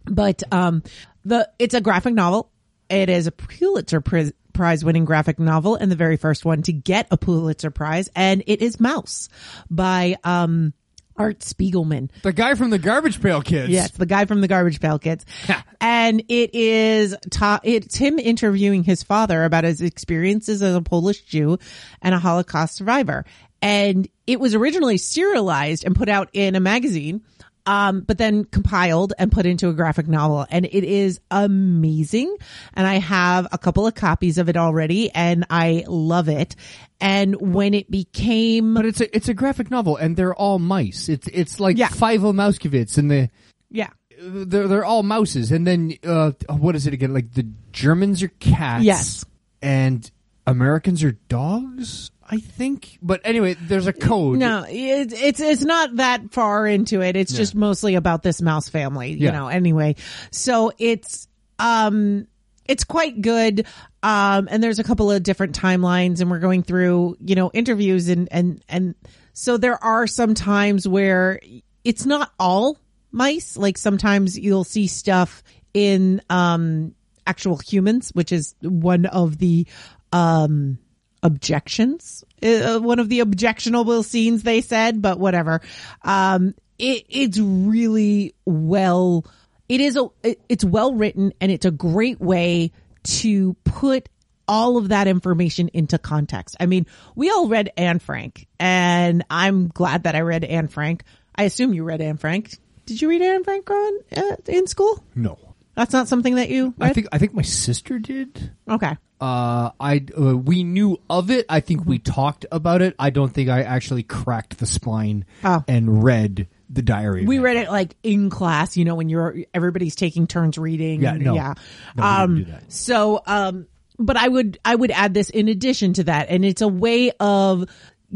But 0.04 0.42
um, 0.50 0.82
the 1.24 1.48
it's 1.58 1.74
a 1.74 1.80
graphic 1.80 2.14
novel. 2.14 2.50
It 2.92 3.08
is 3.08 3.26
a 3.26 3.32
Pulitzer 3.32 4.00
Prize 4.00 4.32
prize 4.52 4.84
winning 4.84 5.06
graphic 5.06 5.38
novel 5.38 5.76
and 5.76 5.90
the 5.90 5.96
very 5.96 6.18
first 6.18 6.44
one 6.44 6.60
to 6.62 6.72
get 6.72 7.06
a 7.10 7.16
Pulitzer 7.16 7.70
Prize, 7.70 8.10
and 8.14 8.42
it 8.46 8.60
is 8.60 8.76
Maus 8.76 9.30
by 9.70 10.16
um, 10.24 10.74
Art 11.16 11.40
Spiegelman. 11.40 12.10
the 12.22 12.32
guy 12.32 12.54
from 12.54 12.70
the 12.70 12.78
Garbage 12.78 13.20
Pail 13.20 13.42
Kids. 13.42 13.70
Yes, 13.70 13.92
the 13.92 14.06
guy 14.06 14.26
from 14.26 14.40
the 14.40 14.48
Garbage 14.48 14.80
Pail 14.80 14.98
Kids. 14.98 15.24
and 15.80 16.22
it 16.28 16.54
is 16.54 17.16
ta- 17.30 17.60
it's 17.62 17.96
him 17.96 18.18
interviewing 18.18 18.84
his 18.84 19.02
father 19.02 19.44
about 19.44 19.64
his 19.64 19.80
experiences 19.80 20.62
as 20.62 20.74
a 20.74 20.82
Polish 20.82 21.22
Jew 21.22 21.58
and 22.00 22.14
a 22.14 22.18
Holocaust 22.18 22.76
survivor. 22.76 23.24
And 23.60 24.08
it 24.26 24.40
was 24.40 24.54
originally 24.54 24.98
serialized 24.98 25.84
and 25.84 25.94
put 25.94 26.08
out 26.08 26.30
in 26.32 26.56
a 26.56 26.60
magazine. 26.60 27.22
Um, 27.64 28.00
but 28.00 28.18
then 28.18 28.44
compiled 28.44 29.12
and 29.18 29.30
put 29.30 29.46
into 29.46 29.68
a 29.68 29.72
graphic 29.72 30.08
novel 30.08 30.44
and 30.50 30.64
it 30.66 30.82
is 30.82 31.20
amazing. 31.30 32.36
And 32.74 32.86
I 32.86 32.94
have 32.94 33.46
a 33.52 33.58
couple 33.58 33.86
of 33.86 33.94
copies 33.94 34.38
of 34.38 34.48
it 34.48 34.56
already 34.56 35.10
and 35.14 35.46
I 35.48 35.84
love 35.86 36.28
it. 36.28 36.56
And 37.00 37.36
when 37.54 37.74
it 37.74 37.90
became, 37.90 38.74
but 38.74 38.84
it's 38.86 39.00
a 39.00 39.16
it's 39.16 39.28
a 39.28 39.34
graphic 39.34 39.70
novel, 39.72 39.96
and 39.96 40.16
they're 40.16 40.34
all 40.34 40.60
mice. 40.60 41.08
It's 41.08 41.26
it's 41.32 41.58
like 41.58 41.76
Yeah. 41.76 41.88
Fievel 41.88 42.32
Mousekewitz, 42.32 42.96
and 42.96 43.10
the 43.10 43.28
yeah, 43.70 43.88
they're 44.20 44.68
they're 44.68 44.84
all 44.84 45.02
mouses, 45.02 45.50
and 45.50 45.66
then 45.66 45.94
uh, 46.04 46.30
what 46.48 46.76
is 46.76 46.86
it 46.86 46.94
again? 46.94 47.12
Like 47.12 47.32
the 47.34 47.48
Germans 47.72 48.22
are 48.22 48.28
cats, 48.38 48.84
Yes. 48.84 49.24
and 49.60 50.08
Americans 50.46 51.02
are 51.02 51.12
dogs. 51.28 52.12
I 52.32 52.38
think, 52.38 52.98
but 53.02 53.20
anyway, 53.24 53.54
there's 53.60 53.86
a 53.86 53.92
code. 53.92 54.38
No, 54.38 54.64
it, 54.66 55.12
it's 55.12 55.38
it's 55.40 55.62
not 55.62 55.96
that 55.96 56.32
far 56.32 56.66
into 56.66 57.02
it. 57.02 57.14
It's 57.14 57.34
just 57.34 57.54
mostly 57.54 57.94
about 57.94 58.22
this 58.22 58.40
mouse 58.40 58.70
family, 58.70 59.10
you 59.10 59.26
Yeah. 59.26 59.32
know. 59.32 59.48
Anyway, 59.48 59.96
so 60.30 60.72
it's 60.78 61.28
um 61.58 62.26
it's 62.64 62.84
quite 62.84 63.20
good. 63.20 63.66
Um 64.02 64.48
and 64.50 64.62
there's 64.62 64.78
a 64.78 64.84
couple 64.84 65.10
of 65.10 65.22
different 65.22 65.58
timelines 65.58 66.22
and 66.22 66.30
we're 66.30 66.38
going 66.38 66.62
through, 66.62 67.18
you 67.20 67.34
know, 67.34 67.50
interviews 67.52 68.08
and 68.08 68.28
and 68.32 68.64
and 68.66 68.94
so 69.34 69.58
there 69.58 69.82
are 69.84 70.06
some 70.06 70.32
times 70.32 70.88
where 70.88 71.38
it's 71.84 72.06
not 72.06 72.32
all 72.38 72.78
mice. 73.10 73.58
Like 73.58 73.76
sometimes 73.76 74.38
you'll 74.38 74.64
see 74.64 74.86
stuff 74.86 75.42
in 75.74 76.22
um 76.30 76.94
actual 77.26 77.58
humans, 77.58 78.08
which 78.14 78.32
is 78.32 78.54
one 78.62 79.04
of 79.04 79.36
the 79.36 79.66
um 80.14 80.78
objections 81.22 82.24
uh, 82.42 82.78
one 82.78 82.98
of 82.98 83.08
the 83.08 83.20
objectionable 83.20 84.02
scenes 84.02 84.42
they 84.42 84.60
said 84.60 85.00
but 85.00 85.18
whatever 85.18 85.60
um 86.02 86.54
it, 86.82 87.06
it's 87.08 87.38
really 87.38 88.34
well. 88.44 89.24
It 89.68 89.80
is 89.80 89.96
a. 89.96 90.08
It, 90.22 90.40
it's 90.48 90.64
well 90.64 90.94
written, 90.94 91.32
and 91.40 91.50
it's 91.50 91.64
a 91.64 91.70
great 91.70 92.20
way 92.20 92.72
to 93.04 93.54
put 93.64 94.08
all 94.48 94.76
of 94.76 94.88
that 94.88 95.06
information 95.06 95.70
into 95.72 95.98
context. 95.98 96.56
I 96.58 96.66
mean, 96.66 96.86
we 97.14 97.30
all 97.30 97.48
read 97.48 97.70
Anne 97.76 98.00
Frank, 98.00 98.48
and 98.58 99.24
I'm 99.30 99.68
glad 99.68 100.04
that 100.04 100.16
I 100.16 100.20
read 100.20 100.44
Anne 100.44 100.68
Frank. 100.68 101.04
I 101.34 101.44
assume 101.44 101.72
you 101.72 101.84
read 101.84 102.00
Anne 102.00 102.16
Frank. 102.18 102.50
Did 102.84 103.00
you 103.00 103.08
read 103.08 103.22
Anne 103.22 103.44
Frank 103.44 103.64
growing 103.64 104.00
uh, 104.16 104.36
in 104.46 104.66
school? 104.66 105.02
No. 105.14 105.51
That's 105.74 105.92
not 105.92 106.08
something 106.08 106.34
that 106.36 106.50
you 106.50 106.74
read? 106.78 106.90
I 106.90 106.92
think 106.92 107.06
I 107.12 107.18
think 107.18 107.34
my 107.34 107.42
sister 107.42 107.98
did. 107.98 108.52
okay. 108.68 108.96
Uh, 109.20 109.70
I 109.78 110.04
uh, 110.20 110.36
we 110.36 110.64
knew 110.64 110.98
of 111.08 111.30
it. 111.30 111.46
I 111.48 111.60
think 111.60 111.86
we 111.86 112.00
talked 112.00 112.44
about 112.50 112.82
it. 112.82 112.96
I 112.98 113.10
don't 113.10 113.32
think 113.32 113.48
I 113.48 113.62
actually 113.62 114.02
cracked 114.02 114.58
the 114.58 114.66
spine 114.66 115.24
Oh. 115.44 115.62
and 115.68 116.02
read 116.02 116.48
the 116.68 116.82
diary. 116.82 117.24
We 117.24 117.38
read 117.38 117.56
it 117.56 117.68
like 117.70 117.94
in 118.02 118.30
class, 118.30 118.76
you 118.76 118.84
know, 118.84 118.96
when 118.96 119.08
you're 119.08 119.36
everybody's 119.54 119.94
taking 119.94 120.26
turns 120.26 120.58
reading. 120.58 121.02
Yeah, 121.02 121.12
no. 121.12 121.34
yeah. 121.36 121.54
No, 121.94 122.02
um, 122.02 122.46
so, 122.66 123.22
um, 123.24 123.66
but 123.96 124.16
I 124.16 124.26
would 124.26 124.58
I 124.64 124.74
would 124.74 124.90
add 124.90 125.14
this 125.14 125.30
in 125.30 125.46
addition 125.48 125.92
to 125.94 126.04
that, 126.04 126.28
and 126.28 126.44
it's 126.44 126.62
a 126.62 126.66
way 126.68 127.12
of 127.20 127.66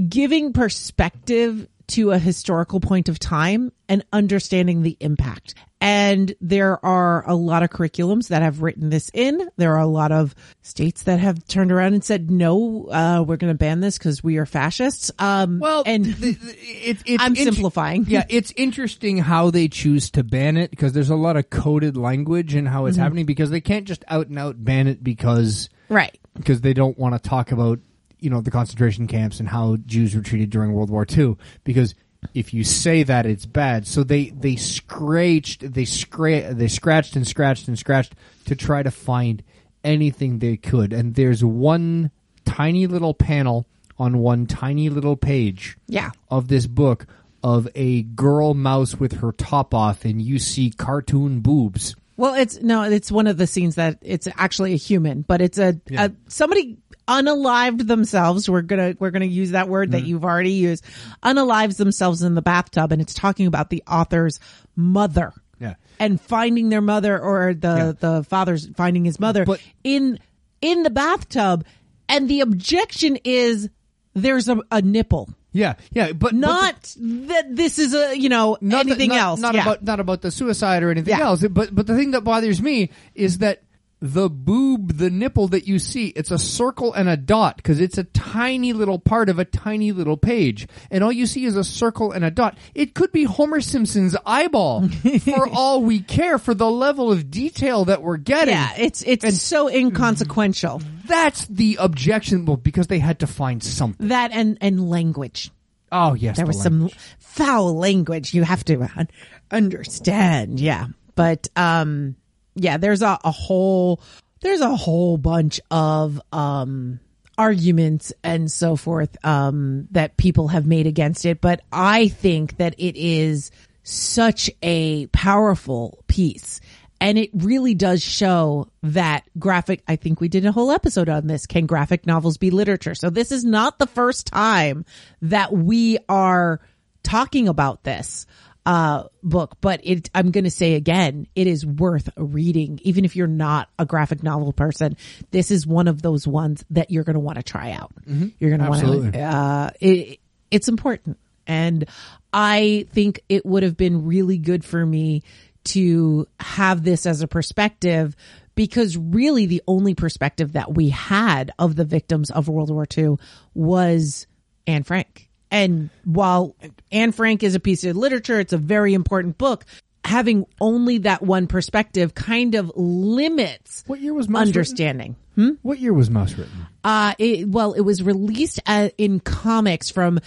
giving 0.09 0.53
perspective 0.55 1.69
to 1.89 2.11
a 2.11 2.19
historical 2.19 2.81
point 2.81 3.09
of 3.09 3.19
time 3.19 3.73
and 3.89 4.05
understanding 4.13 4.83
the 4.83 4.97
impact. 5.01 5.55
And 5.81 6.35
there 6.41 6.85
are 6.85 7.29
a 7.29 7.35
lot 7.35 7.63
of 7.63 7.71
curriculums 7.71 8.29
that 8.29 8.43
have 8.43 8.63
written 8.63 8.89
this 8.91 9.11
in. 9.15 9.49
There 9.57 9.75
are 9.75 9.81
a 9.81 9.87
lot 9.87 10.11
of 10.11 10.35
states 10.63 11.03
that 11.05 11.21
have 11.21 11.47
turned 11.47 11.71
around 11.71 11.95
and 11.95 12.03
said, 12.03 12.31
no, 12.31 12.87
uh, 12.91 13.23
we're 13.27 13.37
going 13.37 13.53
to 13.53 13.59
ban 13.59 13.81
this 13.81 13.99
because 13.99 14.25
we 14.25 14.39
are 14.39 14.47
fascists. 14.47 15.11
Um, 15.19 15.61
Well, 15.61 15.83
and 15.87 16.05
the, 16.07 16.33
the, 16.33 16.51
it, 16.59 16.99
it's 17.07 17.23
I'm 17.23 17.37
int- 17.37 17.55
simplifying. 17.55 18.05
Yeah, 18.09 18.25
it's 18.29 18.53
interesting 18.57 19.19
how 19.19 19.51
they 19.51 19.69
choose 19.69 20.11
to 20.13 20.25
ban 20.25 20.57
it 20.57 20.71
because 20.71 20.93
there's 20.93 21.11
a 21.11 21.15
lot 21.17 21.37
of 21.37 21.51
coded 21.51 21.97
language 21.97 22.55
in 22.55 22.67
how 22.67 22.81
Mm-hmm. 22.81 22.89
it's 22.89 22.97
happening 22.99 23.27
because 23.27 23.51
they 23.51 23.61
can't 23.61 23.85
just 23.87 24.05
out 24.09 24.27
and 24.29 24.39
out 24.39 24.63
ban 24.65 24.87
it 24.89 25.05
because 25.05 25.69
right. 25.89 26.19
because 26.37 26.63
they 26.63 26.73
don't 26.73 26.99
want 26.99 27.15
to 27.15 27.29
talk 27.29 27.53
about 27.53 27.79
you 28.21 28.31
know 28.31 28.41
the 28.41 28.51
concentration 28.51 29.07
camps 29.07 29.41
and 29.41 29.49
how 29.49 29.77
Jews 29.87 30.15
were 30.15 30.23
treated 30.23 30.51
during 30.51 30.73
World 30.73 30.91
War 30.91 31.07
II 31.09 31.37
because 31.65 31.95
if 32.35 32.53
you 32.53 32.65
say 32.65 33.03
that 33.05 33.27
it's 33.27 33.47
bad. 33.47 33.87
So 33.87 34.03
they 34.03 34.31
they 34.31 34.57
scratched 34.57 35.61
they 35.73 35.85
scra- 35.85 36.57
they 36.57 36.69
scratched 36.69 37.15
and 37.17 37.27
scratched 37.27 37.69
and 37.69 37.79
scratched 37.79 38.15
to 38.47 38.57
try 38.57 38.83
to 38.83 38.91
find 38.91 39.43
anything 39.85 40.39
they 40.39 40.57
could. 40.57 40.93
And 40.93 41.15
there's 41.15 41.45
one 41.45 42.11
tiny 42.45 42.87
little 42.87 43.15
panel 43.15 43.67
on 43.99 44.19
one 44.19 44.47
tiny 44.47 44.89
little 44.89 45.17
page 45.17 45.77
Yeah. 45.89 46.11
of 46.31 46.49
this 46.49 46.67
book 46.67 47.07
of 47.43 47.69
a 47.75 48.03
girl 48.03 48.55
mouse 48.55 48.99
with 48.99 49.13
her 49.21 49.33
top 49.33 49.73
off 49.75 50.05
and 50.05 50.21
you 50.21 50.39
see 50.39 50.71
cartoon 50.71 51.41
boobs 51.41 51.95
Well, 52.17 52.35
it's 52.35 52.61
no, 52.63 52.83
it's 52.83 53.13
one 53.13 53.27
of 53.27 53.37
the 53.37 53.47
scenes 53.47 53.75
that 53.75 53.99
it's 54.01 54.27
actually 54.37 54.73
a 54.73 54.77
human, 54.77 55.23
but 55.23 55.41
it's 55.43 55.59
a, 55.59 55.81
Yeah. 55.89 56.07
a 56.07 56.11
somebody 56.29 56.79
unalived 57.07 57.87
themselves. 57.87 58.49
We're 58.49 58.63
gonna 58.63 58.97
we're 58.99 59.11
gonna 59.11 59.27
use 59.27 59.51
that 59.53 59.69
word 59.69 59.91
Mm-hmm. 59.91 59.99
that 60.01 60.07
you've 60.07 60.25
already 60.25 60.53
used. 60.53 60.85
Unalives 61.23 61.77
themselves 61.77 62.23
in 62.23 62.35
the 62.35 62.43
bathtub, 62.43 62.93
and 62.93 63.01
it's 63.03 63.15
talking 63.15 63.47
about 63.47 63.71
the 63.71 63.83
author's 63.87 64.41
mother. 64.75 65.33
Yeah. 65.59 65.75
and 65.99 66.21
finding 66.21 66.69
their 66.69 66.83
mother 66.83 67.19
or 67.19 67.55
the 67.55 67.69
Yeah. 67.77 67.93
the 67.99 68.25
father's 68.25 68.67
finding 68.77 69.07
his 69.07 69.19
mother 69.19 69.47
But- 69.47 69.61
in 69.85 70.19
in 70.61 70.83
the 70.83 70.91
bathtub, 70.91 71.65
and 72.09 72.29
the 72.29 72.41
objection 72.41 73.17
is 73.25 73.69
there's 74.15 74.49
a, 74.49 74.59
a 74.71 74.83
nipple. 74.83 75.31
Yeah 75.57 75.75
yeah 75.93 76.13
but 76.13 76.19
but 76.21 76.31
the- 76.33 76.37
Not 76.39 76.97
that 77.29 77.57
this 77.57 77.79
is 77.79 77.95
a 77.95 78.17
you 78.17 78.29
know 78.29 78.57
not 78.61 78.87
anything 78.87 79.11
not- 79.11 79.19
else. 79.19 79.41
Not 79.41 79.55
Yeah. 79.55 79.63
about 79.63 79.83
not 79.83 80.01
about 80.01 80.21
the 80.23 80.31
suicide 80.31 80.83
or 80.83 80.91
anything 80.91 81.17
Yeah. 81.19 81.25
else. 81.27 81.41
But 81.43 81.75
but 81.75 81.87
the 81.87 81.97
thing 81.97 82.11
that 82.13 82.23
bothers 82.23 82.61
me 82.63 82.91
is 83.15 83.39
that 83.39 83.63
the 84.01 84.29
boob, 84.29 84.99
the 84.99 85.09
nipple 85.09 85.49
that 85.49 85.67
you 85.67 85.79
see, 85.79 86.09
it's 86.09 86.31
a 86.31 86.39
circle 86.39 86.93
and 86.93 87.09
a 87.09 87.17
dot 87.17 87.57
because 87.57 87.81
it's 87.81 87.97
a 87.97 88.05
tiny 88.05 88.75
little 88.75 88.99
part 88.99 89.29
of 89.31 89.39
a 89.39 89.45
tiny 89.45 89.91
little 89.93 90.19
page, 90.19 90.69
and 90.91 91.03
all 91.03 91.13
you 91.13 91.27
see 91.27 91.47
is 91.47 91.57
a 91.57 91.65
circle 91.65 92.13
and 92.13 92.25
a 92.25 92.31
dot. 92.31 92.59
It 92.75 92.95
could 92.95 93.11
be 93.11 93.25
Homer 93.25 93.61
Simpson's 93.61 94.15
eyeball 94.27 94.89
for 95.21 95.49
all 95.49 95.83
we 95.83 96.01
care 96.01 96.39
for 96.39 96.53
the 96.53 96.71
level 96.71 97.11
of 97.11 97.31
detail 97.31 97.87
that 97.87 98.03
we're 98.03 98.19
getting. 98.19 98.53
yeah, 98.55 98.75
it's 98.77 99.03
it's 99.03 99.41
so 99.41 99.69
inconsequential. 99.69 100.83
That's 101.07 101.47
the 101.47 101.79
objection. 101.81 102.45
Well, 102.45 102.57
because 102.59 102.89
they 102.89 102.99
had 102.99 103.21
to 103.21 103.27
find 103.27 103.63
something. 103.63 104.09
That 104.09 104.31
and 104.33 104.59
and 104.61 104.91
language. 104.91 105.51
Oh 105.91 106.15
yes, 106.15 106.37
There 106.37 106.45
the 106.45 106.49
was 106.49 106.63
some 106.63 106.91
foul 107.19 107.75
language 107.75 108.35
you 108.35 108.43
have 108.43 108.65
to 108.67 109.07
understand. 109.51 110.61
Yeah, 110.61 110.89
but 111.15 111.49
um, 111.57 112.17
yeah, 112.57 112.77
there's 112.79 113.03
a, 113.03 113.19
a 113.23 113.31
whole 113.31 114.01
there's 114.41 114.61
a 114.61 114.75
whole 114.75 115.17
bunch 115.17 115.61
of 115.71 116.21
um 116.33 116.99
arguments 117.39 118.13
and 118.25 118.51
so 118.51 118.77
forth 118.77 119.17
um 119.25 119.87
that 119.91 120.17
people 120.17 120.49
have 120.49 120.67
made 120.67 120.87
against 120.87 121.25
it, 121.25 121.41
but 121.41 121.61
I 121.71 122.09
think 122.09 122.57
that 122.57 122.75
it 122.79 122.97
is 122.97 123.51
such 123.83 124.51
a 124.63 125.07
powerful 125.09 126.03
piece. 126.09 126.61
And 126.99 127.19
it 127.19 127.31
really 127.35 127.75
does 127.75 128.03
show 128.03 128.69
that 128.83 129.25
graphic, 129.39 129.83
I 129.87 129.97
think 129.97 130.19
we 130.19 130.29
did 130.29 130.47
a 130.47 130.53
whole 130.53 130.71
episode 130.71 131.11
on 131.11 131.27
this. 131.27 131.47
Can 131.47 131.67
graphic 131.67 132.07
novels 132.07 132.39
be 132.39 132.51
literature? 132.51 132.95
So 132.95 133.11
this 133.11 133.31
is 133.31 133.45
not 133.45 133.79
the 133.79 133.87
first 133.87 134.27
time 134.27 134.87
that 135.21 135.53
we 135.53 135.99
are 136.09 136.61
talking 137.03 137.49
about 137.49 137.85
this 137.85 138.27
uh 138.67 139.05
book 139.23 139.57
but 139.61 139.81
it 139.85 140.11
i'm 140.15 140.31
going 140.33 140.45
to 140.45 140.51
say 140.51 140.75
again 140.75 141.27
it 141.35 141.47
is 141.47 141.65
worth 141.65 142.09
reading. 142.17 142.81
Even 142.83 143.05
if 143.05 143.17
you're 143.17 143.27
not 143.27 143.69
a 143.79 143.87
graphic 143.87 144.23
novel 144.23 144.53
person 144.53 144.97
this 145.31 145.51
is 145.51 145.67
one 145.67 145.89
of 145.89 146.03
those 146.03 146.27
ones 146.27 146.65
that 146.71 146.91
you're 146.91 147.05
going 147.05 147.15
to 147.15 147.21
want 147.21 147.37
to 147.37 147.43
try 147.43 147.71
out. 147.71 147.93
You're 148.39 148.51
going 148.51 148.61
to 148.61 148.69
want 148.69 149.13
to, 149.15 149.21
uh 149.21 149.71
it, 149.81 150.21
it's 150.51 150.69
important. 150.69 151.19
And 151.47 151.89
i 152.33 152.87
think 152.93 153.21
it 153.29 153.47
would 153.47 153.63
have 153.63 153.77
been 153.77 154.05
really 154.05 154.37
good 154.37 154.65
for 154.65 154.85
me 154.85 155.23
to 155.65 156.27
have 156.39 156.83
this 156.85 157.07
as 157.07 157.23
a 157.23 157.29
perspective 157.29 158.17
because 158.57 158.97
really 158.97 159.47
the 159.47 159.63
only 159.69 159.95
perspective 159.95 160.53
that 160.53 160.75
we 160.75 160.89
had 160.89 161.53
of 161.59 161.77
the 161.77 161.85
victims 161.85 162.31
of 162.31 162.49
World 162.49 162.71
War 162.71 162.87
II 162.97 163.17
was 163.55 164.27
Anne 164.67 164.83
Frank. 164.83 165.26
And 165.51 165.91
while 166.05 166.57
Anne 166.91 167.13
Frank 167.13 167.43
is 167.43 167.55
a 167.55 167.61
piece 167.61 167.85
of 167.85 167.97
literature, 167.97 168.41
it's 168.41 168.53
a 168.53 168.59
very 168.59 168.95
important 168.95 169.39
book. 169.39 169.65
Having 170.05 170.47
only 170.61 170.99
that 170.99 171.23
one 171.23 171.47
perspective 171.49 172.15
kind 172.15 172.55
of 172.55 172.71
limits 172.77 173.83
What 173.89 174.01
year 174.01 174.15
was 174.15 174.29
Maus 174.29 174.47
understanding. 174.47 175.17
written? 175.37 175.59
What 175.63 175.79
year 175.81 175.93
was 175.93 176.11
Maus 176.11 176.37
written? 176.39 176.67
Uh, 176.85 177.15
it, 177.19 177.49
well, 177.49 177.73
it 177.73 177.81
was 177.81 178.03
released 178.03 178.61
uh 178.67 178.91
in 178.99 179.19
comics 179.21 179.91
from 179.91 180.19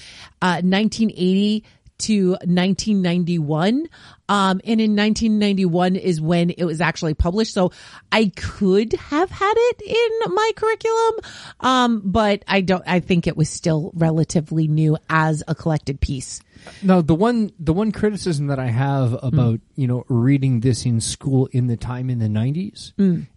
uh, 0.42 0.62
1980 0.62 1.64
to 2.00 2.32
1991. 2.32 3.88
Um, 4.28 4.62
and 4.64 4.80
in 4.80 4.96
1991 4.96 5.96
is 5.96 6.22
when 6.22 6.52
it 6.52 6.64
was 6.64 6.82
actually 6.82 7.14
published. 7.14 7.54
So 7.54 7.72
I 8.12 8.32
could 8.36 8.94
have 8.94 9.30
had 9.30 9.54
it 9.56 9.82
in 9.82 10.34
my 10.34 10.52
curriculum. 10.56 11.14
Um, 11.60 12.02
but 12.06 12.44
I 12.48 12.62
don't, 12.62 12.84
I 12.86 13.00
think 13.00 13.28
it 13.28 13.36
was 13.36 13.50
still 13.50 13.92
relatively 13.96 14.68
new 14.68 14.98
as 15.10 15.44
a 15.48 15.56
collected 15.56 16.00
piece. 16.00 16.42
No, 16.84 17.02
the 17.02 17.16
one 17.16 17.52
the 17.58 17.72
one 17.72 17.94
criticism 17.94 18.48
that 18.48 18.60
I 18.60 18.68
have 18.68 19.18
about 19.24 19.62
you 19.76 19.88
know 19.88 20.04
reading 20.10 20.60
this 20.60 20.86
in 20.86 21.00
school 21.00 21.48
in 21.54 21.68
the 21.68 21.78
time 21.78 22.10
in 22.10 22.20
the 22.20 22.28
nineties 22.28 22.94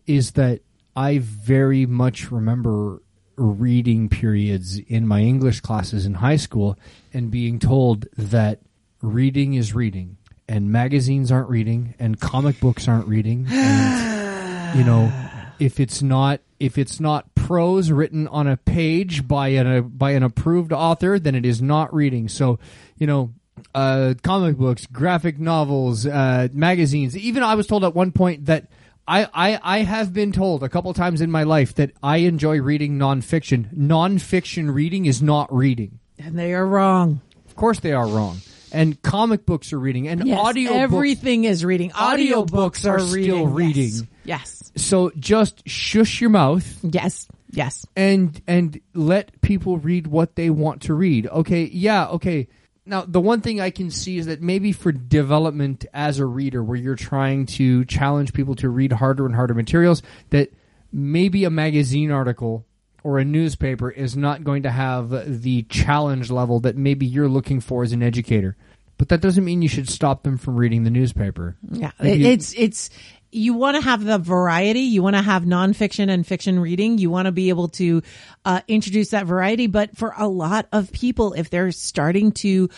is 0.08 0.32
that 0.32 0.62
I 0.96 1.18
very 1.18 1.86
much 1.86 2.30
remember 2.30 3.00
reading 3.36 4.08
periods 4.08 4.78
in 4.78 5.06
my 5.06 5.20
English 5.20 5.60
classes 5.60 6.06
in 6.06 6.14
high 6.14 6.36
school 6.36 6.78
and 7.12 7.30
being 7.30 7.58
told 7.58 8.06
that 8.16 8.60
reading 9.00 9.54
is 9.54 9.74
reading 9.74 10.16
and 10.48 10.70
magazines 10.70 11.32
aren't 11.32 11.48
reading 11.48 11.94
and 11.98 12.20
comic 12.20 12.60
books 12.60 12.88
aren't 12.88 13.06
reading 13.06 13.46
and 13.50 14.78
you 14.78 14.84
know 14.84 15.10
if 15.58 15.80
it's 15.80 16.02
not 16.02 16.40
if 16.58 16.78
it's 16.78 17.00
not 17.00 17.34
prose 17.34 17.90
written 17.90 18.28
on 18.28 18.46
a 18.46 18.56
page 18.56 19.26
by 19.26 19.48
an 19.48 19.88
by 19.88 20.12
an 20.12 20.22
approved 20.22 20.72
author 20.72 21.18
then 21.18 21.34
it 21.34 21.44
is 21.44 21.60
not 21.60 21.92
reading. 21.92 22.28
So 22.28 22.58
you 22.96 23.06
know 23.06 23.32
uh 23.74 24.14
comic 24.22 24.56
books 24.56 24.86
graphic 24.86 25.38
novels 25.38 26.06
uh 26.06 26.48
magazines 26.52 27.16
even 27.16 27.42
i 27.42 27.54
was 27.54 27.66
told 27.66 27.84
at 27.84 27.94
one 27.94 28.10
point 28.10 28.46
that 28.46 28.66
I, 29.06 29.24
I, 29.34 29.60
I 29.62 29.78
have 29.80 30.12
been 30.12 30.32
told 30.32 30.62
a 30.62 30.68
couple 30.68 30.92
times 30.94 31.20
in 31.20 31.30
my 31.30 31.42
life 31.42 31.74
that 31.74 31.90
I 32.02 32.18
enjoy 32.18 32.60
reading 32.60 32.98
nonfiction. 32.98 33.74
Nonfiction 33.74 34.72
reading 34.72 35.06
is 35.06 35.20
not 35.22 35.52
reading. 35.52 35.98
And 36.18 36.38
they 36.38 36.54
are 36.54 36.66
wrong. 36.66 37.20
Of 37.46 37.56
course, 37.56 37.80
they 37.80 37.92
are 37.92 38.06
wrong. 38.06 38.38
And 38.72 39.00
comic 39.02 39.44
books 39.44 39.72
are 39.74 39.78
reading, 39.78 40.08
and 40.08 40.26
Yes, 40.26 40.38
audio 40.40 40.72
everything 40.72 41.44
is 41.44 41.62
reading. 41.62 41.92
Audio 41.92 42.44
books 42.44 42.84
Audiobooks 42.84 42.90
are 42.90 42.96
are 42.96 43.00
still 43.00 43.46
reading. 43.46 43.74
reading. 43.92 44.08
Yes. 44.24 44.72
So 44.76 45.10
just 45.18 45.68
shush 45.68 46.20
your 46.22 46.30
mouth 46.30 46.78
Yes. 46.82 47.28
Yes. 47.50 47.84
and 47.94 48.40
and 48.46 48.80
let 48.94 49.42
people 49.42 49.76
read 49.76 50.06
what 50.06 50.36
they 50.36 50.48
want 50.48 50.82
to 50.82 50.94
read. 50.94 51.26
Okay, 51.26 51.64
yeah, 51.64 52.06
okay. 52.06 52.48
Now 52.84 53.04
the 53.06 53.20
one 53.20 53.40
thing 53.40 53.60
I 53.60 53.70
can 53.70 53.90
see 53.90 54.18
is 54.18 54.26
that 54.26 54.42
maybe 54.42 54.72
for 54.72 54.92
development 54.92 55.86
as 55.94 56.18
a 56.18 56.26
reader, 56.26 56.62
where 56.62 56.76
you're 56.76 56.94
trying 56.96 57.46
to 57.46 57.84
challenge 57.84 58.32
people 58.32 58.54
to 58.56 58.68
read 58.68 58.92
harder 58.92 59.24
and 59.26 59.34
harder 59.34 59.54
materials, 59.54 60.02
that 60.30 60.52
maybe 60.92 61.44
a 61.44 61.50
magazine 61.50 62.10
article 62.10 62.66
or 63.04 63.18
a 63.18 63.24
newspaper 63.24 63.90
is 63.90 64.16
not 64.16 64.44
going 64.44 64.62
to 64.64 64.70
have 64.70 65.42
the 65.42 65.62
challenge 65.64 66.30
level 66.30 66.60
that 66.60 66.76
maybe 66.76 67.06
you're 67.06 67.28
looking 67.28 67.60
for 67.60 67.82
as 67.82 67.92
an 67.92 68.02
educator. 68.02 68.56
But 68.98 69.08
that 69.08 69.20
doesn't 69.20 69.44
mean 69.44 69.62
you 69.62 69.68
should 69.68 69.88
stop 69.88 70.22
them 70.22 70.36
from 70.38 70.56
reading 70.56 70.84
the 70.84 70.90
newspaper. 70.90 71.56
Yeah, 71.70 71.90
Like 71.98 72.18
you- 72.18 72.26
it's 72.26 72.52
it's 72.56 72.90
you 73.32 73.54
want 73.54 73.76
to 73.76 73.80
have 73.80 74.04
the 74.04 74.18
variety. 74.18 74.80
You 74.80 75.02
want 75.02 75.16
to 75.16 75.22
have 75.22 75.44
nonfiction 75.44 76.10
and 76.10 76.26
fiction 76.26 76.60
reading. 76.60 76.98
You 76.98 77.10
want 77.10 77.26
to 77.26 77.32
be 77.32 77.48
able 77.48 77.68
to 77.70 78.02
uh, 78.44 78.60
introduce 78.68 79.10
that 79.10 79.26
variety. 79.26 79.66
But 79.66 79.96
for 79.96 80.14
a 80.16 80.28
lot 80.28 80.68
of 80.70 80.92
people, 80.92 81.32
if 81.32 81.48
they're 81.48 81.72
starting 81.72 82.32
to 82.32 82.68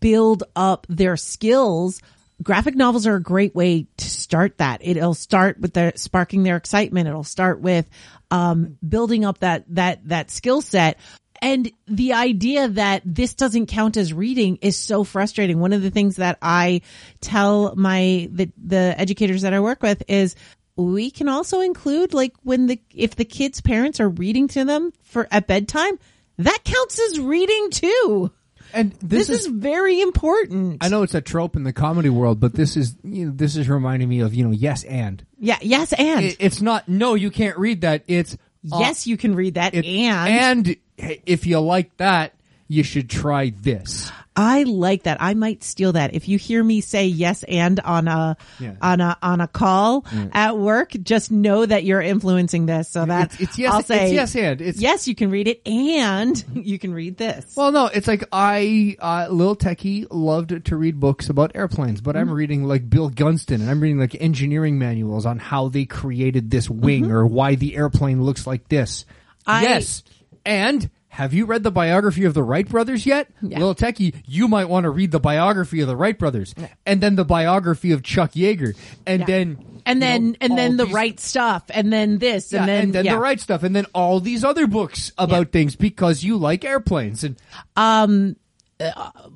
build 0.00 0.44
up 0.54 0.86
their 0.90 1.16
skills, 1.16 2.02
graphic 2.42 2.76
novels 2.76 3.06
are 3.06 3.16
a 3.16 3.22
great 3.22 3.54
way 3.54 3.86
to 3.96 4.10
start 4.10 4.58
that. 4.58 4.80
It'll 4.84 5.14
start 5.14 5.58
with 5.58 5.72
the 5.72 5.94
sparking 5.96 6.42
their 6.42 6.56
excitement. 6.56 7.08
It'll 7.08 7.24
start 7.24 7.60
with 7.60 7.88
um, 8.30 8.76
building 8.86 9.24
up 9.24 9.38
that 9.38 9.64
that 9.70 10.06
that 10.08 10.30
skill 10.30 10.60
set. 10.60 10.98
And 11.44 11.70
the 11.86 12.14
idea 12.14 12.68
that 12.68 13.02
this 13.04 13.34
doesn't 13.34 13.66
count 13.66 13.96
as 13.98 14.12
reading 14.14 14.56
is 14.62 14.76
so 14.78 15.04
frustrating. 15.04 15.60
One 15.60 15.74
of 15.74 15.82
the 15.82 15.90
things 15.90 16.16
that 16.16 16.38
I 16.40 16.80
tell 17.20 17.74
my 17.76 18.28
the 18.32 18.50
the 18.56 18.94
educators 18.96 19.42
that 19.42 19.52
I 19.52 19.60
work 19.60 19.82
with 19.82 20.02
is 20.08 20.36
we 20.76 21.10
can 21.10 21.28
also 21.28 21.60
include 21.60 22.14
like 22.14 22.32
when 22.42 22.66
the 22.66 22.80
if 22.94 23.14
the 23.16 23.24
kids' 23.26 23.60
parents 23.60 24.00
are 24.00 24.08
reading 24.08 24.48
to 24.48 24.64
them 24.64 24.92
for 25.02 25.28
at 25.30 25.46
bedtime, 25.46 25.98
that 26.38 26.60
counts 26.64 26.98
as 26.98 27.20
reading 27.20 27.70
too. 27.70 28.30
and 28.72 28.92
This, 29.02 29.28
is, 29.28 29.46
very 29.46 30.00
important. 30.00 30.78
I 30.82 30.88
know 30.88 31.02
it's 31.02 31.14
a 31.14 31.20
trope 31.20 31.54
in 31.56 31.62
the 31.62 31.72
comedy 31.72 32.08
world, 32.08 32.40
but 32.40 32.54
this 32.54 32.76
is 32.76 32.96
you 33.04 33.26
know, 33.26 33.32
this 33.34 33.54
is 33.56 33.68
reminding 33.68 34.08
me 34.08 34.20
of 34.20 34.34
you 34.34 34.44
know 34.44 34.50
yes 34.50 34.82
and 34.84 35.24
Yeah, 35.38 35.58
yes, 35.60 35.92
and 35.92 36.24
It- 36.24 36.36
it's 36.40 36.62
not 36.62 36.88
no 36.88 37.14
you 37.14 37.30
can't 37.30 37.58
read 37.58 37.82
that 37.82 38.02
it's 38.08 38.34
uh, 38.72 38.78
yes, 38.80 39.06
you 39.06 39.18
can 39.18 39.34
read 39.34 39.54
that. 39.54 39.74
it- 39.74 39.84
and 39.84 40.66
and 40.68 40.76
hey, 40.96 41.22
if 41.26 41.46
you 41.46 41.60
like 41.60 41.96
that 41.98 42.34
you 42.66 42.82
should 42.82 43.10
try 43.10 43.52
this. 43.60 44.10
I 44.34 44.62
like 44.64 45.02
that. 45.04 45.18
I 45.20 45.34
might 45.34 45.62
steal 45.62 45.92
that. 45.92 46.14
If 46.14 46.28
you 46.28 46.38
hear 46.38 46.64
me 46.64 46.80
say 46.80 47.06
yes 47.06 47.42
and 47.44 47.78
on 47.78 48.08
a 48.08 48.36
Yeah. 48.58 48.70
Mm. 48.70 48.76
on 48.80 49.00
a 49.02 49.18
on 49.22 49.40
a 49.42 49.46
call 49.46 50.06
at 50.32 50.56
work, 50.58 50.90
just 51.02 51.30
know 51.30 51.64
that 51.66 51.84
you're 51.84 52.00
influencing 52.00 52.64
this. 52.64 52.88
So 52.88 53.04
that 53.04 53.34
It's, 53.34 53.40
it's 53.42 53.58
yes 53.58 53.72
I'll 53.72 53.82
say 53.82 54.04
it's 54.06 54.12
yes 54.14 54.34
and 54.34 54.60
it's 54.62 54.80
yes, 54.80 55.06
you 55.06 55.14
can 55.14 55.30
read 55.30 55.46
it, 55.46 55.60
and 55.68 56.42
you 56.54 56.78
can 56.78 56.94
read 56.94 57.18
this. 57.18 57.54
Well, 57.54 57.70
no, 57.70 57.86
it's 57.86 58.08
like 58.08 58.24
I, 58.32 58.96
uh, 58.98 59.28
Lil 59.30 59.56
Techie, 59.56 60.06
loved 60.10 60.64
to 60.64 60.76
read 60.76 60.98
books 60.98 61.28
about 61.28 61.52
airplanes, 61.54 62.00
but 62.00 62.16
Mm-hmm. 62.16 62.28
I'm 62.30 62.34
reading 62.34 62.64
like 62.64 62.88
Bill 62.88 63.10
Gunston 63.10 63.60
and 63.60 63.70
I'm 63.70 63.80
reading 63.80 63.98
like 63.98 64.16
engineering 64.20 64.78
manuals 64.78 65.26
on 65.26 65.38
how 65.38 65.68
they 65.68 65.84
created 65.84 66.50
this 66.50 66.68
wing 66.70 67.12
or 67.12 67.26
why 67.26 67.56
the 67.56 67.76
airplane 67.76 68.22
looks 68.22 68.46
like 68.46 68.68
this. 68.68 69.04
Mm-hmm. 69.46 69.50
I- 69.50 69.62
yes. 69.64 70.02
And 70.44 70.90
have 71.08 71.32
you 71.32 71.46
read 71.46 71.62
the 71.62 71.70
biography 71.70 72.24
of 72.24 72.34
the 72.34 72.42
Wright 72.42 72.68
brothers 72.68 73.06
yet? 73.06 73.28
Yeah. 73.40 73.60
Lil 73.60 73.74
Techie, 73.74 74.14
you 74.26 74.48
might 74.48 74.68
want 74.68 74.84
to 74.84 74.90
read 74.90 75.10
the 75.12 75.20
biography 75.20 75.80
of 75.80 75.86
the 75.88 75.96
Wright 75.96 76.18
brothers 76.18 76.54
and 76.84 77.00
then 77.00 77.14
the 77.16 77.24
biography 77.24 77.92
of 77.92 78.02
Chuck 78.02 78.32
Yeager 78.32 78.76
and 79.06 79.20
Yeah. 79.20 79.26
then 79.26 79.58
and 79.86 80.00
then 80.00 80.30
know, 80.30 80.36
and 80.40 80.58
then 80.58 80.76
the 80.78 80.86
these- 80.86 80.94
right 80.94 81.20
stuff, 81.20 81.64
and 81.68 81.92
then 81.92 82.16
this, 82.18 82.52
yeah, 82.54 82.64
and 82.66 82.94
then 82.94 83.04
yeah. 83.04 83.12
the 83.14 83.20
right 83.20 83.38
stuff, 83.38 83.62
and 83.62 83.76
then 83.76 83.84
all 83.94 84.18
these 84.18 84.42
other 84.42 84.66
books 84.66 85.12
about 85.18 85.52
things 85.52 85.76
because 85.76 86.24
you 86.24 86.38
like 86.38 86.64
airplanes. 86.64 87.22
And 87.22 87.36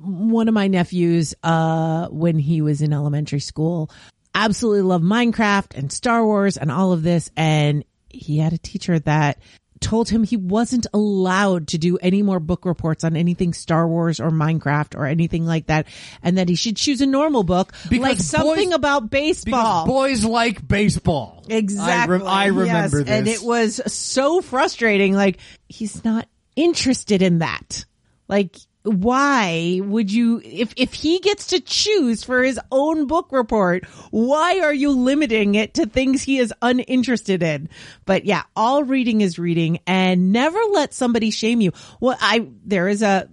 one 0.01 0.47
of 0.47 0.53
my 0.53 0.67
nephews, 0.67 1.33
uh, 1.43 2.07
when 2.07 2.39
he 2.39 2.61
was 2.61 2.81
in 2.81 2.93
elementary 2.93 3.39
school, 3.39 3.91
absolutely 4.35 4.81
loved 4.81 5.03
Minecraft 5.03 5.75
and 5.77 5.91
Star 5.91 6.25
Wars 6.25 6.57
and 6.57 6.71
all 6.71 6.93
of 6.93 7.03
this. 7.03 7.29
And 7.37 7.83
he 8.09 8.39
had 8.39 8.53
a 8.53 8.57
teacher 8.57 8.99
that 8.99 9.37
told 9.81 10.09
him 10.09 10.23
he 10.23 10.37
wasn't 10.37 10.87
allowed 10.93 11.67
to 11.69 11.77
do 11.77 11.97
any 11.97 12.21
more 12.21 12.39
book 12.39 12.65
reports 12.65 13.03
on 13.03 13.15
anything 13.15 13.53
Star 13.53 13.87
Wars 13.87 14.19
or 14.19 14.29
Minecraft 14.29 14.95
or 14.97 15.05
anything 15.05 15.45
like 15.45 15.67
that. 15.67 15.87
And 16.21 16.37
that 16.37 16.49
he 16.49 16.55
should 16.55 16.75
choose 16.75 17.01
a 17.01 17.05
normal 17.05 17.43
book, 17.43 17.73
Because 17.89 17.99
like 18.01 18.17
something 18.19 18.69
boys- 18.69 18.75
about 18.75 19.09
because 19.09 19.43
baseball. 19.45 19.85
boys 19.85 20.23
like 20.25 20.67
baseball. 20.67 21.45
Exactly. 21.49 22.15
I, 22.15 22.17
rem- 22.17 22.27
I 22.27 22.45
remember 22.47 22.97
Yes. 22.99 23.05
this. 23.05 23.07
And 23.09 23.27
it 23.27 23.41
was 23.41 23.81
so 23.93 24.41
frustrating. 24.41 25.13
Like, 25.15 25.39
he's 25.67 26.03
not 26.03 26.27
interested 26.55 27.21
in 27.21 27.39
that. 27.39 27.85
Like, 28.27 28.55
why 28.89 29.81
would 29.83 30.11
you, 30.11 30.41
if, 30.43 30.73
if 30.75 30.93
he 30.93 31.19
gets 31.19 31.47
to 31.47 31.61
choose 31.61 32.23
for 32.23 32.43
his 32.43 32.59
own 32.71 33.07
book 33.07 33.27
report, 33.31 33.85
why 34.11 34.59
are 34.59 34.73
you 34.73 34.91
limiting 34.91 35.55
it 35.55 35.75
to 35.75 35.85
things 35.85 36.23
he 36.23 36.39
is 36.39 36.53
uninterested 36.61 37.43
in? 37.43 37.69
But 38.05 38.25
yeah, 38.25 38.43
all 38.55 38.83
reading 38.83 39.21
is 39.21 39.37
reading 39.37 39.79
and 39.85 40.31
never 40.31 40.59
let 40.71 40.93
somebody 40.93 41.31
shame 41.31 41.61
you. 41.61 41.71
Well, 41.99 42.17
I, 42.19 42.47
there 42.65 42.87
is 42.87 43.01
a, 43.01 43.29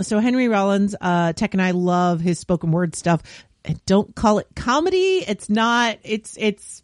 so 0.00 0.18
Henry 0.18 0.48
Rollins, 0.48 0.94
uh, 1.00 1.32
Tech 1.32 1.54
and 1.54 1.62
I 1.62 1.72
love 1.72 2.20
his 2.20 2.38
spoken 2.38 2.70
word 2.70 2.94
stuff. 2.94 3.22
And 3.64 3.84
don't 3.84 4.14
call 4.14 4.38
it 4.38 4.46
comedy. 4.54 5.24
It's 5.26 5.50
not, 5.50 5.98
it's, 6.02 6.36
it's, 6.38 6.79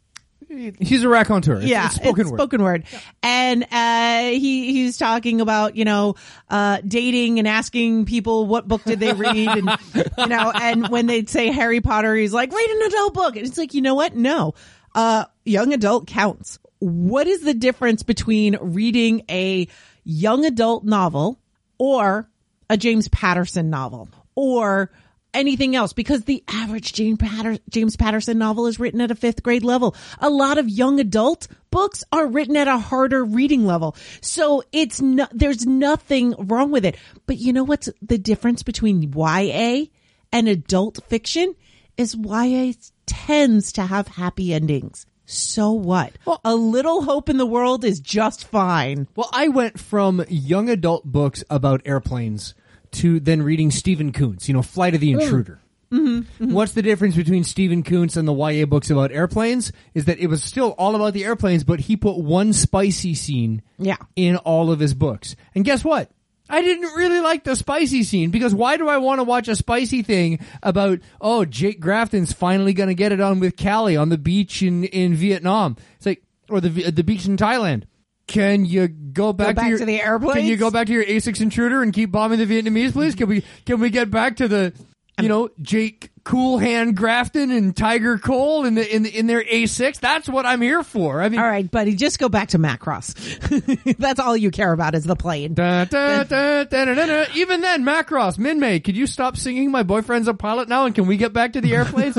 He's 0.49 1.03
a 1.03 1.09
raconteur. 1.09 1.57
It's, 1.57 1.67
yeah, 1.67 1.87
it's 1.87 1.97
spoken 1.97 2.31
word. 2.31 2.39
spoken 2.39 2.63
word. 2.63 2.85
And 3.23 3.67
uh, 3.71 4.31
he 4.31 4.73
he's 4.73 4.97
talking 4.97 5.41
about 5.41 5.77
you 5.77 5.85
know 5.85 6.15
uh, 6.49 6.79
dating 6.87 7.39
and 7.39 7.49
asking 7.49 8.07
people 8.07 8.47
what 8.47 8.69
book 8.69 8.85
did 8.85 9.01
they 9.01 9.13
read, 9.13 9.49
and 9.49 9.71
you 10.19 10.27
know, 10.27 10.53
and 10.55 10.89
when 10.89 11.07
they'd 11.07 11.29
say 11.29 11.51
Harry 11.51 11.81
Potter, 11.81 12.15
he's 12.15 12.33
like, 12.33 12.53
read 12.53 12.71
an 12.71 12.83
adult 12.87 13.15
book, 13.15 13.37
and 13.37 13.47
it's 13.47 13.59
like, 13.59 13.75
you 13.75 13.83
know 13.83 13.95
what? 13.95 14.15
No, 14.15 14.55
uh, 14.95 15.25
young 15.45 15.73
adult 15.73 16.07
counts. 16.07 16.59
What 16.79 17.27
is 17.27 17.43
the 17.43 17.55
difference 17.55 18.03
between 18.03 18.57
reading 18.61 19.23
a 19.31 19.67
young 20.05 20.45
adult 20.45 20.85
novel 20.85 21.41
or 21.79 22.29
a 22.71 22.77
James 22.77 23.09
Patterson 23.09 23.71
novel 23.71 24.09
or 24.35 24.91
anything 25.37 25.77
else 25.77 25.93
because 25.93 26.25
the 26.25 26.43
average 26.49 26.93
James, 26.93 27.19
Patter- 27.19 27.59
James 27.69 27.97
Patterson 27.97 28.39
novel 28.39 28.67
is 28.67 28.81
written 28.81 29.01
at 29.01 29.11
a 29.11 29.15
fifth 29.15 29.43
grade 29.43 29.65
level. 29.65 29.95
A 30.19 30.31
lot 30.31 30.59
of 30.59 30.69
young 30.69 30.99
adult 30.99 31.47
books 31.71 32.03
are 32.11 32.27
written 32.27 32.57
at 32.57 32.69
a 32.69 32.79
harder 32.79 33.25
reading 33.25 33.67
level. 33.67 33.95
So 34.21 34.65
it's 34.73 35.01
no, 35.01 35.27
there's 35.33 35.67
nothing 35.67 36.35
wrong 36.39 36.71
with 36.71 36.85
it. 36.85 36.97
But 37.27 37.39
you 37.39 37.53
know 37.53 37.65
what's 37.65 37.89
the 38.03 38.19
difference 38.19 38.63
between 38.63 39.13
YA 39.13 39.85
and 40.33 40.49
adult 40.49 41.01
fiction 41.07 41.55
is 41.97 42.15
YA 42.15 42.73
tends 43.07 43.73
to 43.73 43.83
have 43.83 44.09
happy 44.09 44.53
endings. 44.53 45.07
So 45.27 45.73
what? 45.73 46.13
Well, 46.25 46.41
a 46.45 46.55
little 46.55 47.03
hope 47.03 47.29
in 47.29 47.37
the 47.37 47.47
world 47.47 47.85
is 47.85 47.99
just 47.99 48.47
fine. 48.47 49.09
Well, 49.17 49.29
I 49.33 49.49
went 49.49 49.79
from 49.79 50.25
young 50.29 50.69
adult 50.69 51.05
books 51.05 51.43
about 51.51 51.83
airplanes 51.85 52.55
to 52.93 53.21
then 53.21 53.43
reading 53.43 53.71
Stephen 53.71 54.13
Coonts, 54.13 54.49
you 54.49 54.55
know, 54.55 54.63
Flight 54.63 54.95
of 54.95 55.01
the 55.01 55.13
Intruder. 55.13 55.61
Mm-hmm, 55.93 56.53
What's 56.53 56.73
the 56.73 56.83
difference 56.83 57.15
between 57.15 57.45
Stephen 57.45 57.85
Coonts 57.85 58.17
and 58.17 58.27
the 58.27 58.35
YA 58.35 58.67
books 58.67 58.91
about 58.91 59.13
airplanes? 59.13 59.71
Is 59.95 60.07
that 60.07 60.19
it 60.19 60.27
was 60.27 60.43
still 60.43 60.71
all 60.79 60.97
about 60.97 61.13
the 61.15 61.25
airplanes, 61.25 61.63
but 61.63 61.79
he 61.81 61.97
put 61.97 62.19
one 62.19 62.53
spicy 62.53 63.15
scene 63.15 63.63
Yeah. 63.79 63.97
in 64.17 64.37
all 64.39 64.73
of 64.73 64.81
his 64.81 64.95
books. 64.95 65.37
And 65.55 65.65
guess 65.65 65.85
what? 65.85 66.11
I 66.49 66.61
didn't 66.61 66.95
really 66.97 67.21
like 67.21 67.45
the 67.45 67.55
spicy 67.57 68.03
scene 68.03 68.31
because 68.31 68.55
why 68.55 68.77
do 68.77 68.89
I 68.89 68.99
want 68.99 69.21
to 69.21 69.25
watch 69.25 69.49
a 69.49 69.57
spicy 69.57 70.03
thing 70.03 70.39
about, 70.63 70.99
oh, 71.21 71.45
Jake 71.45 71.81
Grafton's 71.81 72.33
finally 72.33 72.73
going 72.73 72.89
to 72.89 72.95
get 72.95 73.13
it 73.13 73.21
on 73.21 73.41
with 73.41 73.57
Callie 73.57 73.97
on 73.97 74.09
the 74.11 74.19
beach 74.19 74.63
in, 74.63 74.85
in 74.85 75.15
Vietnam? 75.15 75.77
It's 75.97 76.07
like, 76.07 76.23
or 76.49 76.61
the, 76.61 76.91
the 76.91 77.03
beach 77.05 77.27
in 77.27 77.37
Thailand. 77.37 77.85
Can 78.27 78.65
you 78.65 78.89
go 78.89 79.33
back, 79.33 79.55
back 79.57 79.65
to, 79.67 79.69
your, 79.71 79.79
to 79.79 79.85
the 79.85 80.01
airplane? 80.01 80.35
Can 80.35 80.47
you 80.47 80.57
go 80.57 80.71
back 80.71 80.89
to 80.89 80.93
your 80.93 81.05
A6 81.05 81.41
intruder 81.41 81.83
and 81.83 81.93
keep 81.93 82.11
bombing 82.11 82.39
the 82.39 82.47
Vietnamese, 82.47 82.93
please? 82.93 83.15
Can 83.15 83.29
we, 83.29 83.45
can 83.65 83.79
we 83.79 83.89
get 83.91 84.11
back 84.11 84.37
to 84.37 84.49
the, 84.49 84.73
you 85.21 85.29
know, 85.29 85.49
Jake 85.63 86.11
Cool 86.27 86.59
Hand 86.59 86.97
Grafton 86.97 87.53
and 87.53 87.77
Tiger 87.77 88.19
Cole 88.19 88.65
in 88.65 88.75
the, 88.75 88.95
in 88.95 89.05
the, 89.05 89.17
in 89.17 89.29
their 89.29 89.45
A6? 89.45 90.01
That's 90.01 90.29
what 90.29 90.45
I'm 90.45 90.61
here 90.61 90.83
for. 90.83 91.23
I 91.23 91.29
mean, 91.29 91.39
All 91.39 91.47
right, 91.47 91.71
buddy, 91.71 91.95
just 91.95 92.19
go 92.19 92.29
back 92.29 92.49
to 92.49 92.59
Macross. 92.59 93.15
That's 93.99 94.19
all 94.19 94.37
you 94.37 94.51
care 94.51 94.73
about 94.73 94.97
is 94.97 95.05
the 95.05 95.15
plane. 95.15 95.55
Da, 95.55 95.85
da, 95.85 96.25
da. 96.25 97.25
Even 97.37 97.61
then, 97.61 97.85
Macross, 97.85 98.39
Minmay, 98.39 98.83
could 98.83 98.97
you 98.97 99.07
stop 99.07 99.37
singing 99.37 99.71
My 99.71 99.85
Boyfriend's 99.85 100.27
a 100.27 100.35
Pilot 100.35 100.69
now 100.69 100.85
and 100.87 100.97
can 100.97 101.07
we 101.07 101.17
get 101.17 101.33
back 101.33 101.53
to 101.53 101.61
the 101.61 101.73
airplanes? 101.73 102.19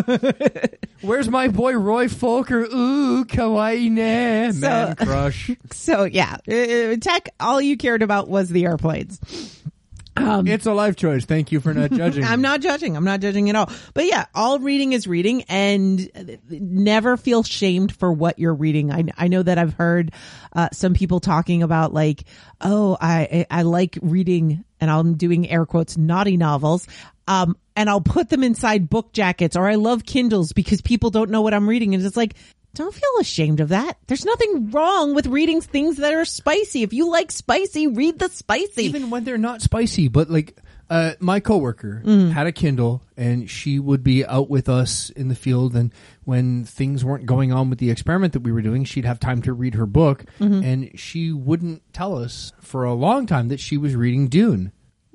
Where's 1.02 1.28
my 1.30 1.50
boy 1.50 1.74
Roy 1.74 2.08
Focker? 2.08 2.66
Ooh, 2.74 3.26
kawaii 3.26 3.92
ne, 3.92 4.52
man 4.54 4.96
crush. 4.96 5.52
So 5.72 6.06
yeah, 6.06 6.38
uh, 6.48 6.96
tech. 7.02 7.30
All 7.40 7.62
you 7.62 7.76
cared 7.78 8.02
about 8.02 8.30
was 8.30 8.50
the 8.50 8.66
airplanes. 8.66 9.20
It's 10.18 10.66
a 10.66 10.74
life 10.74 10.96
choice. 10.96 11.26
Thank 11.26 11.52
you 11.52 11.60
for 11.60 11.74
not 11.74 11.92
judging. 11.92 12.24
I'm 12.24 12.42
not 12.42 12.62
judging. 12.62 12.96
I'm 12.96 13.04
not 13.04 13.20
judging 13.20 13.50
at 13.50 13.56
all. 13.56 13.70
But 13.94 14.06
yeah, 14.06 14.26
all 14.34 14.60
reading 14.60 14.94
is 14.94 15.08
reading 15.08 15.44
and 15.44 16.40
never 16.50 17.18
feel 17.18 17.44
shamed 17.44 17.96
for 17.96 18.12
what 18.12 18.40
you're 18.40 18.56
reading. 18.56 18.92
I, 18.92 19.06
I 19.18 19.28
know 19.28 19.44
that 19.44 19.58
I've 19.58 19.74
heard 19.74 20.12
uh, 20.54 20.70
some 20.72 20.94
people 20.94 21.20
talking 21.20 21.64
about 21.64 21.94
like, 21.94 22.24
oh, 22.62 22.98
I, 23.00 23.46
I 23.50 23.64
like 23.64 23.98
reading 24.02 24.64
and 24.80 24.92
I'm 24.92 25.16
doing 25.16 25.50
air 25.50 25.66
quotes 25.66 25.98
naughty 25.98 26.38
novels. 26.38 26.88
Um, 27.28 27.58
and 27.76 27.90
I'll 27.90 28.02
put 28.02 28.30
them 28.30 28.44
inside 28.44 28.90
book 28.90 29.12
jackets 29.12 29.56
or 29.56 29.68
I 29.68 29.76
love 29.76 30.06
Kindles 30.06 30.54
because 30.54 30.82
people 30.82 31.10
don't 31.10 31.30
know 31.30 31.42
what 31.42 31.54
I'm 31.54 31.68
reading. 31.68 31.94
And 31.94 32.04
it's 32.06 32.18
like, 32.18 32.36
don't 32.78 32.94
feel 32.94 33.10
ashamed 33.20 33.60
of 33.60 33.70
that. 33.70 33.98
There's 34.08 34.26
nothing 34.26 34.72
wrong 34.72 35.14
with 35.16 35.28
reading 35.28 35.62
things 35.62 35.98
that 35.98 36.14
are 36.14 36.26
spicy. 36.26 36.84
If 36.84 36.94
you 36.94 37.10
like 37.12 37.32
spicy, 37.32 37.88
read 37.88 38.20
the 38.20 38.30
spicy. 38.30 38.84
even 38.86 39.10
when 39.10 39.24
they're 39.24 39.38
not 39.38 39.62
spicy. 39.62 40.08
But 40.08 40.30
like, 40.30 40.58
uh, 40.90 41.14
my 41.20 41.42
coworker 41.42 42.02
Mm. 42.06 42.32
had 42.32 42.48
a 42.48 42.52
Kindle, 42.54 43.04
and 43.18 43.50
she 43.50 43.78
would 43.78 44.04
be 44.04 44.24
out 44.26 44.50
with 44.50 44.70
us 44.70 45.10
in 45.10 45.28
the 45.28 45.36
field. 45.36 45.76
And 45.76 45.92
when 46.24 46.64
things 46.64 47.04
weren't 47.04 47.26
going 47.26 47.52
on 47.52 47.70
with 47.70 47.80
the 47.80 47.92
experiment 47.92 48.32
that 48.34 48.40
we 48.44 48.54
were 48.54 48.62
doing, 48.62 48.86
she'd 48.86 49.04
have 49.04 49.20
time 49.20 49.42
to 49.42 49.52
read 49.54 49.74
her 49.76 49.86
book, 49.86 50.24
Mm-hmm. 50.40 50.64
and 50.64 50.92
she 51.00 51.34
wouldn't 51.34 51.82
tell 51.92 52.18
us 52.18 52.54
for 52.62 52.86
a 52.86 52.94
long 52.94 53.26
time 53.26 53.50
that 53.50 53.60
she 53.60 53.76
was 53.78 53.96
reading 53.98 54.30
Dune 54.30 54.72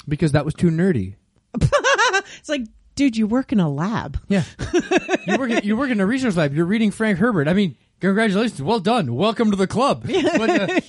because 0.07 0.33
that 0.33 0.45
was 0.45 0.53
too 0.53 0.69
nerdy. 0.69 1.15
it's 1.61 2.49
like, 2.49 2.63
dude, 2.95 3.17
you 3.17 3.27
work 3.27 3.53
in 3.53 3.61
a 3.61 3.69
lab. 3.69 4.21
Yeah, 4.29 4.45
you 5.27 5.39
work 5.39 5.51
in, 5.51 5.65
you 5.65 5.77
work 5.77 5.91
in 5.91 6.01
a 6.01 6.07
research 6.07 6.37
lab. 6.37 6.55
You're 6.55 6.67
reading 6.67 6.91
Frank 6.91 7.19
Herbert. 7.19 7.49
I 7.49 7.53
mean, 7.53 7.77
congratulations, 8.01 8.61
well 8.63 8.81
done, 8.81 9.15
welcome 9.15 9.51
to 9.51 9.57
the 9.57 9.67
club. 9.67 10.05
But, 10.13 10.51
uh, 10.51 10.81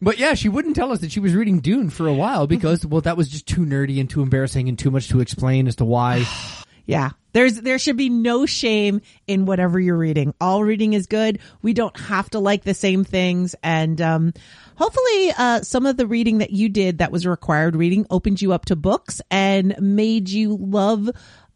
but 0.00 0.18
yeah, 0.18 0.34
she 0.34 0.48
wouldn't 0.48 0.74
tell 0.74 0.90
us 0.90 1.00
that 1.00 1.12
she 1.12 1.20
was 1.20 1.34
reading 1.34 1.60
Dune 1.60 1.90
for 1.90 2.08
a 2.08 2.14
while 2.14 2.46
because 2.46 2.84
well, 2.84 3.00
that 3.02 3.16
was 3.16 3.28
just 3.28 3.46
too 3.46 3.64
nerdy 3.64 4.00
and 4.00 4.10
too 4.10 4.22
embarrassing 4.22 4.68
and 4.68 4.78
too 4.78 4.90
much 4.90 5.08
to 5.08 5.20
explain 5.20 5.68
as 5.68 5.76
to 5.76 5.84
why. 5.84 6.26
Yeah. 6.84 7.10
There's, 7.32 7.60
there 7.60 7.78
should 7.78 7.96
be 7.96 8.08
no 8.08 8.44
shame 8.44 9.02
in 9.28 9.46
whatever 9.46 9.78
you're 9.78 9.96
reading. 9.96 10.34
All 10.40 10.64
reading 10.64 10.94
is 10.94 11.06
good. 11.06 11.38
We 11.62 11.74
don't 11.74 11.96
have 11.96 12.28
to 12.30 12.40
like 12.40 12.64
the 12.64 12.74
same 12.74 13.04
things. 13.04 13.54
And, 13.62 14.00
um, 14.00 14.34
hopefully, 14.76 15.32
uh, 15.36 15.62
some 15.62 15.86
of 15.86 15.96
the 15.96 16.06
reading 16.06 16.38
that 16.38 16.50
you 16.50 16.68
did 16.68 16.98
that 16.98 17.12
was 17.12 17.26
required 17.26 17.76
reading 17.76 18.06
opened 18.10 18.42
you 18.42 18.52
up 18.52 18.66
to 18.66 18.76
books 18.76 19.20
and 19.30 19.74
made 19.80 20.28
you 20.28 20.56
love, 20.56 21.10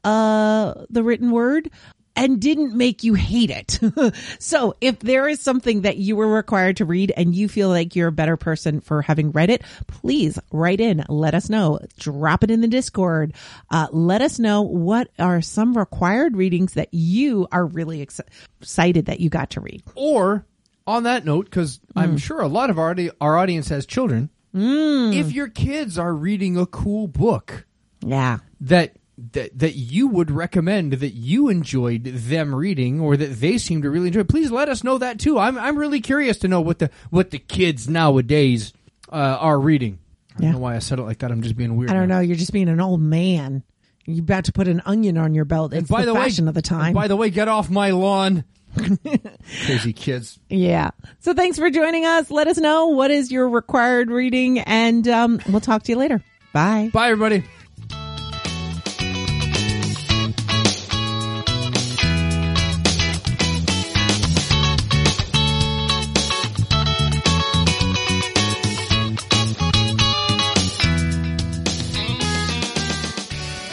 uh, 0.05 0.75
the 0.91 1.03
written 1.03 1.31
word 1.31 1.71
and 2.17 2.41
didn't 2.41 2.75
make 2.75 3.05
you 3.05 3.15
hate 3.15 3.51
it. 3.51 3.79
so 4.39 4.75
if 4.81 4.99
there 5.01 5.29
is 5.29 5.41
something 5.41 5.83
that 5.83 5.99
you 5.99 6.17
were 6.17 6.27
required 6.27 6.79
to 6.79 6.85
read 6.85 7.13
and 7.17 7.35
you 7.35 7.49
feel 7.49 7.69
like 7.69 7.95
you're 7.95 8.09
a 8.09 8.13
better 8.13 8.37
person 8.37 8.81
for 8.81 9.03
having 9.03 9.31
read 9.33 9.51
it, 9.51 9.63
please 9.87 10.39
write 10.51 10.81
in, 10.81 11.05
let 11.09 11.35
us 11.35 11.51
know, 11.51 11.79
drop 11.99 12.43
it 12.43 12.51
in 12.51 12.63
the 12.63 12.69
discord. 12.69 13.35
Uh, 13.71 13.87
let 13.93 14.23
us 14.23 14.39
know 14.39 14.63
what 14.63 15.09
are 15.19 15.43
some 15.43 15.77
required 15.77 16.37
readings 16.37 16.75
that 16.75 16.89
you 16.93 17.47
are 17.53 17.67
really 17.67 18.01
ex- 18.01 18.21
excited 18.61 19.07
that 19.07 19.21
you 19.21 19.29
got 19.29 19.51
to 19.51 19.61
read. 19.61 19.83
Or 19.95 20.47
on 20.87 21.03
that 21.05 21.25
note, 21.25 21.47
because 21.47 21.81
I'm 21.95 22.17
sure 22.19 22.41
a 22.41 22.49
lot 22.49 22.71
of 22.71 22.79
our 22.79 22.95
our 23.21 23.37
audience 23.37 23.69
has 23.71 23.87
children. 23.87 24.31
If 24.55 25.33
your 25.33 25.49
kids 25.49 25.99
are 25.99 26.15
reading 26.15 26.57
a 26.57 26.65
cool 26.67 27.09
book 27.09 27.67
Yeah. 28.05 28.39
that 28.61 28.97
that 29.33 29.59
that 29.59 29.75
you 29.77 30.09
would 30.09 30.31
recommend 30.31 30.93
that 30.95 31.13
you 31.15 31.49
enjoyed 31.49 32.05
them 32.05 32.55
reading 32.55 33.01
or 33.01 33.17
that 33.17 33.41
they 33.41 33.59
seem 33.59 33.83
to 33.83 33.91
really 33.91 34.07
enjoy, 34.09 34.25
please 34.25 34.51
let 34.51 34.69
us 34.69 34.83
know 34.85 34.99
that 34.99 35.19
too. 35.19 35.39
I'm 35.39 35.59
I'm 35.59 35.77
really 35.77 36.01
curious 36.01 36.39
to 36.39 36.49
know 36.49 36.61
what 36.61 36.79
the 36.79 36.91
what 37.11 37.31
the 37.31 37.39
kids 37.39 37.89
nowadays 37.89 38.73
uh, 39.11 39.15
are 39.41 39.59
reading. 39.61 39.99
I 40.39 40.43
Yeah. 40.43 40.47
don't 40.49 40.53
know 40.53 40.59
why 40.61 40.77
I 40.77 40.81
said 40.81 40.99
it 40.99 41.03
like 41.03 41.19
that. 41.19 41.31
I'm 41.33 41.43
just 41.43 41.57
being 41.57 41.77
weird. 41.77 41.91
I 41.91 41.95
don't 41.95 42.09
now. 42.09 42.17
know. 42.17 42.21
You're 42.21 42.37
just 42.37 42.53
being 42.53 42.69
an 42.69 42.81
old 42.81 43.01
man. 43.01 43.63
You're 44.07 44.23
about 44.23 44.45
to 44.45 44.53
put 44.53 44.69
an 44.69 44.83
onion 44.87 45.19
on 45.19 45.35
your 45.35 45.45
belt. 45.45 45.73
It's 45.73 45.79
And 45.81 45.89
by 45.89 46.05
the, 46.05 46.13
the, 46.13 46.19
fashion 46.19 46.45
way, 46.45 46.51
of 46.51 46.55
the 46.55 46.63
time. 46.63 46.87
and 46.87 46.95
By 46.95 47.09
the 47.09 47.17
way, 47.17 47.29
get 47.31 47.49
off 47.49 47.69
my 47.69 47.91
lawn. 47.91 48.45
Crazy 49.65 49.93
kids. 49.93 50.39
Yeah. 50.49 50.91
So 51.21 51.35
thanks 51.35 51.59
for 51.59 51.71
joining 51.71 52.05
us. 52.05 52.31
Let 52.31 52.47
us 52.47 52.59
know 52.59 52.89
what 52.89 53.11
is 53.11 53.33
your 53.33 53.49
required 53.49 54.11
reading 54.11 54.59
and 54.61 55.07
um, 55.09 55.41
we'll 55.49 55.61
talk 55.61 55.85
to 55.85 55.93
you 55.93 55.99
later. 55.99 56.23
Bye. 56.53 56.91
Bye, 56.93 57.11
everybody. 57.11 57.45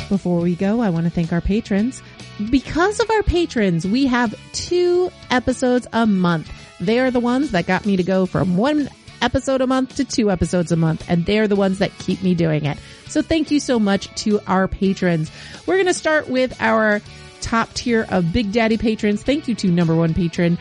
Before 0.09 0.41
we 0.41 0.55
go, 0.55 0.80
I 0.80 0.89
want 0.89 1.05
to 1.05 1.09
thank 1.09 1.34
our 1.34 1.41
patrons. 1.41 2.03
Because 2.49 2.99
of 2.99 3.10
our 3.10 3.23
patrons, 3.23 3.85
we 3.85 4.07
have 4.07 4.34
two 4.53 5.11
episodes 5.30 5.88
a 5.93 6.05
month. 6.05 6.51
They 6.80 6.99
are 6.99 7.11
the 7.11 7.19
ones 7.19 7.51
that 7.51 7.68
got 7.68 7.85
me 7.85 7.97
to 7.97 8.03
go 8.03 8.26
from 8.26 8.57
one 8.57 8.89
episode 9.22 9.61
a 9.61 9.68
month 9.68 9.95
to 9.95 10.03
two 10.03 10.30
episodes 10.30 10.72
a 10.72 10.76
month, 10.76 11.05
and 11.10 11.26
they're 11.26 11.47
the 11.47 11.55
ones 11.55 11.80
that 11.80 11.97
keep 11.99 12.22
me 12.22 12.35
doing 12.35 12.65
it. 12.65 12.77
So 13.07 13.22
thank 13.22 13.51
you 13.51 13.60
so 13.60 13.80
much 13.80 14.14
to 14.23 14.39
our 14.47 14.68
patrons. 14.68 15.31
We're 15.65 15.76
going 15.76 15.88
to 15.88 15.93
start 15.93 16.27
with 16.27 16.60
our 16.60 17.01
top 17.41 17.72
tier 17.73 18.05
of 18.10 18.34
Big 18.34 18.51
Daddy 18.51 18.77
patrons. 18.77 19.23
Thank 19.23 19.47
you 19.47 19.55
to 19.55 19.68
number 19.69 19.95
one 19.95 20.14
patron, 20.14 20.57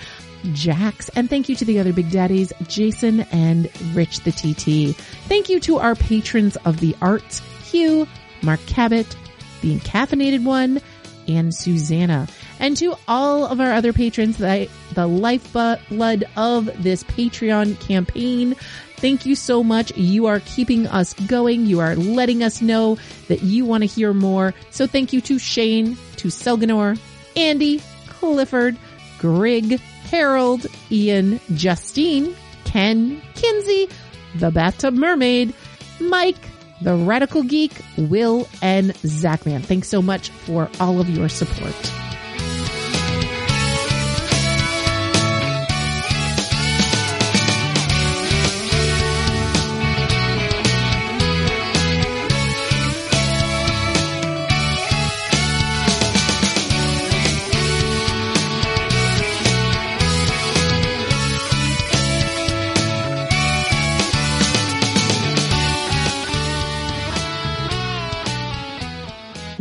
Jax, 0.52 1.08
and 1.10 1.28
thank 1.30 1.48
you 1.48 1.56
to 1.56 1.64
the 1.64 1.78
other 1.78 1.92
Big 1.92 2.10
Daddies, 2.10 2.52
Jason 2.68 3.20
and 3.32 3.70
Rich 3.94 4.20
the 4.20 4.32
TT. 4.32 4.96
Thank 5.28 5.48
you 5.48 5.58
to 5.60 5.78
our 5.78 5.94
patrons 5.94 6.56
of 6.64 6.80
the 6.80 6.94
arts, 7.00 7.40
Hugh, 7.70 8.06
Mark 8.42 8.60
Cabot, 8.66 9.16
the 9.62 9.76
Encaffeinated 9.76 10.44
One, 10.44 10.80
and 11.28 11.54
Susanna. 11.54 12.28
And 12.58 12.76
to 12.78 12.96
all 13.08 13.46
of 13.46 13.60
our 13.60 13.72
other 13.72 13.92
patrons, 13.92 14.38
the, 14.38 14.68
the 14.94 15.06
lifeblood 15.06 16.24
of 16.36 16.82
this 16.82 17.02
Patreon 17.04 17.80
campaign, 17.80 18.54
thank 18.96 19.26
you 19.26 19.34
so 19.34 19.64
much. 19.64 19.96
You 19.96 20.26
are 20.26 20.40
keeping 20.40 20.86
us 20.86 21.14
going. 21.14 21.66
You 21.66 21.80
are 21.80 21.96
letting 21.96 22.42
us 22.42 22.62
know 22.62 22.98
that 23.28 23.42
you 23.42 23.64
want 23.64 23.82
to 23.82 23.86
hear 23.86 24.12
more. 24.12 24.54
So 24.70 24.86
thank 24.86 25.12
you 25.12 25.20
to 25.22 25.38
Shane, 25.38 25.96
to 26.16 26.28
Selganor, 26.28 26.98
Andy, 27.36 27.80
Clifford, 28.08 28.76
Grig, 29.18 29.80
Harold, 30.10 30.66
Ian, 30.90 31.40
Justine, 31.54 32.36
Ken, 32.64 33.20
Kinsey, 33.34 33.88
the 34.34 34.50
Bathtub 34.50 34.94
Mermaid, 34.94 35.54
Mike, 36.00 36.36
the 36.82 36.94
Radical 36.94 37.42
Geek, 37.42 37.72
Will, 37.96 38.48
and 38.60 38.92
Zachman. 39.04 39.62
Thanks 39.62 39.88
so 39.88 40.02
much 40.02 40.30
for 40.30 40.68
all 40.80 41.00
of 41.00 41.08
your 41.08 41.28
support. 41.28 42.11